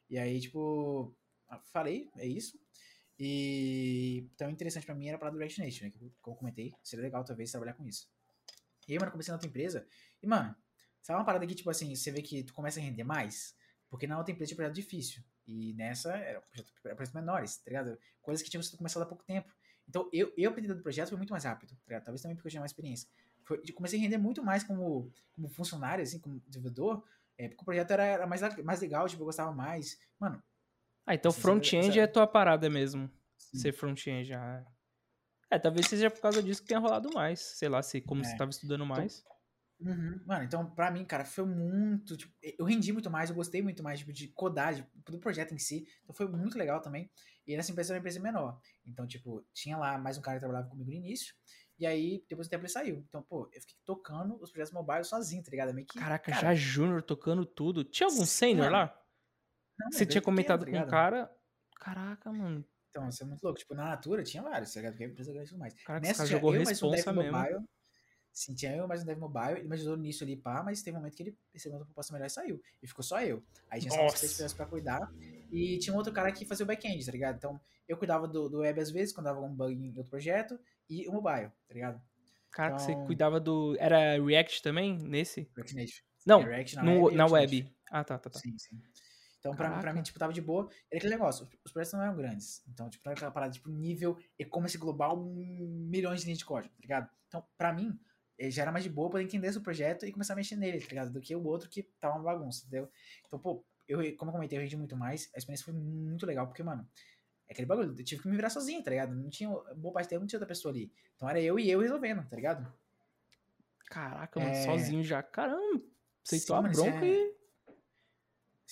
[0.09, 1.15] E aí, tipo,
[1.59, 2.59] falei, é isso.
[3.19, 5.91] E então interessante pra mim era a parada do React Native, né?
[5.91, 6.73] Que eu comentei.
[6.83, 8.09] Seria legal talvez trabalhar com isso.
[8.87, 9.85] E aí, mano, comecei na outra empresa.
[10.21, 10.55] E, mano,
[11.01, 13.55] sabe uma parada que, tipo assim, você vê que tu começa a render mais?
[13.89, 15.23] Porque na outra empresa tinha projeto difícil.
[15.45, 16.41] E nessa era
[16.81, 17.97] projetos menores, tá ligado?
[18.21, 19.51] Coisas que tinham sido começado há pouco tempo.
[19.87, 22.05] Então, eu, eu aprendi do projeto foi muito mais rápido, tá ligado?
[22.05, 23.09] Talvez também porque eu tinha mais experiência.
[23.43, 27.03] Foi, comecei a render muito mais como, como funcionário, assim, como desenvolvedor,
[27.37, 29.99] é, porque o projeto era, era mais, mais legal, tipo, eu gostava mais.
[30.19, 30.41] Mano,
[31.05, 33.09] ah, então front-end é tua parada mesmo.
[33.37, 33.57] Sim.
[33.57, 34.65] Ser front-end já.
[35.49, 37.39] É, talvez seja por causa disso que tenha rolado mais.
[37.39, 38.23] Sei lá, se como é.
[38.23, 39.23] você tava estudando mais.
[39.79, 40.21] Então, uhum.
[40.25, 42.15] Mano, então pra mim, cara, foi muito.
[42.15, 45.53] Tipo, eu rendi muito mais, eu gostei muito mais tipo, de codar, tipo, do projeto
[45.53, 45.85] em si.
[46.03, 47.11] Então foi muito legal também.
[47.45, 48.59] E nessa empresa era uma empresa menor.
[48.85, 51.35] Então, tipo, tinha lá mais um cara que trabalhava comigo no início.
[51.77, 53.03] E aí, depois do tempo ele saiu.
[53.09, 55.73] Então, pô, eu fiquei tocando os projetos mobile sozinho, tá ligado?
[55.73, 57.83] Meio que, Caraca, cara, já júnior tocando tudo.
[57.83, 59.00] Tinha algum sênior lá?
[59.81, 61.31] Não, você tinha comentado com um cara.
[61.79, 62.63] Caraca, mano.
[62.89, 63.57] Então, isso é muito louco.
[63.57, 64.93] Tipo, na Natura tinha vários, tá ligado?
[64.93, 65.73] Porque a empresa grande e tudo mais.
[65.83, 67.23] Caraca, Nessa tinha jogou eu mais um Dev mesmo.
[67.23, 67.65] Mobile.
[68.33, 69.59] Sim, tinha eu mais um Dev Mobile.
[69.59, 72.13] Ele me ajudou nisso ali, pá, mas teve um momento que ele recebeu uma proposta
[72.13, 72.61] melhor e saiu.
[72.81, 73.43] E ficou só eu.
[73.69, 75.11] Aí tinha só três pessoas pra cuidar.
[75.51, 77.37] E tinha um outro cara que fazia o back-end, tá ligado?
[77.37, 80.59] Então, eu cuidava do, do web às vezes, quando dava um bug em outro projeto,
[80.89, 82.01] e o mobile, tá ligado?
[82.51, 82.85] Cara, então...
[82.85, 83.75] você cuidava do.
[83.79, 85.49] Era React também nesse?
[85.55, 86.01] React Native.
[86.25, 87.75] Não, React na, no, web, na web.
[87.89, 88.39] Ah, tá, tá, tá.
[88.39, 88.81] Sim, sim.
[89.41, 90.69] Então, pra, pra, mim, tipo, tava de boa.
[90.89, 92.63] Era aquele negócio, os projetos não eram grandes.
[92.69, 96.79] Então, tipo, era aquela parada, tipo, nível e-commerce global, milhões de linhas de código, tá
[96.79, 97.09] ligado?
[97.27, 97.99] Então, pra mim,
[98.37, 100.79] eh, já era mais de boa poder entender esse projeto e começar a mexer nele,
[100.79, 101.11] tá ligado?
[101.11, 102.87] Do que o outro que tava uma bagunça, entendeu?
[103.25, 105.27] Então, pô, eu, como eu comentei, eu rendi muito mais.
[105.33, 106.87] A experiência foi muito legal, porque, mano,
[107.49, 109.15] é aquele bagulho, eu tive que me virar sozinho, tá ligado?
[109.15, 110.93] Não tinha, boa parte do tempo não tinha outra pessoa ali.
[111.15, 112.71] Então, era eu e eu resolvendo, tá ligado?
[113.87, 114.65] Caraca, mano, é...
[114.65, 115.23] sozinho já.
[115.23, 115.83] Caramba,
[116.23, 117.09] aceitou a bronca é...
[117.09, 117.40] e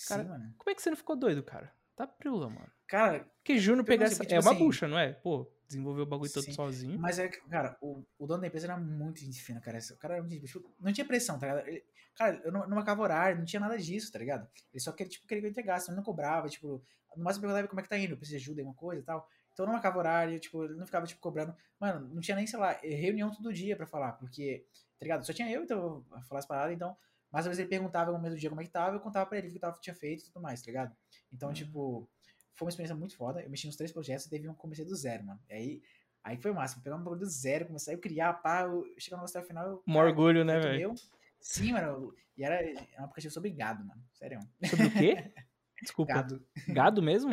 [0.08, 0.54] Cara, Sim.
[0.58, 1.72] Como é que você não ficou doido, cara?
[1.96, 2.70] Tá prula, mano.
[2.86, 4.24] Cara, porque Júnior pegar essa.
[4.24, 5.12] Tipo, é uma assim, bucha, não é?
[5.12, 6.98] Pô, desenvolveu o bagulho todo sozinho.
[6.98, 9.78] Mas é que, cara, o, o dono da empresa era muito gente fina, cara.
[9.78, 11.68] O cara era muito, tipo, não tinha pressão, tá ligado?
[11.68, 11.84] Ele,
[12.16, 14.48] cara, eu não, não marcava horário, não tinha nada disso, tá ligado?
[14.72, 16.82] Ele só queria, tipo, queria que eu entregasse, não cobrava, tipo,
[17.14, 19.28] no máximo perguntava como é que tá indo, precisa de ajuda alguma coisa e tal.
[19.52, 21.54] Então eu não marcava horário, tipo, ele não ficava, tipo, cobrando.
[21.78, 24.64] Mano, não tinha nem, sei lá, reunião todo dia pra falar, porque,
[24.98, 25.26] tá ligado?
[25.26, 26.96] Só tinha eu, então, eu falar as paradas, então
[27.30, 29.26] mas às vezes ele perguntava no momento do dia como é que tava, eu contava
[29.26, 30.96] pra ele o que tava, tinha feito e tudo mais, tá ligado?
[31.32, 31.54] Então, uhum.
[31.54, 32.08] tipo,
[32.54, 33.40] foi uma experiência muito foda.
[33.40, 35.40] Eu mexi nos três projetos e teve um comecei do zero, mano.
[35.48, 35.82] E aí,
[36.24, 36.82] aí foi o máximo.
[36.82, 39.66] Pegar um bagulho do zero, começar a criar, pá, eu chegar no até o final.
[39.66, 40.94] Eu, um cara, orgulho, né, velho?
[41.40, 42.12] Sim, mano.
[42.36, 44.02] E era, era um aplicativo sobre gado, mano.
[44.12, 44.40] Sério.
[44.68, 45.32] Sobre o quê?
[45.80, 46.12] Desculpa.
[46.12, 46.46] Gado.
[46.68, 47.30] Gado mesmo?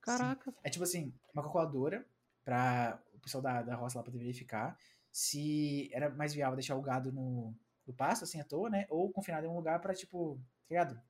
[0.00, 0.50] Caraca.
[0.50, 0.56] Sim.
[0.64, 2.04] É tipo assim, uma calculadora
[2.44, 4.76] pra o pessoal da, da roça lá poder verificar
[5.12, 7.54] se era mais viável deixar o gado no
[7.90, 8.86] do pasto, assim, à toa, né?
[8.88, 10.36] Ou confinado em um lugar para tipo,
[10.68, 11.00] tá ligado?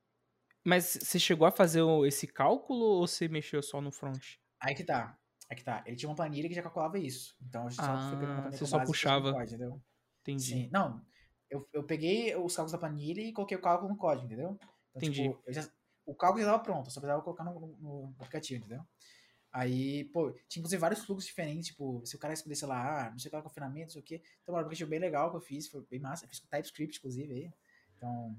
[0.63, 4.35] Mas você chegou a fazer esse cálculo ou você mexeu só no front?
[4.59, 5.17] Aí que tá.
[5.49, 5.83] Aí que tá.
[5.85, 7.35] Ele tinha uma planilha que já calculava isso.
[7.41, 9.33] Então a gente ah, só foi pegando uma planilha Você só puxava.
[9.33, 9.81] Código, entendeu?
[10.21, 10.43] Entendi.
[10.43, 10.69] Sim.
[10.71, 11.01] Não,
[11.49, 14.57] eu, eu peguei os cálculos da planilha e coloquei o cálculo no código, entendeu?
[14.95, 15.23] Então, Entendi.
[15.23, 15.67] Tipo, já,
[16.05, 18.83] o cálculo já estava pronto, só precisava colocar no, no, no aplicativo, entendeu?
[19.51, 23.11] Aí, pô, tinha inclusive vários fluxos diferentes, tipo, se o cara escolher, sei lá, ah,
[23.11, 24.21] não sei qual é o confinamento, não sei o quê.
[24.41, 26.23] Então, um aplicativo bem legal que eu fiz, foi bem massa.
[26.23, 27.53] Eu fiz com TypeScript, inclusive, aí.
[27.97, 28.37] Então,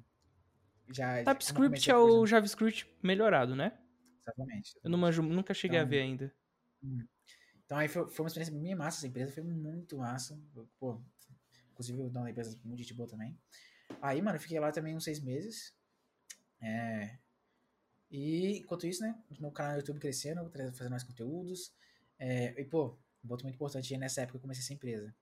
[0.91, 1.23] já...
[1.23, 3.79] TypeScript é o JavaScript melhorado, né?
[4.23, 4.79] Exatamente.
[4.83, 6.35] Eu não manjo, nunca cheguei então, a ver ainda.
[6.83, 7.07] Hum.
[7.65, 10.39] Então aí foi, foi uma experiência bem massa essa empresa, foi muito massa.
[10.79, 11.01] Pô,
[11.71, 13.39] inclusive o dono da empresa muito gente boa também.
[14.01, 15.75] Aí, mano, eu fiquei lá também uns seis meses.
[16.61, 17.19] É,
[18.13, 21.73] e enquanto isso, né, meu canal no YouTube crescendo, fazendo mais conteúdos.
[22.19, 25.15] É, e, pô, um ponto muito importante nessa época eu comecei essa empresa.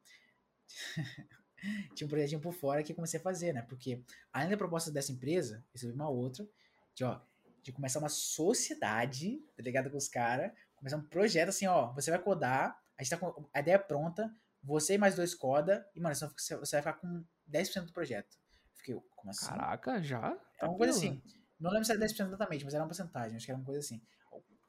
[1.95, 3.63] Tinha um projetinho por fora que eu comecei a fazer, né?
[3.63, 4.03] Porque
[4.33, 6.49] além da proposta dessa empresa, recebi uma outra
[6.93, 7.21] de, ó,
[7.63, 9.89] de começar uma sociedade, tá ligado?
[9.89, 13.49] Com os caras, começar um projeto assim, ó, você vai codar, a gente tá com
[13.55, 14.35] a ideia pronta,
[14.65, 18.37] você e mais dois coda, e, mano, você vai ficar com 10% do projeto.
[18.73, 19.47] Eu fiquei, como assim?
[19.47, 20.37] Caraca, já?
[20.61, 21.23] É uma coisa assim.
[21.61, 23.81] Não lembro se era 10% exatamente, mas era uma porcentagem, acho que era uma coisa
[23.81, 24.01] assim.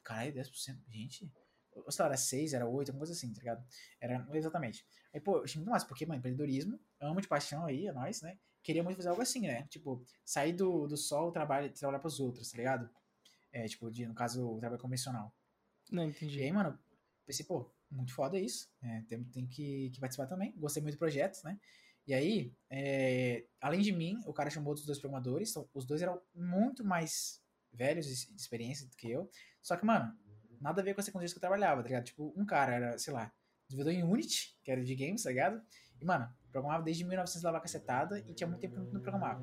[0.04, 0.84] Caralho, 10%?
[0.90, 1.32] Gente,
[1.74, 3.66] ou sei lá, era 6, era 8, alguma coisa assim, tá ligado?
[4.00, 4.86] Era exatamente.
[5.14, 8.22] Aí, pô, eu achei muito massa, porque, mano, empreendedorismo, amo de paixão aí, é nóis,
[8.22, 8.38] né?
[8.64, 9.64] Queria muito fazer algo assim, né?
[9.70, 12.90] Tipo, sair do, do sol, trabalhar, trabalhar pros outros, tá ligado?
[13.52, 15.34] É, tipo, de, no caso, o trabalho convencional.
[15.92, 16.40] Não, entendi.
[16.40, 16.78] E aí, mano,
[17.26, 18.70] pensei, pô, muito foda isso.
[18.82, 20.54] É, tem tem que, que participar também.
[20.58, 21.60] Gostei muito do projeto, né?
[22.08, 25.52] E aí, é, além de mim, o cara chamou outros dois programadores.
[25.52, 27.42] Então, os dois eram muito mais
[27.72, 29.30] velhos de experiência do que eu.
[29.62, 30.14] Só que, mano,
[30.60, 32.06] nada a ver com as tecnologias que eu trabalhava, tá ligado?
[32.06, 33.32] Tipo, um cara era, sei lá,
[33.68, 35.62] desenvolvedor em Unity, que era de games, tá ligado?
[36.00, 39.42] E, mano, programava desde 1900 lá cacetada e tinha muito tempo que não programava.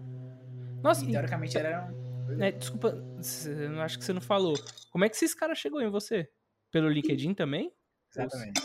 [0.82, 2.42] Nossa, e, teoricamente era um...
[2.42, 4.54] É, desculpa, eu acho que você não falou.
[4.90, 6.30] Como é que esses caras chegou em você?
[6.70, 7.72] Pelo LinkedIn também?
[8.14, 8.60] Exatamente.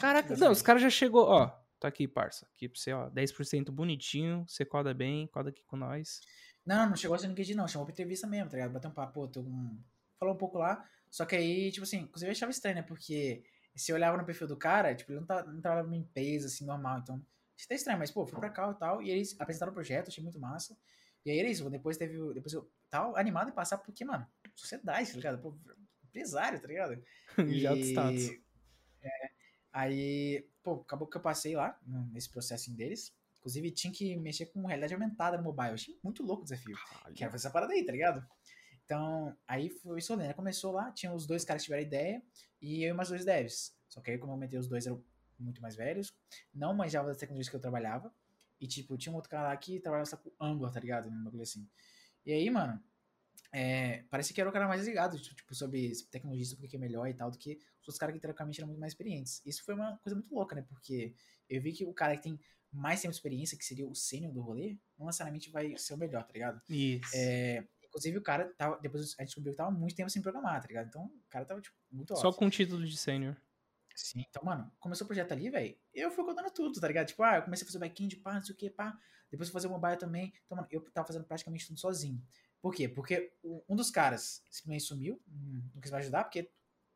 [0.00, 1.50] Caraca, não, os caras já chegou, ó,
[1.84, 5.76] tá aqui, parça, aqui pra você, ó, 10% bonitinho, você coda bem, coda aqui com
[5.76, 6.20] nós.
[6.64, 8.72] Não, não chegou a ser LinkedIn não, chamou pra entrevista mesmo, tá ligado?
[8.72, 9.78] Bateu um papo, tô com...
[10.18, 13.44] falou um pouco lá, só que aí, tipo assim, inclusive eu achava estranho, né, porque
[13.76, 16.46] se eu olhava no perfil do cara, tipo, ele não, tá, não trabalhava numa empresa,
[16.46, 17.16] assim, normal, então,
[17.54, 20.08] achei até estranho, mas, pô, fui pra cá e tal, e eles apresentaram o projeto,
[20.08, 20.74] achei muito massa,
[21.26, 25.10] e aí era isso, depois teve, depois eu tal, animado em passar, porque, mano, sociedade,
[25.10, 25.38] tá ligado?
[25.38, 25.54] Pô,
[26.04, 27.02] empresário, tá ligado?
[27.48, 27.60] E...
[27.60, 28.30] Já status.
[29.02, 29.30] É,
[29.74, 31.78] aí, pô, acabou que eu passei lá,
[32.12, 36.22] nesse processo deles, inclusive tinha que mexer com realidade aumentada no mobile, eu achei muito
[36.22, 37.14] louco o desafio, Caralho.
[37.14, 38.26] que era essa parada aí, tá ligado?
[38.84, 40.32] Então, aí foi isso, né?
[40.32, 42.22] Começou lá, tinha os dois caras que tiveram ideia,
[42.62, 43.76] e eu e mais dois devs.
[43.88, 45.02] Só que aí, como eu aumentei, os dois eram
[45.38, 46.14] muito mais velhos,
[46.54, 48.14] não manjava das tecnologias que eu trabalhava,
[48.60, 51.08] e, tipo, tinha um outro cara lá que trabalhava só com Angular, tá ligado?
[51.08, 51.68] Um bagulho assim.
[52.24, 52.82] E aí, mano,
[53.52, 56.78] é, parece que era o cara mais ligado, tipo, sobre tecnologia, sobre o que é
[56.78, 57.58] melhor e tal, do que
[57.90, 59.42] os caras que, teoricamente, eram muito mais experientes.
[59.44, 60.62] Isso foi uma coisa muito louca, né?
[60.62, 61.14] Porque
[61.48, 62.40] eu vi que o cara que tem
[62.72, 65.96] mais tempo de experiência, que seria o sênior do rolê, não necessariamente vai ser o
[65.96, 66.60] melhor, tá ligado?
[66.68, 67.10] Isso.
[67.14, 70.60] É, inclusive, o cara tava, depois a gente descobriu que tava muito tempo sem programar,
[70.60, 70.88] tá ligado?
[70.88, 73.36] Então, o cara tava, tipo, muito Só com o título de sênior.
[73.94, 75.78] Sim, então, mano, começou o projeto ali, velho.
[75.92, 77.06] Eu fui codando tudo, tá ligado?
[77.06, 78.98] Tipo, ah, eu comecei a fazer back-end, pá, não sei o que, pá.
[79.30, 80.32] Depois fui fazer mobile também.
[80.44, 82.20] Então, mano, eu tava fazendo praticamente tudo sozinho.
[82.60, 82.88] Por quê?
[82.88, 83.32] Porque
[83.68, 85.22] um dos caras simplesmente sumiu,
[85.72, 86.50] não quis mais ajudar, porque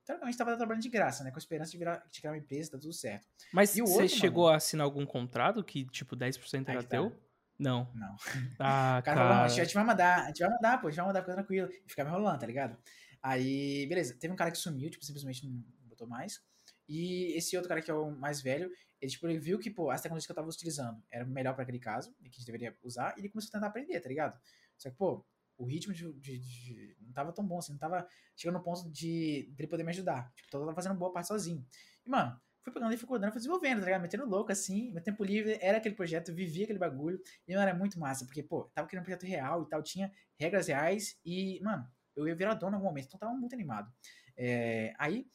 [0.08, 1.30] teoricamente tava trabalhando de graça, né?
[1.30, 3.26] Com a esperança de virar, de criar uma empresa, tá tudo certo.
[3.52, 6.88] Mas você outro, chegou mano, a assinar algum contrato que, tipo, 10% era tá.
[6.88, 7.14] teu?
[7.58, 7.92] Não.
[7.94, 8.16] Não.
[8.58, 9.16] Ah, o cara, cara.
[9.28, 11.34] falou, a gente vai mandar, a gente vai mandar, pô, a gente vai mandar, fica
[11.34, 11.68] tranquilo.
[11.70, 12.78] E ficava enrolando, tá ligado?
[13.22, 16.40] Aí, beleza, teve um cara que sumiu, tipo, simplesmente não botou mais.
[16.88, 18.70] E esse outro cara que é o mais velho,
[19.00, 21.64] ele, tipo, ele viu que, pô, as tecnologias que eu tava utilizando era melhor para
[21.64, 24.08] aquele caso, e que a gente deveria usar, e ele começou a tentar aprender, tá
[24.08, 24.40] ligado?
[24.78, 25.26] Só que, pô,
[25.58, 28.88] o ritmo de, de, de, não tava tão bom, assim, não tava chegando no ponto
[28.90, 30.32] de, de poder me ajudar.
[30.34, 31.66] Tipo, eu tava fazendo boa parte sozinho.
[32.06, 34.02] E, mano, fui pegando e fui desenvolvendo, tá ligado?
[34.02, 37.76] Metendo louco, assim, meu tempo livre era aquele projeto, vivia aquele bagulho, e, mano, era
[37.76, 41.60] muito massa, porque, pô, tava criando um projeto real e tal, tinha regras reais, e,
[41.62, 41.86] mano,
[42.16, 43.92] eu ia virar dono em algum momento, então tava muito animado.
[44.36, 45.26] É, aí,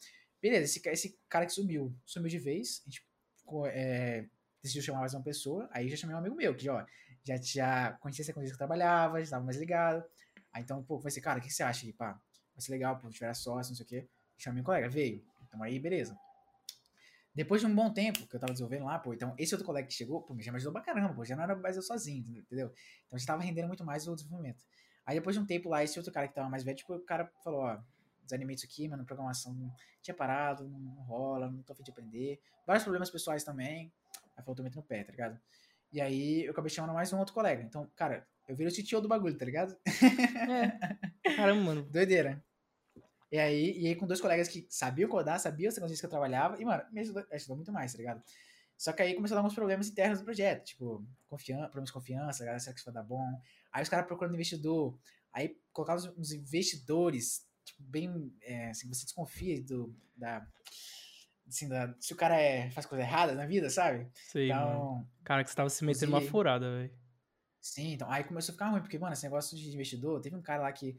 [0.44, 3.08] Beleza, esse, esse cara que sumiu, sumiu de vez, a gente
[3.72, 4.26] é,
[4.62, 6.86] decidiu chamar mais uma pessoa, aí já chamei um amigo meu, que ó,
[7.24, 10.04] já, já conhecia essa coisa que eu trabalhava, já estava mais ligado.
[10.52, 12.14] Aí então, pô, foi assim, cara, o que, você acha aí, pá?
[12.54, 14.08] Vai ser legal, pô, tiver sócio, não sei o quê.
[14.38, 15.24] Chamei um colega, veio.
[15.48, 16.18] Então aí, beleza.
[17.34, 19.88] Depois de um bom tempo que eu tava desenvolvendo lá, pô, então esse outro colega
[19.88, 22.38] que chegou, pô, já me ajudou pra caramba, pô, já não era mais eu sozinho,
[22.38, 22.72] entendeu?
[23.08, 24.64] Então gente tava rendendo muito mais o desenvolvimento.
[25.04, 27.00] Aí depois de um tempo lá, esse outro cara que tava mais velho, tipo, o
[27.00, 27.80] cara falou, ó,
[28.24, 31.92] desanimei disso aqui, mano, programação não tinha parado, não, não rola, não tô afim de
[31.92, 32.40] aprender.
[32.68, 33.92] Vários problemas pessoais também.
[34.38, 35.40] Aí falou, tô metendo no pé, tá ligado?
[35.94, 37.62] E aí eu acabei chamando mais um outro colega.
[37.62, 39.78] Então, cara, eu virei o CTO do bagulho, tá ligado?
[41.24, 41.36] É.
[41.36, 41.84] Caramba, mano.
[41.90, 42.44] Doideira.
[43.32, 46.10] E aí, e aí com dois colegas que sabiam codar, sabiam as tecnologias que eu
[46.10, 48.24] trabalhava, e, mano, me ajudou, ajudou muito mais, tá ligado?
[48.78, 51.94] Só que aí começou a dar uns problemas internos do projeto, tipo, confiança, problemas de
[51.94, 53.40] confiança, galera, será que isso vai dar bom?
[53.72, 55.00] Aí os caras procurando investidor,
[55.32, 58.36] aí colocavam uns investidores tipo, bem.
[58.42, 59.96] É, assim, você desconfia do.
[60.16, 60.46] Da,
[61.48, 64.10] assim, da, se o cara é, faz coisa errada na vida, sabe?
[64.14, 64.66] Sei, então,
[64.96, 65.10] mano.
[65.24, 66.94] Cara, que você tava se metendo uma furada, velho.
[67.62, 68.10] Sim, então.
[68.12, 70.72] Aí começou a ficar ruim, porque, mano, esse negócio de investidor, teve um cara lá
[70.72, 70.98] que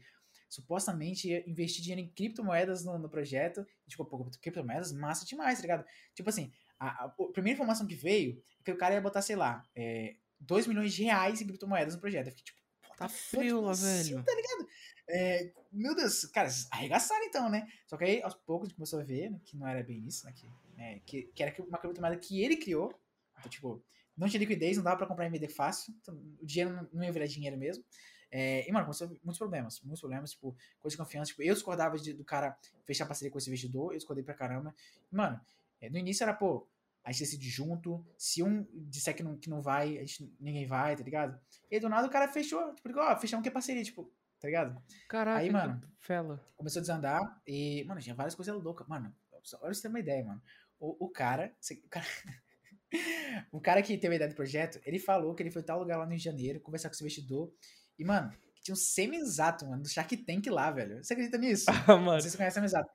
[0.49, 3.65] supostamente ia investir dinheiro em criptomoedas no, no projeto.
[3.85, 5.85] E, tipo, pô, criptomoedas, massa demais, tá ligado?
[6.13, 9.21] Tipo assim, a, a- a primeira informação que veio é que o cara ia botar,
[9.21, 12.27] sei lá, é, 2 milhões de reais em criptomoedas no projeto.
[12.27, 12.59] Eu fiquei tipo,
[12.97, 14.23] Tá fuck, frio assim, velho.
[14.23, 14.67] tá ligado?
[15.07, 17.67] É, meu Deus, cara, arregaçaram então, né?
[17.85, 20.33] Só que aí, aos poucos, começou a ver né, que não era bem isso, né?
[20.33, 22.93] Que, né, que, que era uma criptomoeda que ele criou.
[23.37, 23.83] Então, tipo,
[24.17, 25.93] não tinha liquidez, não dava pra comprar MD fácil.
[26.01, 27.83] Então, o dinheiro não, ia virar dinheiro mesmo.
[28.31, 29.79] É, e, mano, começou muitos problemas.
[29.81, 31.29] Muitos problemas, tipo, coisa de confiança.
[31.29, 34.73] Tipo, eu discordava de- do cara fechar parceria com esse investidor, eu discordei pra caramba.
[35.11, 35.39] E, mano,
[35.79, 36.67] é, no início era, pô,
[37.03, 38.03] a gente decide junto.
[38.17, 41.39] Se um disser que não, que não vai, a gente, ninguém vai, tá ligado?
[41.69, 42.73] E aí, do nada o cara fechou.
[42.73, 44.11] Tipo, ó, fechamos que é parceria, tipo,
[44.45, 44.83] tá ligado?
[45.09, 45.81] Caraca, Aí, mano.
[45.99, 46.39] Fela.
[46.55, 48.87] Começou a desandar e, mano, tinha várias coisas loucas.
[48.87, 49.11] Mano,
[49.43, 50.41] só- olha pra você ter uma ideia, mano.
[50.79, 51.51] O, o cara.
[51.83, 52.05] O cara,
[53.51, 55.97] o cara que teve a ideia do projeto, ele falou que ele foi tal lugar
[55.97, 57.51] lá no Rio de Janeiro, conversar com esse investidor.
[57.97, 58.31] E, mano,
[58.61, 61.03] tinha um semi-exato, mano, do Shark Tank lá, velho.
[61.03, 61.65] Você acredita nisso?
[61.89, 62.21] Ah, mano.
[62.21, 62.89] sei se você conhece o semi-exato.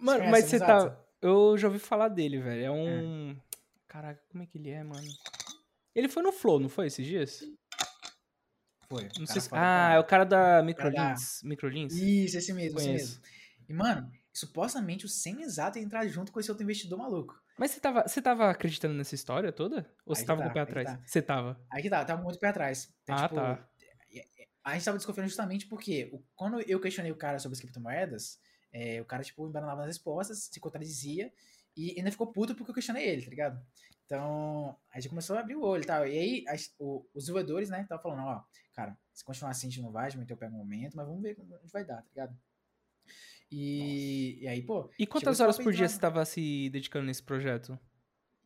[0.00, 1.04] Mano, mas você tá.
[1.22, 2.64] Eu já ouvi falar dele, velho.
[2.64, 3.36] É um.
[3.86, 5.06] Caraca, como é que ele é, mano?
[5.94, 7.42] Ele foi no Flow, não foi esses dias?
[8.88, 9.08] Foi.
[9.26, 9.48] Se...
[9.52, 11.42] Ah, é o cara da cara da- Microlins.
[11.42, 11.92] Microlins?
[11.94, 13.20] Isso, esse mesmo, esse Conheço.
[13.20, 13.22] mesmo.
[13.68, 17.38] E, mano, supostamente o semi-exato ia entrar junto com esse outro investidor maluco.
[17.58, 19.78] Mas você tava, você tava acreditando nessa história toda?
[20.06, 20.88] Ou Aí você tava tá, com o pé aí que atrás?
[20.88, 21.02] tá.
[21.04, 21.60] Você tava.
[21.70, 22.88] Aí que tá, tava muito pé atrás.
[23.02, 23.68] Então, Ah, tipo, tá.
[24.64, 28.38] A gente tava desconfiando justamente porque quando eu questionei o cara sobre as criptomoedas,
[28.72, 31.32] é, o cara, tipo, embananava nas respostas, se contradizia
[31.76, 33.66] e ainda ficou puto porque eu questionei ele, tá ligado?
[34.04, 36.06] Então, a gente começou a abrir o olho e tal.
[36.06, 39.70] E aí, as- o- os desenvolvedores, né, estavam falando, ó, cara, se continuar assim, a
[39.70, 41.54] gente não vai, a gente vai ter o pé no momento, mas vamos ver como
[41.54, 42.38] a gente vai dar, tá ligado?
[43.50, 47.78] E, e aí, pô, E quantas horas por dia você tava se dedicando nesse projeto?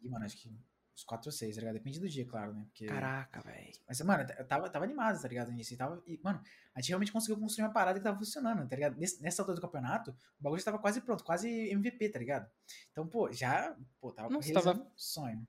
[0.00, 0.50] e, mano, acho que
[0.94, 1.74] uns 4 ou 6, tá ligado?
[1.74, 2.64] Depende do dia, claro, né?
[2.66, 2.86] Porque...
[2.86, 3.72] Caraca, velho.
[3.88, 5.50] Mas, mano, eu tava, tava animado, tá ligado?
[5.50, 5.72] Nisso.
[5.72, 6.42] E, tava, e, mano,
[6.74, 8.96] a gente realmente conseguiu construir uma parada que tava funcionando, tá ligado?
[8.98, 12.50] Nesse- nessa altura do campeonato, o bagulho já tava quase pronto, quase MVP, tá ligado?
[12.90, 15.46] Então, pô, já, pô, tava Nossa, realizando tava- sonho.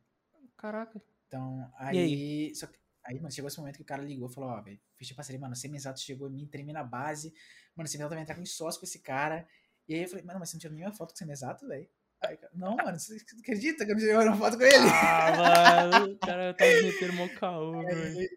[0.57, 1.01] Caraca.
[1.27, 4.33] Então, E aí, só que- aí, mano, chegou esse momento que o cara ligou e
[4.33, 7.33] falou, ó, velho, ficha parceria, mano, o Semizato chegou em mim, tremi na base,
[7.75, 9.47] mano, o Semizato vai entrar com sócio com esse cara.
[9.87, 11.89] E aí eu falei, mano, mas você não tirou nenhuma foto com o Semizato, velho?
[12.25, 14.75] Aí, cara, não, mano, você você acredita que eu tirei uma foto com ele?
[14.75, 17.73] Ah, mano, o cara tá me metendo mó caô.
[17.87, 18.29] Aí,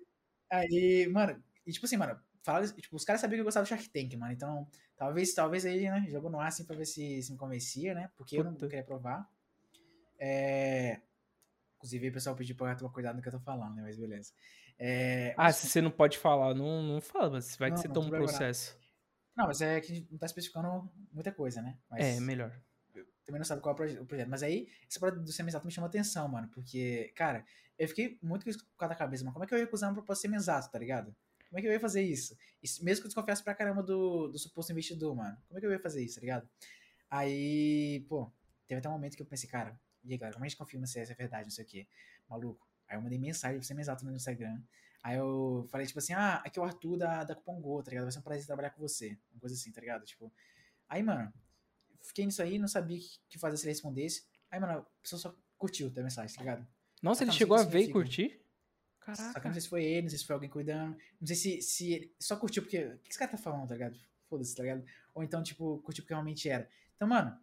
[0.50, 3.68] aí, mano, e tipo assim, mano, fala, tipo, os caras sabiam que eu gostava do
[3.68, 4.32] Shark Tank, mano.
[4.32, 7.94] Então, talvez, talvez aí, né, jogou no ar assim pra ver se, se me convencia,
[7.94, 8.10] né?
[8.16, 8.68] Porque eu não Puta.
[8.68, 9.28] queria provar.
[10.18, 11.00] É.
[11.76, 13.82] Inclusive, o pessoal pediu pra eu tomar cuidado no que eu tô falando, né?
[13.82, 14.32] Mas beleza.
[14.78, 17.88] É, Ah, se você não pode falar, não, não fala, mas vai que Não, você
[17.88, 18.78] não toma um processo.
[19.36, 21.76] Não, mas é que a gente não tá especificando muita coisa, né?
[21.90, 22.52] Mas É, melhor.
[23.26, 24.28] Também não sabe qual é o proje- o projeto.
[24.28, 26.48] Mas aí, essa parada do semi-exato me chamou atenção, mano.
[26.48, 27.44] Porque, cara,
[27.78, 29.32] eu fiquei muito com isso causa da cabeça, mano.
[29.34, 31.14] Como é que eu ia recusar uma proposta semi-exato, tá ligado?
[31.50, 32.36] Como é que eu ia fazer isso?
[32.62, 35.36] Isso- mesmo que eu desconfiasse pra caramba do, do suposto investidor, mano.
[35.48, 36.48] Como é que eu ia fazer isso, tá ligado?
[37.10, 38.30] Aí, pô,
[38.66, 40.86] teve até um momento que eu pensei, cara, e aí, galera, como a gente confirma
[40.86, 41.86] se essa é verdade, não sei o quê?
[42.28, 42.66] Maluco.
[42.88, 44.60] Aí eu mandei mensagem pro semi-exato no Instagram.
[45.02, 47.90] Aí eu falei, tipo assim, ah, aqui é o Arthur da, da Cupom Go, tá
[47.90, 48.04] ligado?
[48.04, 49.16] Vai ser um prazer trabalhar com você.
[49.32, 50.04] Uma coisa assim, tá ligado?
[50.04, 50.32] Tipo,
[50.88, 51.32] aí, mano,
[52.02, 54.24] fiquei nisso aí, não sabia o que, que fazer se ele respondesse.
[54.50, 56.66] Aí, mano, a pessoa só curtiu a mensagem, tá ligado?
[57.02, 58.40] Nossa, ele chegou a ver e curtir?
[59.00, 59.48] Só que eu Caraca.
[59.48, 60.96] não sei se foi ele, não sei se foi alguém cuidando.
[61.20, 62.78] Não sei se, se ele só curtiu porque.
[62.78, 63.98] O que esse cara tá falando, tá ligado?
[64.28, 64.84] Foda-se, tá ligado?
[65.14, 66.68] Ou então, tipo, curtiu porque realmente era.
[66.96, 67.38] Então, mano,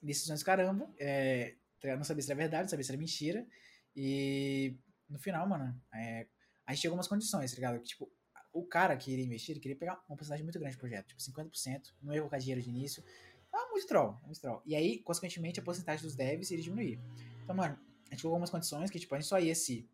[0.00, 0.92] decisões do caramba.
[0.98, 3.46] É, tá não sabia se era verdade, não sabia se era mentira.
[3.94, 4.76] E
[5.08, 6.26] no final, mano, é,
[6.64, 7.80] a gente chegou umas condições, tá ligado?
[7.80, 8.10] Que, tipo,
[8.52, 11.20] o cara que iria investir, ele queria pegar uma porcentagem muito grande do projeto, tipo
[11.20, 13.02] 50%, não ia colocar dinheiro de início.
[13.56, 14.60] Ah, muito troll, muito troll.
[14.66, 17.00] E aí, consequentemente, a porcentagem dos devs iria diminuir.
[17.42, 19.88] Então, mano, a gente colocou algumas condições que, tipo, a gente só ia se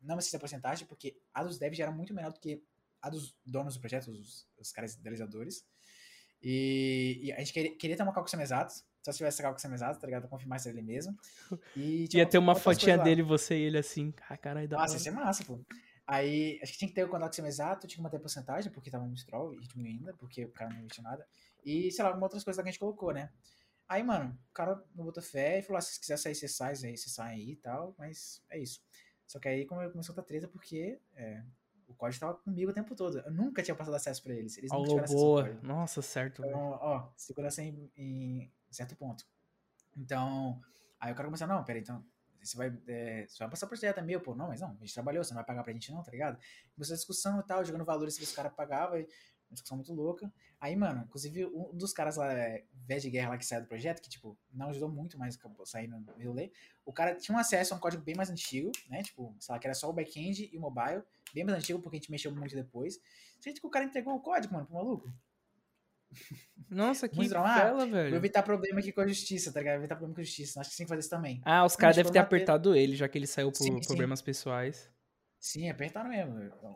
[0.00, 2.62] não assistir a porcentagem, porque a dos devs já era muito menor do que
[3.00, 5.66] a dos donos do projeto, os, os caras idealizadores.
[6.40, 8.72] E, e a gente queria, queria ter uma calculação exata,
[9.02, 10.22] só se tivesse essa calculação exata, tá ligado?
[10.22, 11.16] Pra confirmar se ele mesmo.
[11.76, 13.04] E tinha Ia ter uma fotinha coisas lá.
[13.04, 14.14] dele, você e ele assim.
[14.28, 15.60] Ah, caralho, da Nossa, isso é massa, pô.
[16.06, 18.90] Aí, acho que tinha que ter o contato exato, tinha que manter a porcentagem, porque
[18.90, 21.26] tava muito troll, e diminuindo porque o cara não investiu nada.
[21.64, 23.30] E, sei lá, algumas outras coisas que a gente colocou, né?
[23.88, 26.74] Aí, mano, o cara não botou fé e falou: ah, se quiser sair, você sai,
[26.84, 28.82] aí, você sai aí e tal, mas é isso.
[29.26, 31.42] Só que aí come- começou outra treta porque é,
[31.86, 33.18] o código tava comigo o tempo todo.
[33.20, 34.56] Eu nunca tinha passado acesso pra eles.
[34.58, 35.58] Eles nunca acesso ao boa.
[35.62, 36.42] Nossa, certo.
[36.42, 39.26] Então, ó, segurança em, em certo ponto.
[39.96, 40.60] Então,
[40.98, 42.04] aí o cara começou, não, pera, então,
[42.42, 44.94] você vai, é, você vai passar por é meu, pô, não, mas não, a gente
[44.94, 46.38] trabalhou, você não vai pagar pra gente não, tá ligado?
[46.74, 49.06] Começou a discussão e tal, jogando valores que os caras pagavam, e
[49.52, 50.32] uma discussão muito louca.
[50.60, 53.68] Aí, mano, inclusive, um dos caras lá, é, Vez de Guerra lá que saiu do
[53.68, 56.50] projeto, que, tipo, não ajudou muito, mas acabou saindo no rolê,
[56.84, 59.58] o cara tinha um acesso a um código bem mais antigo, né, tipo, sei lá,
[59.58, 61.02] que era só o back-end e o mobile,
[61.34, 62.98] bem mais antigo, porque a gente mexeu muito depois.
[63.44, 65.12] Gente, que o cara entregou o código, mano, pro maluco.
[66.68, 68.16] Nossa, que fela, Vou velho.
[68.16, 69.74] evitar problema aqui com a justiça, tá ligado?
[69.76, 70.60] Vou evitar problema com a justiça.
[70.60, 71.40] Acho que tem que fazer isso também.
[71.44, 73.86] Ah, os caras tipo, devem ter apertado ele, já que ele saiu por Sim, sim.
[73.86, 74.90] problemas pessoais.
[75.44, 76.34] Sim, apertaram mesmo.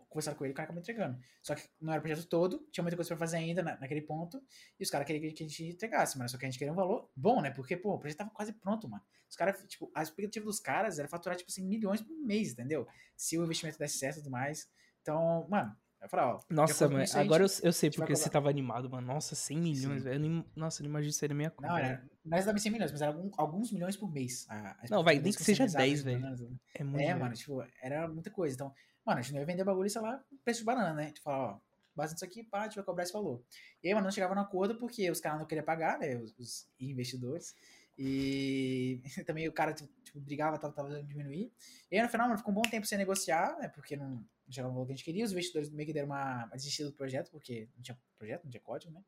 [0.08, 1.16] Conversaram com ele, o cara acabou entregando.
[1.40, 4.00] Só que não era o projeto todo, tinha muita coisa pra fazer ainda na- naquele
[4.02, 4.42] ponto.
[4.78, 6.28] E os caras queriam que a gente entregasse, mano.
[6.28, 7.50] Só que a gente queria um valor bom, né?
[7.52, 9.04] Porque, pô, o projeto tava quase pronto, mano.
[9.30, 12.88] Os caras, tipo, a expectativa dos caras era faturar, tipo assim, milhões por mês, entendeu?
[13.16, 14.68] Se o investimento desse certo e tudo mais.
[15.00, 16.40] Então, mano, eu falei, ó.
[16.50, 19.06] Nossa, mano, agora eu, eu sei porque você tava animado, mano.
[19.06, 20.44] Nossa, 100 milhões, velho.
[20.54, 21.68] Nossa, eu não imagino na minha conta.
[21.68, 21.88] Não, era,
[22.24, 24.46] não era exatamente 100 milhões, mas era algum- alguns milhões por mês.
[24.48, 26.20] A- a Não, vai, nem que seja comercializáveis 10, de velho.
[26.20, 28.54] bananas, É muito É, mano, tipo, era muita coisa.
[28.54, 28.72] Então,
[29.04, 31.12] mano, a gente não ia vender bagulho, sei lá, preço de banana, né?
[31.12, 31.58] Tipo, ó,
[31.94, 33.42] base nisso aqui, pá, a gente vai cobrar esse valor.
[33.82, 36.14] E aí, mano, não chegava no acordo porque os caras não queriam pagar, né?
[36.16, 37.54] Os, os investidores.
[37.98, 41.50] E também o cara, tipo, tipo, brigava, tava, tava diminuir.
[41.90, 43.68] E aí, no final, mano, ficou um bom tempo sem negociar, né?
[43.68, 45.24] Porque não, não chegava no valor que a gente queria.
[45.24, 48.50] Os investidores meio que deram uma, uma desistida do projeto, porque não tinha projeto, não
[48.50, 49.02] tinha código, né?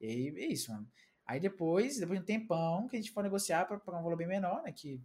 [0.00, 0.88] E aí, é isso, mano.
[1.26, 4.16] Aí depois, depois de um tempão, que a gente foi negociar pra pagar um valor
[4.16, 4.72] bem menor, né?
[4.72, 5.02] Que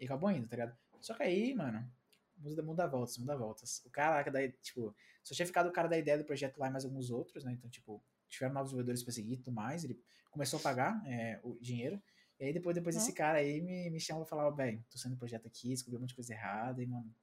[0.00, 0.76] e acabou indo, tá ligado?
[1.00, 1.88] Só que aí, mano,
[2.36, 3.80] muda, muda voltas, muda voltas.
[3.86, 6.70] O cara, daí, tipo, só tinha ficado o cara da ideia do projeto lá e
[6.70, 7.52] mais alguns outros, né?
[7.52, 9.84] Então, tipo, tiveram novos desenvolvedores pra seguir e tudo mais.
[9.84, 10.00] Ele
[10.30, 12.02] começou a pagar é, o dinheiro.
[12.40, 12.98] E aí depois, depois Ó.
[12.98, 15.68] esse cara aí me, me chamou pra falar, ó, velho, tô saindo do projeto aqui,
[15.68, 17.14] descobri um monte de coisa errada e, mano,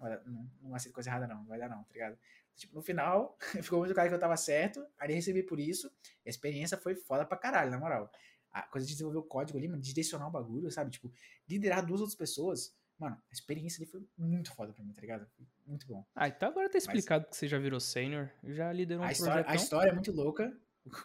[0.00, 2.18] olha, não, não vai ser coisa errada não, não vai dar não, tá ligado?
[2.56, 5.90] Tipo, no final, ficou muito claro que eu tava certo, aí recebi por isso,
[6.24, 8.10] e a experiência foi foda pra caralho, na moral.
[8.52, 10.90] A coisa de desenvolver o código ali, mano, de direcionar o bagulho, sabe?
[10.90, 11.12] Tipo,
[11.48, 15.26] liderar duas outras pessoas, mano, a experiência ali foi muito foda pra mim, tá ligado?
[15.36, 16.04] Foi muito bom.
[16.14, 18.28] Ah, então agora tá explicado que você já virou sênior.
[18.44, 19.52] Já liderou um A história, projetão.
[19.52, 20.52] a história é muito louca.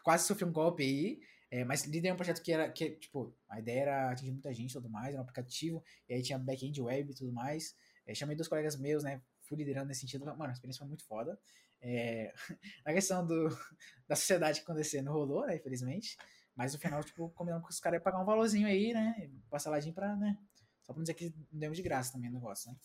[0.04, 1.22] Quase sofri um golpe aí.
[1.52, 4.72] é, mas liderei um projeto que era, que, tipo, a ideia era atingir muita gente
[4.72, 7.76] e tudo mais, era um aplicativo, e aí tinha back-end web e tudo mais.
[8.06, 9.22] É, chamei dois colegas meus, né?
[9.42, 10.26] Fui liderando nesse sentido.
[10.26, 11.40] Mano, a experiência foi muito foda.
[11.82, 12.34] É,
[12.86, 13.50] a questão do,
[14.08, 15.56] da sociedade que acontecer não rolou, né?
[15.56, 16.18] Infelizmente.
[16.56, 19.30] Mas no final, tipo, combinamos com os caras iam pagar um valorzinho aí, né?
[19.50, 20.38] Parceladinho pra, né?
[20.84, 22.78] Só pra não dizer que não demos de graça também o negócio, né?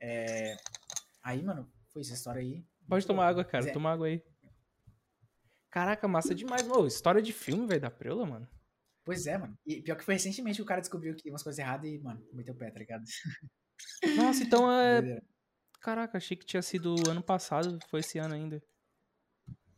[0.00, 0.56] É,
[1.22, 2.64] aí, mano, foi essa história aí.
[2.88, 3.68] Pode tomar água, cara.
[3.68, 4.22] É- Toma água aí.
[5.70, 6.68] Caraca, massa demais.
[6.68, 8.48] Ô, história de filme, velho, da Preula, mano.
[9.04, 9.56] Pois é, mano.
[9.64, 12.22] E pior que foi recentemente que o cara descobriu que umas coisas erradas e, mano,
[12.32, 13.04] meteu o pé, tá ligado?
[14.16, 15.00] Nossa, então é.
[15.00, 15.22] Doideira.
[15.80, 18.62] Caraca, achei que tinha sido ano passado, foi esse ano ainda.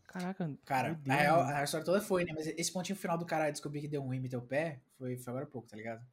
[0.06, 2.32] Caraca, Cara, na real, a história toda foi, né?
[2.34, 5.16] Mas esse pontinho final do cara descobrir que deu ruim e meteu o pé foi,
[5.16, 6.06] foi agora há pouco, tá ligado?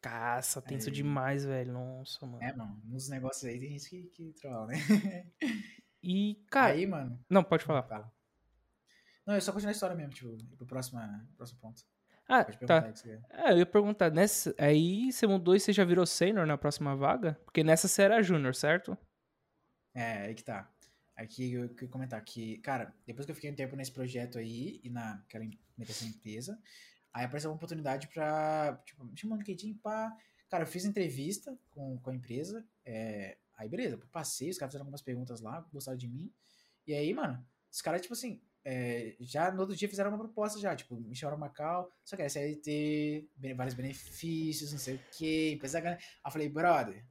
[0.00, 1.72] Caça, tenso Aí- demais, velho.
[1.72, 2.42] Nossa, mano.
[2.42, 4.74] É, mano, nos negócios aí tem gente que, que trola, né?
[6.02, 6.72] E, cara.
[6.72, 7.24] aí, mano.
[7.30, 7.84] Não, pode falar.
[7.84, 8.12] Fala.
[9.24, 11.00] Não, eu só continuar a história mesmo, tipo, pro próximo,
[11.36, 11.80] próximo ponto.
[12.34, 12.90] Ah, tá.
[13.28, 16.96] É, eu ia perguntar, nessa, aí você mudou e você já virou sênior na próxima
[16.96, 17.38] vaga?
[17.44, 18.96] Porque nessa você era júnior, certo?
[19.94, 20.72] É, aí que tá.
[21.14, 24.80] Aqui eu queria comentar que, cara, depois que eu fiquei um tempo nesse projeto aí
[24.82, 25.44] e naquela
[25.76, 26.58] nessa empresa,
[27.12, 30.16] aí apareceu uma oportunidade pra, tipo, me chamou no LinkedIn, pá.
[30.48, 34.84] Cara, eu fiz entrevista com, com a empresa, é, aí beleza, passei, os caras fizeram
[34.84, 36.32] algumas perguntas lá, gostaram de mim,
[36.86, 40.58] e aí, mano, os caras, tipo assim, é, já no outro dia fizeram uma proposta
[40.60, 45.52] já, tipo, me chamaram Macau, só que era CLT, vários benefícios, não sei o que,
[45.52, 46.02] empresa grande.
[46.02, 47.04] Aí eu falei, brother,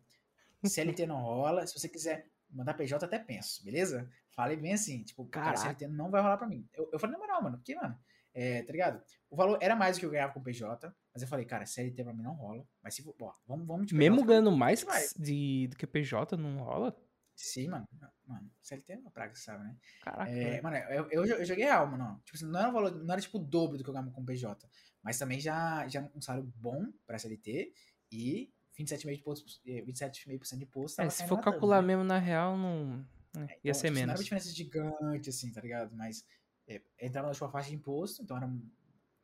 [0.64, 4.10] CLT não rola, se você quiser mandar PJ, até penso, beleza?
[4.30, 5.58] Falei bem assim, tipo, cara.
[5.58, 6.68] CLT não vai rolar pra mim.
[6.74, 7.98] Eu, eu falei, na moral, mano, porque, mano,
[8.34, 9.04] é, tá ligado?
[9.30, 12.02] O valor era mais do que eu ganhava com PJ, mas eu falei, cara, CLT
[12.04, 14.10] pra mim não rola, mas se ó, vamos, vamos de PJ.
[14.10, 14.86] Mesmo ganhando mais
[15.18, 16.96] de, do que PJ, não rola?
[17.44, 17.88] Sim, mano,
[18.28, 19.76] mano, CLT é uma praga, sabe, né?
[20.02, 20.30] Caraca.
[20.32, 22.22] É, mano, eu, eu, eu joguei real, mano.
[22.24, 24.12] Tipo assim, não era um valor, não era tipo o dobro do que eu ganhava
[24.12, 24.70] com PJ.
[25.02, 27.74] Mas também já, já um salário bom pra SLT
[28.12, 29.62] e 27,5% de imposto.
[29.66, 31.02] eh, 27,5% de imposto.
[31.02, 31.88] É, se for calcular né?
[31.88, 33.06] mesmo na real, não.
[33.36, 34.20] é, ia Então, ser tipo assim, Não era menos.
[34.20, 35.96] uma diferença gigante, assim, tá ligado?
[35.96, 36.26] Mas
[36.68, 38.70] é, entrava na última faixa de imposto, então era um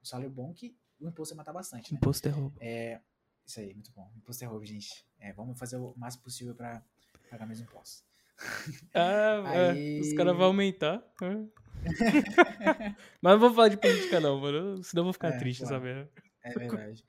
[0.03, 1.98] salário bom que o imposto ia matar bastante, né?
[1.98, 2.57] Imposto é roubo.
[2.60, 2.99] É,
[3.45, 4.11] isso aí, muito bom.
[4.15, 5.06] Imposto é roubo, gente.
[5.19, 6.84] É, vamos fazer o máximo possível pra
[7.30, 8.03] pagar meus impostos.
[8.93, 11.03] Ah, é, Aí- os caras vão aumentar.
[11.22, 11.57] é.
[13.22, 14.84] Mas não vou falar de política, não, mano.
[14.84, 15.76] Senão eu vou ficar É, triste, claro.
[15.76, 16.07] sabe?
[16.43, 17.03] É verdade.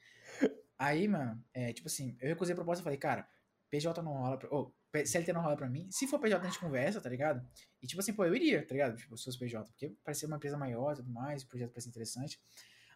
[0.79, 3.29] Aí, mano, é, tipo assim, eu recusei a proposta e falei, cara,
[3.71, 4.49] PJ não rola pra.
[4.91, 5.87] P- CLT não rola pra mim.
[5.91, 7.47] Se for PJ, a gente conversa, tá ligado?
[7.83, 8.97] E tipo assim, pô, eu iria, tá ligado?
[8.97, 11.91] Tipo, se fosse PJ, porque parecia uma empresa maior e tudo mais, o projeto parecia
[11.91, 12.41] interessante.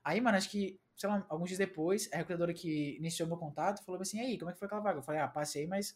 [0.05, 3.85] Aí, mano, acho que, sei lá, alguns dias depois, a recrutadora que iniciou meu contato
[3.85, 4.99] falou assim, aí, como é que foi aquela vaga?
[4.99, 5.95] Eu falei, ah, passei, mas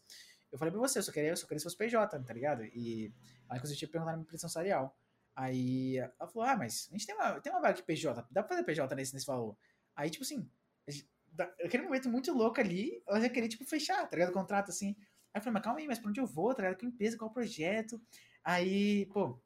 [0.57, 2.65] eu falei pra você, eu só queria, eu só queria se fosse PJ, tá ligado?
[2.65, 3.13] E
[3.49, 4.97] aí, inclusive, tinha perguntado na minha pressão salarial.
[5.35, 8.43] Aí ela falou, ah, mas a gente tem uma, tem uma vaga aqui PJ, dá
[8.43, 9.55] pra fazer PJ nesse, nesse valor.
[9.95, 10.49] Aí, tipo assim,
[11.63, 14.31] aquele momento muito louco ali, ela já queria, tipo, fechar, tá ligado?
[14.31, 14.97] O contrato, assim.
[15.35, 16.79] Aí eu falei, mas calma aí, mas pra onde eu vou, tá ligado?
[16.79, 18.01] Que empresa, qual projeto?
[18.43, 19.39] Aí, pô,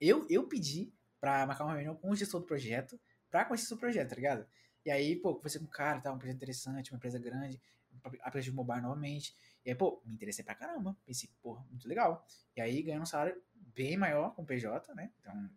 [0.00, 2.98] eu, eu pedi pra marcar uma reunião com o gestor do projeto,
[3.30, 4.44] pra conhecer o projeto, tá ligado?
[4.84, 7.62] E aí, pô, conversei com o cara, tá, um projeto interessante, uma empresa grande,
[8.04, 9.36] aplicativo mobile novamente.
[9.64, 10.96] E aí, pô, me interessei pra caramba.
[11.04, 12.26] Pensei, pô, muito legal.
[12.56, 15.12] E aí, ganhando um salário bem maior com o PJ, né?
[15.20, 15.50] Então,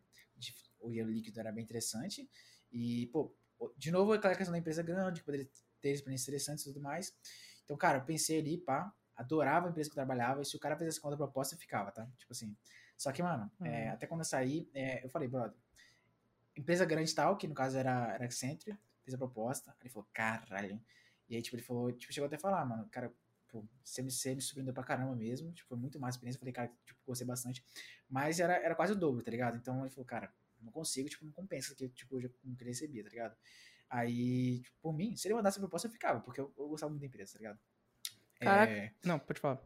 [0.80, 2.30] o dinheiro líquido era bem interessante.
[2.72, 3.36] E, pô,
[3.78, 5.49] de novo, aquela questão da empresa grande, que poderia
[5.80, 7.15] ter experiências interessantes e tudo mais.
[7.64, 10.60] Então, cara, eu pensei ali, pá, adorava a empresa que eu trabalhava, e se o
[10.60, 12.07] cara fizesse conta proposta, eu ficava, tá?
[12.18, 12.56] Tipo assim.
[12.98, 13.65] Só que, mano, uhum.
[13.65, 15.57] é, até quando eu saí, é, eu falei, brother,
[16.56, 20.82] empresa grande tal, que no caso era, era Accenture, fez a proposta, ele falou, caralho.
[21.30, 23.11] E aí, tipo, ele falou, tipo, chegou até a falar, mano, cara,
[23.52, 26.99] pô, você me, surpreendeu pra caramba mesmo, tipo, foi muito mais experiência, falei, cara, tipo,
[27.06, 27.64] gostei bastante,
[28.10, 29.57] mas era, era quase o dobro, tá ligado?
[29.57, 32.72] Então ele falou, cara, não consigo, tipo, não compensa que, tipo, eu já não queria
[32.72, 33.36] receber, tá ligado?
[33.90, 36.90] Aí, tipo, por mim, se ele mandasse a proposta, eu ficava, porque eu, eu gostava
[36.90, 37.60] muito da empresa, tá ligado?
[38.40, 38.72] Caraca.
[38.72, 38.94] É...
[39.03, 39.61] Não, pode falar.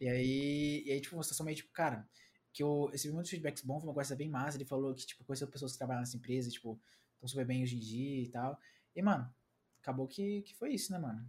[0.00, 2.06] E aí, e aí, tipo, uma situação meio, tipo, cara,
[2.52, 5.24] que eu recebi muitos feedbacks bons, foi uma coisa bem massa, ele falou que, tipo,
[5.24, 6.80] conheceu pessoas que trabalham nessa empresa, tipo,
[7.14, 8.60] estão super bem hoje em dia e tal.
[8.94, 9.32] E, mano,
[9.80, 11.26] acabou que, que foi isso, né, mano?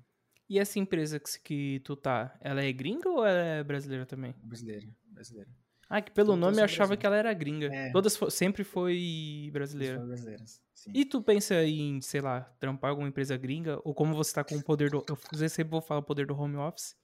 [0.49, 4.34] E essa empresa que, que tu tá, ela é gringa ou ela é brasileira também?
[4.41, 5.49] Brasileira, brasileira.
[5.88, 7.73] Ah, que pelo nome eu achava que ela era gringa.
[7.73, 7.91] É.
[7.91, 9.99] Todas sempre foi brasileira.
[9.99, 10.91] Brasileiras, sim.
[10.93, 13.80] E tu pensa em, sei lá, trampar alguma empresa gringa?
[13.84, 15.03] Ou como você tá com o poder do.
[15.07, 16.95] Eu sempre vou falar o poder do home office.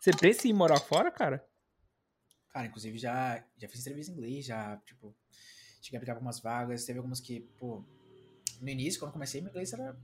[0.00, 1.46] Você pensa em morar fora, cara?
[2.50, 5.14] Cara, inclusive já, já fiz entrevista em inglês, já, tipo,
[5.80, 6.84] cheguei a aplicar algumas vagas.
[6.84, 7.84] Teve algumas que, pô,
[8.60, 9.96] no início, quando comecei, meu inglês era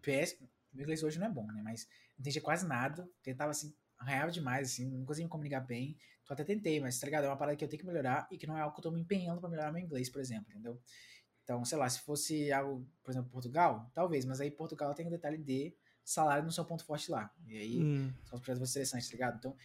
[0.00, 0.48] péssimo.
[0.74, 1.62] Meu inglês hoje não é bom, né?
[1.62, 1.86] Mas
[2.16, 3.08] não entendia quase nada.
[3.22, 5.96] Tentava, assim, arranhava demais, assim, não conseguia me comunicar bem.
[6.22, 7.24] Então até tentei, mas, tá ligado?
[7.24, 8.82] É uma parada que eu tenho que melhorar e que não é algo que eu
[8.82, 10.80] tô me empenhando pra melhorar meu inglês, por exemplo, entendeu?
[11.42, 15.08] Então, sei lá, se fosse algo, por exemplo, Portugal, talvez, mas aí Portugal tem o
[15.08, 17.32] um detalhe de salário no seu ponto forte lá.
[17.46, 18.12] E aí hum.
[18.24, 19.36] são os projetos interessantes, tá ligado?
[19.38, 19.56] Então,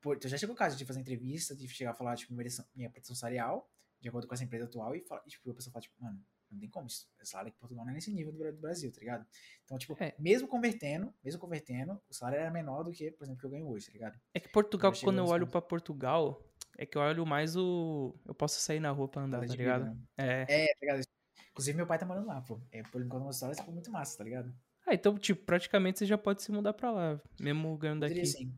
[0.00, 2.90] por, então já chegou o caso de fazer entrevista, de chegar a falar, tipo, minha
[2.90, 5.82] pretensão salarial, de acordo com essa empresa atual, e, fala, e tipo, a pessoa fala,
[5.82, 6.22] tipo, mano,
[6.56, 6.86] não tem como.
[6.86, 9.26] O salário aqui em Portugal não é nesse nível do Brasil, tá ligado?
[9.64, 10.14] Então, tipo, é.
[10.18, 13.68] mesmo convertendo, mesmo convertendo, o salário era menor do que, por exemplo, que eu ganho
[13.68, 14.18] hoje, tá ligado?
[14.34, 16.42] É que Portugal, eu quando eu olho pra Portugal,
[16.78, 18.14] é que eu olho mais o.
[18.24, 19.84] Eu posso sair na rua pra andar, tá ligado?
[19.84, 20.46] Vida, né?
[20.48, 20.64] É.
[20.64, 21.06] É, tá ligado?
[21.50, 22.60] Inclusive, meu pai tá morando lá, pô.
[22.70, 24.54] É, por enquanto, uma história ficou muito massa, tá ligado?
[24.86, 28.24] Ah, então, tipo, praticamente você já pode se mudar pra lá, mesmo ganhando daqui.
[28.24, 28.54] Sim.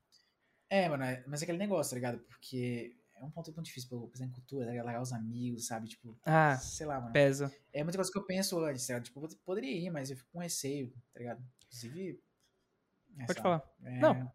[0.71, 2.19] É, mano, é, mas é aquele negócio, tá ligado?
[2.29, 4.83] Porque é um ponto tão difícil, por exemplo, cultura, né?
[4.83, 5.89] largar os amigos, sabe?
[5.89, 7.13] Tipo, ah, sei lá, mano.
[7.13, 7.53] Pesa.
[7.73, 10.31] É muita coisa que eu penso antes, tá Tipo, eu poderia ir, mas eu fico
[10.33, 11.43] com receio, tá ligado?
[11.67, 12.21] Inclusive.
[13.19, 13.63] É, Pode falar.
[13.85, 14.33] É, não.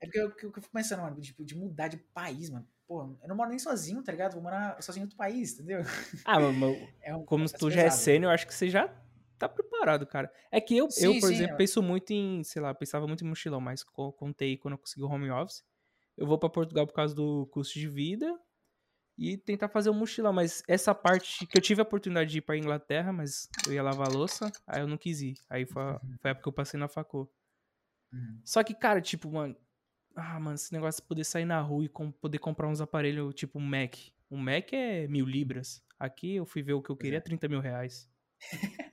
[0.00, 2.66] É porque eu, eu, fico pensando, mano, tipo, de mudar de país, mano.
[2.86, 4.32] Pô, eu não moro nem sozinho, tá ligado?
[4.32, 5.82] Vou morar sozinho em outro país, entendeu?
[6.24, 8.88] Ah, mas é um, como tu já é sênior, eu acho que você já
[9.38, 10.32] tá preparado, cara.
[10.50, 11.56] É que eu, sim, eu por sim, exemplo, eu...
[11.56, 15.08] penso muito em, sei lá, pensava muito em mochilão, mas contei quando eu consegui o
[15.08, 15.64] home office.
[16.18, 18.36] Eu vou para Portugal por causa do custo de vida
[19.16, 20.32] e tentar fazer um mochilão.
[20.32, 23.82] Mas essa parte que eu tive a oportunidade de ir pra Inglaterra, mas eu ia
[23.82, 25.34] lavar louça, aí eu não quis ir.
[25.48, 26.16] Aí foi, a, uhum.
[26.20, 27.30] foi a época que eu passei na facô.
[28.12, 28.40] Uhum.
[28.44, 29.56] Só que, cara, tipo, mano.
[30.16, 33.32] Ah, mano, esse negócio de poder sair na rua e com, poder comprar uns aparelhos
[33.34, 33.94] tipo um Mac.
[34.28, 35.80] Um Mac é mil libras.
[35.96, 37.48] Aqui eu fui ver o que eu queria, 30 é.
[37.48, 38.10] mil reais.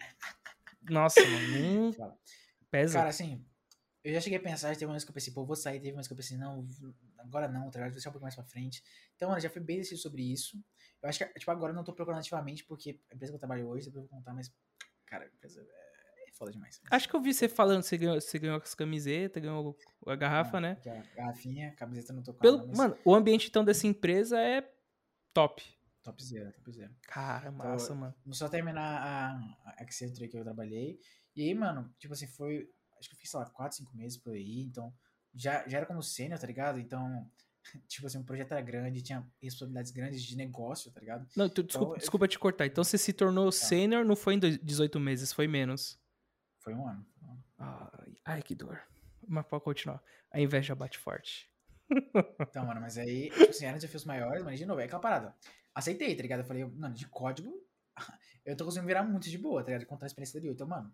[0.88, 1.91] Nossa, mano.
[1.98, 2.17] Não...
[2.69, 2.99] Pesa.
[2.99, 3.43] Cara, assim,
[4.06, 5.92] eu já cheguei a pensar, teve uma vez que eu pensei, pô, vou sair, teve
[5.92, 6.67] uma vez que eu pensei, não,
[7.17, 7.90] agora não, tá ligado?
[7.90, 8.84] Vou deixar um pouco mais pra frente.
[9.16, 10.64] Então, mano, já fui bem decidido sobre isso.
[11.01, 13.40] Eu acho que, tipo, agora eu não tô procurando ativamente, porque a empresa que eu
[13.40, 14.53] trabalho hoje, depois eu vou contar, mas,
[15.08, 16.80] cara, a empresa é, foda demais.
[16.92, 19.75] Acho que eu vi você falando, você ganhou, você ganhou as camisetas, ganhou
[20.06, 20.77] a garrafa, não, né?
[20.85, 22.77] A garrafinha, a camiseta não tô com Pelo, mas...
[22.77, 24.72] Mano, o ambiente, então, dessa empresa é
[25.34, 25.64] top.
[26.03, 26.95] Top zero, top zero.
[27.08, 28.16] Cara, então, massa, então, mano.
[28.24, 29.32] Vou só terminar a,
[29.66, 31.00] a Accenture que eu trabalhei.
[31.35, 34.17] E aí, mano, tipo assim, foi acho que eu fiz, sei lá, 4, 5 meses
[34.17, 34.93] por aí, então
[35.33, 36.80] já, já era como sênior, tá ligado?
[36.80, 37.30] Então,
[37.88, 41.27] tipo assim, o projeto era grande, tinha responsabilidades grandes de negócio, tá ligado?
[41.35, 42.30] Não, tu, desculpa, então, desculpa eu...
[42.30, 42.65] te cortar.
[42.65, 43.51] Então você se tornou tá.
[43.51, 45.99] sênior, não foi em 18 meses, foi menos.
[46.59, 47.06] Foi um ano.
[47.57, 48.82] Ai, ai, que dor.
[49.27, 50.01] Mas pode continuar.
[50.32, 51.49] A inveja bate forte.
[52.40, 55.35] Então, mano, mas aí, tipo assim, eram desafios maiores, mas de novo, é aquela parada.
[55.74, 56.40] Aceitei, tá ligado?
[56.40, 57.53] Eu falei, mano, de código,
[58.45, 59.85] eu tô conseguindo virar muito de boa, tá ligado?
[59.85, 60.53] Contar a experiência dele.
[60.53, 60.91] Então, mano,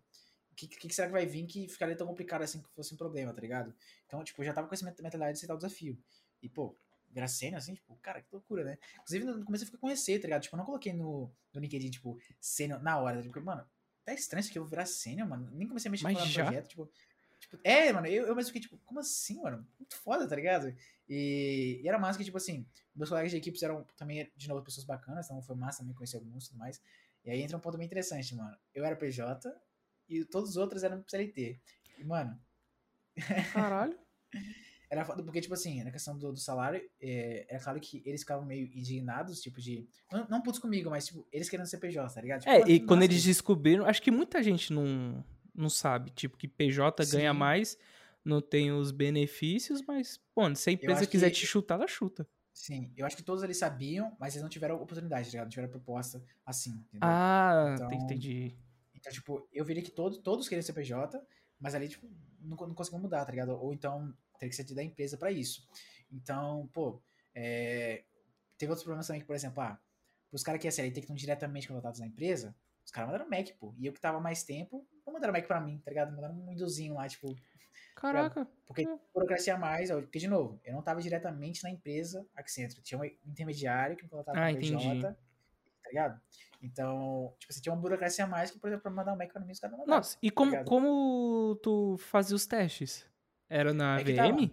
[0.67, 3.33] que, que, será que vai vir que ficaria tão complicado assim que fosse um problema,
[3.33, 3.73] tá ligado?
[4.05, 5.97] Então, tipo, eu já tava com essa mentalidade de aceitar o desafio.
[6.41, 6.75] E, pô,
[7.11, 8.77] Gracena, assim, tipo, cara, que loucura, né?
[8.95, 10.41] Inclusive, no começo eu fiquei com receio, tá ligado?
[10.43, 13.65] Tipo, eu não coloquei no, no LinkedIn, tipo, sênior na hora, porque, mano,
[14.05, 15.49] tá estranho isso aqui, eu vou virar sênior, mano.
[15.51, 16.91] Nem comecei a mexer Mas com o projeto, tipo,
[17.39, 17.59] tipo.
[17.63, 19.67] É, mano, eu, eu mesmo fiquei, tipo, como assim, mano?
[19.77, 20.73] Muito foda, tá ligado?
[21.09, 22.65] E, e era massa que, tipo assim,
[22.95, 26.15] meus colegas de equipes eram também, de novo, pessoas bacanas, então foi massa também conhecer
[26.15, 26.81] alguns e tudo mais.
[27.25, 28.57] E aí entra um ponto bem interessante, mano.
[28.73, 29.53] Eu era PJ,
[30.11, 31.59] e todos os outros eram CLT.
[31.97, 32.37] E, mano.
[33.53, 33.97] Caralho.
[34.89, 38.21] Era foda porque, tipo assim, na questão do, do salário, é, era claro que eles
[38.23, 39.87] ficavam meio indignados, tipo de.
[40.11, 42.41] Não, não putos comigo, mas, tipo, eles querendo ser PJ, tá ligado?
[42.41, 45.23] Tipo, É, e quando eles descobriram, acho que muita gente não,
[45.55, 47.37] não sabe, tipo, que PJ ganha Sim.
[47.39, 47.77] mais,
[48.23, 52.27] não tem os benefícios, mas, pô, se a empresa quiser que- te chutar, ela chuta.
[52.53, 55.45] Sim, eu acho que todos eles sabiam, mas eles não tiveram oportunidade, tá ligado?
[55.45, 56.99] Não tiveram proposta assim, entendeu?
[57.01, 58.57] Ah, Então- entendi.
[59.01, 61.19] Então, tipo, eu veria que todos, todos queriam ser PJ,
[61.59, 62.07] mas ali, tipo,
[62.39, 63.51] não, não conseguiam mudar, tá ligado?
[63.59, 65.67] Ou então teria que ser da empresa pra isso.
[66.11, 67.01] Então, pô,
[67.33, 68.03] é,
[68.57, 69.79] teve outros problemas também que, por exemplo, ah,
[70.31, 72.55] os caras que é CLT que estão diretamente contratados na empresa,
[72.85, 73.73] os caras mandaram Mac, pô.
[73.77, 76.13] E eu que tava mais tempo, não mandaram Mac pra mim, tá ligado?
[76.15, 77.35] Mandaram um Windowsinho lá, tipo,
[77.95, 78.47] Caraca.
[78.65, 78.97] porque É.
[79.13, 83.97] burocracia mais, porque, de novo, eu não tava diretamente na empresa Accenture, tinha um intermediário
[83.97, 85.15] que me contratava Ah, com PJ, entendi.
[85.81, 86.21] Tá ligado?
[86.61, 89.31] Então, tipo, você tinha uma burocracia a mais que, por exemplo, pra mandar um Mac
[89.31, 89.97] pra mim, os caras não mandaram.
[89.99, 90.67] Nossa, e como, ligado?
[90.67, 93.05] como tu fazia os testes?
[93.49, 94.03] Era na É.
[94.03, 94.51] VM?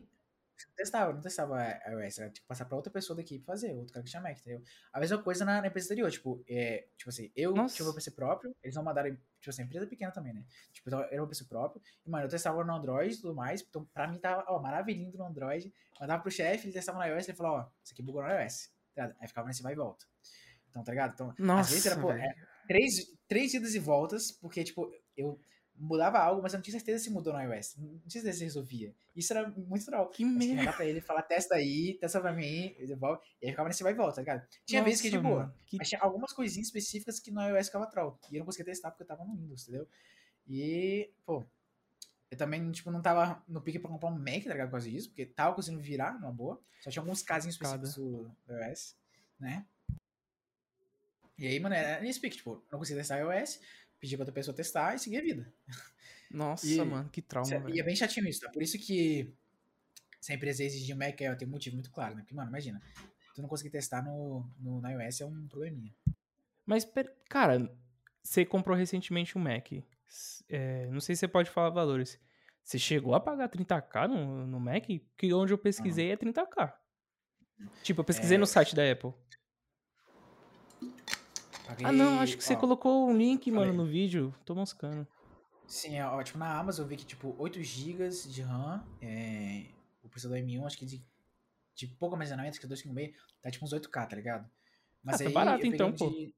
[0.67, 3.73] Não testava, não testava a iOS, era tipo passar pra outra pessoa da equipe fazer,
[3.77, 4.61] outro cara que tinha Mac, entendeu?
[4.93, 7.77] A mesma coisa na, na empresa anterior, tipo, é, tipo assim, eu Nossa.
[7.77, 10.45] tinha meu PC próprio, eles não mandaram, tipo assim, empresa pequena também, né?
[10.73, 13.63] Tipo, então, era meu PC próprio, e, mano, eu testava no Android e tudo mais,
[13.63, 17.29] então pra mim tava, ó, maravilhindo no Android, mandava pro chefe, ele testava no iOS,
[17.29, 19.15] ele falou, ó, isso aqui bugou no iOS, tá?
[19.21, 20.07] Aí ficava nesse vai e volta.
[20.71, 21.13] Então, tá ligado?
[21.15, 22.35] Então, Nossa, às vezes era, pô, é,
[22.67, 25.41] três, três idas e voltas, porque, tipo, eu
[25.81, 28.45] mudava algo, mas eu não tinha certeza se mudou no iOS, não tinha certeza se
[28.45, 28.93] resolvia.
[29.15, 30.09] Isso era muito troll.
[30.09, 30.55] Que merda.
[30.57, 33.21] mandar pra ele falar, testa aí, testa pra mim, e devolve.
[33.41, 34.47] E aí ficava nesse vai e volta, tá ligado?
[34.67, 35.41] Tinha vezes que de Nossa, boa.
[35.43, 38.19] mano, que- Mas tinha algumas coisinhas específicas que no iOS ficava troll.
[38.31, 39.89] E eu não conseguia testar porque eu tava no Windows, entendeu?
[40.49, 41.45] E, pô,
[42.31, 44.67] eu também, tipo, não tava no pique pra comprar um Mac, tá ligado?
[44.69, 46.61] Por causa disso, porque tava conseguindo virar numa boa.
[46.83, 48.97] Só tinha alguns casinhos específicos do iOS,
[49.39, 49.65] né?
[51.39, 53.61] E aí, mano, era pique, tipo, não conseguia testar iOS,
[54.01, 55.53] pedi pra outra pessoa testar e seguir a vida.
[56.31, 57.75] Nossa, E- mano, que trauma, velho.
[57.75, 58.51] E é bem chatinho isso, tá?
[58.51, 59.33] Por isso que
[60.21, 62.23] se a empresa exigir um Mac, é, tem um motivo muito claro, né?
[62.23, 62.83] Porque, mano, imagina,
[63.35, 65.95] tu não conseguir testar no, no, na iOS é um probleminha.
[66.67, 67.73] Mas, per- cara,
[68.23, 69.69] você comprou recentemente um Mac.
[70.49, 72.19] É, não sei se você pode falar valores.
[72.65, 74.85] Você chegou a pagar 30k no, no Mac?
[75.17, 76.75] Que onde eu pesquisei é 30k.
[77.83, 78.39] Tipo, eu pesquisei É.
[78.39, 79.13] no site da Apple.
[81.69, 83.77] Paguei, Ah, não, acho que você ó, colocou um link, mano, falei.
[83.77, 84.35] no vídeo.
[84.45, 85.07] Tô moscando.
[85.67, 89.67] Sim, ó, tipo, na Amazon eu vi que, tipo, 8 GB de RAM, é,
[90.03, 91.05] o preço do M1, acho que de,
[91.75, 94.49] de pouco armazenamento, acho que é 2,5, tá tipo uns 8k, tá ligado?
[95.03, 96.09] Mas Ah, tá aí barato eu peguei então, um pô.
[96.11, 96.35] de-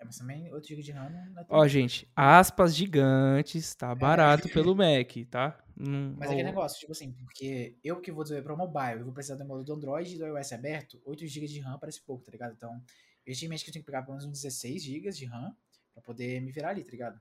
[0.00, 3.92] É, mas também 8 GB de RAM não é tão Ó, gente, aspas gigantes, tá
[3.94, 5.58] barato pelo Mac, tá?
[5.76, 9.04] Não- Mas é aquele negócio, tipo assim, porque eu que vou desenvolver para mobile, eu
[9.06, 12.00] vou precisar do emulador do Android e do iOS aberto, 8 GB de RAM parece
[12.02, 12.54] pouco, tá ligado?
[12.54, 12.80] Então,
[13.26, 15.24] eu tinha em mente que eu tinha que pegar pelo menos uns 16 GB de
[15.24, 15.56] RAM
[15.92, 17.20] pra poder me virar ali, tá ligado?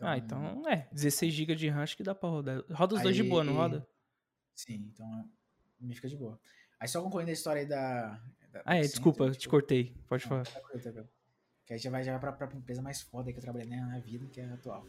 [0.00, 0.88] Ah, então, é.
[0.92, 2.64] 16 GB de RAM acho que dá pra rodar.
[2.70, 3.88] Roda os dois de boa, não aí- roda?
[4.54, 5.30] Sim, então
[5.80, 6.40] me fica de boa.
[6.80, 8.20] Aí só concluindo a história aí da.
[8.50, 9.94] da Ah, é, desculpa, centro, te tipo, cortei.
[10.08, 10.42] Pode não, falar.
[10.44, 11.08] tranquilo, tranquilo.
[11.64, 13.68] Que aí já vai, já vai pra própria empresa mais foda aí que eu trabalhei
[13.68, 14.84] né, na vida, que é a atual.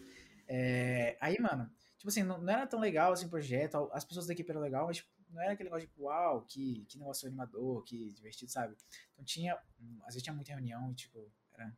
[0.47, 4.25] É, aí, mano, tipo assim, não, não era tão legal assim o projeto, as pessoas
[4.25, 7.27] da equipe eram legal, mas tipo, não era aquele negócio de, uau, que, que negócio
[7.27, 8.75] animador, que divertido, sabe?
[9.13, 9.55] Então tinha,
[10.01, 11.75] às vezes tinha muita reunião e, tipo, era.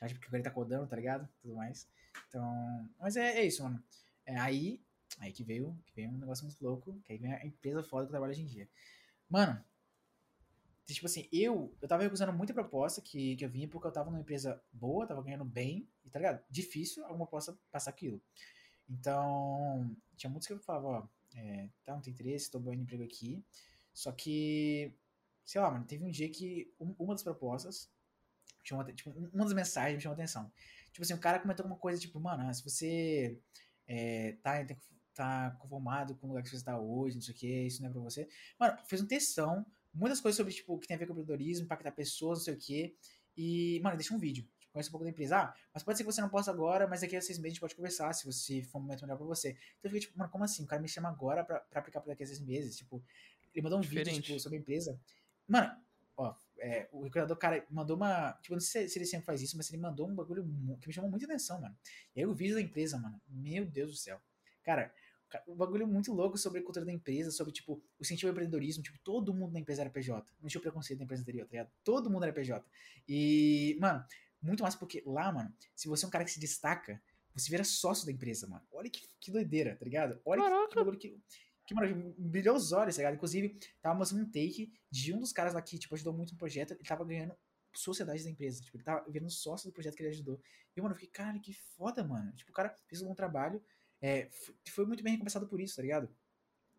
[0.00, 1.28] Já, tipo, que o cara tá codando, tá ligado?
[1.40, 1.88] Tudo mais.
[2.28, 2.88] Então.
[2.98, 3.82] Mas é, é isso, mano.
[4.26, 4.80] É, aí,
[5.18, 8.04] aí que veio, que veio um negócio muito louco, que aí vem a empresa foda
[8.04, 8.68] que eu trabalho hoje em dia.
[9.28, 9.62] Mano,
[10.86, 14.10] tipo assim, eu, eu tava recusando muita proposta que, que eu vinha porque eu tava
[14.10, 16.42] numa empresa boa, tava ganhando bem, e tá ligado?
[16.50, 18.20] Difícil alguma possa passar aquilo.
[18.88, 23.04] Então, tinha muitos que eu falava, ó, é, tá, não tem interesse, tô ganhando emprego
[23.04, 23.44] aqui.
[23.92, 24.94] Só que,
[25.44, 27.90] sei lá, mano, teve um dia que um- uma das propostas,
[28.64, 30.50] chamou, tipo, um- uma das mensagens me chamou atenção.
[30.92, 33.38] Tipo assim, o cara comentou alguma coisa, tipo, mano, ah, se você
[33.86, 34.64] é, tá,
[35.14, 37.88] tá conformado com o lugar que você está hoje, não sei o que, isso não
[37.88, 38.28] é pra você.
[38.58, 41.64] Mano, fez um textão, muitas coisas sobre, tipo, o que tem a ver com empreendedorismo,
[41.64, 42.96] impactar pessoas, não sei o que.
[43.36, 44.46] E, mano, deixa um vídeo.
[44.72, 45.36] Conhece um pouco da empresa.
[45.38, 47.54] Ah, mas pode ser que você não possa agora, mas daqui a seis meses a
[47.54, 49.50] gente pode conversar, se você for um momento melhor pra você.
[49.50, 50.62] Então eu fiquei, tipo, mano, como assim?
[50.62, 52.76] O cara me chama agora pra, pra aplicar por daqui a seis meses.
[52.76, 53.02] Tipo,
[53.54, 54.22] ele mandou um vídeo, Diferente.
[54.26, 54.98] tipo, sobre a empresa.
[55.48, 55.74] Mano,
[56.16, 58.32] ó, é, o recrutador, cara, mandou uma.
[58.42, 60.44] Tipo, não sei se ele sempre faz isso, mas ele mandou um bagulho
[60.80, 61.76] que me chamou muita atenção, mano.
[62.14, 64.20] E aí o vídeo da empresa, mano, meu Deus do céu.
[64.62, 64.94] Cara,
[65.28, 68.32] ca- um bagulho muito louco sobre a cultura da empresa, sobre, tipo, o incentivo ao
[68.32, 68.82] empreendedorismo.
[68.84, 70.24] Tipo, todo mundo na empresa era PJ.
[70.40, 71.70] Não tinha preconceito na empresa anterior, tá ligado?
[71.82, 72.64] Todo mundo era PJ.
[73.08, 74.04] E, mano,
[74.42, 77.00] muito mais porque lá, mano, se você é um cara que se destaca,
[77.34, 78.64] você vira sócio da empresa, mano.
[78.72, 80.20] Olha que, que doideira, tá ligado?
[80.24, 80.74] Olha que, que Caraca.
[80.76, 81.20] bagulho que.
[81.66, 83.14] Que, mano, brilhou os olhos, tá ligado?
[83.14, 86.38] Inclusive, tava mostrando um take de um dos caras lá que, tipo, ajudou muito no
[86.38, 86.72] projeto.
[86.72, 87.32] Ele tava ganhando
[87.72, 88.60] sociedade da empresa.
[88.60, 90.40] Tipo, ele tava vendo sócio do projeto que ele ajudou.
[90.76, 92.32] E, mano, eu fiquei, caralho, que foda, mano.
[92.32, 93.62] Tipo, o cara fez um bom trabalho.
[94.02, 94.28] É,
[94.68, 96.08] foi muito bem recompensado por isso, tá ligado?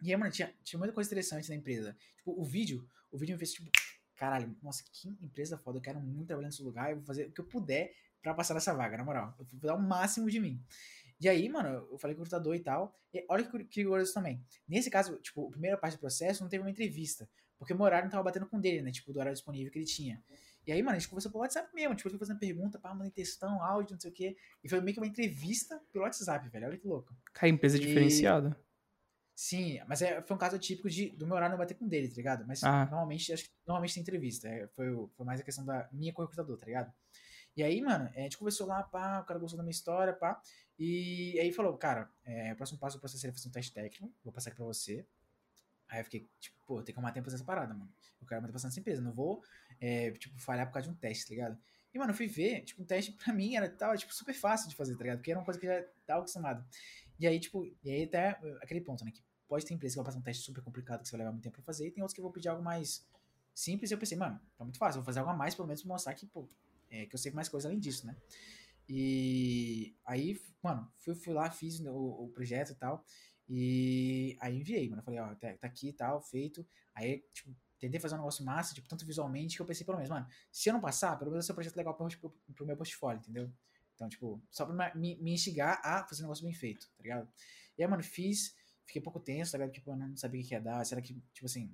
[0.01, 1.95] E aí, mano, tinha, tinha muita coisa interessante na empresa.
[2.17, 3.71] Tipo, o vídeo, o vídeo me fez, tipo,
[4.21, 7.31] caralho, nossa, que empresa foda, eu quero muito trabalhar nesse lugar, eu vou fazer o
[7.31, 7.91] que eu puder
[8.21, 9.35] pra passar nessa vaga, na moral.
[9.39, 10.63] Eu vou dar o máximo de mim.
[11.19, 12.95] E aí, mano, eu falei com o recrutador e tal.
[13.11, 13.49] E olha que
[13.83, 14.39] curioso também.
[14.67, 17.27] Nesse caso, tipo, a primeira parte do processo não teve uma entrevista.
[17.57, 18.91] Porque o meu horário não tava batendo com dele, né?
[18.91, 20.23] Tipo, do horário disponível que ele tinha.
[20.67, 21.95] E aí, mano, a gente conversou pelo WhatsApp mesmo.
[21.95, 24.37] Tipo, ele foi fazendo pergunta, pá, mandei textão, áudio, não sei o quê.
[24.63, 26.67] E foi meio que uma entrevista pelo WhatsApp, velho.
[26.67, 27.15] Olha que louco.
[27.33, 28.55] Cara, empresa E- diferenciada.
[29.43, 32.07] Sim, mas é, foi um caso típico de, do meu horário não bater com dele,
[32.07, 32.45] tá ligado?
[32.45, 32.85] Mas Ah.
[32.85, 34.47] normalmente, acho que normalmente tem entrevista.
[34.47, 34.85] É, foi,
[35.17, 36.93] foi mais a questão da minha com o recrutador, tá ligado?
[37.57, 40.39] E aí, mano, a gente conversou lá, pá, o cara gostou da minha história, pá.
[40.77, 44.13] E aí falou, cara, é, o próximo passo do processo seria fazer um teste técnico,
[44.23, 45.07] vou passar aqui pra você.
[45.89, 47.91] Aí eu fiquei, tipo, pô, tem que arrumar tempo pra fazer essa parada, mano.
[48.21, 49.43] Eu quero manter passando nessa empresa, não vou,
[49.79, 51.57] é, tipo, falhar por causa de um teste, tá ligado?
[51.91, 54.69] E, mano, eu fui ver, tipo, um teste pra mim era, tava, tipo, super fácil
[54.69, 55.17] de fazer, tá ligado?
[55.17, 56.63] Porque era uma coisa que eu já tava acostumado.
[57.19, 58.29] E aí, tipo, e aí até
[58.61, 59.21] aquele ponto, né, que
[59.51, 61.43] pode ter empresa que vai passar um teste super complicado que você vai levar muito
[61.43, 63.05] tempo pra fazer, e tem outros que vão pedir algo mais
[63.53, 65.83] simples, e eu pensei, mano, tá muito fácil, vou fazer algo a mais, pelo menos
[65.83, 66.47] mostrar que, pô,
[66.89, 68.15] é, que eu sei mais coisa além disso, né?
[68.87, 73.05] E aí, mano, fui, fui lá, fiz o, o projeto e tal.
[73.47, 75.01] E aí enviei, mano.
[75.01, 76.65] Eu falei, ó, tá, tá aqui e tal, feito.
[76.95, 80.09] Aí, tipo, tentei fazer um negócio massa, tipo, tanto visualmente, que eu pensei, pelo menos,
[80.09, 82.65] mano, se eu não passar, pelo menos vai ser um projeto legal pro, pro, pro
[82.65, 83.51] meu portfólio, entendeu?
[83.95, 87.29] Então, tipo, só pra me, me instigar a fazer um negócio bem feito, tá ligado?
[87.77, 89.73] E aí, mano, fiz, fiquei um pouco tenso, tá ligado?
[89.73, 90.85] Tipo, eu não sabia o que ia dar.
[90.85, 91.73] Será que, tipo assim,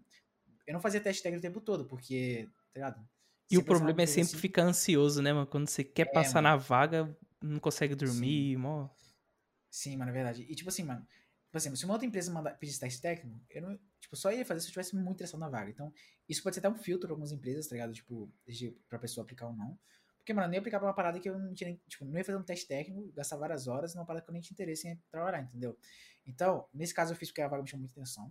[0.65, 3.09] eu não fazia teste técnico o tempo todo, porque, tá ligado?
[3.49, 4.37] E o problema é sempre assim.
[4.37, 5.47] ficar ansioso, né, mano?
[5.47, 6.55] Quando você quer passar mano.
[6.55, 8.89] na vaga, não consegue dormir, mó.
[9.69, 10.45] Sim, mano, é verdade.
[10.49, 11.07] E tipo assim, mano,
[11.51, 14.45] por exemplo, se uma outra empresa mandar, pedisse teste técnico, eu não, tipo, só ia
[14.45, 15.69] fazer se eu tivesse muito interessado na vaga.
[15.69, 15.93] Então,
[16.27, 17.93] isso pode ser até um filtro pra algumas empresas, tá ligado?
[17.93, 19.79] Tipo, de, pra pessoa aplicar ou não.
[20.27, 22.03] Porque, mano, eu nem ia aplicar pra uma parada que eu não tinha nem, tipo,
[22.03, 24.53] não ia fazer um teste técnico, gastar várias horas numa parada que eu nem tinha
[24.53, 25.77] interesse em trabalhar, entendeu?
[26.25, 28.29] Então, nesse caso eu fiz porque a vaga me chamou muita atenção.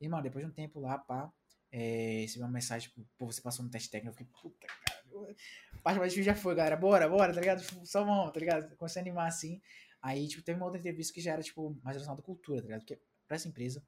[0.00, 1.30] E, mano, depois de um tempo lá, pá,
[1.70, 5.34] é, recebi uma mensagem, tipo, pô, você passou no teste técnico, eu fiquei, puta, cara,
[5.82, 7.62] parte mais já foi, galera, bora, bora, tá ligado?
[7.62, 8.74] Tipo, Só vamos, tá ligado?
[8.76, 9.60] Comecei a animar assim.
[10.00, 12.68] Aí, tipo, teve uma outra entrevista que já era, tipo, mais relacionada à cultura, tá
[12.68, 12.80] ligado?
[12.80, 12.98] Porque
[13.28, 13.84] pra essa empresa,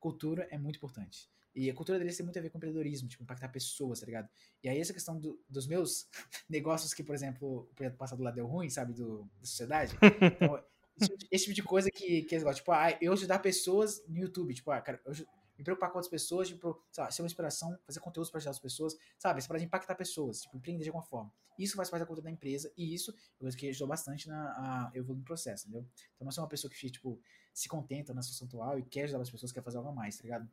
[0.00, 1.30] cultura é muito importante.
[1.56, 4.28] E a cultura deles tem muito a ver com empreendedorismo, tipo, impactar pessoas, tá ligado?
[4.62, 6.06] E aí essa questão do- dos meus
[6.48, 9.96] negócios que, por exemplo, o projeto passado lá deu ruim, sabe, do, da sociedade.
[10.36, 10.62] Então,
[11.00, 12.60] esse, esse tipo de coisa que, que eles gostam.
[12.60, 15.12] Tipo, ah, eu ajudar pessoas no YouTube, tipo, ah, cara, eu
[15.58, 18.58] me preocupar com outras pessoas, tipo, lá, ser uma inspiração, fazer conteúdos para ajudar as
[18.58, 19.38] pessoas, sabe?
[19.38, 21.32] Essa parada de impactar pessoas, tipo, empreender de alguma forma.
[21.58, 24.50] Isso faz parte da cultura da empresa e isso é coisa que ajudou bastante na
[24.52, 25.86] a evoluir no processo, entendeu?
[26.14, 27.18] Então não sou uma pessoa que, tipo,
[27.54, 30.16] se contenta na situação atual e quer ajudar as pessoas, quer fazer algo a mais,
[30.18, 30.46] tá ligado?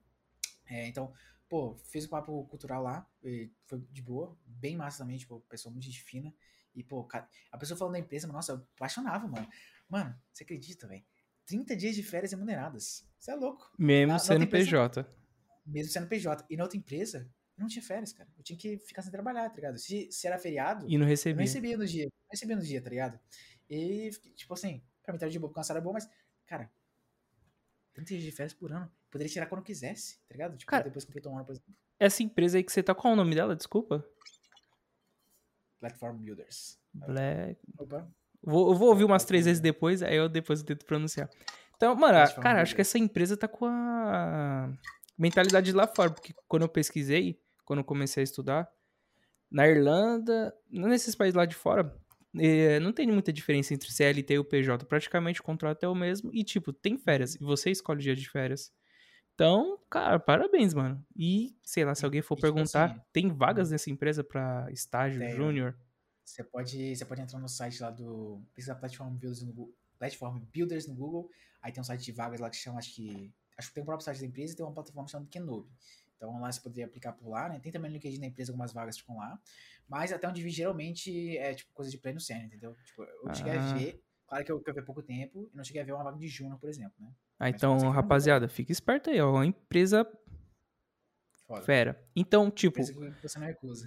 [0.73, 1.13] É, então,
[1.47, 3.07] pô, fiz o papo cultural lá,
[3.65, 6.33] foi de boa, bem massa também, tipo, pessoa muito gente fina.
[6.75, 7.07] E, pô,
[7.51, 9.47] a pessoa falando da empresa, mas, nossa, eu apaixonava, mano.
[9.87, 11.03] Mano, você acredita, velho?
[11.45, 13.05] 30 dias de férias remuneradas.
[13.19, 13.71] Você é louco.
[13.77, 15.05] Mesmo Na- sendo empresa- PJ.
[15.65, 16.43] Mesmo sendo PJ.
[16.49, 18.27] E na outra empresa, eu não tinha férias, cara.
[18.35, 19.77] Eu tinha que ficar sem trabalhar, tá ligado?
[19.77, 21.41] Se, se era feriado, E não eu não recebia.
[21.43, 22.05] recebia no dia.
[22.05, 23.19] Não recebia no dia, tá ligado?
[23.69, 26.09] E, tipo assim, pra mim tava de boa, porque é boa, mas,
[26.47, 26.71] cara,
[27.93, 28.91] 30 dias de férias por ano.
[29.11, 30.57] Poderia tirar quando quisesse, tá ligado?
[30.57, 31.73] Tipo, Cara- depois que completou um ano, por exemplo.
[31.99, 33.55] Essa empresa aí que você tá, qual o nome dela?
[33.55, 34.03] Desculpa.
[35.80, 36.80] Platform Builders.
[36.93, 37.59] Black.
[37.77, 38.07] Opa.
[38.41, 41.30] Vou, eu vou ouvir umas três vezes depois, aí eu depois eu tento pronunciar.
[41.75, 44.72] Então, mano, falar, cara, acho que essa empresa tá com a
[45.17, 48.69] mentalidade de lá fora, porque quando eu pesquisei, quando eu comecei a estudar,
[49.49, 51.95] na Irlanda, nesses países lá de fora,
[52.37, 54.85] eh, não tem muita diferença entre CLT e o PJ.
[54.85, 57.35] Praticamente o contrato é o mesmo e, tipo, tem férias.
[57.35, 58.71] E você escolhe o dia de férias.
[59.33, 61.03] Então, cara, parabéns, mano.
[61.15, 64.67] E, sei lá, se alguém for e, tipo perguntar, assim, tem vagas nessa empresa pra
[64.71, 65.75] estágio, júnior?
[66.23, 68.41] Você pode, você pode entrar no site lá do.
[68.53, 69.75] Pesquisar Platform Builders no Google.
[69.97, 71.29] Platform Builders no Google.
[71.61, 73.33] Aí tem um site de vagas lá que chama, acho que.
[73.57, 75.69] Acho que tem o próprio site da empresa e tem uma plataforma chamada Kenobi.
[76.23, 77.59] Então lá você poderia aplicar por lá, né?
[77.59, 79.37] Tem também no LinkedIn da empresa algumas vagas ficam lá.
[79.89, 82.73] Mas até onde vi geralmente é tipo coisa de pleno sênior, entendeu?
[82.85, 83.69] Tipo, eu cheguei Ah.
[83.71, 84.01] a ver.
[84.25, 86.03] Claro que eu, que eu vi há pouco tempo e não cheguei a ver uma
[86.03, 87.09] vaga de júnior, por exemplo, né?
[87.37, 89.31] Ah, Mas então, rapaziada, fica esperto aí, ó.
[89.33, 90.07] Uma empresa
[91.45, 91.61] Foda.
[91.63, 92.01] fera.
[92.15, 93.85] Então, tipo, você não recusa.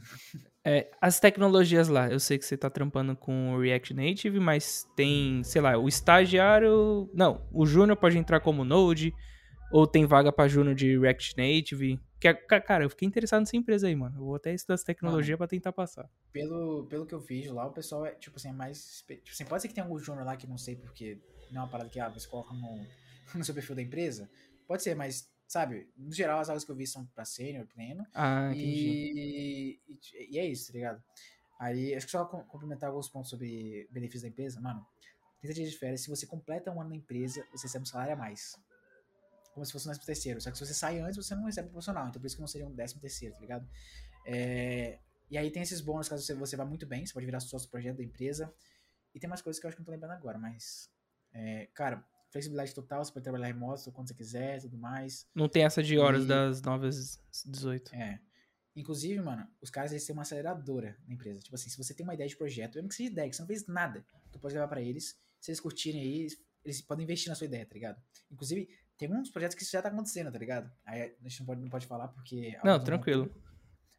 [0.63, 4.87] é, as tecnologias lá, eu sei que você tá trampando com o React Native, mas
[4.95, 7.11] tem, sei lá, o estagiário.
[7.15, 9.13] Não, o Júnior pode entrar como Node,
[9.71, 12.01] ou tem vaga pra Júnior de React Native.
[12.19, 14.17] Que, é- ca- cara, eu fiquei interessado nessa empresa aí, mano.
[14.19, 16.09] Eu vou até estudar essa tecnologia pra tentar passar.
[16.33, 19.05] pelo, pelo que eu vejo lá, o pessoal é, tipo assim, é mais.
[19.07, 21.19] Tipo assim, pode ser que tenha algum júnior lá que não sei porque
[21.51, 22.87] não é uma parada que ah, você coloca no,
[23.35, 24.31] no seu perfil da empresa.
[24.67, 28.05] Pode ser, mas, sabe, no geral as aulas que eu vi são pra sênior, pleno.
[28.15, 29.13] Ah, entendi.
[29.15, 31.03] E, e, e é isso, tá ligado?
[31.61, 34.85] Aí, acho que só com- complementar alguns pontos sobre benefícios da empresa, mano.
[35.41, 38.13] 30 dias de férias, se você completa um ano na empresa, você recebe um salário
[38.15, 38.57] a mais.
[39.57, 40.39] Como se fosse um décimo terceiro.
[40.41, 42.07] Só que se você sai antes, você não recebe proporcional.
[42.09, 43.67] Então por isso que não seria um décimo terceiro, tá ligado?
[44.27, 44.99] É,
[45.31, 47.67] e aí tem esses bônus caso você, você vá muito bem, você pode virar sócio
[47.67, 48.53] do projeto da empresa.
[49.15, 50.91] E tem mais coisas que eu acho que não tô lembrando agora, mas.
[51.33, 55.27] é, cara, flexibilidade total, você pode trabalhar remoto quando você quiser tudo mais.
[55.35, 57.95] Não tem essa de horas E- das 9 às 18.
[57.95, 58.21] É.
[58.75, 61.41] Inclusive, mano, os caras eles têm uma aceleradora na empresa.
[61.41, 63.41] Tipo assim, se você tem uma ideia de projeto, mesmo que seja ideia, que você
[63.41, 65.19] não fez nada, tu pode levar pra eles.
[65.41, 66.27] Se eles curtirem aí,
[66.63, 68.03] eles podem investir na sua ideia, tá ligado?
[68.31, 70.71] Inclusive, tem alguns projetos que isso já tá acontecendo, tá ligado?
[70.85, 72.57] Aí a gente não pode, não pode falar porque.
[72.57, 73.31] é Não, tranquilo.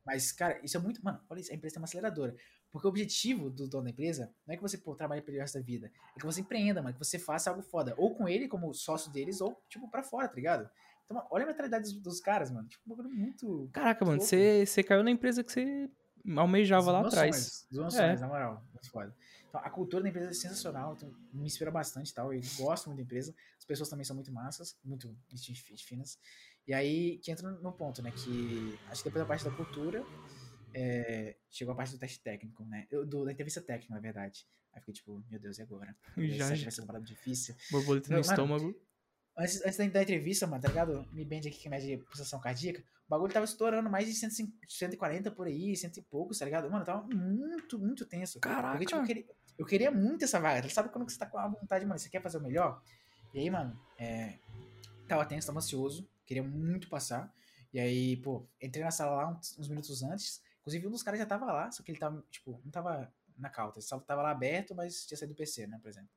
[0.06, 1.04] Mas, cara, isso é muito.
[1.04, 2.36] Mano, olha isso, a empresa tem uma aceleradora.
[2.72, 5.58] Porque o objetivo do dono da empresa não é que você pô, trabalhe pelo resto
[5.58, 5.92] da vida.
[6.16, 6.94] É que você empreenda, mano.
[6.94, 7.94] Que você faça algo foda.
[7.98, 10.70] Ou com ele, como sócio deles, ou, tipo, pra fora, tá ligado?
[11.06, 12.68] Então, mano, olha a mentalidade dos, dos caras, mano.
[12.68, 13.70] Tipo, um bagulho muito.
[13.74, 14.30] Caraca, mano, louco.
[14.30, 15.90] você caiu na empresa que você
[16.36, 17.36] almejava Dos lá atrás.
[17.36, 17.98] sonhos, dos meus É.
[18.00, 18.66] sonhos, na moral.
[18.74, 19.16] Muito foda.
[19.50, 20.94] Então, a cultura da empresa é sensacional.
[20.96, 22.34] Então, me inspira bastante tal.
[22.34, 23.34] Eu gosto muito da empresa.
[23.58, 25.16] As pessoas também são muito massas, muito
[25.86, 26.20] finas.
[26.68, 28.12] E aí, que entra no- ponto, né?
[28.12, 30.04] Que acho que depois da parte da cultura,
[30.74, 32.88] é, chegou a parte do teste técnico, né?
[32.92, 34.46] Eu, do, da entrevista técnica, na verdade.
[34.74, 35.96] Aí fiquei tipo, meu Deus, e agora?
[36.18, 36.64] Já, já.
[36.64, 37.56] vai ser parada difícil.
[37.72, 38.87] Borboleta no Não, mano, estômago.
[39.38, 41.08] Antes, antes da, entrevista, mano, tá ligado?
[41.14, 42.82] Me bende aqui que mede pulsação cardíaca.
[43.06, 46.70] O bagulho tava estourando mais de 105, 140 por aí, cento e poucos, tá ligado?
[46.72, 48.40] Mano, tava muito, muito tenso.
[48.40, 48.72] Caraca.
[48.72, 49.26] Porque, tipo, eu queria,
[49.60, 50.68] eu queria muito essa vaga.
[50.70, 52.00] Sabe quando você tá com a vontade, mano?
[52.00, 52.82] Você quer fazer o melhor?
[53.32, 54.40] E aí, mano, é,
[55.08, 56.10] tava tenso, tava ansioso.
[56.26, 57.32] Queria muito passar.
[57.72, 60.42] E aí, pô, entrei na sala lá uns, uns minutos antes.
[60.62, 63.50] Inclusive, um dos caras já tava lá, só que ele tava, tipo, não tava na
[63.52, 63.78] calta.
[63.78, 66.10] Ele só tava lá aberto, mas tinha saído do PC, né, por exemplo.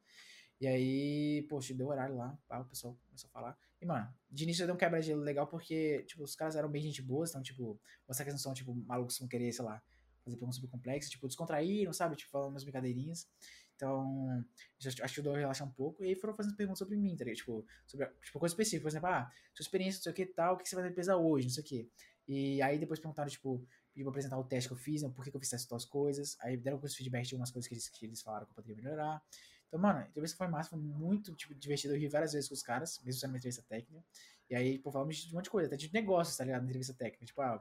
[0.61, 3.59] E aí, poxa, deu horário lá, pá, o pessoal começou a falar.
[3.81, 7.01] E, mano, de início deu um quebra-gelo legal porque, tipo, os caras eram bem gente
[7.01, 9.83] boa, então, tipo, mostrar que eles não são, tipo, malucos que vão querer, sei lá,
[10.23, 12.15] fazer perguntas super complexas, tipo, descontraíram, sabe?
[12.15, 13.27] Tipo, falando umas brincadeirinhas.
[13.75, 14.45] Então,
[14.79, 16.05] já ajudou a relaxar um pouco.
[16.05, 17.39] E aí foram fazendo perguntas sobre mim, tá ligado?
[17.39, 18.83] Tipo, sobre, tipo coisa específica.
[18.83, 21.17] Por exemplo, ah, sua experiência, não sei o que tal, o que você vai empresa
[21.17, 21.91] hoje, não sei o que.
[22.29, 25.25] E aí depois perguntaram, tipo, pediu pra apresentar o teste que eu fiz, né, por
[25.25, 26.37] que, que eu fiz essas coisas.
[26.41, 28.77] Aí deram alguns feedback de algumas coisas que eles, que eles falaram que eu poderia
[28.77, 29.23] melhorar.
[29.71, 31.95] Então, mano, a entrevista foi massa, foi muito tipo, divertido.
[31.95, 34.05] Eu ri várias vezes com os caras, mesmo sendo uma entrevista técnica.
[34.51, 36.63] E aí, pô, falamos de um monte de coisa, até de negócios, tá ligado?
[36.63, 37.25] Na entrevista técnica.
[37.25, 37.55] Tipo, ah,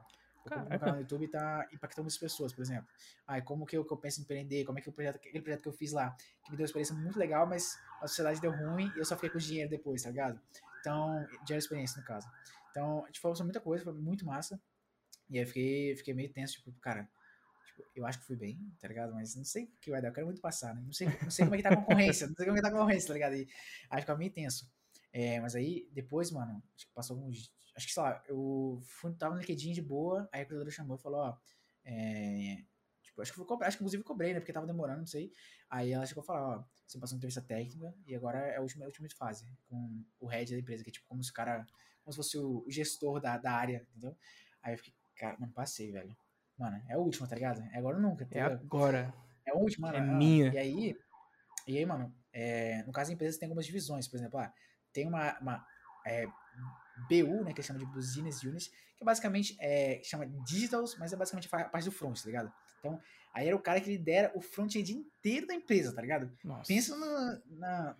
[0.44, 0.78] o meu Caraca.
[0.80, 2.88] canal no YouTube tá impactando muitas pessoas, por exemplo.
[3.28, 5.16] Ah, e como que eu, que eu penso em empreender, como é que o projeto,
[5.16, 8.08] aquele projeto que eu fiz lá, que me deu uma experiência muito legal, mas a
[8.08, 10.40] sociedade deu ruim e eu só fiquei com o dinheiro depois, tá ligado?
[10.80, 12.26] Então, dinheiro experiência, no caso.
[12.72, 14.60] Então, a gente falou sobre muita coisa, foi muito massa.
[15.28, 17.08] E aí fiquei, fiquei meio tenso, tipo, cara,
[17.94, 19.12] eu acho que fui bem, tá ligado?
[19.14, 20.82] Mas não sei o que vai dar, eu quero muito passar, né?
[20.84, 22.62] Não sei, não sei como é que tá a concorrência, não sei como é que
[22.62, 23.34] tá a concorrência, tá ligado?
[23.34, 23.48] E
[23.90, 24.70] aí ficava meio tenso.
[25.12, 27.52] É, mas aí, depois, mano, acho que passou alguns.
[27.76, 30.96] Acho que, sei lá, eu fui, tava no LinkedIn de boa, aí a recrutadora chamou
[30.96, 31.38] e falou, ó.
[31.84, 32.62] É,
[33.02, 34.40] tipo, acho que, fui cobrar, acho que inclusive cobrei, né?
[34.40, 35.32] Porque tava demorando, não sei.
[35.68, 38.60] Aí ela chegou a falar, ó, você passou uma entrevista técnica e agora é a
[38.60, 41.34] última, a última fase, com o head da empresa, que é tipo como se o
[41.34, 41.66] cara.
[42.02, 44.16] Como se fosse o gestor da, da área, entendeu?
[44.62, 46.16] Aí eu fiquei, cara, mano, passei, velho.
[46.60, 47.62] Mano, é a última, tá ligado?
[47.72, 49.14] É agora ou nunca, tá É agora.
[49.46, 50.12] É a última, É mano.
[50.12, 50.52] ah, minha.
[50.52, 50.96] E aí,
[51.66, 54.52] e aí, mano, é, no caso da empresa tem algumas divisões, por exemplo, ah,
[54.92, 55.66] tem uma, uma
[56.06, 56.26] é,
[57.08, 61.48] BU, né, que chama de Business Units, que basicamente é, chama Digitals, mas é basicamente
[61.50, 62.52] a parte do front, tá ligado?
[62.78, 63.00] Então,
[63.32, 66.30] aí era o cara que lidera o front-end inteiro da empresa, tá ligado?
[66.44, 66.68] Nossa.
[66.68, 67.96] Pensa na, na,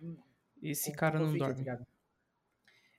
[0.61, 1.63] Esse cara não fica, tá dorme.
[1.63, 1.87] ligado?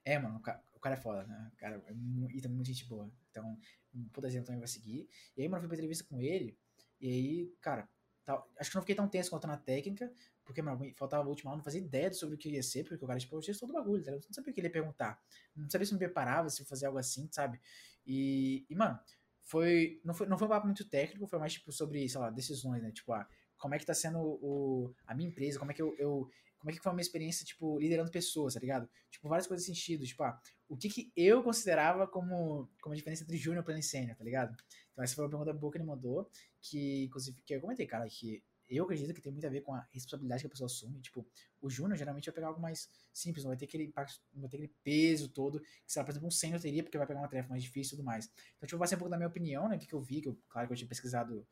[0.03, 1.51] É, mano, o ca- o cara, é foda, né?
[1.53, 3.09] O cara é mu- e também muito gente boa.
[3.33, 3.57] Então,
[3.93, 5.09] um puta exemplo também vai seguir.
[5.35, 6.57] E aí, mano, eu fui pra entrevista com ele.
[7.01, 7.89] E aí, cara,
[8.23, 10.11] tal- acho que não fiquei tão tenso quanto na técnica,
[10.45, 13.03] porque, mano, faltava a última aula, não fazia ideia sobre o que ia ser, porque
[13.03, 14.11] o cara, tipo, eu gestor do bagulho, tá?
[14.11, 15.19] Eu não sabia o que ele ia perguntar.
[15.55, 17.59] Não sabia se me preparava, se fazia algo assim, sabe?
[18.05, 18.99] E, e mano,
[19.41, 20.27] foi não, foi.
[20.27, 22.91] não foi um papo muito técnico, foi mais, tipo, sobre, sei lá, decisões, né?
[22.91, 25.95] Tipo, ah, como é que tá sendo o, a minha empresa, como é que eu,
[25.97, 26.29] eu
[26.63, 28.89] como é que foi a minha experiência, tipo, liderando pessoas, tá ligado?
[29.11, 33.21] Tipo, várias coisas sentido, tipo, ah, o que que eu considerava como, como a diferença
[33.23, 34.55] entre júnior plano e sênior, tá ligado?
[34.93, 36.29] Então essa foi uma pergunta boa que ele mandou,
[36.61, 39.75] que, inclusive, que eu comentei, cara, que eu acredito que tem muito a ver com
[39.75, 41.27] a responsabilidade que a pessoa assume, tipo,
[41.61, 44.49] o júnior geralmente vai pegar algo mais simples, não vai ter aquele impacto, não vai
[44.49, 47.19] ter aquele peso todo, que, sei lá, por exemplo, um sênior teria, porque vai pegar
[47.19, 48.31] uma tarefa mais difícil e tudo mais.
[48.55, 50.21] Então, tipo, vai ser um pouco da minha opinião, né, o que que eu vi,
[50.21, 51.45] que eu, claro que eu tinha pesquisado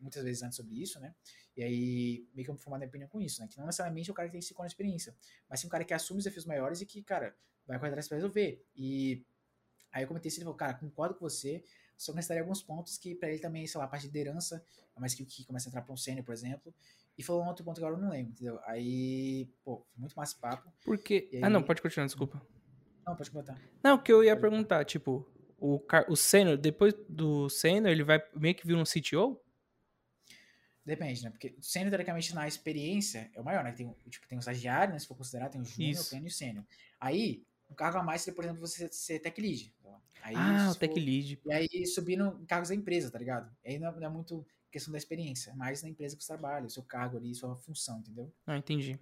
[0.00, 1.14] muitas vezes antes sobre isso, né?
[1.56, 3.48] E aí, meio que eu me formar minha opinião com isso, né?
[3.48, 5.14] Que não necessariamente é o cara que tem que se com a experiência,
[5.48, 7.34] mas sim um cara que assume os desafios maiores e que, cara,
[7.66, 8.64] vai correr atrás pra resolver.
[8.76, 9.24] E
[9.92, 11.64] aí eu comentei isso e ele falou, cara, concordo com você,
[11.96, 14.64] só que necessitaria alguns pontos que pra ele também, sei lá, a parte de liderança,
[14.96, 16.72] é mais que, que começa a entrar pra um sênior, por exemplo.
[17.16, 18.60] E falou um outro ponto que agora eu não lembro, entendeu?
[18.64, 20.72] Aí, pô, foi muito massa papo.
[20.84, 21.28] Porque.
[21.32, 22.40] E Ah, não, aí- pode continuar, desculpa.
[23.04, 23.60] Não, pode comentar.
[23.82, 25.26] Não, que eu ia perguntar, tipo,
[25.58, 29.40] o, o sênior, depois do sênior, ele vai meio que vir um CTO?
[30.88, 31.28] Depende, né?
[31.30, 33.72] Porque sênior, teoricamente, na experiência, é o maior, né?
[33.72, 34.98] Tem, tipo, tem o estagiário, né?
[34.98, 36.64] Se for considerar, tem o júnior, o pleno e o sênior.
[36.98, 39.74] Aí, um cargo a mais seria, por exemplo, você ser tech lead.
[40.22, 41.40] Aí, ah, o Tech for- Lead.
[41.44, 43.54] E aí subir no, em cargos da empresa, tá ligado?
[43.64, 46.28] Aí não é, não é muito questão da experiência, é mais na empresa que você
[46.28, 48.32] trabalha, o seu cargo ali, sua função, entendeu?
[48.46, 48.98] Ah, entendi.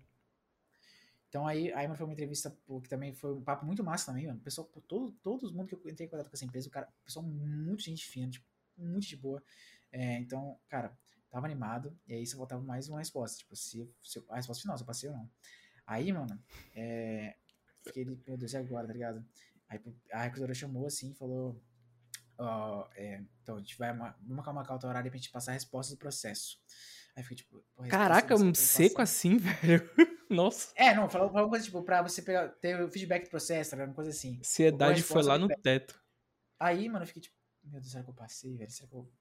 [1.29, 4.27] Então aí, aí mano, foi uma entrevista que também foi um papo muito massa também,
[4.27, 4.41] mano.
[4.41, 7.25] Pessoal, todo, todo mundo que eu entrei em contato com essa empresa, o cara, pessoal
[7.25, 9.43] muito gente fina, tipo, muito de boa.
[9.93, 10.97] É, então, cara,
[11.37, 14.79] tava animado, e aí você voltava mais uma resposta, tipo, se, se a resposta final,
[14.79, 15.31] se eu passei ou não.
[15.87, 16.43] Aí, mano,
[16.75, 17.37] é,
[17.85, 19.23] fiquei, meu Deus, e agora, tá ligado?
[19.69, 19.79] Aí
[20.13, 21.63] a recrutadora chamou assim e falou,
[22.39, 25.55] ó, é, então a gente vai, vamos marcar uma calta horária pra gente passar a
[25.55, 26.59] resposta do processo.
[27.15, 29.91] Aí fiquei tipo, Caraca, um tô seco assim, velho.
[30.31, 30.73] Nossa.
[30.75, 33.71] É, não, falou, falou uma coisa tipo, pra você pegar, ter o feedback do processo,
[33.73, 33.91] tá ligado?
[33.91, 34.39] Uma coisa assim.
[34.39, 36.03] Ansiedade foi lá no teto.
[36.59, 38.71] Aí, mano, eu fiquei tipo, meu Deus, será que eu passei, velho?
[38.71, 39.13] Será que eu,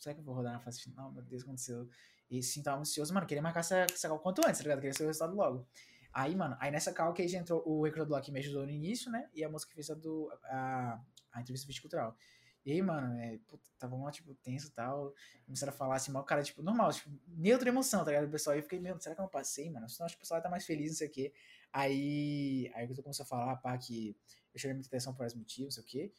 [0.00, 1.12] será que eu vou rodar na fase final?
[1.12, 1.88] Meu Deus, aconteceu?
[2.30, 4.80] E sim, tava ansioso, mano, queria marcar essa, essa call quanto antes, tá ligado?
[4.80, 5.66] Queria ser o resultado logo.
[6.12, 9.10] Aí, mano, aí nessa call que entrou o recrutador lá que me ajudou no início,
[9.10, 9.28] né?
[9.34, 11.00] E a moça que fez a, do, a,
[11.32, 12.16] a entrevista viticultural.
[12.64, 15.14] E aí, mano, é, puta, tava mó, tipo, tenso e tal.
[15.46, 18.26] Começaram a falar assim, mal, cara, tipo, normal, tipo, neutra emoção, tá ligado?
[18.26, 19.88] O pessoal, aí eu fiquei, meu, será que eu não passei, mano?
[19.88, 21.32] Senão acho que o pessoal vai tá mais feliz, não sei o quê.
[21.72, 24.16] Aí, aí pessoal começou a falar, pá, que
[24.52, 26.12] eu chamei muita atenção por esse motivo, não sei o quê.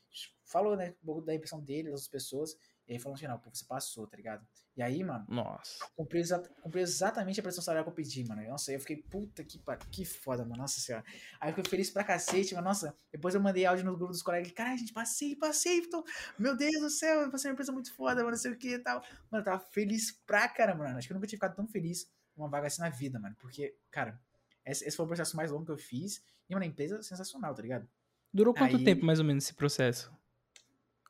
[0.46, 2.58] Falou, né, um pouco da impressão dele, das outras pessoas.
[2.92, 4.46] E aí falou no final, pô, você passou, tá ligado?
[4.76, 5.78] E aí, mano, Nossa.
[5.96, 8.46] cumpri, exa cumpri exatamente a pressão salarial que eu pedi, mano.
[8.50, 10.58] Nossa, eu fiquei, puta que que foda, mano.
[10.58, 11.06] Nossa senhora.
[11.40, 14.22] Aí eu fiquei feliz pra cacete, mas nossa, depois eu mandei áudio no grupo dos
[14.22, 14.52] colegas.
[14.52, 15.78] Caralho, gente, passei, passei.
[15.78, 16.04] Então,
[16.38, 18.74] meu Deus do céu, eu passei uma empresa muito foda, mano, não sei o que
[18.74, 19.00] e tal.
[19.32, 20.98] Mano, eu tava feliz pra caramba, mano.
[20.98, 23.38] Acho que eu nunca tinha ficado tão feliz numa vaga assim na vida, mano.
[23.40, 24.20] Porque, cara,
[24.66, 26.22] esse, esse foi o processo mais longo que eu fiz.
[26.50, 27.88] E, mano, a empresa é sensacional, tá ligado?
[28.34, 30.12] Durou quanto Aí- tempo, mais ou menos, esse processo?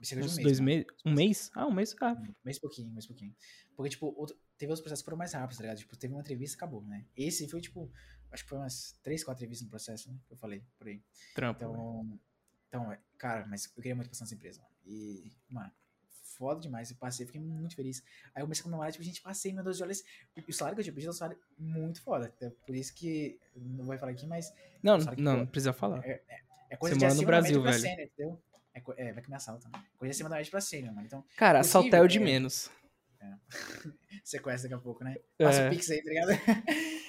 [0.04, 0.86] Cerca de Uns um mês, dois meses?
[1.06, 1.52] Um mês?
[1.54, 1.96] Ah, um mês?
[2.02, 3.36] Ah, Um mês e pouquinho, um mês pouquinho.
[3.76, 5.78] Porque, tipo, outro- teve outros processos que foram mais rápidos, tá ligado?
[5.78, 7.06] Tipo, teve uma entrevista e acabou, né?
[7.16, 7.92] Esse foi, tipo,
[8.32, 10.18] acho que foi umas três, quatro entrevistas no processo, né?
[10.28, 11.02] Que eu falei, por aí.
[11.36, 11.64] trampo.
[11.64, 12.20] Então,
[12.68, 14.72] então, é, cara, mas eu queria muito passar nessa empresa, mano.
[14.86, 15.72] E, mano,
[16.38, 16.90] foda demais.
[16.90, 18.02] Eu passei, fiquei muito feliz.
[18.34, 20.04] Aí eu comecei a comemorar, tipo, gente, passei, meu Deus, olha esse...
[20.48, 22.34] O salário que eu tinha pedido é um salário muito foda.
[22.42, 26.04] É por isso que, não vou falar aqui, mas Não, não, não precisa falar.
[26.06, 27.80] é coisa Você de mora no Brasil, velho.
[27.80, 28.44] sênior, entendeu?
[28.74, 29.84] É, é, vai que me assalta, né?
[29.98, 31.06] Coisa acima da média pra sênior, mano.
[31.06, 32.70] Então, Cara, assaltar é o de é- menos.
[34.24, 35.16] você conhece daqui a pouco, né?
[35.38, 35.68] Passa É.
[35.68, 36.32] o pix aí, tá ligado?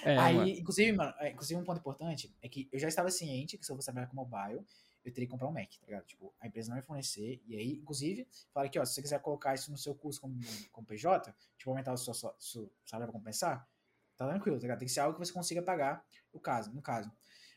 [0.05, 0.49] É, aí, mano.
[0.49, 3.71] inclusive, mano, é, inclusive um ponto importante é que eu já estava ciente que se
[3.71, 4.63] eu fosse trabalhar com mobile,
[5.03, 6.05] eu teria que comprar um Mac, tá ligado?
[6.05, 9.19] Tipo, a empresa não vai fornecer, e aí, inclusive, fala aqui, ó, se você quiser
[9.21, 10.39] colocar isso no seu curso como,
[10.71, 13.67] como PJ, tipo, aumentar o seu, seu, seu salário pra compensar,
[14.15, 14.79] tá tranquilo, tá ligado?
[14.79, 17.11] Tem que ser algo que você consiga pagar, o caso, no caso.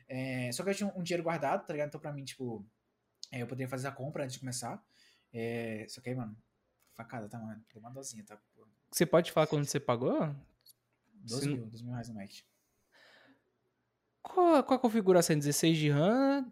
[0.09, 1.89] É, só que eu tinha um, um dinheiro guardado, tá ligado?
[1.89, 2.65] Então, pra mim, tipo,
[3.31, 4.83] é, eu poderia fazer a compra antes de começar.
[5.33, 6.37] É, só que aí, mano,
[6.95, 7.63] facada, tá, mano?
[7.73, 8.39] Deu uma dozinha, tá?
[8.91, 10.35] Você pode falar quando você pagou?
[11.15, 12.31] 12 Se não- mil, 12 mil reais no Mac.
[14.23, 15.37] Qual, qual a configuração?
[15.39, 16.51] 16 de RAM?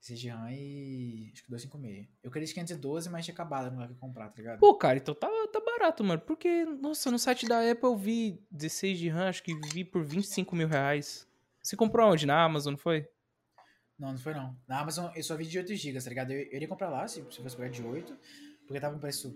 [0.00, 2.08] 6 de RAM e acho que 256.
[2.22, 4.60] Eu queria de 512, mas tinha acabado que eu comprar, tá ligado?
[4.60, 6.20] Pô, cara, então tá, tá barato, mano.
[6.20, 10.04] Porque, nossa, no site da Apple eu vi 16 de RAM, acho que vi por
[10.04, 11.26] 25 mil reais.
[11.62, 12.26] Você comprou onde?
[12.26, 13.08] Na Amazon, não foi?
[13.98, 14.58] Não, não foi não.
[14.66, 16.30] Na Amazon eu só vi de 8 GB, tá ligado?
[16.32, 18.16] Eu, eu iria comprar lá, se, se fosse pegar de 8,
[18.66, 19.34] porque tava com preço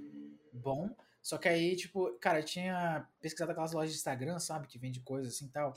[0.53, 0.95] bom.
[1.23, 4.67] Só que aí, tipo, cara, eu tinha pesquisado aquelas lojas de Instagram, sabe?
[4.67, 5.75] Que vende coisas assim e tal.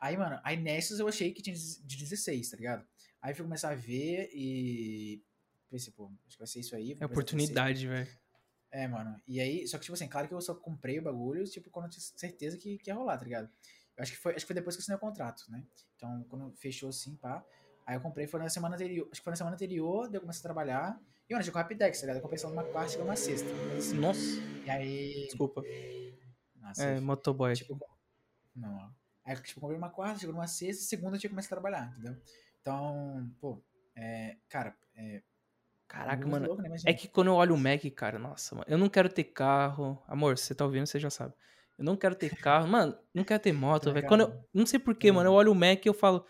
[0.00, 2.86] Aí, mano, aí nessas eu achei que tinha de 16, tá ligado?
[3.20, 5.22] Aí eu fui começar a ver e.
[5.70, 6.92] Pensei, pô, acho que vai ser isso aí.
[6.92, 7.10] É comprar 16.
[7.10, 8.24] oportunidade, velho.
[8.70, 9.20] É, mano.
[9.26, 11.86] E aí, só que, tipo assim, claro que eu só comprei o bagulho, tipo, quando
[11.86, 13.48] eu tinha certeza que, que ia rolar, tá ligado?
[13.96, 15.64] Eu acho que foi, acho que foi depois que eu assinei o contrato, né?
[15.96, 17.44] Então, quando fechou assim, pá.
[17.86, 19.08] Aí eu comprei, foi na semana anterior.
[19.10, 21.00] Acho que foi na semana anterior, daí eu comecei a trabalhar.
[21.28, 22.16] E, mano, chegou Rapidex, tá ligado?
[22.18, 23.48] Eu comprei só numa quarta, chegou uma sexta.
[23.76, 24.20] Assim, Nossa,
[24.64, 25.24] e aí.
[25.26, 25.62] desculpa.
[26.60, 27.52] Nossa, É, motoboy.
[27.52, 27.62] aqui.
[27.62, 27.78] tipo,
[28.56, 28.90] não.
[29.24, 31.92] Aí, tipo, comprei numa quarta, chegou numa sexta, segunda eu tinha que começar a trabalhar,
[31.92, 32.16] entendeu?
[32.60, 33.62] Então, pô,
[33.96, 35.22] é, cara, é.
[35.86, 36.46] Caraca, mano.
[36.46, 36.74] louco, né?
[36.86, 40.02] É que quando eu olho o Mac, cara, nossa, mano, eu não quero ter carro.
[40.08, 41.34] Amor, você tá ouvindo, você já sabe.
[41.78, 44.08] Eu não quero ter carro, mano, não quero ter moto, Também velho.
[44.08, 44.66] Quando eu, não.
[44.66, 46.26] sei porquê, Também mano, eu olho o Mac e eu falo,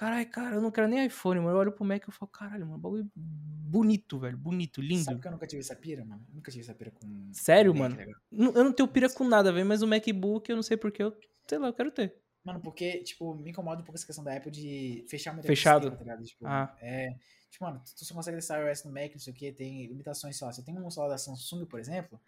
[0.00, 1.50] caralho, cara, eu não quero nem iPhone, mano.
[1.52, 5.04] Eu olho pro Mac e eu falo, caralho, mano, bagulho bonito, velho, bonito, lindo.
[5.04, 6.24] Sabe que eu nunca tive essa pira, mano?
[6.26, 7.30] Eu nunca tive essa pira com.
[7.34, 7.94] Sério, mano?
[7.94, 11.02] tá Eu não tenho pira com nada, velho, mas o MacBook, eu não sei porquê,
[11.02, 11.14] eu,
[11.46, 12.16] sei lá, eu quero ter.
[12.42, 15.88] Mano, porque, tipo, me incomoda um pouco essa questão da Apple de fechar muito Fechado?
[15.88, 16.26] ecossistema, tá ligado?
[16.26, 16.74] Tipo, Ah.
[16.80, 17.10] é.
[17.50, 20.38] Tipo, mano, tu só consegue testar iOS no Mac, não sei o que, tem limitações,
[20.38, 20.52] sei lá.
[20.52, 22.18] Se eu tenho um celular da Samsung, por exemplo,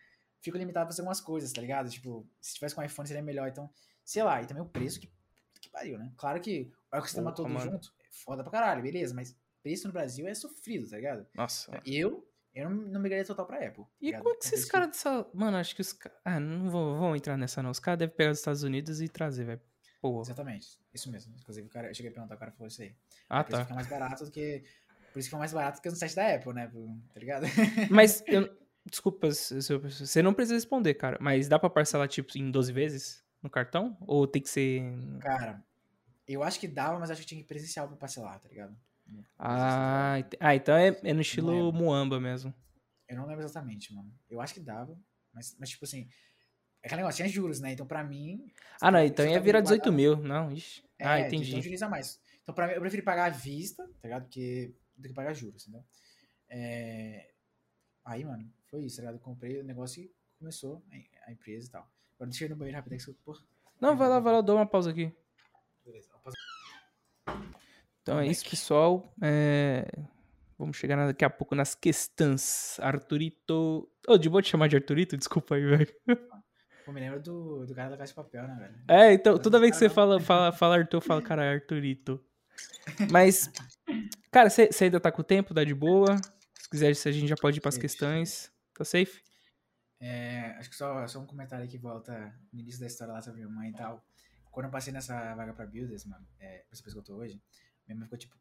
[0.43, 1.89] fico limitado pra fazer algumas coisas, tá ligado?
[1.89, 3.49] Tipo, se tivesse com iPhone seria melhor.
[3.49, 3.71] Então,
[4.05, 5.11] sei lá, e também o preço que
[5.73, 6.13] pariu, né?
[6.17, 7.71] Claro que o ecossistema todo mano.
[7.73, 11.27] junto é foda pra caralho, beleza, mas preço no Brasil é sofrido, tá ligado?
[11.35, 11.81] Nossa.
[11.87, 13.85] Eu, eu não, não migraria total pra Apple.
[13.85, 14.23] tá E ligado?
[14.23, 15.27] quanto esses Acontece que- caras dessa.
[15.35, 16.19] Mano, acho que os caras.
[16.25, 17.71] Ah, não vou, vou entrar nessa, não.
[17.71, 19.61] Os caras devem pegar dos Estados Unidos e trazer, velho.
[20.01, 20.23] Porra.
[20.23, 21.33] Exatamente, isso mesmo.
[21.41, 22.95] Inclusive, o cara, eu cheguei a perguntar, o cara falou isso aí.
[23.29, 23.63] Ah, Porque tá.
[23.63, 24.65] fica mais barato do que
[25.13, 26.71] Por isso que foi mais barato que no site da Apple, né?
[27.15, 27.47] Tá ligado?
[27.91, 28.49] Mas, eu,
[28.85, 31.19] desculpa, você não precisa responder, cara.
[31.21, 33.97] Mas dá pra parcelar, tipo, em 12 vezes no cartão?
[34.07, 34.83] Ou tem que ser.
[35.21, 35.63] Cara,
[36.29, 38.77] eu acho que dava, mas acho que tinha que presencial pra parcelar, tá ligado?
[39.39, 41.73] Ah, ent- ah então é, é no estilo.
[41.73, 42.55] Muamba mesmo.
[43.09, 44.11] Eu não lembro exatamente, mano.
[44.31, 44.99] Eu acho que dava,
[45.33, 46.09] mas, mas tipo assim.
[46.83, 47.73] É aquele negócio, tinha juros, né?
[47.73, 48.45] Então pra mim.
[48.81, 50.17] Ah, não, então ia virar guardado- 18 mil.
[50.17, 50.83] Não, ixi.
[50.99, 51.57] É, ah, Então entendi.
[51.57, 52.21] utiliza mais.
[52.43, 54.23] Então, pra mim, eu prefiro pagar à vista, tá ligado?
[54.25, 55.85] Porque, do que pagar juros, entendeu?
[56.49, 57.31] É...
[58.05, 59.15] Aí, mano, foi isso, tá ligado?
[59.17, 60.83] Eu comprei o negócio e começou
[61.27, 61.89] a empresa e tal.
[62.23, 63.13] Agora deixa eu ir no banheiro rapidinho que.
[63.25, 63.41] Porra,
[63.81, 65.13] Não, vai lá, vai lá, eu dou uma pausa aqui.
[65.85, 66.09] beleza.
[66.23, 66.37] Posso-
[68.03, 69.13] Então é Como é isso, que- pessoal.
[69.21, 69.85] É,
[70.57, 72.79] Vamos chegar daqui a pouco nas questões.
[72.79, 73.91] Arthurito.
[74.07, 75.17] Ô, de boa te chamar de Arthurito?
[75.17, 75.93] Desculpa aí, velho.
[76.85, 78.75] Pô, me lembro do, do cara da Caixa de Papel, né, velho?
[78.87, 82.25] É, então, toda vez que você fala, fala, fala Arthur, eu falo, cara, é Arthurito.
[83.11, 83.51] Mas,
[84.31, 86.17] cara, você você ainda tá com o tempo, dá de boa?
[86.55, 87.81] Se quiser, se a gente já pode ir pras Safe.
[87.83, 88.53] questões.
[88.75, 89.21] Tá safe?
[90.05, 93.41] É, acho que só, só um comentário que volta no início da história lá sobre
[93.41, 94.05] minha mãe e tal.
[94.51, 97.41] Quando eu passei nessa vaga pra Builders, mano, é, essa pessoa que eu tô hoje,
[97.87, 98.37] minha mãe ficou tipo,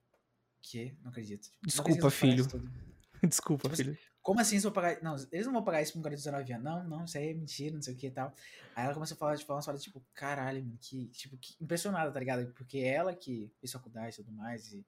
[0.59, 0.97] que?
[1.03, 1.43] Não acredito.
[1.43, 2.81] Tipo, não Desculpa, acredito que eu filho.
[3.29, 3.97] Desculpa, Tipo assim, filho.
[4.23, 5.03] Como assim eles vão pagar?
[5.03, 6.65] Não, eles não vão pagar isso pra um cara de 19 anos.
[6.65, 8.33] Não, não, isso aí é mentira, não sei o que e tal.
[8.75, 12.11] Aí ela começou a falar, tipo, umas palavras, tipo, caralho, mano, que, tipo, que impressionada,
[12.11, 12.51] tá ligado?
[12.53, 14.83] Porque ela que fez faculdade e tudo mais, e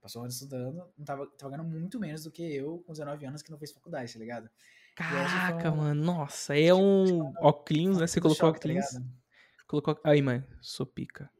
[0.00, 3.42] passou anos estudando, não tava, tava ganhando muito menos do que eu com 19 anos
[3.42, 4.48] que não fez faculdade, tá ligado?
[4.94, 8.06] Caraca, mano, nossa, é um óculos, né?
[8.06, 8.64] Você colocou tá óculos.
[8.66, 9.22] ligado?
[9.66, 9.98] colocou.
[10.04, 11.30] Aí, mãe, sou pica.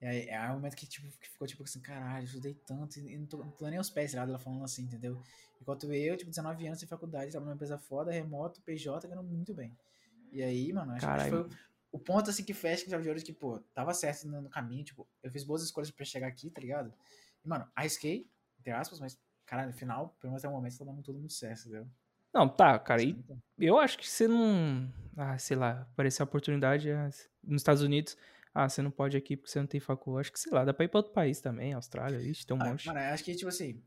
[0.00, 2.98] E aí, é um momento que, tipo, que ficou tipo assim, caralho, eu estudei tanto
[2.98, 4.22] e não tô, não tô nem aos pés, tá?
[4.22, 5.20] Ela falando assim, entendeu?
[5.60, 9.54] Enquanto eu, tipo, 19 anos, sem faculdade, tava numa empresa foda, remoto, PJ, ganhando muito
[9.54, 9.76] bem.
[10.32, 11.48] E aí, mano, acho que Caralho.
[11.48, 11.58] foi
[11.92, 14.50] o ponto, assim, que fecha com chave de de que, pô, tava certo no, no
[14.50, 16.92] caminho, tipo, eu fiz boas escolhas pra chegar aqui, tá ligado?
[17.42, 18.28] E, mano, arrisquei,
[18.60, 21.32] entre aspas, mas, caralho, no final, pelo menos até o momento, tá dando tudo muito
[21.32, 21.88] certo, entendeu?
[22.36, 24.92] Não, tá, cara, e Então, eu acho que você não.
[25.16, 27.08] Ah, sei lá, aparecer a oportunidade ah,
[27.42, 28.16] nos Estados Unidos.
[28.52, 30.18] Ah, você não pode aqui porque você não tem facul.
[30.18, 32.60] Acho que, sei lá, dá pra ir pra outro país também, Austrália, ixi, tem um
[32.60, 32.86] ah, monte.
[32.86, 33.82] mano, acho que, tipo assim,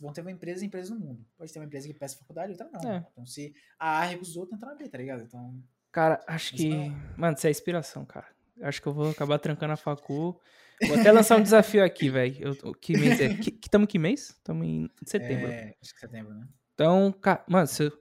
[0.00, 1.24] vão ter uma empresa e empresas no mundo.
[1.36, 2.90] Pode ter uma empresa que peça faculdade, outra não.
[2.90, 3.06] É.
[3.12, 5.22] Então, se a A recusou, tenta na B, tá ligado?
[5.22, 5.62] Então,
[5.92, 6.68] Cara, acho que.
[6.68, 6.88] não.
[7.16, 8.26] Mano, você é inspiração, cara.
[8.62, 10.40] Acho que eu vou acabar trancando a facu.
[10.86, 12.54] Vou até lançar um desafio aqui, velho.
[12.76, 13.28] Que mês é?
[13.36, 14.38] Que, que, tamo que mês?
[14.42, 15.50] Tamo em setembro.
[15.50, 16.46] É, acho que setembro, né?
[16.80, 17.92] Então, ca- mano, se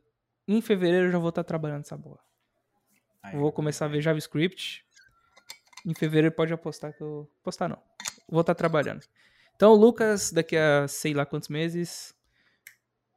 [0.48, 2.17] em fevereiro eu já vou estar trabalhando essa boa.
[3.33, 4.85] Vou começar a ver JavaScript.
[5.85, 7.30] Em fevereiro pode apostar que eu.
[7.43, 7.83] Postar não.
[8.30, 9.03] Vou estar trabalhando.
[9.53, 12.16] Então, Lucas, daqui a sei lá quantos meses.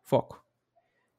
[0.03, 0.45] Foco.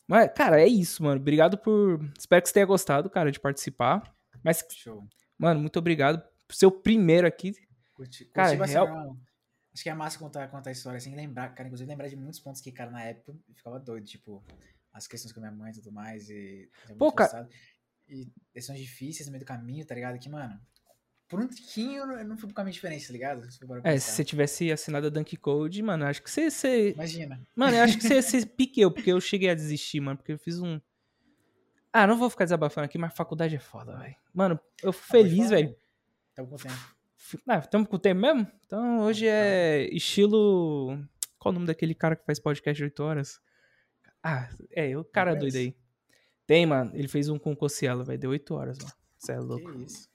[0.05, 1.21] Mas, cara, é isso, mano.
[1.21, 2.01] Obrigado por.
[2.19, 4.13] Espero que você tenha gostado, cara, de participar.
[4.43, 5.07] Mas, Show.
[5.37, 7.53] mano, muito obrigado por ser o primeiro aqui.
[7.93, 9.17] Curti, Cara, curti bastante, real-.
[9.73, 12.39] Acho que é massa contar, contar a história assim, lembrar, cara, inclusive lembrar de muitos
[12.39, 14.43] pontos que, cara, na época eu ficava doido, tipo,
[14.91, 17.49] as questões com a minha mãe e tudo mais, e Pô, cara-.
[18.07, 20.19] E decisões difíceis no meio do caminho, tá ligado?
[20.19, 20.59] Que, mano,
[21.27, 23.51] por um tiquinho eu não- fui pro caminho diferente, tá ligado?
[23.51, 26.51] Se É, se você tivesse assinado a Dunk Code, mano, acho que você.
[26.51, 26.91] você...
[26.91, 27.41] Imagina.
[27.55, 30.33] Mano, eu acho que você, você pique eu, porque eu cheguei a desistir, mano, porque
[30.33, 30.79] eu fiz um.
[31.91, 34.15] Ah, não vou ficar desabafando aqui, mas faculdade é foda, velho.
[34.33, 35.75] Mano, eu Ah, fico pode feliz, velho.
[36.35, 36.92] Tamo com tempo.
[37.47, 38.47] Ah, tamo com o tempo mesmo?
[38.65, 40.97] Então hoje é estilo.
[41.39, 43.39] Qual o nome daquele cara que faz podcast de 8 horas?
[44.23, 45.75] Ah, é, o cara doido aí.
[46.45, 46.91] Tem, mano.
[46.93, 48.17] Ele fez um com o Cossielo, vai.
[48.17, 48.93] Deu 8 horas, mano.
[49.17, 49.71] Você é louco.
[49.71, 50.09] Que isso.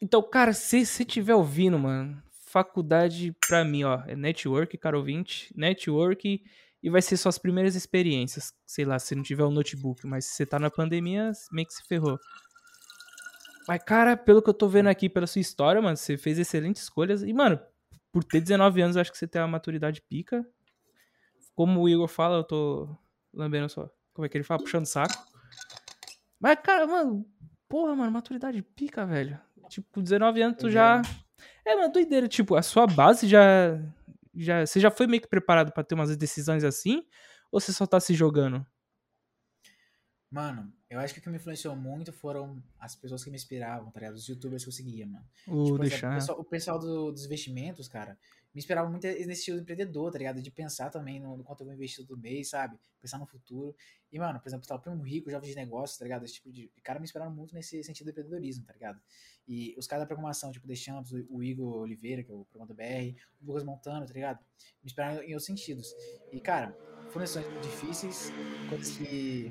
[0.00, 5.52] Então, cara, se você estiver ouvindo, mano, faculdade pra mim, ó, é network, cara ouvinte,
[5.56, 6.42] network
[6.82, 8.52] e vai ser suas primeiras experiências.
[8.66, 11.74] Sei lá, se não tiver um notebook, mas se você tá na pandemia, meio que
[11.74, 12.18] se ferrou.
[13.68, 16.82] Mas, cara, pelo que eu tô vendo aqui, pela sua história, mano, você fez excelentes
[16.82, 17.22] escolhas.
[17.22, 17.60] E, mano,
[18.10, 20.46] por ter 19 anos, eu acho que você tem uma maturidade pica.
[21.54, 22.88] Como o Igor fala, eu tô
[23.32, 23.90] lambendo só.
[24.12, 24.62] Como é que ele fala?
[24.62, 25.14] Puxando saco.
[26.40, 27.24] Mas, cara, mano,
[27.68, 29.38] porra, mano, maturidade pica, velho.
[29.68, 31.00] Tipo, com 19 anos tu já.
[31.64, 32.28] É, mano, doideira.
[32.28, 33.78] Tipo, a sua base já.
[34.34, 37.06] já você já foi meio que preparado pra ter umas decisões assim?
[37.50, 38.66] Ou você só tá se jogando?
[40.30, 43.90] Mano, eu acho que o que me influenciou muito foram as pessoas que me inspiravam,
[43.90, 44.14] tá ligado?
[44.14, 45.24] Os youtubers que eu seguia, mano.
[45.46, 45.78] O Tipo,
[46.12, 48.18] o pessoal, o pessoal do- dos investimentos, cara,
[48.54, 50.42] me inspirava muito nesse estilo de empreendedor, tá ligado?
[50.42, 52.78] De pensar também no, no quanto eu vou investir todo mês, sabe?
[53.00, 53.74] Pensar no futuro.
[54.12, 56.24] E, mano, por exemplo, tá, o Primo Rico, Jovem de Negócios, tá ligado?
[56.26, 59.00] Esse tipo de, de cara me inspiraram muito nesse sentido do empreendedorismo, tá ligado?
[59.48, 62.44] E os caras da programação, tipo, The Champs, o, o Igor Oliveira, que é o
[62.44, 64.38] programa do BR, o Lucas Montano, tá ligado?
[64.82, 65.94] Me inspiraram em outros sentidos.
[66.30, 66.76] E, cara,
[67.10, 68.30] foram decisões difíceis,
[68.68, 69.50] coisas que,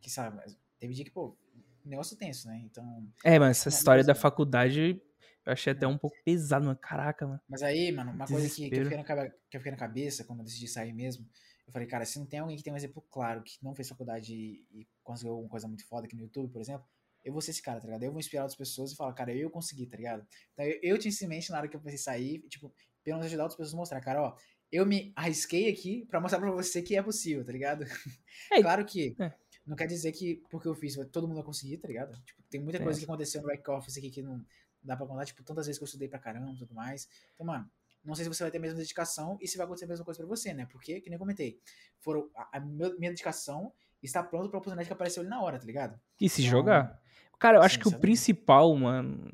[0.00, 0.40] que, sabe,
[0.78, 1.36] teve dia que, pô,
[1.84, 2.60] negócio tenso, né?
[2.64, 5.00] Então, É, mas essa Não, história da faculdade.
[5.44, 6.78] Eu achei até um pouco pesado, mano.
[6.80, 7.40] Caraca, mano.
[7.48, 9.00] Mas aí, mano, uma coisa que, que, eu Desespero.
[9.00, 11.24] fiquei na, que eu fiquei na cabeça quando eu decidi sair mesmo,
[11.66, 13.88] eu falei, cara, se não tem alguém que tem um exemplo claro, que não fez
[13.88, 16.84] faculdade e, e conseguiu alguma coisa muito foda aqui no YouTube, por exemplo,
[17.24, 18.02] eu vou ser esse cara, tá ligado?
[18.04, 20.26] Eu vou inspirar outras pessoas e falar, cara, eu consegui, tá ligado?
[20.52, 22.72] Então eu, eu tinha isso em mente na hora que eu pensei sair, tipo,
[23.02, 24.36] pelo menos ajudar outras pessoas a mostrar, cara, ó,
[24.70, 27.84] eu me arrisquei aqui pra mostrar pra você que é possível, tá ligado?
[28.52, 29.34] É, claro que é.
[29.66, 32.16] Não quer dizer que porque eu fiz, todo mundo vai conseguir, tá ligado?
[32.24, 32.82] Tipo, tem muita É.
[32.82, 34.44] coisa que aconteceu no back office aqui que não
[34.82, 37.08] dá pra contar, tipo, tantas vezes que eu estudei pra caramba e tudo mais.
[37.34, 37.68] Então, mano,
[38.04, 40.04] não sei se você vai ter a mesma dedicação e se vai acontecer a mesma
[40.04, 40.66] coisa pra você, né?
[40.70, 41.60] Porque, que nem eu comentei,
[41.98, 43.72] foram, a, a minha dedicação
[44.02, 46.00] está pronta pra oportunidade que apareceu ali na hora, tá ligado?
[46.20, 47.00] E se Então, jogar?
[47.38, 49.28] Cara, eu acho sim, que o principal, mano.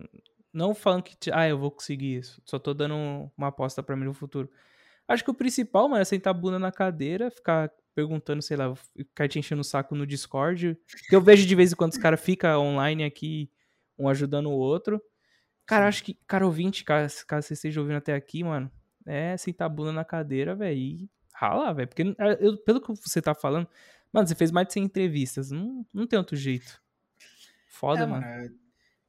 [0.53, 2.43] Não falando que, ah, eu vou conseguir isso.
[2.45, 2.95] Só tô dando
[3.37, 4.51] uma aposta pra mim no futuro.
[5.09, 8.75] Acho que o principal, mano, é sentar a bunda na cadeira, ficar perguntando, sei lá,
[8.75, 10.79] ficar te enchendo o saco no Discord.
[11.09, 13.51] Que eu vejo de vez em quando os caras ficam online aqui,
[13.99, 15.01] um ajudando o outro.
[15.67, 18.71] Cara, acho que, cara ouvinte, caso, caso você esteja ouvindo até aqui, mano,
[19.07, 21.89] é sentar a bunda na cadeira, velho, e ralar, velho.
[21.89, 23.69] Porque, ah, eu- pelo que você tá falando,
[24.13, 25.51] mano, você fez mais de 100 entrevistas.
[25.51, 26.83] Não, não tem outro jeito.
[27.69, 28.25] Foda, É, mano.
[28.25, 28.49] é,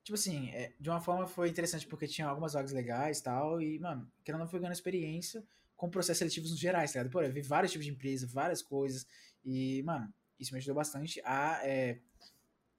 [0.04, 3.62] tipo assim, é, de uma forma foi interessante porque tinha algumas vagas legais e tal,
[3.62, 5.44] e, mano, ou não, foi ganhando experiência
[5.84, 7.12] com processos seletivos no gerais, tá ligado?
[7.12, 9.06] Pô, eu vi vários tipos de empresa, várias coisas,
[9.44, 10.08] e, mano,
[10.40, 12.00] isso me ajudou bastante a é,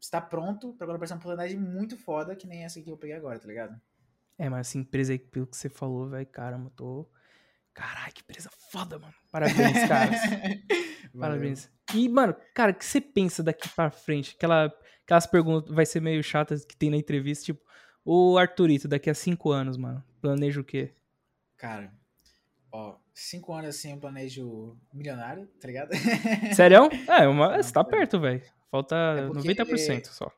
[0.01, 3.15] estar pronto pra quando aparecer uma oportunidade muito foda, que nem essa que eu peguei
[3.15, 3.79] agora, tá ligado?
[4.39, 7.07] É, mas essa empresa aí, pelo que você falou, velho, caramba, tô.
[7.75, 9.15] Caralho, que empresa foda, mano.
[9.31, 9.55] Parabéns,
[9.87, 10.21] caras.
[11.19, 11.71] Parabéns.
[11.95, 14.35] E, mano, cara, o que você pensa daqui pra frente?
[14.35, 17.63] Aquela, aquelas perguntas vai ser meio chatas que tem na entrevista, tipo,
[18.03, 20.95] o Arthurito, daqui a cinco anos, mano, planeja o quê?
[21.59, 21.93] Cara,
[22.75, 25.91] ó, cinco anos assim eu planejo milionário, tá ligado?
[26.55, 26.89] Sério?
[27.09, 28.43] É, uma, você tá perto, velho.
[28.71, 30.31] Falta É porque- 90% só.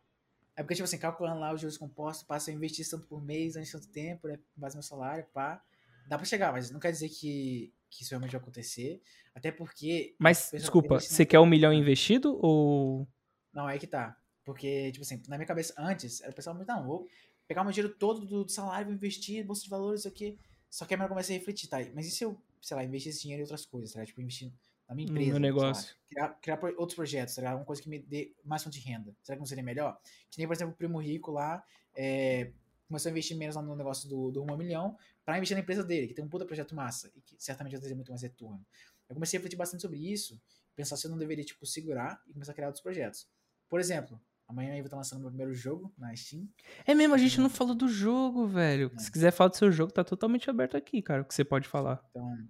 [0.55, 3.55] É porque, tipo assim, calculando lá os juros compostos, passa eu investir tanto por mês,
[3.55, 4.39] durante tanto tempo, né?
[4.55, 5.63] Com base no meu salário, pá.
[6.09, 9.03] Dá pra chegar, mas não quer dizer que, que isso realmente vai acontecer.
[9.35, 10.15] Até porque.
[10.19, 13.07] Mas, desculpa, você quer um milhão investido ou.
[13.53, 14.17] Não, é que tá.
[14.45, 17.07] Porque, tipo assim, na minha cabeça, antes, era o pessoal muito, não, vou
[17.47, 20.39] pegar o meu dinheiro todo do, do salário, vou investir, bolsa de valores, isso aqui.
[20.71, 21.79] Só que aí eu comecei a refletir, tá?
[21.95, 24.05] Mas e se eu, sei lá, investir esse dinheiro em outras coisas, tá?
[24.05, 24.53] Tipo, investir
[24.89, 25.33] na minha No empresa.
[25.35, 25.97] lá, negócio.
[26.09, 27.53] criar, criar outros projetos, tá ligado?
[27.55, 29.17] Alguma coisa que me dê mais fonte de renda.
[29.23, 29.99] Será que não seria melhor?
[30.31, 31.65] Que nem, por exemplo, o Primo Rico lá,
[31.95, 32.53] é,
[32.87, 35.63] começou a investir menos lá no negócio do, do 1 a milhão pra investir na
[35.63, 38.23] empresa dele, que tem um puta projeto massa e que certamente vai trazer muito mais
[38.23, 38.65] retorno.
[39.09, 40.41] Eu comecei a refletir bastante sobre isso,
[40.75, 43.27] pensar se eu não deveria, tipo, segurar e começar a criar outros projetos.
[43.69, 46.49] Por exemplo, amanhã eu vou estar lançando meu primeiro jogo na Steam.
[46.85, 48.91] É mesmo, a gente não falou do jogo, velho.
[48.95, 48.99] É.
[48.99, 51.23] Se quiser falar do seu jogo, tá totalmente aberto aqui, cara.
[51.23, 52.05] O que você pode falar.
[52.11, 52.49] Então,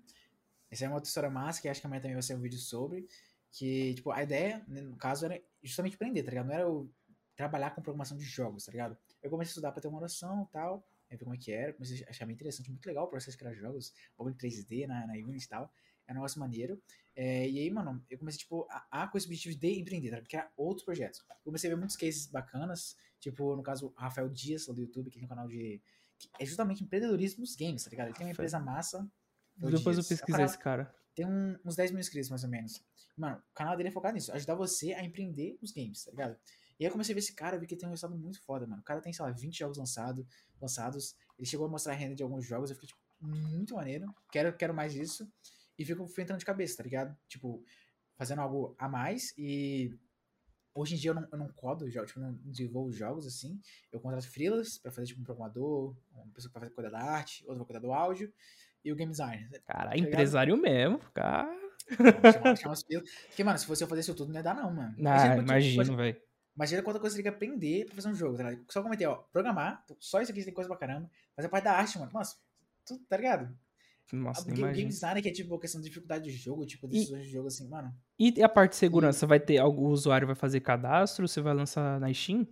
[0.70, 2.58] essa é uma outra história massa, que acho que amanhã também vai ser um vídeo
[2.58, 3.06] sobre.
[3.50, 6.46] Que, tipo, a ideia, né, no caso, era justamente aprender, tá ligado?
[6.46, 6.90] Não era eu
[7.34, 8.96] trabalhar com programação de jogos, tá ligado?
[9.22, 11.72] Eu comecei a estudar pra ter uma noção e tal, ver como é que era,
[11.72, 14.86] comecei a achar bem interessante, muito legal o processo de criar jogos, bagulho em 3D
[14.86, 15.70] na, na Unity e tal,
[16.06, 16.80] é um negócio maneiro.
[17.14, 20.16] É, e aí, mano, eu comecei, tipo, a, a com esse objetivo de empreender, tá?
[20.16, 20.28] ligado?
[20.28, 21.20] criar outros projetos.
[21.28, 24.80] Eu comecei a ver muitos cases bacanas, tipo, no caso, o Rafael Dias, lá do
[24.82, 25.80] YouTube, que tem um canal de...
[26.18, 28.08] que é justamente empreendedorismo nos games, tá ligado?
[28.08, 29.08] Ele tem uma empresa massa.
[29.56, 29.86] Depois eu Dias.
[29.86, 30.94] É uma pesquisar parada- esse cara.
[31.14, 32.82] tem um- uns 10 mil inscritos, mais ou menos.
[33.16, 36.36] Mano, o canal dele é focado nisso, ajudar você a empreender os games, tá ligado?
[36.78, 38.14] E aí eu comecei a ver esse cara, eu vi que ele tem um resultado
[38.20, 38.82] muito foda, mano.
[38.82, 40.26] O cara tem, sei lá, 20 jogos lançado,
[40.60, 41.16] lançados.
[41.38, 44.14] Ele chegou a mostrar a renda de alguns jogos, eu fiquei, tipo, muito maneiro.
[44.30, 45.26] Quero, quero mais disso.
[45.78, 47.16] E fico entrando de cabeça, tá ligado?
[47.28, 47.62] Tipo,
[48.16, 49.96] fazendo algo a mais e.
[50.74, 53.58] Hoje em dia eu não, eu não codo, jo- tipo, não desenvolvo jogos assim.
[53.90, 57.42] Eu contrato freelas pra fazer tipo um programador, uma pessoa que vai cuidar da arte,
[57.44, 58.30] outra vai cuidar do áudio,
[58.84, 59.48] e o game designer.
[59.64, 60.08] Cara, ligado?
[60.08, 61.48] empresário mesmo, cara.
[62.32, 62.82] Chama, chama as.
[62.82, 64.94] Porque, mano, se fosse eu fazer isso tudo, não ia dar, não, mano.
[65.06, 66.22] Ah, imagino, velho.
[66.54, 68.64] Imagina quanta coisa você tem que aprender pra fazer um jogo, tá ligado?
[68.70, 71.10] Só comentei, ó, programar, só isso aqui tem coisa pra caramba.
[71.34, 72.10] Fazer parte da arte, mano.
[72.12, 72.36] Nossa,
[72.84, 73.56] tudo, tá ligado?
[74.12, 77.24] Nossa, nem game, game design, que é tipo questão de dificuldade de jogo, tipo, decisões
[77.24, 77.92] de jogo, assim, mano.
[78.18, 79.26] E a parte de segurança?
[79.26, 81.26] Vai ter algum usuário vai fazer cadastro?
[81.26, 82.46] Você vai lançar na Steam?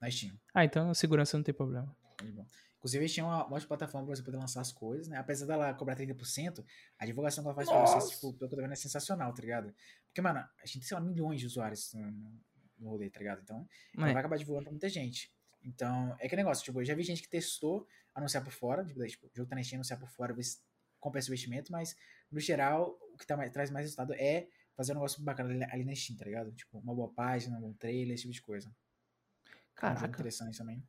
[0.00, 0.32] Na Steam.
[0.54, 1.96] Ah, então a segurança não tem problema.
[2.20, 2.46] Muito bom.
[2.78, 5.18] Inclusive, eles tinham uma ótima plataforma pra você poder lançar as coisas, né?
[5.18, 6.64] Apesar dela cobrar 30%,
[6.98, 7.94] a divulgação que ela faz pra Nossa.
[8.00, 9.74] vocês, tipo, pelo que eu tô vendo, é sensacional, tá ligado?
[10.06, 13.40] Porque, mano, a gente tem, sei lá, milhões de usuários no, no- rolê, tá ligado?
[13.42, 14.12] Então, ela É.
[14.12, 15.32] vai acabar divulgando pra muita gente.
[15.64, 19.00] Então, é que negócio, tipo, eu já vi gente que testou anunciar por fora, tipo,
[19.00, 20.58] daí, tipo o jogo tá na Steam, anunciar por fora, ver se
[21.00, 21.96] compensa o investimento, mas,
[22.30, 25.64] no geral, o que tá mais- traz mais resultado é fazer um negócio bacana ali,
[25.64, 26.52] ali na Steam, tá ligado?
[26.52, 28.68] Tipo, uma boa página, um bom trailer, esse tipo de coisa.
[28.68, 30.06] É um Caraca.
[30.06, 30.82] interessante também.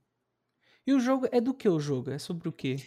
[0.86, 2.12] E o jogo é do que o jogo?
[2.12, 2.78] É sobre o quê?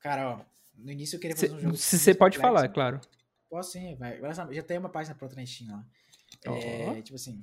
[0.00, 1.76] Cara, ó, no início eu queria fazer um jogo...
[1.76, 2.54] se você pode complexo.
[2.56, 3.00] falar, é claro.
[3.48, 4.20] Posso sim, vai.
[4.52, 5.86] Já tem uma página pronta na Steam lá.
[6.44, 7.42] É, tipo assim,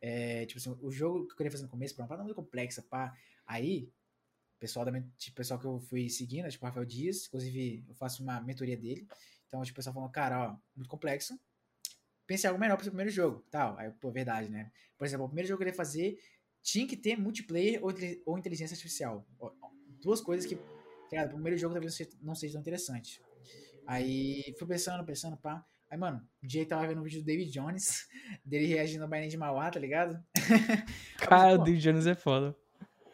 [0.00, 2.36] é, tipo assim, o jogo que eu queria fazer no começo, pra uma parada muito
[2.36, 3.16] complexa, pá.
[3.46, 3.90] Aí,
[4.58, 8.40] pessoal da tipo, pessoal que eu fui seguindo, tipo, Rafael Dias, inclusive eu faço uma
[8.40, 9.06] mentoria dele.
[9.46, 11.38] Então, tipo, o pessoal falou, cara, ó, muito complexo.
[12.26, 13.78] Pense em algo melhor pro seu primeiro jogo, tal.
[13.78, 14.70] Aí, pô, verdade, né?
[14.98, 16.18] Por exemplo, o primeiro jogo que eu queria fazer
[16.62, 17.90] tinha que ter multiplayer ou,
[18.26, 19.26] ou inteligência artificial.
[20.02, 20.62] Duas coisas que, tá
[21.10, 21.30] ligado?
[21.30, 23.22] O primeiro jogo talvez não seja- tão interessante.
[23.86, 25.64] Aí, fui pensando, pensando, pá.
[25.88, 28.06] Aí, mano, um dia eu tava vendo um vídeo do David Jones,
[28.44, 30.22] dele reagindo ao Bahia de Mauá, tá ligado?
[31.16, 32.54] Cara, o David Jones é foda.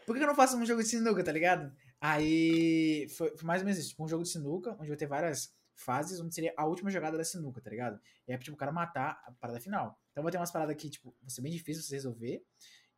[0.07, 1.73] Por que eu não faço um jogo de sinuca, tá ligado?
[2.01, 5.07] Aí foi, foi mais ou menos isso, tipo um jogo de sinuca, onde vai ter
[5.07, 8.01] várias fases, onde seria a última jogada da sinuca, tá ligado?
[8.27, 9.99] E aí, tipo, o cara matar a parada final.
[10.13, 12.43] Então vai ter umas paradas que, tipo, vai ser bem difícil você resolver.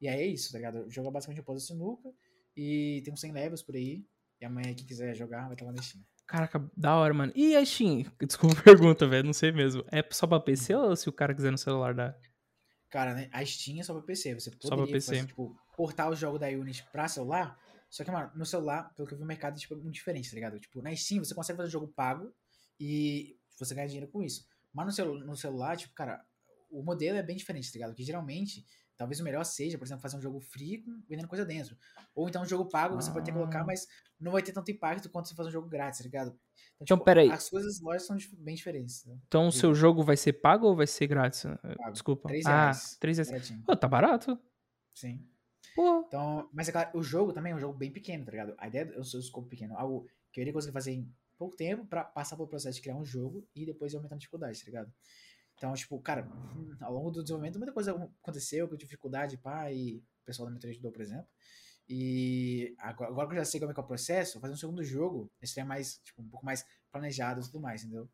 [0.00, 0.86] E aí é isso, tá ligado?
[0.86, 2.12] O jogo é basicamente um da sinuca,
[2.56, 4.04] e tem uns 100 levels por aí.
[4.40, 6.02] E amanhã, quem quiser jogar, vai estar lá na Steam.
[6.26, 7.32] Caraca, da hora, mano.
[7.36, 8.04] E a Steam?
[8.20, 9.26] Desculpa a pergunta, velho.
[9.26, 9.84] Não sei mesmo.
[9.92, 12.16] É só pra PC ou se o cara quiser no celular dá?
[12.90, 13.28] Cara, né?
[13.32, 14.34] A Steam é só pra PC.
[14.34, 15.14] Você pra poderia PC.
[15.14, 17.58] fazer, tipo, portar o jogo da Unity pra celular.
[17.88, 20.28] Só que, mano, no celular, pelo que eu vi, o mercado tipo, é muito diferente,
[20.28, 20.58] tá ligado?
[20.58, 22.32] Tipo, na Steam você consegue fazer jogo pago
[22.80, 24.46] e você ganha dinheiro com isso.
[24.72, 26.22] Mas no, celu no celular, tipo, cara,
[26.70, 27.94] o modelo é bem diferente, tá ligado?
[27.94, 31.76] Que geralmente, talvez o melhor seja, por exemplo, fazer um jogo free vendendo coisa dentro.
[32.14, 33.64] Ou então um jogo pago você pode ter que colocar, Ah.
[33.64, 33.86] mas
[34.20, 36.38] não vai ter tanto impacto quanto você fazer um jogo grátis, tá ligado?
[36.80, 37.30] Então, peraí.
[37.30, 39.04] As coisas lógicas são bem diferentes.
[39.06, 39.18] Né?
[39.26, 41.44] Então o seu jogo vai ser pago ou vai ser grátis?
[41.44, 41.92] Pago.
[41.92, 42.28] Desculpa.
[42.28, 42.96] Três ah, reais.
[43.00, 43.50] 3 reais.
[43.64, 44.38] Pô, tá barato.
[44.94, 45.26] Sim.
[46.06, 48.54] Então, mas é claro, o jogo também é um jogo bem pequeno, tá ligado?
[48.58, 51.56] A ideia é o seu escopo pequeno, algo que eu iria conseguir fazer em pouco
[51.56, 54.60] tempo pra passar pelo processo de criar um jogo e depois ir aumentando a dificuldade,
[54.60, 54.92] tá ligado?
[55.56, 56.28] Então, tipo, cara,
[56.80, 60.72] ao longo do desenvolvimento muita coisa aconteceu, com dificuldade, pá, e o pessoal da mentoria
[60.72, 61.26] ajudou, por exemplo.
[61.88, 64.56] E agora, agora que eu já sei como é que é o processo, fazer um
[64.56, 68.08] segundo jogo seria mais, tipo, um pouco mais planejado e tudo mais, entendeu?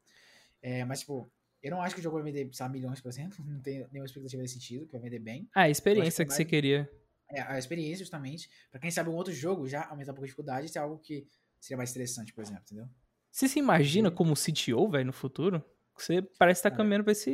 [0.60, 1.30] É, mas, tipo,
[1.62, 4.06] eu não acho que o jogo vai vender, lá, milhões, por exemplo, não tenho nenhuma
[4.06, 5.48] expectativa nesse sentido, que vai vender bem.
[5.54, 6.90] Ah, a experiência que que você vai- queria.
[7.32, 8.50] É, a experiência, justamente.
[8.70, 10.98] Pra quem sabe um outro jogo já aumenta um pouco a dificuldade, isso é algo
[10.98, 11.26] que
[11.60, 12.88] seria mais interessante, por exemplo, entendeu?
[13.30, 15.64] Você se imagina como CTO, velho, no futuro?
[15.96, 17.30] Você parece estar tá caminhando pra esse,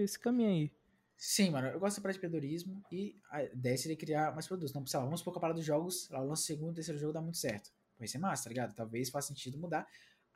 [0.00, 0.72] esse caminho aí.
[1.16, 4.72] Sim, mano, eu gosto de empreendedorismo e a ideia seria criar mais produtos.
[4.74, 7.20] Não, lá, vamos supor que a parada dos jogos, lá, o segundo, terceiro jogo dá
[7.20, 7.70] muito certo.
[7.96, 8.74] Vai ser massa, tá ligado?
[8.74, 9.86] Talvez faça sentido mudar.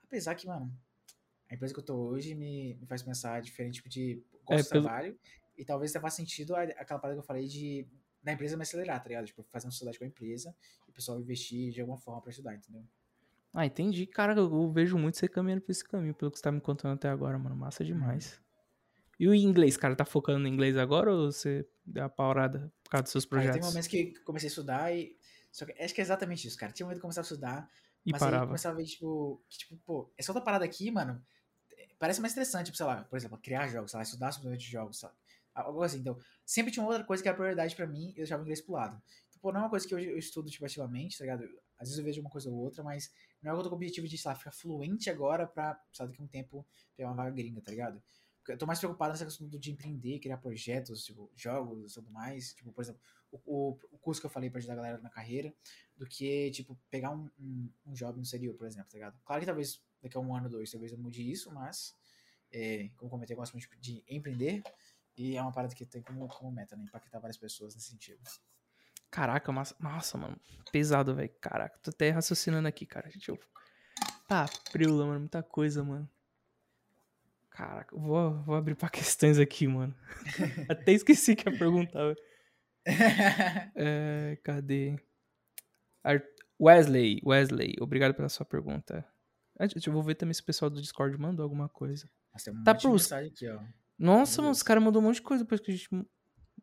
[0.05, 0.73] Apesar que, mano,
[1.51, 4.71] a empresa que eu tô hoje me, me faz pensar diferente tipo de gosto É,
[4.71, 5.19] pelo- trabalho
[5.57, 7.89] e talvez até faça sentido aquela parada que eu falei de
[8.27, 9.25] da empresa me acelerar, tá ligado?
[9.27, 10.55] Tipo, fazer uma sociedade com a empresa
[10.87, 12.85] e o pessoal investir de alguma forma pra ajudar, entendeu?
[13.55, 14.05] Ah, entendi.
[14.05, 16.95] Cara, eu, vejo muito você caminhando por esse caminho, pelo que você tá me contando
[16.95, 17.55] até agora, mano.
[17.55, 18.39] Massa demais.
[19.19, 22.91] E o inglês, cara, tá focando no inglês agora ou você deu uma paurada por
[22.91, 23.69] causa dos seus Cara, tem projetos?
[23.69, 25.17] momentos que comecei a estudar e.
[25.53, 26.73] Só que acho que é exatamente isso, cara.
[26.73, 27.71] Tinha um momento que eu começava a estudar,
[28.05, 28.47] E mas aí parava.
[28.47, 31.25] começava a ver, tipo, que, tipo, pô, essa outra parada aqui, mano,
[31.79, 34.59] é, parece mais interessante, tipo, sei lá, por exemplo, criar jogos, sei lá, estudar sobre
[34.59, 35.15] jogos, sabe?
[35.63, 35.99] Algo assim.
[35.99, 38.61] Então, sempre tinha outra coisa que era prioridade pra mim e eu deixava o inglês
[38.61, 39.01] pro lado.
[39.29, 41.45] Então, pô, não é uma coisa que eu estudo, tipo, ativamente, tá ligado?
[41.79, 43.11] Às vezes eu vejo uma coisa ou outra, mas
[43.43, 46.23] não é algo com o objetivo de, sei lá, ficar fluente agora pra, sabe, daqui
[46.23, 48.03] a um tempo pegar uma vaga gringa, tá ligado?
[48.49, 52.55] Eu tô mais preocupado nessa questão de empreender, criar projetos, tipo, jogos e tudo mais.
[52.55, 53.01] Tipo, por exemplo,
[53.33, 55.53] o, o, curso que eu falei pra ajudar a galera na carreira,
[55.97, 59.19] do que, tipo, pegar um, um, um job no exterior, por exemplo, tá ligado?
[59.25, 61.95] Claro que talvez daqui a um ano, dois, talvez eu mude isso, mas,
[62.53, 64.63] é, como comentei, eu gosto muito tipo, de empreender
[65.17, 66.85] e é uma parada que tem como, como meta, né?
[66.85, 68.21] Impactar várias pessoas nesse sentido.
[69.11, 69.75] Caraca, massa.
[69.81, 70.39] Nossa, mano.
[70.73, 71.31] Pesado, velho.
[71.41, 73.09] Caraca, tô até raciocinando aqui, cara.
[73.09, 73.39] Deixa eu.
[74.29, 75.21] Tá, preula, mano.
[75.21, 76.09] Muita coisa, mano.
[77.51, 79.95] Caraca, vou, vou abrir pra questões aqui, mano.
[80.71, 82.17] até esqueci que ia perguntar, velho.
[83.75, 84.97] É, cadê?
[86.61, 89.05] Wesley, Wesley, obrigado pela sua pergunta.
[89.59, 92.09] Deixa eu vou ver também se o pessoal do Discord mandou alguma coisa.
[92.33, 93.61] Mas tem um Tá monte de pros- mensagem aqui, ó.
[93.99, 95.89] Nossa, mano, os caras mandou um monte de coisa depois que a gente.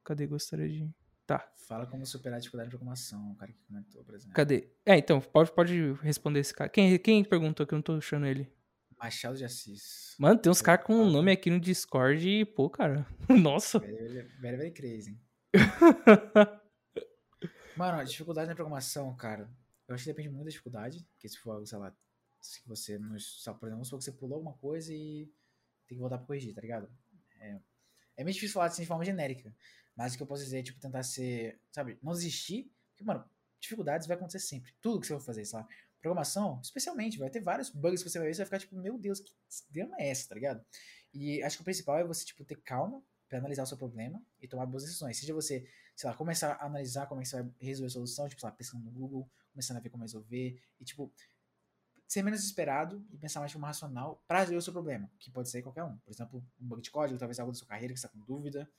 [0.03, 0.27] Cadê?
[0.27, 0.89] Gostaria de.
[1.25, 4.33] Tá, Fala como superar a dificuldade de programação, o cara que comentou, por exemplo.
[4.33, 4.69] cadê?
[4.85, 6.69] É, então, pode, pode responder esse cara.
[6.69, 8.51] Quem, quem perguntou que eu não tô achando ele?
[8.97, 10.15] Machado de Assis.
[10.19, 13.07] Mano, tem uns caras com um nome aqui no Discord e, pô, cara.
[13.29, 13.79] Nossa.
[13.79, 15.17] Very, very, very, crazy.
[17.77, 19.49] Mano, a dificuldade na programação, cara,
[19.87, 21.05] eu acho que depende muito da dificuldade.
[21.13, 21.95] Porque se for sei lá,
[22.41, 23.15] se você não.
[23.57, 25.25] Por exemplo, que você pulou alguma coisa e
[25.87, 26.89] tem que voltar pra corrigir, tá ligado?
[27.43, 27.59] É,
[28.17, 29.53] é meio difícil falar assim de forma genérica.
[29.95, 31.59] Mas o que eu posso dizer é, tipo, tentar ser.
[31.71, 32.71] Sabe, não desistir.
[32.91, 33.23] Porque, mano,
[33.59, 34.73] dificuldades vai acontecer sempre.
[34.81, 35.67] Tudo que você for fazer, sei lá.
[35.99, 38.97] Programação, especialmente, vai ter vários bugs que você vai ver, você vai ficar tipo, meu
[38.97, 39.31] Deus, que
[39.71, 40.65] grama é essa, tá ligado?
[41.13, 44.21] E acho que o principal é você, tipo, ter calma pra analisar o seu problema
[44.41, 45.17] e tomar boas decisões.
[45.17, 45.65] Seja você,
[45.95, 48.49] sei lá, começar a analisar como é que você vai resolver a solução, tipo, sei
[48.49, 51.09] lá, pesquisando no Google, começando a ver como resolver, e, tipo,
[52.13, 55.31] ser menos desesperado e pensar mais de forma racional pra resolver o seu problema, que
[55.31, 55.97] pode ser qualquer um.
[55.97, 58.19] Por exemplo, um bug de código, talvez algo da sua carreira que você tá com
[58.19, 58.69] dúvida.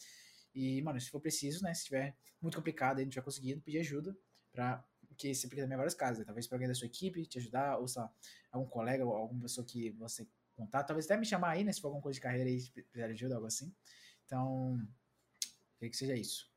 [0.54, 3.80] E, mano, se for preciso, né, se tiver muito complicado e não tiver conseguindo, pedir
[3.80, 4.16] ajuda
[4.52, 6.24] pra porque se aplica também a vários né?
[6.24, 8.12] talvez para alguém da sua equipe te ajudar, ou sei lá,
[8.50, 11.80] algum colega, ou alguma pessoa que você contar, talvez até me chamar aí, né, se
[11.80, 13.72] for alguma coisa de carreira aí, precisar de ajuda, algo assim.
[14.26, 14.76] Então,
[15.76, 16.50] queria que seja isso.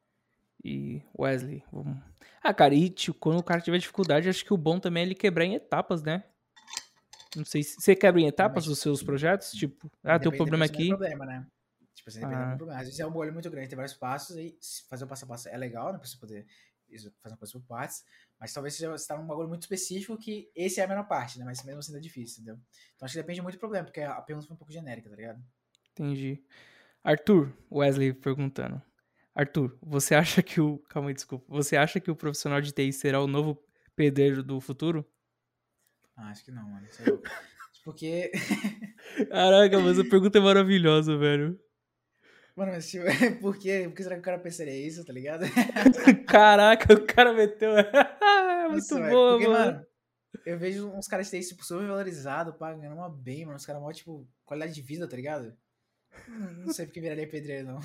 [0.63, 1.97] E Wesley, vamos...
[2.41, 5.05] Ah, cara, e tipo, quando o cara tiver dificuldade, acho que o bom também é
[5.05, 6.23] ele quebrar em etapas, né?
[7.35, 10.65] Não sei se você quebra em etapas os seus projetos, tipo, ah, tem um problema
[10.67, 10.87] do aqui.
[10.87, 11.47] problema, né?
[11.93, 12.51] Tipo assim, depende Ah.
[12.51, 12.79] do problema.
[12.79, 15.27] Às vezes é um bolho muito grande, tem vários passos, se fazer o passo a
[15.27, 15.99] passo é legal, né?
[15.99, 16.45] Pra você poder
[17.21, 18.05] fazer uma coisa por partes,
[18.39, 21.37] mas talvez seja, você tá num bagulho muito específico que esse é a menor parte,
[21.37, 21.43] né?
[21.43, 22.61] Mas mesmo assim é difícil, entendeu?
[22.95, 25.15] Então acho que depende muito do problema, porque a pergunta foi um pouco genérica, tá
[25.15, 25.43] ligado?
[25.91, 26.41] Entendi.
[27.03, 28.81] Arthur, Wesley perguntando.
[29.35, 30.79] Arthur, você acha que o.
[30.89, 31.45] Calma aí, desculpa.
[31.49, 33.61] Você acha que o profissional de TI será o novo
[33.95, 35.05] pedreiro do futuro?
[36.17, 36.85] Ah, acho que não, mano.
[36.85, 37.03] É.
[37.87, 38.31] Porque,
[39.31, 41.57] Caraca, mas a pergunta é maravilhosa, velho.
[42.53, 43.05] mano, mas tipo,
[43.39, 43.83] por quê?
[43.85, 45.45] Por que será que o cara pensaria isso, tá ligado?
[46.27, 47.77] Caraca, o cara meteu.
[47.77, 49.85] É muito boa, porque, mano.
[50.45, 53.55] eu vejo uns caras que têm, tipo, super valorizado, pagando uma bem, mano.
[53.55, 55.55] Os caras mó, tipo, qualidade de vida, tá ligado?
[56.27, 57.79] Não não sei porque viraria pedreiro, não.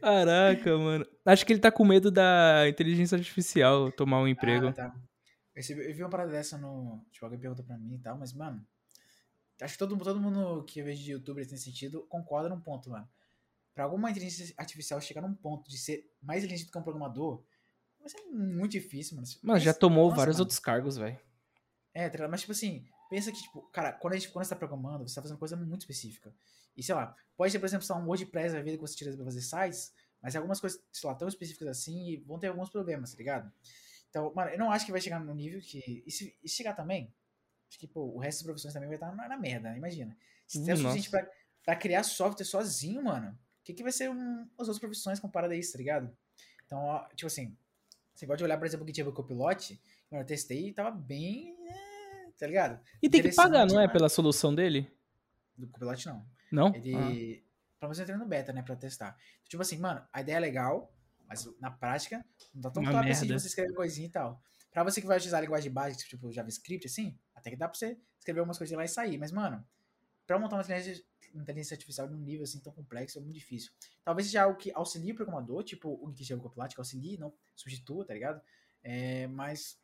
[0.00, 1.06] Caraca, mano.
[1.26, 4.68] Acho que ele tá com medo da inteligência artificial tomar um emprego.
[4.68, 4.94] Ah, tá.
[5.54, 7.04] Eu, vi uma parada dessa no.
[7.10, 8.66] Tipo, alguém perguntou pra mim e tal, mas, mano.
[9.60, 12.88] Acho que todo, todo mundo que eu vejo de youtuber nesse sentido concorda num ponto,
[12.90, 13.08] mano.
[13.74, 17.44] Pra alguma inteligência artificial chegar num ponto de ser mais inteligente do que um programador,
[17.98, 19.28] vai ser muito difícil, mano.
[19.42, 20.44] Mano, já Mas, tomou nossa, vários mano.
[20.44, 21.20] outros cargos, velho.
[21.92, 22.26] É, tá?
[22.26, 25.14] Mas, tipo assim, pensa que, tipo, cara, quando, a gente, quando você tá programando, você
[25.14, 26.34] tá fazendo coisa muito específica.
[26.76, 29.14] E, sei lá, pode ter, por exemplo, só um WordPress da vida que você tira
[29.14, 32.70] pra fazer sites, mas algumas coisas, sei lá, tão específicas assim e vão ter alguns
[32.70, 33.52] problemas, tá ligado?
[34.10, 36.02] Então, mano, eu não acho que vai chegar no nível que.
[36.06, 37.14] E se, e chegar também,
[37.68, 39.78] acho que, pô, o resto das profissões também vai estar na, na merda, né?
[39.78, 40.16] Imagina.
[40.46, 41.30] Se é o suficiente pra,
[41.64, 45.56] pra criar software sozinho, mano, o que, que vai ser um, as outras profissões comparadas
[45.56, 46.16] a isso, tá ligado?
[46.66, 47.56] Então, ó, tipo assim,
[48.14, 49.80] você pode olhar, por exemplo, o que tinha o Copilot,
[50.10, 51.56] mano, eu testei e tava bem.
[51.68, 52.80] é, Tá ligado?
[53.02, 53.82] E tem que pagar, não é?
[53.86, 53.92] mano.
[53.92, 54.90] Pela solução dele?
[55.56, 56.26] Do Copilot não.
[56.50, 56.74] Não?
[56.74, 56.94] Ele.
[56.96, 57.50] Ah.
[57.78, 59.16] Pelo menos eu entrei no beta, né, pra testar.
[59.48, 60.92] Tipo assim, mano, a ideia é legal,
[61.30, 63.38] mas na prática não tá tão Uma top assim de merda.
[63.40, 64.42] você escrever coisinha e tal.
[64.70, 67.78] Pra você que vai utilizar a linguagem básica, tipo JavaScript, assim, até que dá pra
[67.78, 69.18] você escrever algumas coisinhas lá e sair.
[69.18, 69.66] Mas, mano,
[70.26, 73.72] pra montar uma inteligência, inteligência artificial num nível assim tão complexo é muito difícil.
[74.04, 77.16] Talvez seja algo que auxilie o programador, tipo o que chama o Copilot, que auxilie,
[77.18, 78.40] não substitua, tá ligado?
[78.82, 79.80] É, mas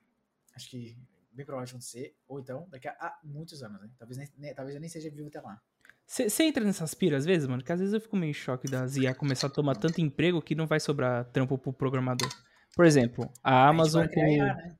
[0.54, 0.98] acho que
[1.32, 2.16] bem provável de acontecer.
[2.28, 3.90] Ou então, daqui a, a muitos anos, né?
[3.98, 5.60] Talvez, nem, nem- talvez eu nem seja vivo até lá.
[6.06, 7.64] Você entra nessas piras às vezes, mano?
[7.64, 10.40] Que às vezes eu fico meio em choque das IA começar a tomar tanto emprego
[10.40, 12.28] que não vai sobrar trampo pro programador.
[12.76, 14.26] Por exemplo, a Amazon a com.
[14.26, 14.76] IA, né?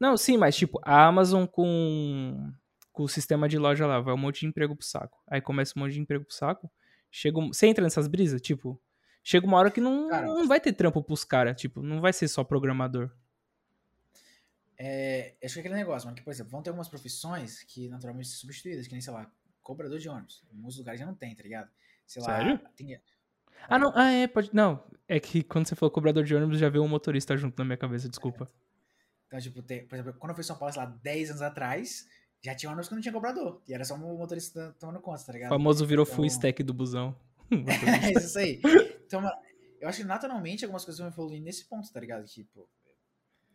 [0.00, 2.50] Não, sim, mas tipo, a Amazon com,
[2.90, 5.16] com o sistema de loja lá, vai um monte de emprego pro saco.
[5.28, 6.70] Aí começa um monte de emprego pro saco.
[7.10, 7.52] Chega um...
[7.52, 8.40] Você entra nessas brisas?
[8.40, 8.80] Tipo,
[9.22, 10.26] chega uma hora que não, Cara.
[10.26, 11.60] não vai ter trampo pros caras.
[11.60, 13.10] Tipo, não vai ser só programador.
[14.78, 17.88] É, acho que é aquele negócio, mano, que, por exemplo, vão ter algumas profissões que
[17.88, 19.30] naturalmente são substituídas, que nem, sei lá,
[19.62, 20.44] cobrador de ônibus.
[20.52, 21.70] Em muitos lugares já não tem, tá ligado?
[22.06, 22.60] Sei lá, Sério?
[22.76, 23.00] tem-
[23.68, 23.92] Ah, não.
[23.94, 24.50] Ah, é, pode.
[24.54, 24.84] Não.
[25.08, 27.76] É que quando você falou cobrador de ônibus, já veio um motorista junto na minha
[27.76, 28.50] cabeça, desculpa.
[29.26, 31.42] Então, tipo, tem, por exemplo, quando eu fui em São Paulo, sei lá, 10 anos
[31.42, 32.06] atrás,
[32.42, 33.62] já tinha ônibus que não tinha cobrador.
[33.68, 35.48] E era só um motorista tomando conta, tá O ligado?
[35.50, 37.16] famoso virou Então- full stack do busão.
[38.10, 38.60] É isso aí.
[39.06, 39.34] Então, mano,
[39.80, 42.24] eu acho que naturalmente algumas coisas vão evoluir nesse ponto, tá ligado?
[42.54, 42.66] Pô,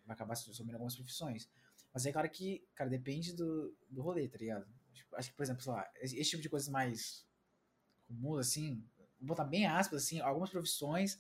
[0.06, 1.50] vai acabar sumindo algumas profissões.
[1.94, 4.66] Mas é claro que, cara, depende do, do rolê, tá ligado?
[4.98, 7.26] Tipo, acho que, por exemplo, sei lá, esse, esse tipo de coisas mais
[8.08, 8.84] comuns, assim,
[9.19, 11.19] vou botar bem aspas, assim, algumas profissões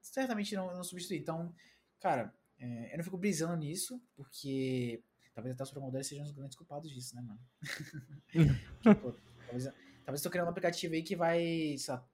[0.00, 1.20] certamente não, não substituir.
[1.20, 1.54] Então,
[2.00, 5.02] cara, é, eu não fico brisando nisso, porque
[5.34, 7.40] talvez até os programadores sejam os grandes culpados disso, né, mano?
[9.02, 9.14] Pô,
[9.46, 9.64] talvez,
[10.04, 12.08] talvez eu tô criando um aplicativo aí que vai, lá,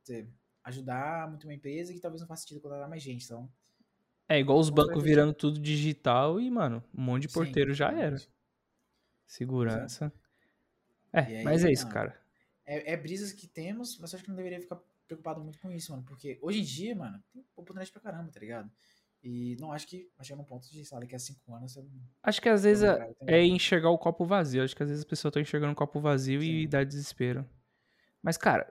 [0.64, 3.24] ajudar muito uma empresa e que talvez não faça sentido contratar mais gente.
[3.24, 3.50] Então,
[4.28, 7.90] É igual os bancos virando tudo digital e, mano, um monte de sim, porteiro já
[7.92, 8.16] era.
[9.26, 10.12] Segurança.
[11.15, 12.20] É, aí, mas é isso, mano, cara.
[12.67, 15.70] É, é brisas que temos, mas eu acho que não deveria ficar preocupado muito com
[15.70, 16.05] isso, mano.
[16.05, 18.70] Porque hoje em dia, mano, tem oportunidade pra caramba, tá ligado?
[19.23, 21.76] E não acho que vai chegar num ponto de, sei lá, daqui a cinco anos.
[21.76, 21.89] Eu,
[22.23, 24.62] Acho que às vezes é, é enxergar o copo vazio.
[24.62, 26.68] Acho que às vezes as pessoas estão enxergando o copo vazio e Sim.
[26.68, 27.49] dá desespero.
[28.23, 28.70] Mas, cara,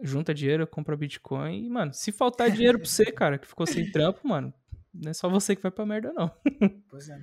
[0.00, 3.90] junta dinheiro, compra Bitcoin e, mano, se faltar dinheiro pra você, cara, que ficou sem
[3.90, 4.54] trampo, mano,
[4.92, 6.30] não é só você que vai pra merda, não.
[6.88, 7.18] Pois é.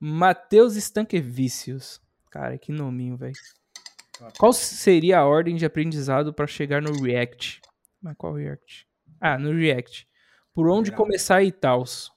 [0.00, 2.00] Matheus Stanquevicius.
[2.30, 3.34] Cara, que nominho, velho.
[4.38, 7.60] Qual seria a ordem de aprendizado pra chegar no React?
[8.00, 8.86] Mas qual React?
[9.20, 10.08] Ah, no React.
[10.54, 11.04] Por onde Geral.
[11.04, 12.10] começar e tals?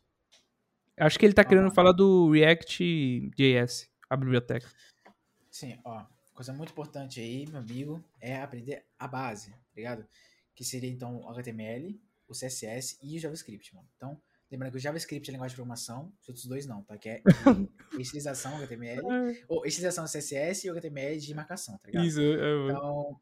[0.98, 1.76] Acho que ele tá Ah, querendo mano.
[1.76, 4.68] falar do React JS, a biblioteca.
[5.50, 6.06] Sim, ó.
[6.34, 10.06] Coisa muito importante aí, meu amigo, é aprender a base, tá ligado?
[10.54, 13.88] Que seria então o HTML, o CSS e o JavaScript, mano.
[13.96, 14.22] Então,
[14.56, 16.98] Lembrando que o JavaScript é linguagem de programação, os outros dois não, tá?
[16.98, 17.22] Que é
[18.00, 19.02] estilização, HTML,
[19.50, 22.06] ou estilização CSS e HTML de marcação, tá ligado?
[22.06, 23.20] Isso, é, Então.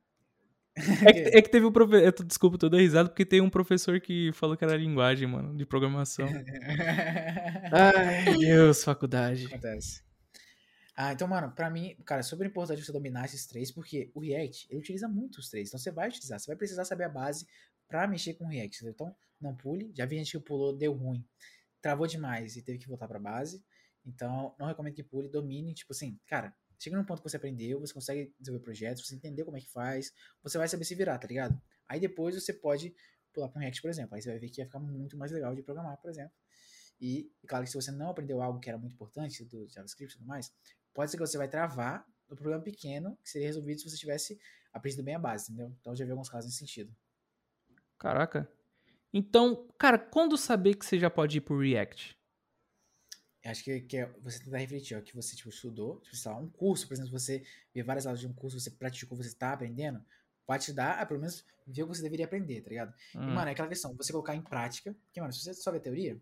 [0.76, 2.24] é, que, é que teve um professor.
[2.24, 5.66] Desculpa, tô dando risada porque tem um professor que falou que era linguagem, mano, de
[5.66, 6.28] programação.
[7.74, 9.48] Ai, Deus, faculdade.
[9.48, 10.04] Acontece.
[10.96, 14.20] Ah, então, mano, pra mim, cara, é super importante você dominar esses três, porque o
[14.20, 15.70] React, ele utiliza muito os três.
[15.70, 17.48] Então você vai utilizar, você vai precisar saber a base
[17.88, 18.78] pra mexer com React.
[18.78, 18.94] entendeu?
[18.94, 19.92] Então, não pule.
[19.96, 21.26] Já vi gente que pulou, deu ruim,
[21.82, 23.64] travou demais e teve que voltar pra base.
[24.06, 27.80] Então, não recomendo que pule, domine, tipo assim, cara, chega num ponto que você aprendeu,
[27.80, 31.18] você consegue desenvolver projetos, você entendeu como é que faz, você vai saber se virar,
[31.18, 31.60] tá ligado?
[31.88, 32.94] Aí depois você pode
[33.34, 34.16] pular pra um React, por exemplo.
[34.16, 36.34] Aí você vai ver que ia ficar muito mais legal de programar, por exemplo.
[37.00, 40.18] E, claro que se você não aprendeu algo que era muito importante do JavaScript e
[40.18, 40.54] tudo mais,
[40.94, 44.40] pode ser que você vai travar no problema pequeno que seria resolvido se você tivesse
[44.72, 45.76] aprendido bem a base, entendeu?
[45.80, 46.96] Então já vi alguns casos nesse sentido.
[48.04, 48.52] Caraca.
[49.14, 52.18] Então, cara, quando saber que você já pode ir pro React?
[53.44, 56.32] Eu acho que, que é você tentar refletir, ó, que você tipo, estudou, tipo, sei
[56.32, 59.34] lá, um curso, por exemplo, você vê várias aulas de um curso, você praticou, você
[59.36, 60.04] tá aprendendo,
[60.46, 62.94] pode te dar, ah, pelo menos, ver o que você deveria aprender, tá ligado?
[63.14, 65.72] E, Hum, mano, é aquela questão, você colocar em prática, porque, mano, se você só
[65.72, 66.20] vê teoria,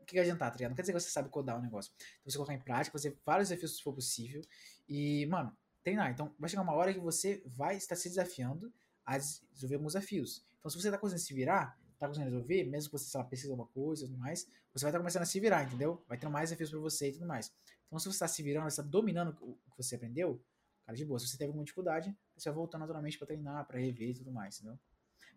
[0.00, 0.70] o que vai adiantar, tá ligado?
[0.70, 1.92] Não quer dizer que você sabe codar o negócio.
[1.96, 4.42] Então, você colocar em prática, fazer vários desafios se for possível,
[4.88, 6.10] e, mano, treinar.
[6.10, 8.72] Então, vai chegar uma hora que você vai estar se desafiando
[9.04, 10.44] a resolver alguns desafios.
[10.58, 13.26] Então, se você tá conseguindo se virar, tá conseguindo resolver, mesmo que você, sei lá,
[13.26, 16.02] pesquisa alguma coisa e tudo mais, você vai estar começando a se virar, entendeu?
[16.08, 17.52] Vai tendo mais desafios pra você e tudo mais.
[17.86, 20.42] Então, se você tá se virando, você tá dominando o que você aprendeu,
[20.84, 21.18] cara, de boa.
[21.18, 24.32] Se você teve alguma dificuldade, você vai voltar naturalmente pra treinar, pra rever e tudo
[24.32, 24.78] mais, entendeu?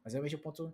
[0.03, 0.73] Mas realmente é um ponto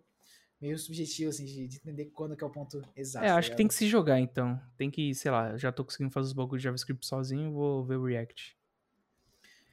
[0.61, 3.25] meio subjetivo, assim, de, de entender quando que é o ponto exato.
[3.25, 4.61] É, tá acho que tem que se jogar então.
[4.77, 7.97] Tem que, sei lá, já tô conseguindo fazer os bagulhos de JavaScript sozinho, vou ver
[7.97, 8.57] o React.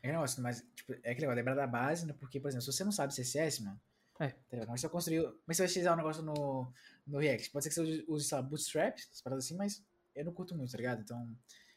[0.03, 2.15] É negócio, mas, tipo, é aquele negócio, lembrar da base, né?
[2.19, 3.81] Porque, por exemplo, se você não sabe CSS, mano.
[4.19, 4.35] É.
[4.51, 5.29] É que você construiu.
[5.29, 6.73] É que você vai utilizar um negócio no,
[7.07, 7.51] no React?
[7.51, 9.83] Pode ser que você use, sei lá, Bootstrap, essas paradas assim, mas
[10.15, 11.01] eu não curto muito, tá ligado?
[11.03, 11.29] Então.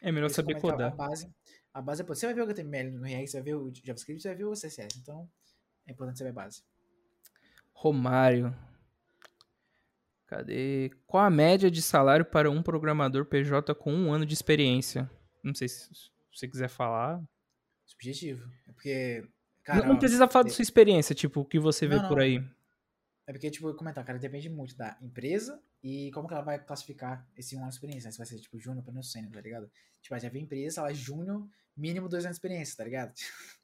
[0.02, 0.92] É melhor que saber que codar.
[0.92, 1.30] A base,
[1.74, 2.06] a base é.
[2.06, 4.46] Você vai ver o HTML no React, você vai ver o JavaScript, você vai ver
[4.46, 5.00] o CSS.
[5.00, 5.30] Então,
[5.88, 6.64] é importante saber a base.
[7.74, 8.56] Romário.
[10.28, 10.92] Cadê?
[11.06, 15.10] Qual a média de salário para um programador PJ com um ano de experiência?
[15.44, 15.90] Não sei se
[16.34, 17.22] se você quiser falar.
[18.04, 18.50] Subjetivo.
[18.68, 19.22] É porque.
[19.22, 19.30] Não-
[19.64, 22.18] Cara, não ó, precisa falar da sua experiência, tipo, o que você vê Não, por
[22.18, 22.24] não.
[22.24, 22.44] aí.
[23.26, 26.60] É porque, tipo, eu comentar, cara, depende muito da empresa e como que ela vai
[26.60, 28.08] classificar esse um ano de experiência.
[28.10, 28.12] né?
[28.12, 29.72] Se vai ser, tipo, júnior, pleno, sênior, tá ligado?
[30.02, 33.14] Tipo, já vem empresa, ela é júnior, mínimo dois anos de experiência, tá ligado?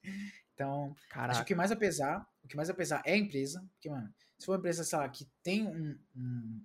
[0.59, 1.43] Então, acho que o Caraca.
[1.45, 4.45] que mais vai pesar, o que mais vai pesar é a empresa, porque, mano, se
[4.45, 6.61] for uma empresa, sei lá, que tem um, um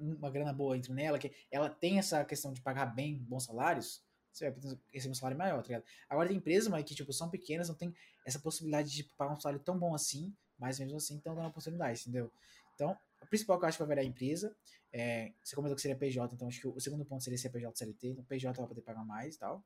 [0.00, 4.02] uma grana boa entre nela, que ela tem essa questão de pagar bem, bons salários,
[4.32, 4.60] você vai
[4.92, 5.84] receber um salário maior, tá ligado?
[6.08, 7.94] Agora tem empresas, mas que, tipo, são pequenas, não tem
[8.26, 11.48] essa possibilidade de tipo, pagar um salário tão bom assim, mas mesmo assim estão dando
[11.48, 12.32] oportunidade, entendeu?
[12.74, 14.54] Então, o principal que eu acho que vai variar a empresa,
[14.92, 17.76] é, você comentou que seria PJ, então acho que o segundo ponto seria ser PJ
[17.76, 19.64] CLT, então PJ vai poder pagar mais e tal.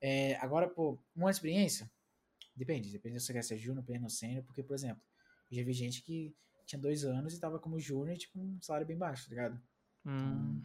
[0.00, 1.90] É, agora, pô, uma experiência,
[2.56, 5.02] depende, depende se você quer ser júnior, pleno sênior, porque, por exemplo,
[5.50, 6.34] eu já vi gente que
[6.66, 9.62] tinha dois anos e tava como júnior, tipo, um salário bem baixo, tá ligado?
[10.04, 10.62] Hum,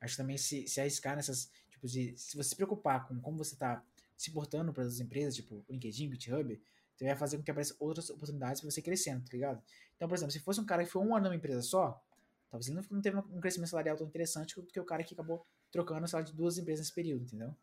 [0.00, 3.38] Acho que também se, se arriscar nessas, tipo, de, se você se preocupar com como
[3.38, 3.84] você tá
[4.16, 6.60] se portando para as empresas, tipo LinkedIn, GitHub,
[6.96, 9.62] você vai fazer com que apareçam outras oportunidades para você crescendo, tá ligado?
[9.94, 12.02] Então, por exemplo, se fosse um cara que foi um ano numa empresa só,
[12.50, 15.46] talvez ele não, teve um crescimento salarial tão interessante do que o cara que acabou
[15.70, 17.54] trocando, sei lá, de duas empresas nesse período, entendeu?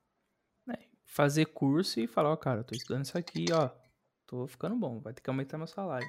[1.05, 3.69] fazer curso e falar, ó, cara, eu tô estudando isso aqui, ó.
[4.25, 6.07] Tô ficando bom, vai ter que aumentar meu salário.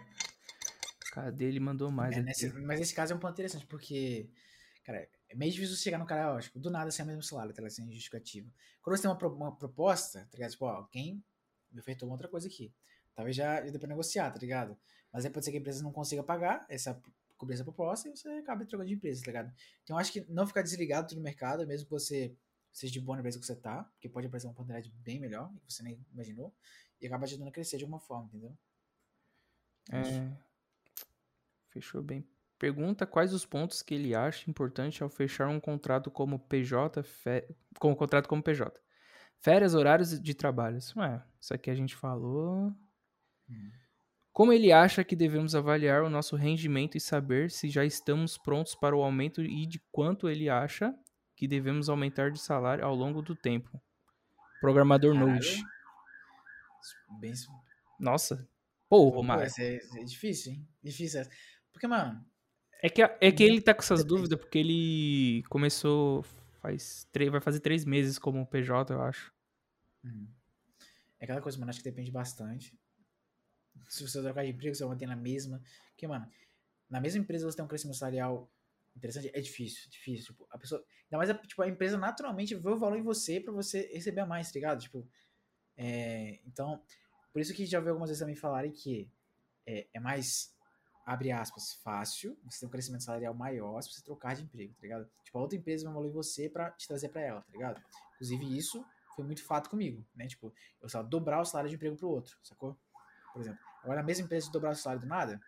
[1.13, 1.45] Cadê?
[1.45, 4.31] Ele mandou mais É, nesse- mas nesse caso é um ponto interessante, porque,
[4.85, 7.53] cara, é meio difícil chegar no cara, ó, tipo, do nada sem o mesmo salário,
[7.53, 7.73] tá ligado?
[7.73, 8.49] Sem justificativa.
[8.83, 10.51] Quando você tem uma, pro- uma proposta, tá ligado?
[10.53, 11.25] Tipo, ó, alguém
[11.73, 12.73] me ofertou uma outra coisa aqui.
[13.15, 14.77] Talvez já, já dê pra negociar, tá ligado?
[15.13, 17.01] Mas aí pode ser que a empresa não consiga pagar essa,
[17.37, 19.55] cobrir essa proposta e você acaba trocando de empresa, tá ligado?
[19.83, 22.37] Então eu acho que não ficar desligado do mercado, mesmo que você
[22.73, 25.53] seja de boa na empresa que você tá, porque pode aparecer uma oportunidade bem melhor,
[25.65, 26.53] que você nem imaginou,
[27.01, 28.57] e acaba ajudando a crescer de alguma forma, entendeu?
[29.93, 30.37] É,
[31.71, 32.27] fechou bem.
[32.65, 37.47] Pergunta quais os pontos que ele acha importante ao fechar um contrato como PJ, fe...
[37.79, 38.81] como contrato como PJ.
[39.37, 40.79] Férias, horários de trabalho.
[40.97, 42.73] Ué, isso aqui a gente falou.
[43.51, 43.71] Hum.
[44.33, 48.75] Como ele acha que devemos avaliar o nosso rendimento e saber se já estamos prontos
[48.75, 50.99] para o aumento e de quanto ele acha
[51.37, 53.79] que devemos aumentar de salário ao longo do tempo.
[54.59, 55.35] Programador Caralho.
[55.35, 55.63] Node.
[57.21, 57.35] Bem,
[58.01, 58.49] Nossa.
[58.89, 59.53] Pô, Romário.
[59.59, 60.67] é, é difícil, hein?
[60.83, 61.31] Difícil essa.
[61.71, 62.25] Porque, mano,
[62.83, 66.23] É que, é que ele tá com essas dúvidas porque ele começou
[66.61, 69.33] faz três, vai fazer três meses como PJ, eu acho.
[70.03, 70.27] hum,
[71.21, 72.79] é aquela coisa, mano, acho que depende bastante.
[73.89, 75.63] Se você trocar de emprego, você vai manter na mesma.
[75.91, 76.27] Porque, mano,
[76.89, 78.51] na mesma empresa você tem um crescimento salarial
[78.97, 80.27] interessante, é difícil, difícil.
[80.27, 80.85] Tipo, a pessoa.
[81.05, 84.21] Ainda mais a, tipo, a empresa naturalmente vê o valor em você pra você receber
[84.21, 84.81] a mais, tá ligado?
[84.81, 85.07] Tipo.
[85.77, 86.83] é, então,
[87.33, 89.11] por isso que já ouvi algumas vezes também falarem que
[89.67, 90.54] é, é mais,
[91.05, 94.83] abre aspas, fácil, você tem um crescimento salarial maior se você trocar de emprego, tá
[94.83, 95.11] ligado?
[95.23, 97.83] Tipo, a outra empresa valor em você pra te trazer pra ela, tá ligado?
[98.15, 98.85] Inclusive, isso
[99.15, 100.27] foi muito fato comigo, né?
[100.27, 102.77] Tipo, eu só dobrar o salário de emprego pro outro, sacou?
[103.33, 103.61] Por exemplo.
[103.83, 105.41] Agora, a mesma empresa dobrar o salário do nada,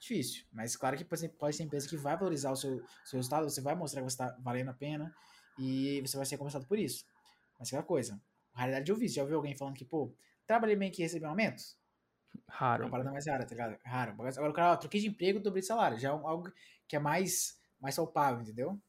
[0.00, 0.44] difícil.
[0.52, 3.48] Mas claro que por exemplo, pode ser empresa que vai valorizar o seu, seu resultado,
[3.48, 5.14] você vai mostrar que você está valendo a pena
[5.58, 7.06] e você vai ser recompensado por isso.
[7.58, 8.20] Mas aquela coisa,
[8.52, 9.08] raridade eu vi.
[9.08, 10.12] Você já ouviu alguém falando que, pô,
[10.46, 11.62] trabalhei bem aqui e recebi um aumento?
[12.46, 12.84] É Raro.
[12.84, 13.78] uma parada mais rara, tá ligado?
[13.84, 14.12] É Raro.
[14.12, 15.98] Agora o cara, ó, troquei de emprego, dobrei de salário.
[15.98, 16.52] Já é algo
[16.86, 18.80] que é mais, mais palpável, entendeu?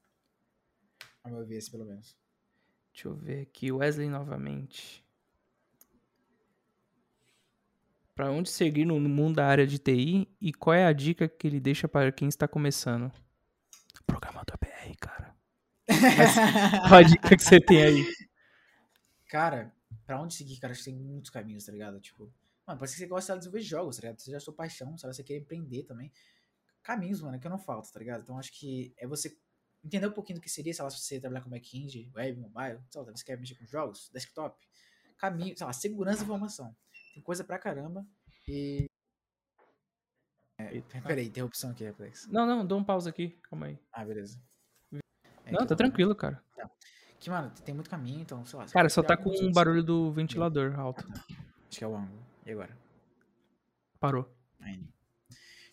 [1.24, 2.18] Ao meu ver, assim, pelo menos.
[2.94, 3.72] Deixa eu ver aqui.
[3.72, 5.06] Wesley novamente.
[8.16, 11.48] Pra onde seguir no mundo da área de TI e qual é a dica que
[11.48, 13.12] ele deixa para quem está começando?
[14.06, 15.36] Programador BR, cara.
[16.88, 18.06] Qual a dica que você tem aí?
[19.30, 19.72] Cara,
[20.08, 22.00] pra onde seguir, cara, acho que tem muitos caminhos, tá ligado?
[22.00, 22.34] Tipo,
[22.70, 24.20] mano, parece que você gosta de desenvolver jogos, tá ligado?
[24.20, 25.16] Você já sua paixão, sabe?
[25.16, 26.12] Você quer empreender também.
[26.84, 28.22] Caminhos, mano, é que eu não falta, tá ligado?
[28.22, 29.36] Então acho que é você
[29.84, 32.80] entender um pouquinho do que seria, sei lá, se você trabalhar com back-end, web, mobile,
[32.90, 34.58] sei lá, você quer mexer com jogos, desktop,
[35.18, 36.76] caminho, sei lá, segurança da informação.
[37.14, 38.06] Tem coisa pra caramba
[38.48, 38.86] e...
[40.58, 42.28] É, peraí, interrupção aqui, Reflex.
[42.28, 43.30] Não, não, dá um pausa aqui.
[43.50, 43.80] Calma aí.
[43.92, 44.40] Ah, beleza.
[45.46, 46.44] É, Não, tá tranquilo, cara.
[47.20, 48.66] Que, mano, tem muito caminho, então, sei lá.
[48.68, 51.06] Cara, só tá com um barulho do ventilador alto.
[51.12, 52.29] Acho que é o ângulo.
[52.50, 52.76] E agora?
[54.00, 54.28] Parou.
[54.60, 54.88] Ainda.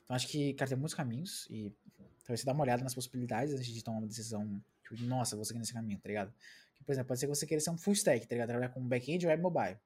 [0.05, 1.73] Então acho que, cara, tem muitos caminhos e
[2.23, 5.45] talvez você dá uma olhada nas possibilidades antes de tomar uma decisão, tipo, nossa, vou
[5.45, 6.35] seguir nesse caminho, tá ligado?
[6.75, 8.49] Que, por exemplo, pode ser que você queira ser um full stack, tá ligado?
[8.49, 9.79] Trabalhar com back-end ou web mobile.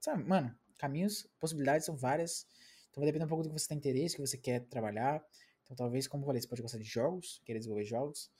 [0.00, 2.46] Sabe, mano, caminhos, possibilidades são várias.
[2.90, 5.20] Então vai depender um pouco do que você tem interesse, do que você quer trabalhar.
[5.64, 8.30] Então talvez, como eu falei, você pode gostar de jogos, querer desenvolver jogos.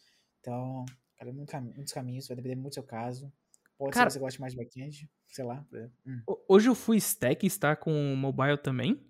[0.40, 0.84] Então,
[1.16, 3.32] cara, muito cam- muitos caminhos, vai depender muito do seu caso.
[3.78, 5.64] Pode Cara- ser que você goste mais de back-end, sei lá.
[5.72, 5.92] exemplo.
[6.06, 6.22] Hum.
[6.28, 9.04] Ho- Hoje o full stack está com o mobile também?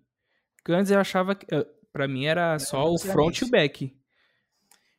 [0.57, 1.47] Porque antes eu achava que.
[1.55, 3.97] eh, Pra mim era só o front e o back.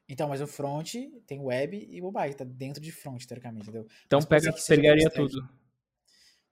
[0.08, 0.94] Então, mas o front
[1.28, 3.86] tem web e mobile, que tá dentro de front, teoricamente, entendeu?
[4.06, 5.42] Então Mas pega, que pegaria tudo.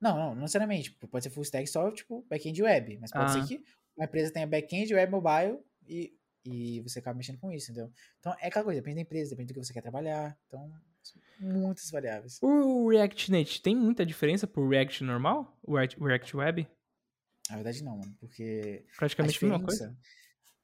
[0.01, 0.89] Não, não, não necessariamente.
[0.91, 2.97] Tipo, Pode ser full stack só, tipo, back-end web.
[2.99, 3.29] Mas pode Ah.
[3.41, 3.63] ser que
[3.95, 7.89] uma empresa tenha back-end, web, mobile e, e você acaba mexendo com isso, entendeu?
[8.19, 10.37] Então, é aquela coisa, depende da empresa, depende do que você quer trabalhar.
[10.47, 10.69] Então,
[11.39, 12.39] muitas variáveis.
[12.41, 15.57] O ReactNet tem muita diferença pro React normal?
[15.63, 16.67] O React, React Web?
[17.49, 19.97] Na verdade, não, mano, porque Praticamente a mesma coisa.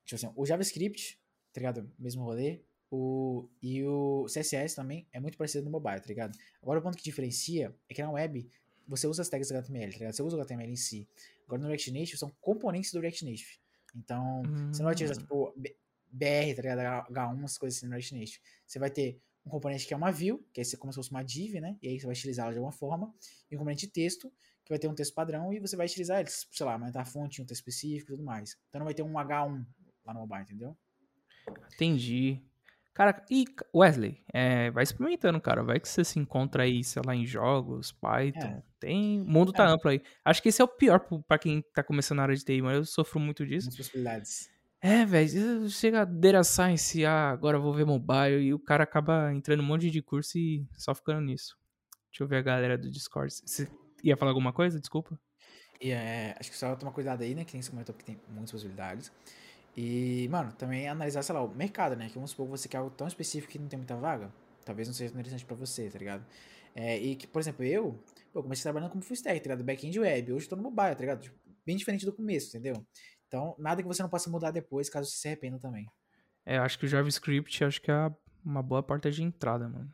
[0.06, 1.20] Tipo assim, o JavaScript,
[1.54, 1.92] tá ligado?
[2.00, 2.62] Mesmo rolê.
[2.92, 6.36] O, e o CSS também é muito parecido no mobile, tá ligado?
[6.62, 8.50] Agora o ponto que diferencia é que na web
[8.88, 10.14] você usa as tags HTML, tá ligado?
[10.16, 11.08] Você usa o HTML em si.
[11.46, 13.60] Agora no React Native são componentes do React Native.
[13.96, 15.22] Então, você não vai utilizar, Hum.
[15.22, 15.54] tipo,
[16.12, 17.08] BR, tá ligado?
[17.12, 18.40] H1, umas coisas assim no React Native.
[18.66, 21.24] Você vai ter um componente que é uma view, que é como se fosse uma
[21.24, 21.78] div, né?
[21.82, 23.14] E aí você vai utilizar ela de alguma forma.
[23.50, 24.32] E um componente de texto,
[24.64, 27.06] que vai ter um texto padrão e você vai utilizar ele, sei lá, aumentar a
[27.06, 28.56] fonte, um texto específico e tudo mais.
[28.70, 29.66] Então não vai ter um H1
[30.06, 30.78] lá no mobile, entendeu?
[31.74, 32.44] Entendi.
[32.94, 35.64] Cara, e Wesley, é, vai experimentando, cara.
[35.64, 38.40] Vai que você se encontra aí, sei lá, em jogos, Python.
[38.58, 38.64] É.
[38.80, 39.22] Tem.
[39.22, 39.68] O mundo tá É.
[39.72, 40.02] amplo aí.
[40.26, 42.76] Acho que esse é o pior pra quem tá começando na área de TI, mas
[42.76, 43.68] eu sofro muito disso.
[43.68, 44.50] Muitas possibilidades.
[44.82, 49.34] É, velho, chega a Data Science, ah, agora vou ver mobile, e o cara acaba
[49.34, 51.58] entrando um monte de curso e só ficando nisso.
[52.10, 53.34] Deixa eu ver a galera do Discord.
[53.34, 53.70] Você
[54.04, 54.80] ia falar alguma coisa?
[54.80, 55.20] Desculpa.
[55.82, 57.44] É, acho que só tomar cuidado aí, né?
[57.44, 59.12] Que nem você comentou que tem muitas possibilidades.
[59.76, 62.08] E, mano, também analisar, sei lá, o mercado, né?
[62.08, 64.32] Que vamos supor que você quer algo tão específico que não tem muita vaga.
[64.66, 66.26] Talvez não seja interessante pra você, tá ligado?
[66.76, 67.98] É, e que, por exemplo, eu,
[68.34, 69.64] pô, comecei trabalhando como full stack, tá ligado?
[69.64, 70.34] Back-end web.
[70.34, 71.22] Hoje eu tô no mobile, tá ligado?
[71.22, 72.86] Tipo, bem diferente do começo, entendeu?
[73.30, 75.86] Então, nada que você não possa mudar depois, caso você se arrependa também.
[76.46, 78.12] É, eu acho que o JavaScript acho que é
[78.44, 79.90] uma boa porta de entrada, mano.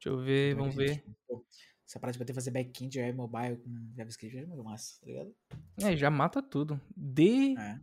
[0.00, 1.04] Deixa eu ver, Então, vamos que, ver.
[1.28, 1.44] pô,
[1.86, 5.34] essa parada de poder fazer back-end, web, mobile com JavaScript é muito massa, tá ligado?
[5.82, 6.80] É, já mata tudo.
[6.96, 7.54] D.
[7.58, 7.78] É.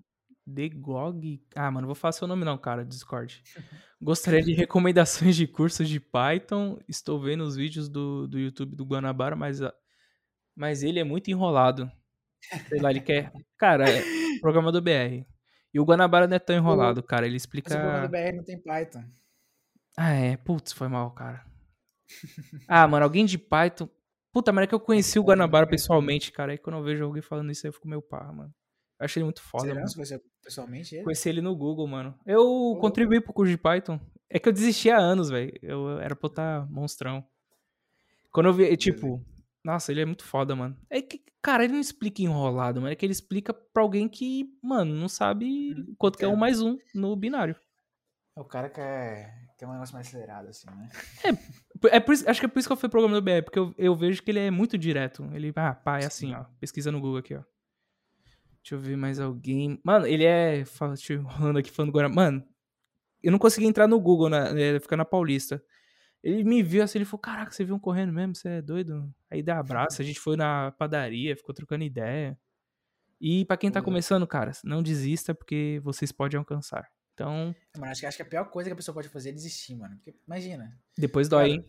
[0.45, 1.41] Degog.
[1.55, 3.41] Ah, mano, vou falar seu nome não, cara, Discord.
[4.01, 6.79] Gostaria de recomendações de cursos de Python.
[6.87, 9.73] Estou vendo os vídeos do, do YouTube do Guanabara, mas, a-
[10.55, 11.89] mas ele é muito enrolado.
[12.67, 13.31] Sei lá, ele quer.
[13.57, 14.01] Cara, é
[14.43, 15.25] programador BR.
[15.73, 17.25] E o Guanabara não é tão enrolado, cara.
[17.25, 17.69] Ele Mas o explica.
[17.75, 19.03] programa do BR não tem Python.
[19.97, 20.37] Ah, é.
[20.37, 21.43] Putz, foi mal, cara.
[22.67, 23.89] Ah, mano, alguém de Python.
[24.31, 26.51] Puta, mas é que eu conheci o Guanabara pessoalmente, cara.
[26.51, 28.53] Aí quando eu vejo alguém falando isso aí, eu fico meio pá, mano.
[28.99, 29.87] Eu achei ele muito foda, Será mano.
[29.87, 31.03] se você pessoalmente ele?
[31.03, 32.15] Conheci ele no Google, mano.
[32.25, 33.99] Eu contribuí pro curso de Python.
[34.29, 35.51] É que eu desisti há anos, velho.
[35.61, 37.23] Eu era pra eu estar monstrão.
[38.31, 39.23] Quando eu vi, tipo,
[39.63, 40.77] nossa, ele é muito foda, mano.
[40.89, 42.91] É que, cara, ele não explica enrolado, mano.
[42.91, 46.39] É que ele explica pra alguém que, mano, não sabe quanto que é um entendo.
[46.39, 47.55] mais um no binário.
[48.35, 50.89] O cara quer, quer um negócio mais acelerado, assim, né?
[51.91, 53.59] É por isso- acho que é por isso que eu fui programa do BR, porque
[53.59, 55.23] eu, eu vejo que ele é muito direto.
[55.33, 56.43] Ele, ah, pá, é assim, ó.
[56.59, 57.43] Pesquisa no Google aqui, ó.
[58.63, 59.79] Deixa eu ver mais alguém.
[59.83, 60.63] Mano, ele é.
[60.63, 62.09] Deixa eu rolando aqui falando agora.
[62.09, 62.43] Mano,
[63.21, 64.49] eu não consegui entrar no Google, né?
[64.59, 65.63] Ele fica na Paulista.
[66.23, 68.33] Ele me viu assim, ele falou: Caraca, você viu um correndo mesmo?
[68.33, 69.13] Você é doido?
[69.29, 72.39] Aí dá abraço, a gente foi na padaria, ficou trocando ideia.
[73.19, 73.85] E pra quem tá Pô.
[73.85, 76.89] começando, cara, não desista, porque vocês podem alcançar.
[77.13, 79.33] Então, Mano, acho que, acho que a pior coisa que a pessoa pode fazer é
[79.33, 79.95] desistir, mano.
[79.97, 80.79] Porque, imagina.
[80.97, 81.67] depois dói, hein?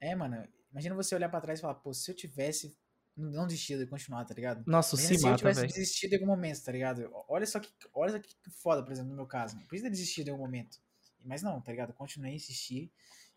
[0.00, 0.42] É, mano.
[0.72, 2.76] Imagina você olhar pra trás e falar, pô, se eu tivesse
[3.16, 4.64] não desistido e continuar, tá ligado?
[4.66, 7.08] Nossa, Imagina se se eu tivesse desistido em algum momento, tá ligado?
[7.28, 9.56] Olha só que, olha só que foda, por exemplo, no meu caso.
[9.72, 10.78] Isso ter desistido em algum momento.
[11.24, 11.92] Mas não, tá ligado?
[11.92, 12.92] Continuei, insisti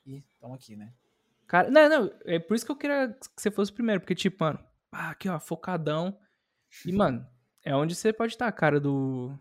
[0.08, 0.94] e tamo aqui, né?
[1.48, 4.16] Cara, não, não, é por isso que eu queria que você fosse o primeiro, porque,
[4.16, 4.60] tipo, mano,
[4.92, 6.18] ah, aqui, ó, focadão.
[6.86, 7.26] E, mano,
[7.64, 9.38] é onde você pode estar, cara do.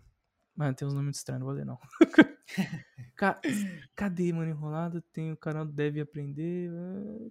[0.55, 1.79] Mano, tem uns nomes estranhos, não vou ler, não.
[3.17, 3.41] Ca-
[3.95, 5.01] Cadê, mano, enrolado?
[5.13, 6.71] Tem o canal Deve Aprender.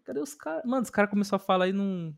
[0.03, 0.64] Cadê os caras?
[0.65, 2.14] Mano, os caras começaram a falar aí num.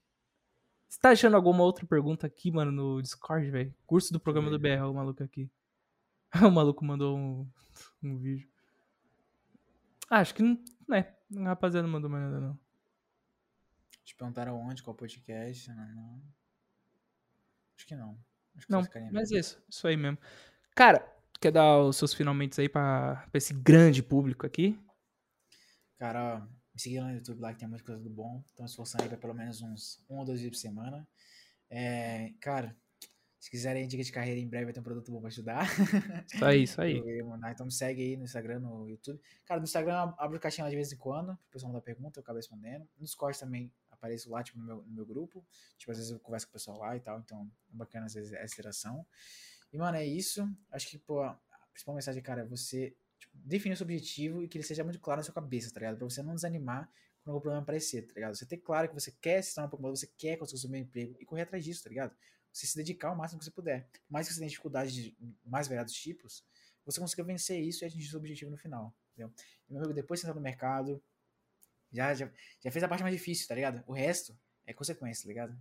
[0.89, 3.73] Você tá achando alguma outra pergunta aqui, mano, no Discord, velho?
[3.85, 5.49] Curso do programa do BR, o maluco aqui.
[6.49, 7.49] o maluco mandou um,
[8.01, 8.49] um vídeo.
[10.09, 10.63] Ah, acho que não.
[10.87, 12.59] Né, a rapaziada não mandou mais nada, não.
[14.03, 15.69] Te perguntaram onde, qual podcast.
[15.69, 16.21] Não, não.
[17.75, 18.17] Acho que não.
[18.55, 19.37] Acho que Não, mas mesmo.
[19.37, 20.17] isso, isso aí mesmo.
[20.73, 21.05] Cara,
[21.39, 24.79] quer dar os seus finalmente aí pra, pra esse grande público aqui?
[25.99, 28.41] Cara, ó, me seguir lá no YouTube lá que tem muita coisa do bom.
[28.47, 31.07] Estão esforçando aí pra pelo menos uns um ou dois vídeos por semana.
[31.69, 32.75] É, cara,
[33.39, 35.67] se quiserem dica de carreira, em breve vai ter um produto bom pra ajudar.
[36.33, 37.01] Isso aí, isso aí.
[37.51, 39.19] Então me segue aí no Instagram, no YouTube.
[39.45, 42.19] Cara, no Instagram eu abro caixinha lá de vez em quando, o pessoal manda pergunta,
[42.19, 42.87] eu acabo respondendo.
[42.97, 45.45] No Discord também apareço lá, tipo, no meu, no meu grupo.
[45.77, 48.13] Tipo, às vezes eu converso com o pessoal lá e tal, então é bacana às
[48.13, 49.05] vezes essa interação.
[49.71, 50.47] E, mano, é isso.
[50.71, 51.39] Acho que, pô, a
[51.71, 54.99] principal mensagem, cara, é você tipo, definir o seu objetivo e que ele seja muito
[54.99, 55.97] claro na sua cabeça, tá ligado?
[55.97, 56.89] Pra você não desanimar
[57.23, 58.35] quando algum problema aparecer, tá ligado?
[58.35, 60.61] Você ter claro que você quer se tornar um pouco mais, você quer conseguir o
[60.61, 62.15] seu emprego e correr atrás disso, tá ligado?
[62.57, 63.87] Você se dedicar ao máximo que você puder.
[63.91, 66.43] Por mais que você tenha dificuldades de mais variados tipos,
[66.83, 69.31] você consiga vencer isso e atingir seu objetivo no final, entendeu?
[69.69, 70.99] E, meu amigo, depois você entra no mercado,
[71.93, 72.27] já, já,
[72.59, 73.83] já fez a parte mais difícil, tá ligado?
[73.85, 75.55] O resto é consequência, tá ligado?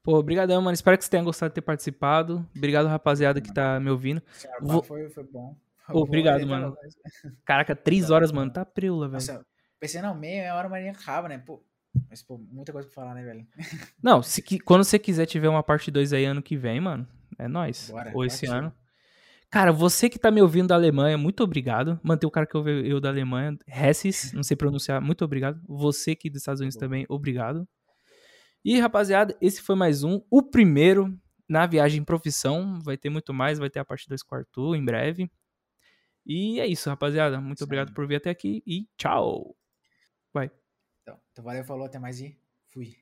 [0.00, 0.74] Pô, obrigadão, mano.
[0.74, 2.48] Espero que você tenha gostado de ter participado.
[2.56, 4.22] Obrigado, rapaziada, que tá me ouvindo.
[4.40, 5.56] Cara, Vou- foi, foi bom.
[5.86, 6.76] Foi bom, obrigado, mano.
[7.44, 8.52] Caraca, três Tá, horas, mano.
[8.52, 9.44] Tá preula, velho.
[9.80, 11.38] Pensei, não, meia, hora, mas acaba, né?
[11.38, 11.64] Pô,
[12.08, 13.46] mas, pô, muita coisa pra falar, né, velho?
[14.02, 17.06] Não, se, que- quando você quiser tiver uma parte 2 aí ano que vem, mano,
[17.38, 17.90] é nóis.
[17.90, 18.58] Bora, Ou esse partiu.
[18.58, 18.74] ano.
[19.50, 22.00] Cara, você que tá me ouvindo da Alemanha, muito obrigado.
[22.02, 25.60] Mantém o cara que ouve eu da Alemanha, Hessis, não sei pronunciar, muito obrigado.
[25.68, 26.86] Você que dos Estados Unidos Boa.
[26.86, 27.68] também, obrigado.
[28.64, 31.14] E, rapaziada, esse foi mais um, o primeiro
[31.46, 32.80] na viagem profissão.
[32.82, 35.30] Vai ter muito mais, vai ter a parte 2 com o Arthur em breve.
[36.24, 37.38] E é isso, rapaziada.
[37.40, 39.54] Muito Isso obrigado por vir até aqui e tchau.
[40.32, 40.50] Vai.
[41.32, 42.38] Então, valeu, falou, até mais e
[42.68, 43.01] fui.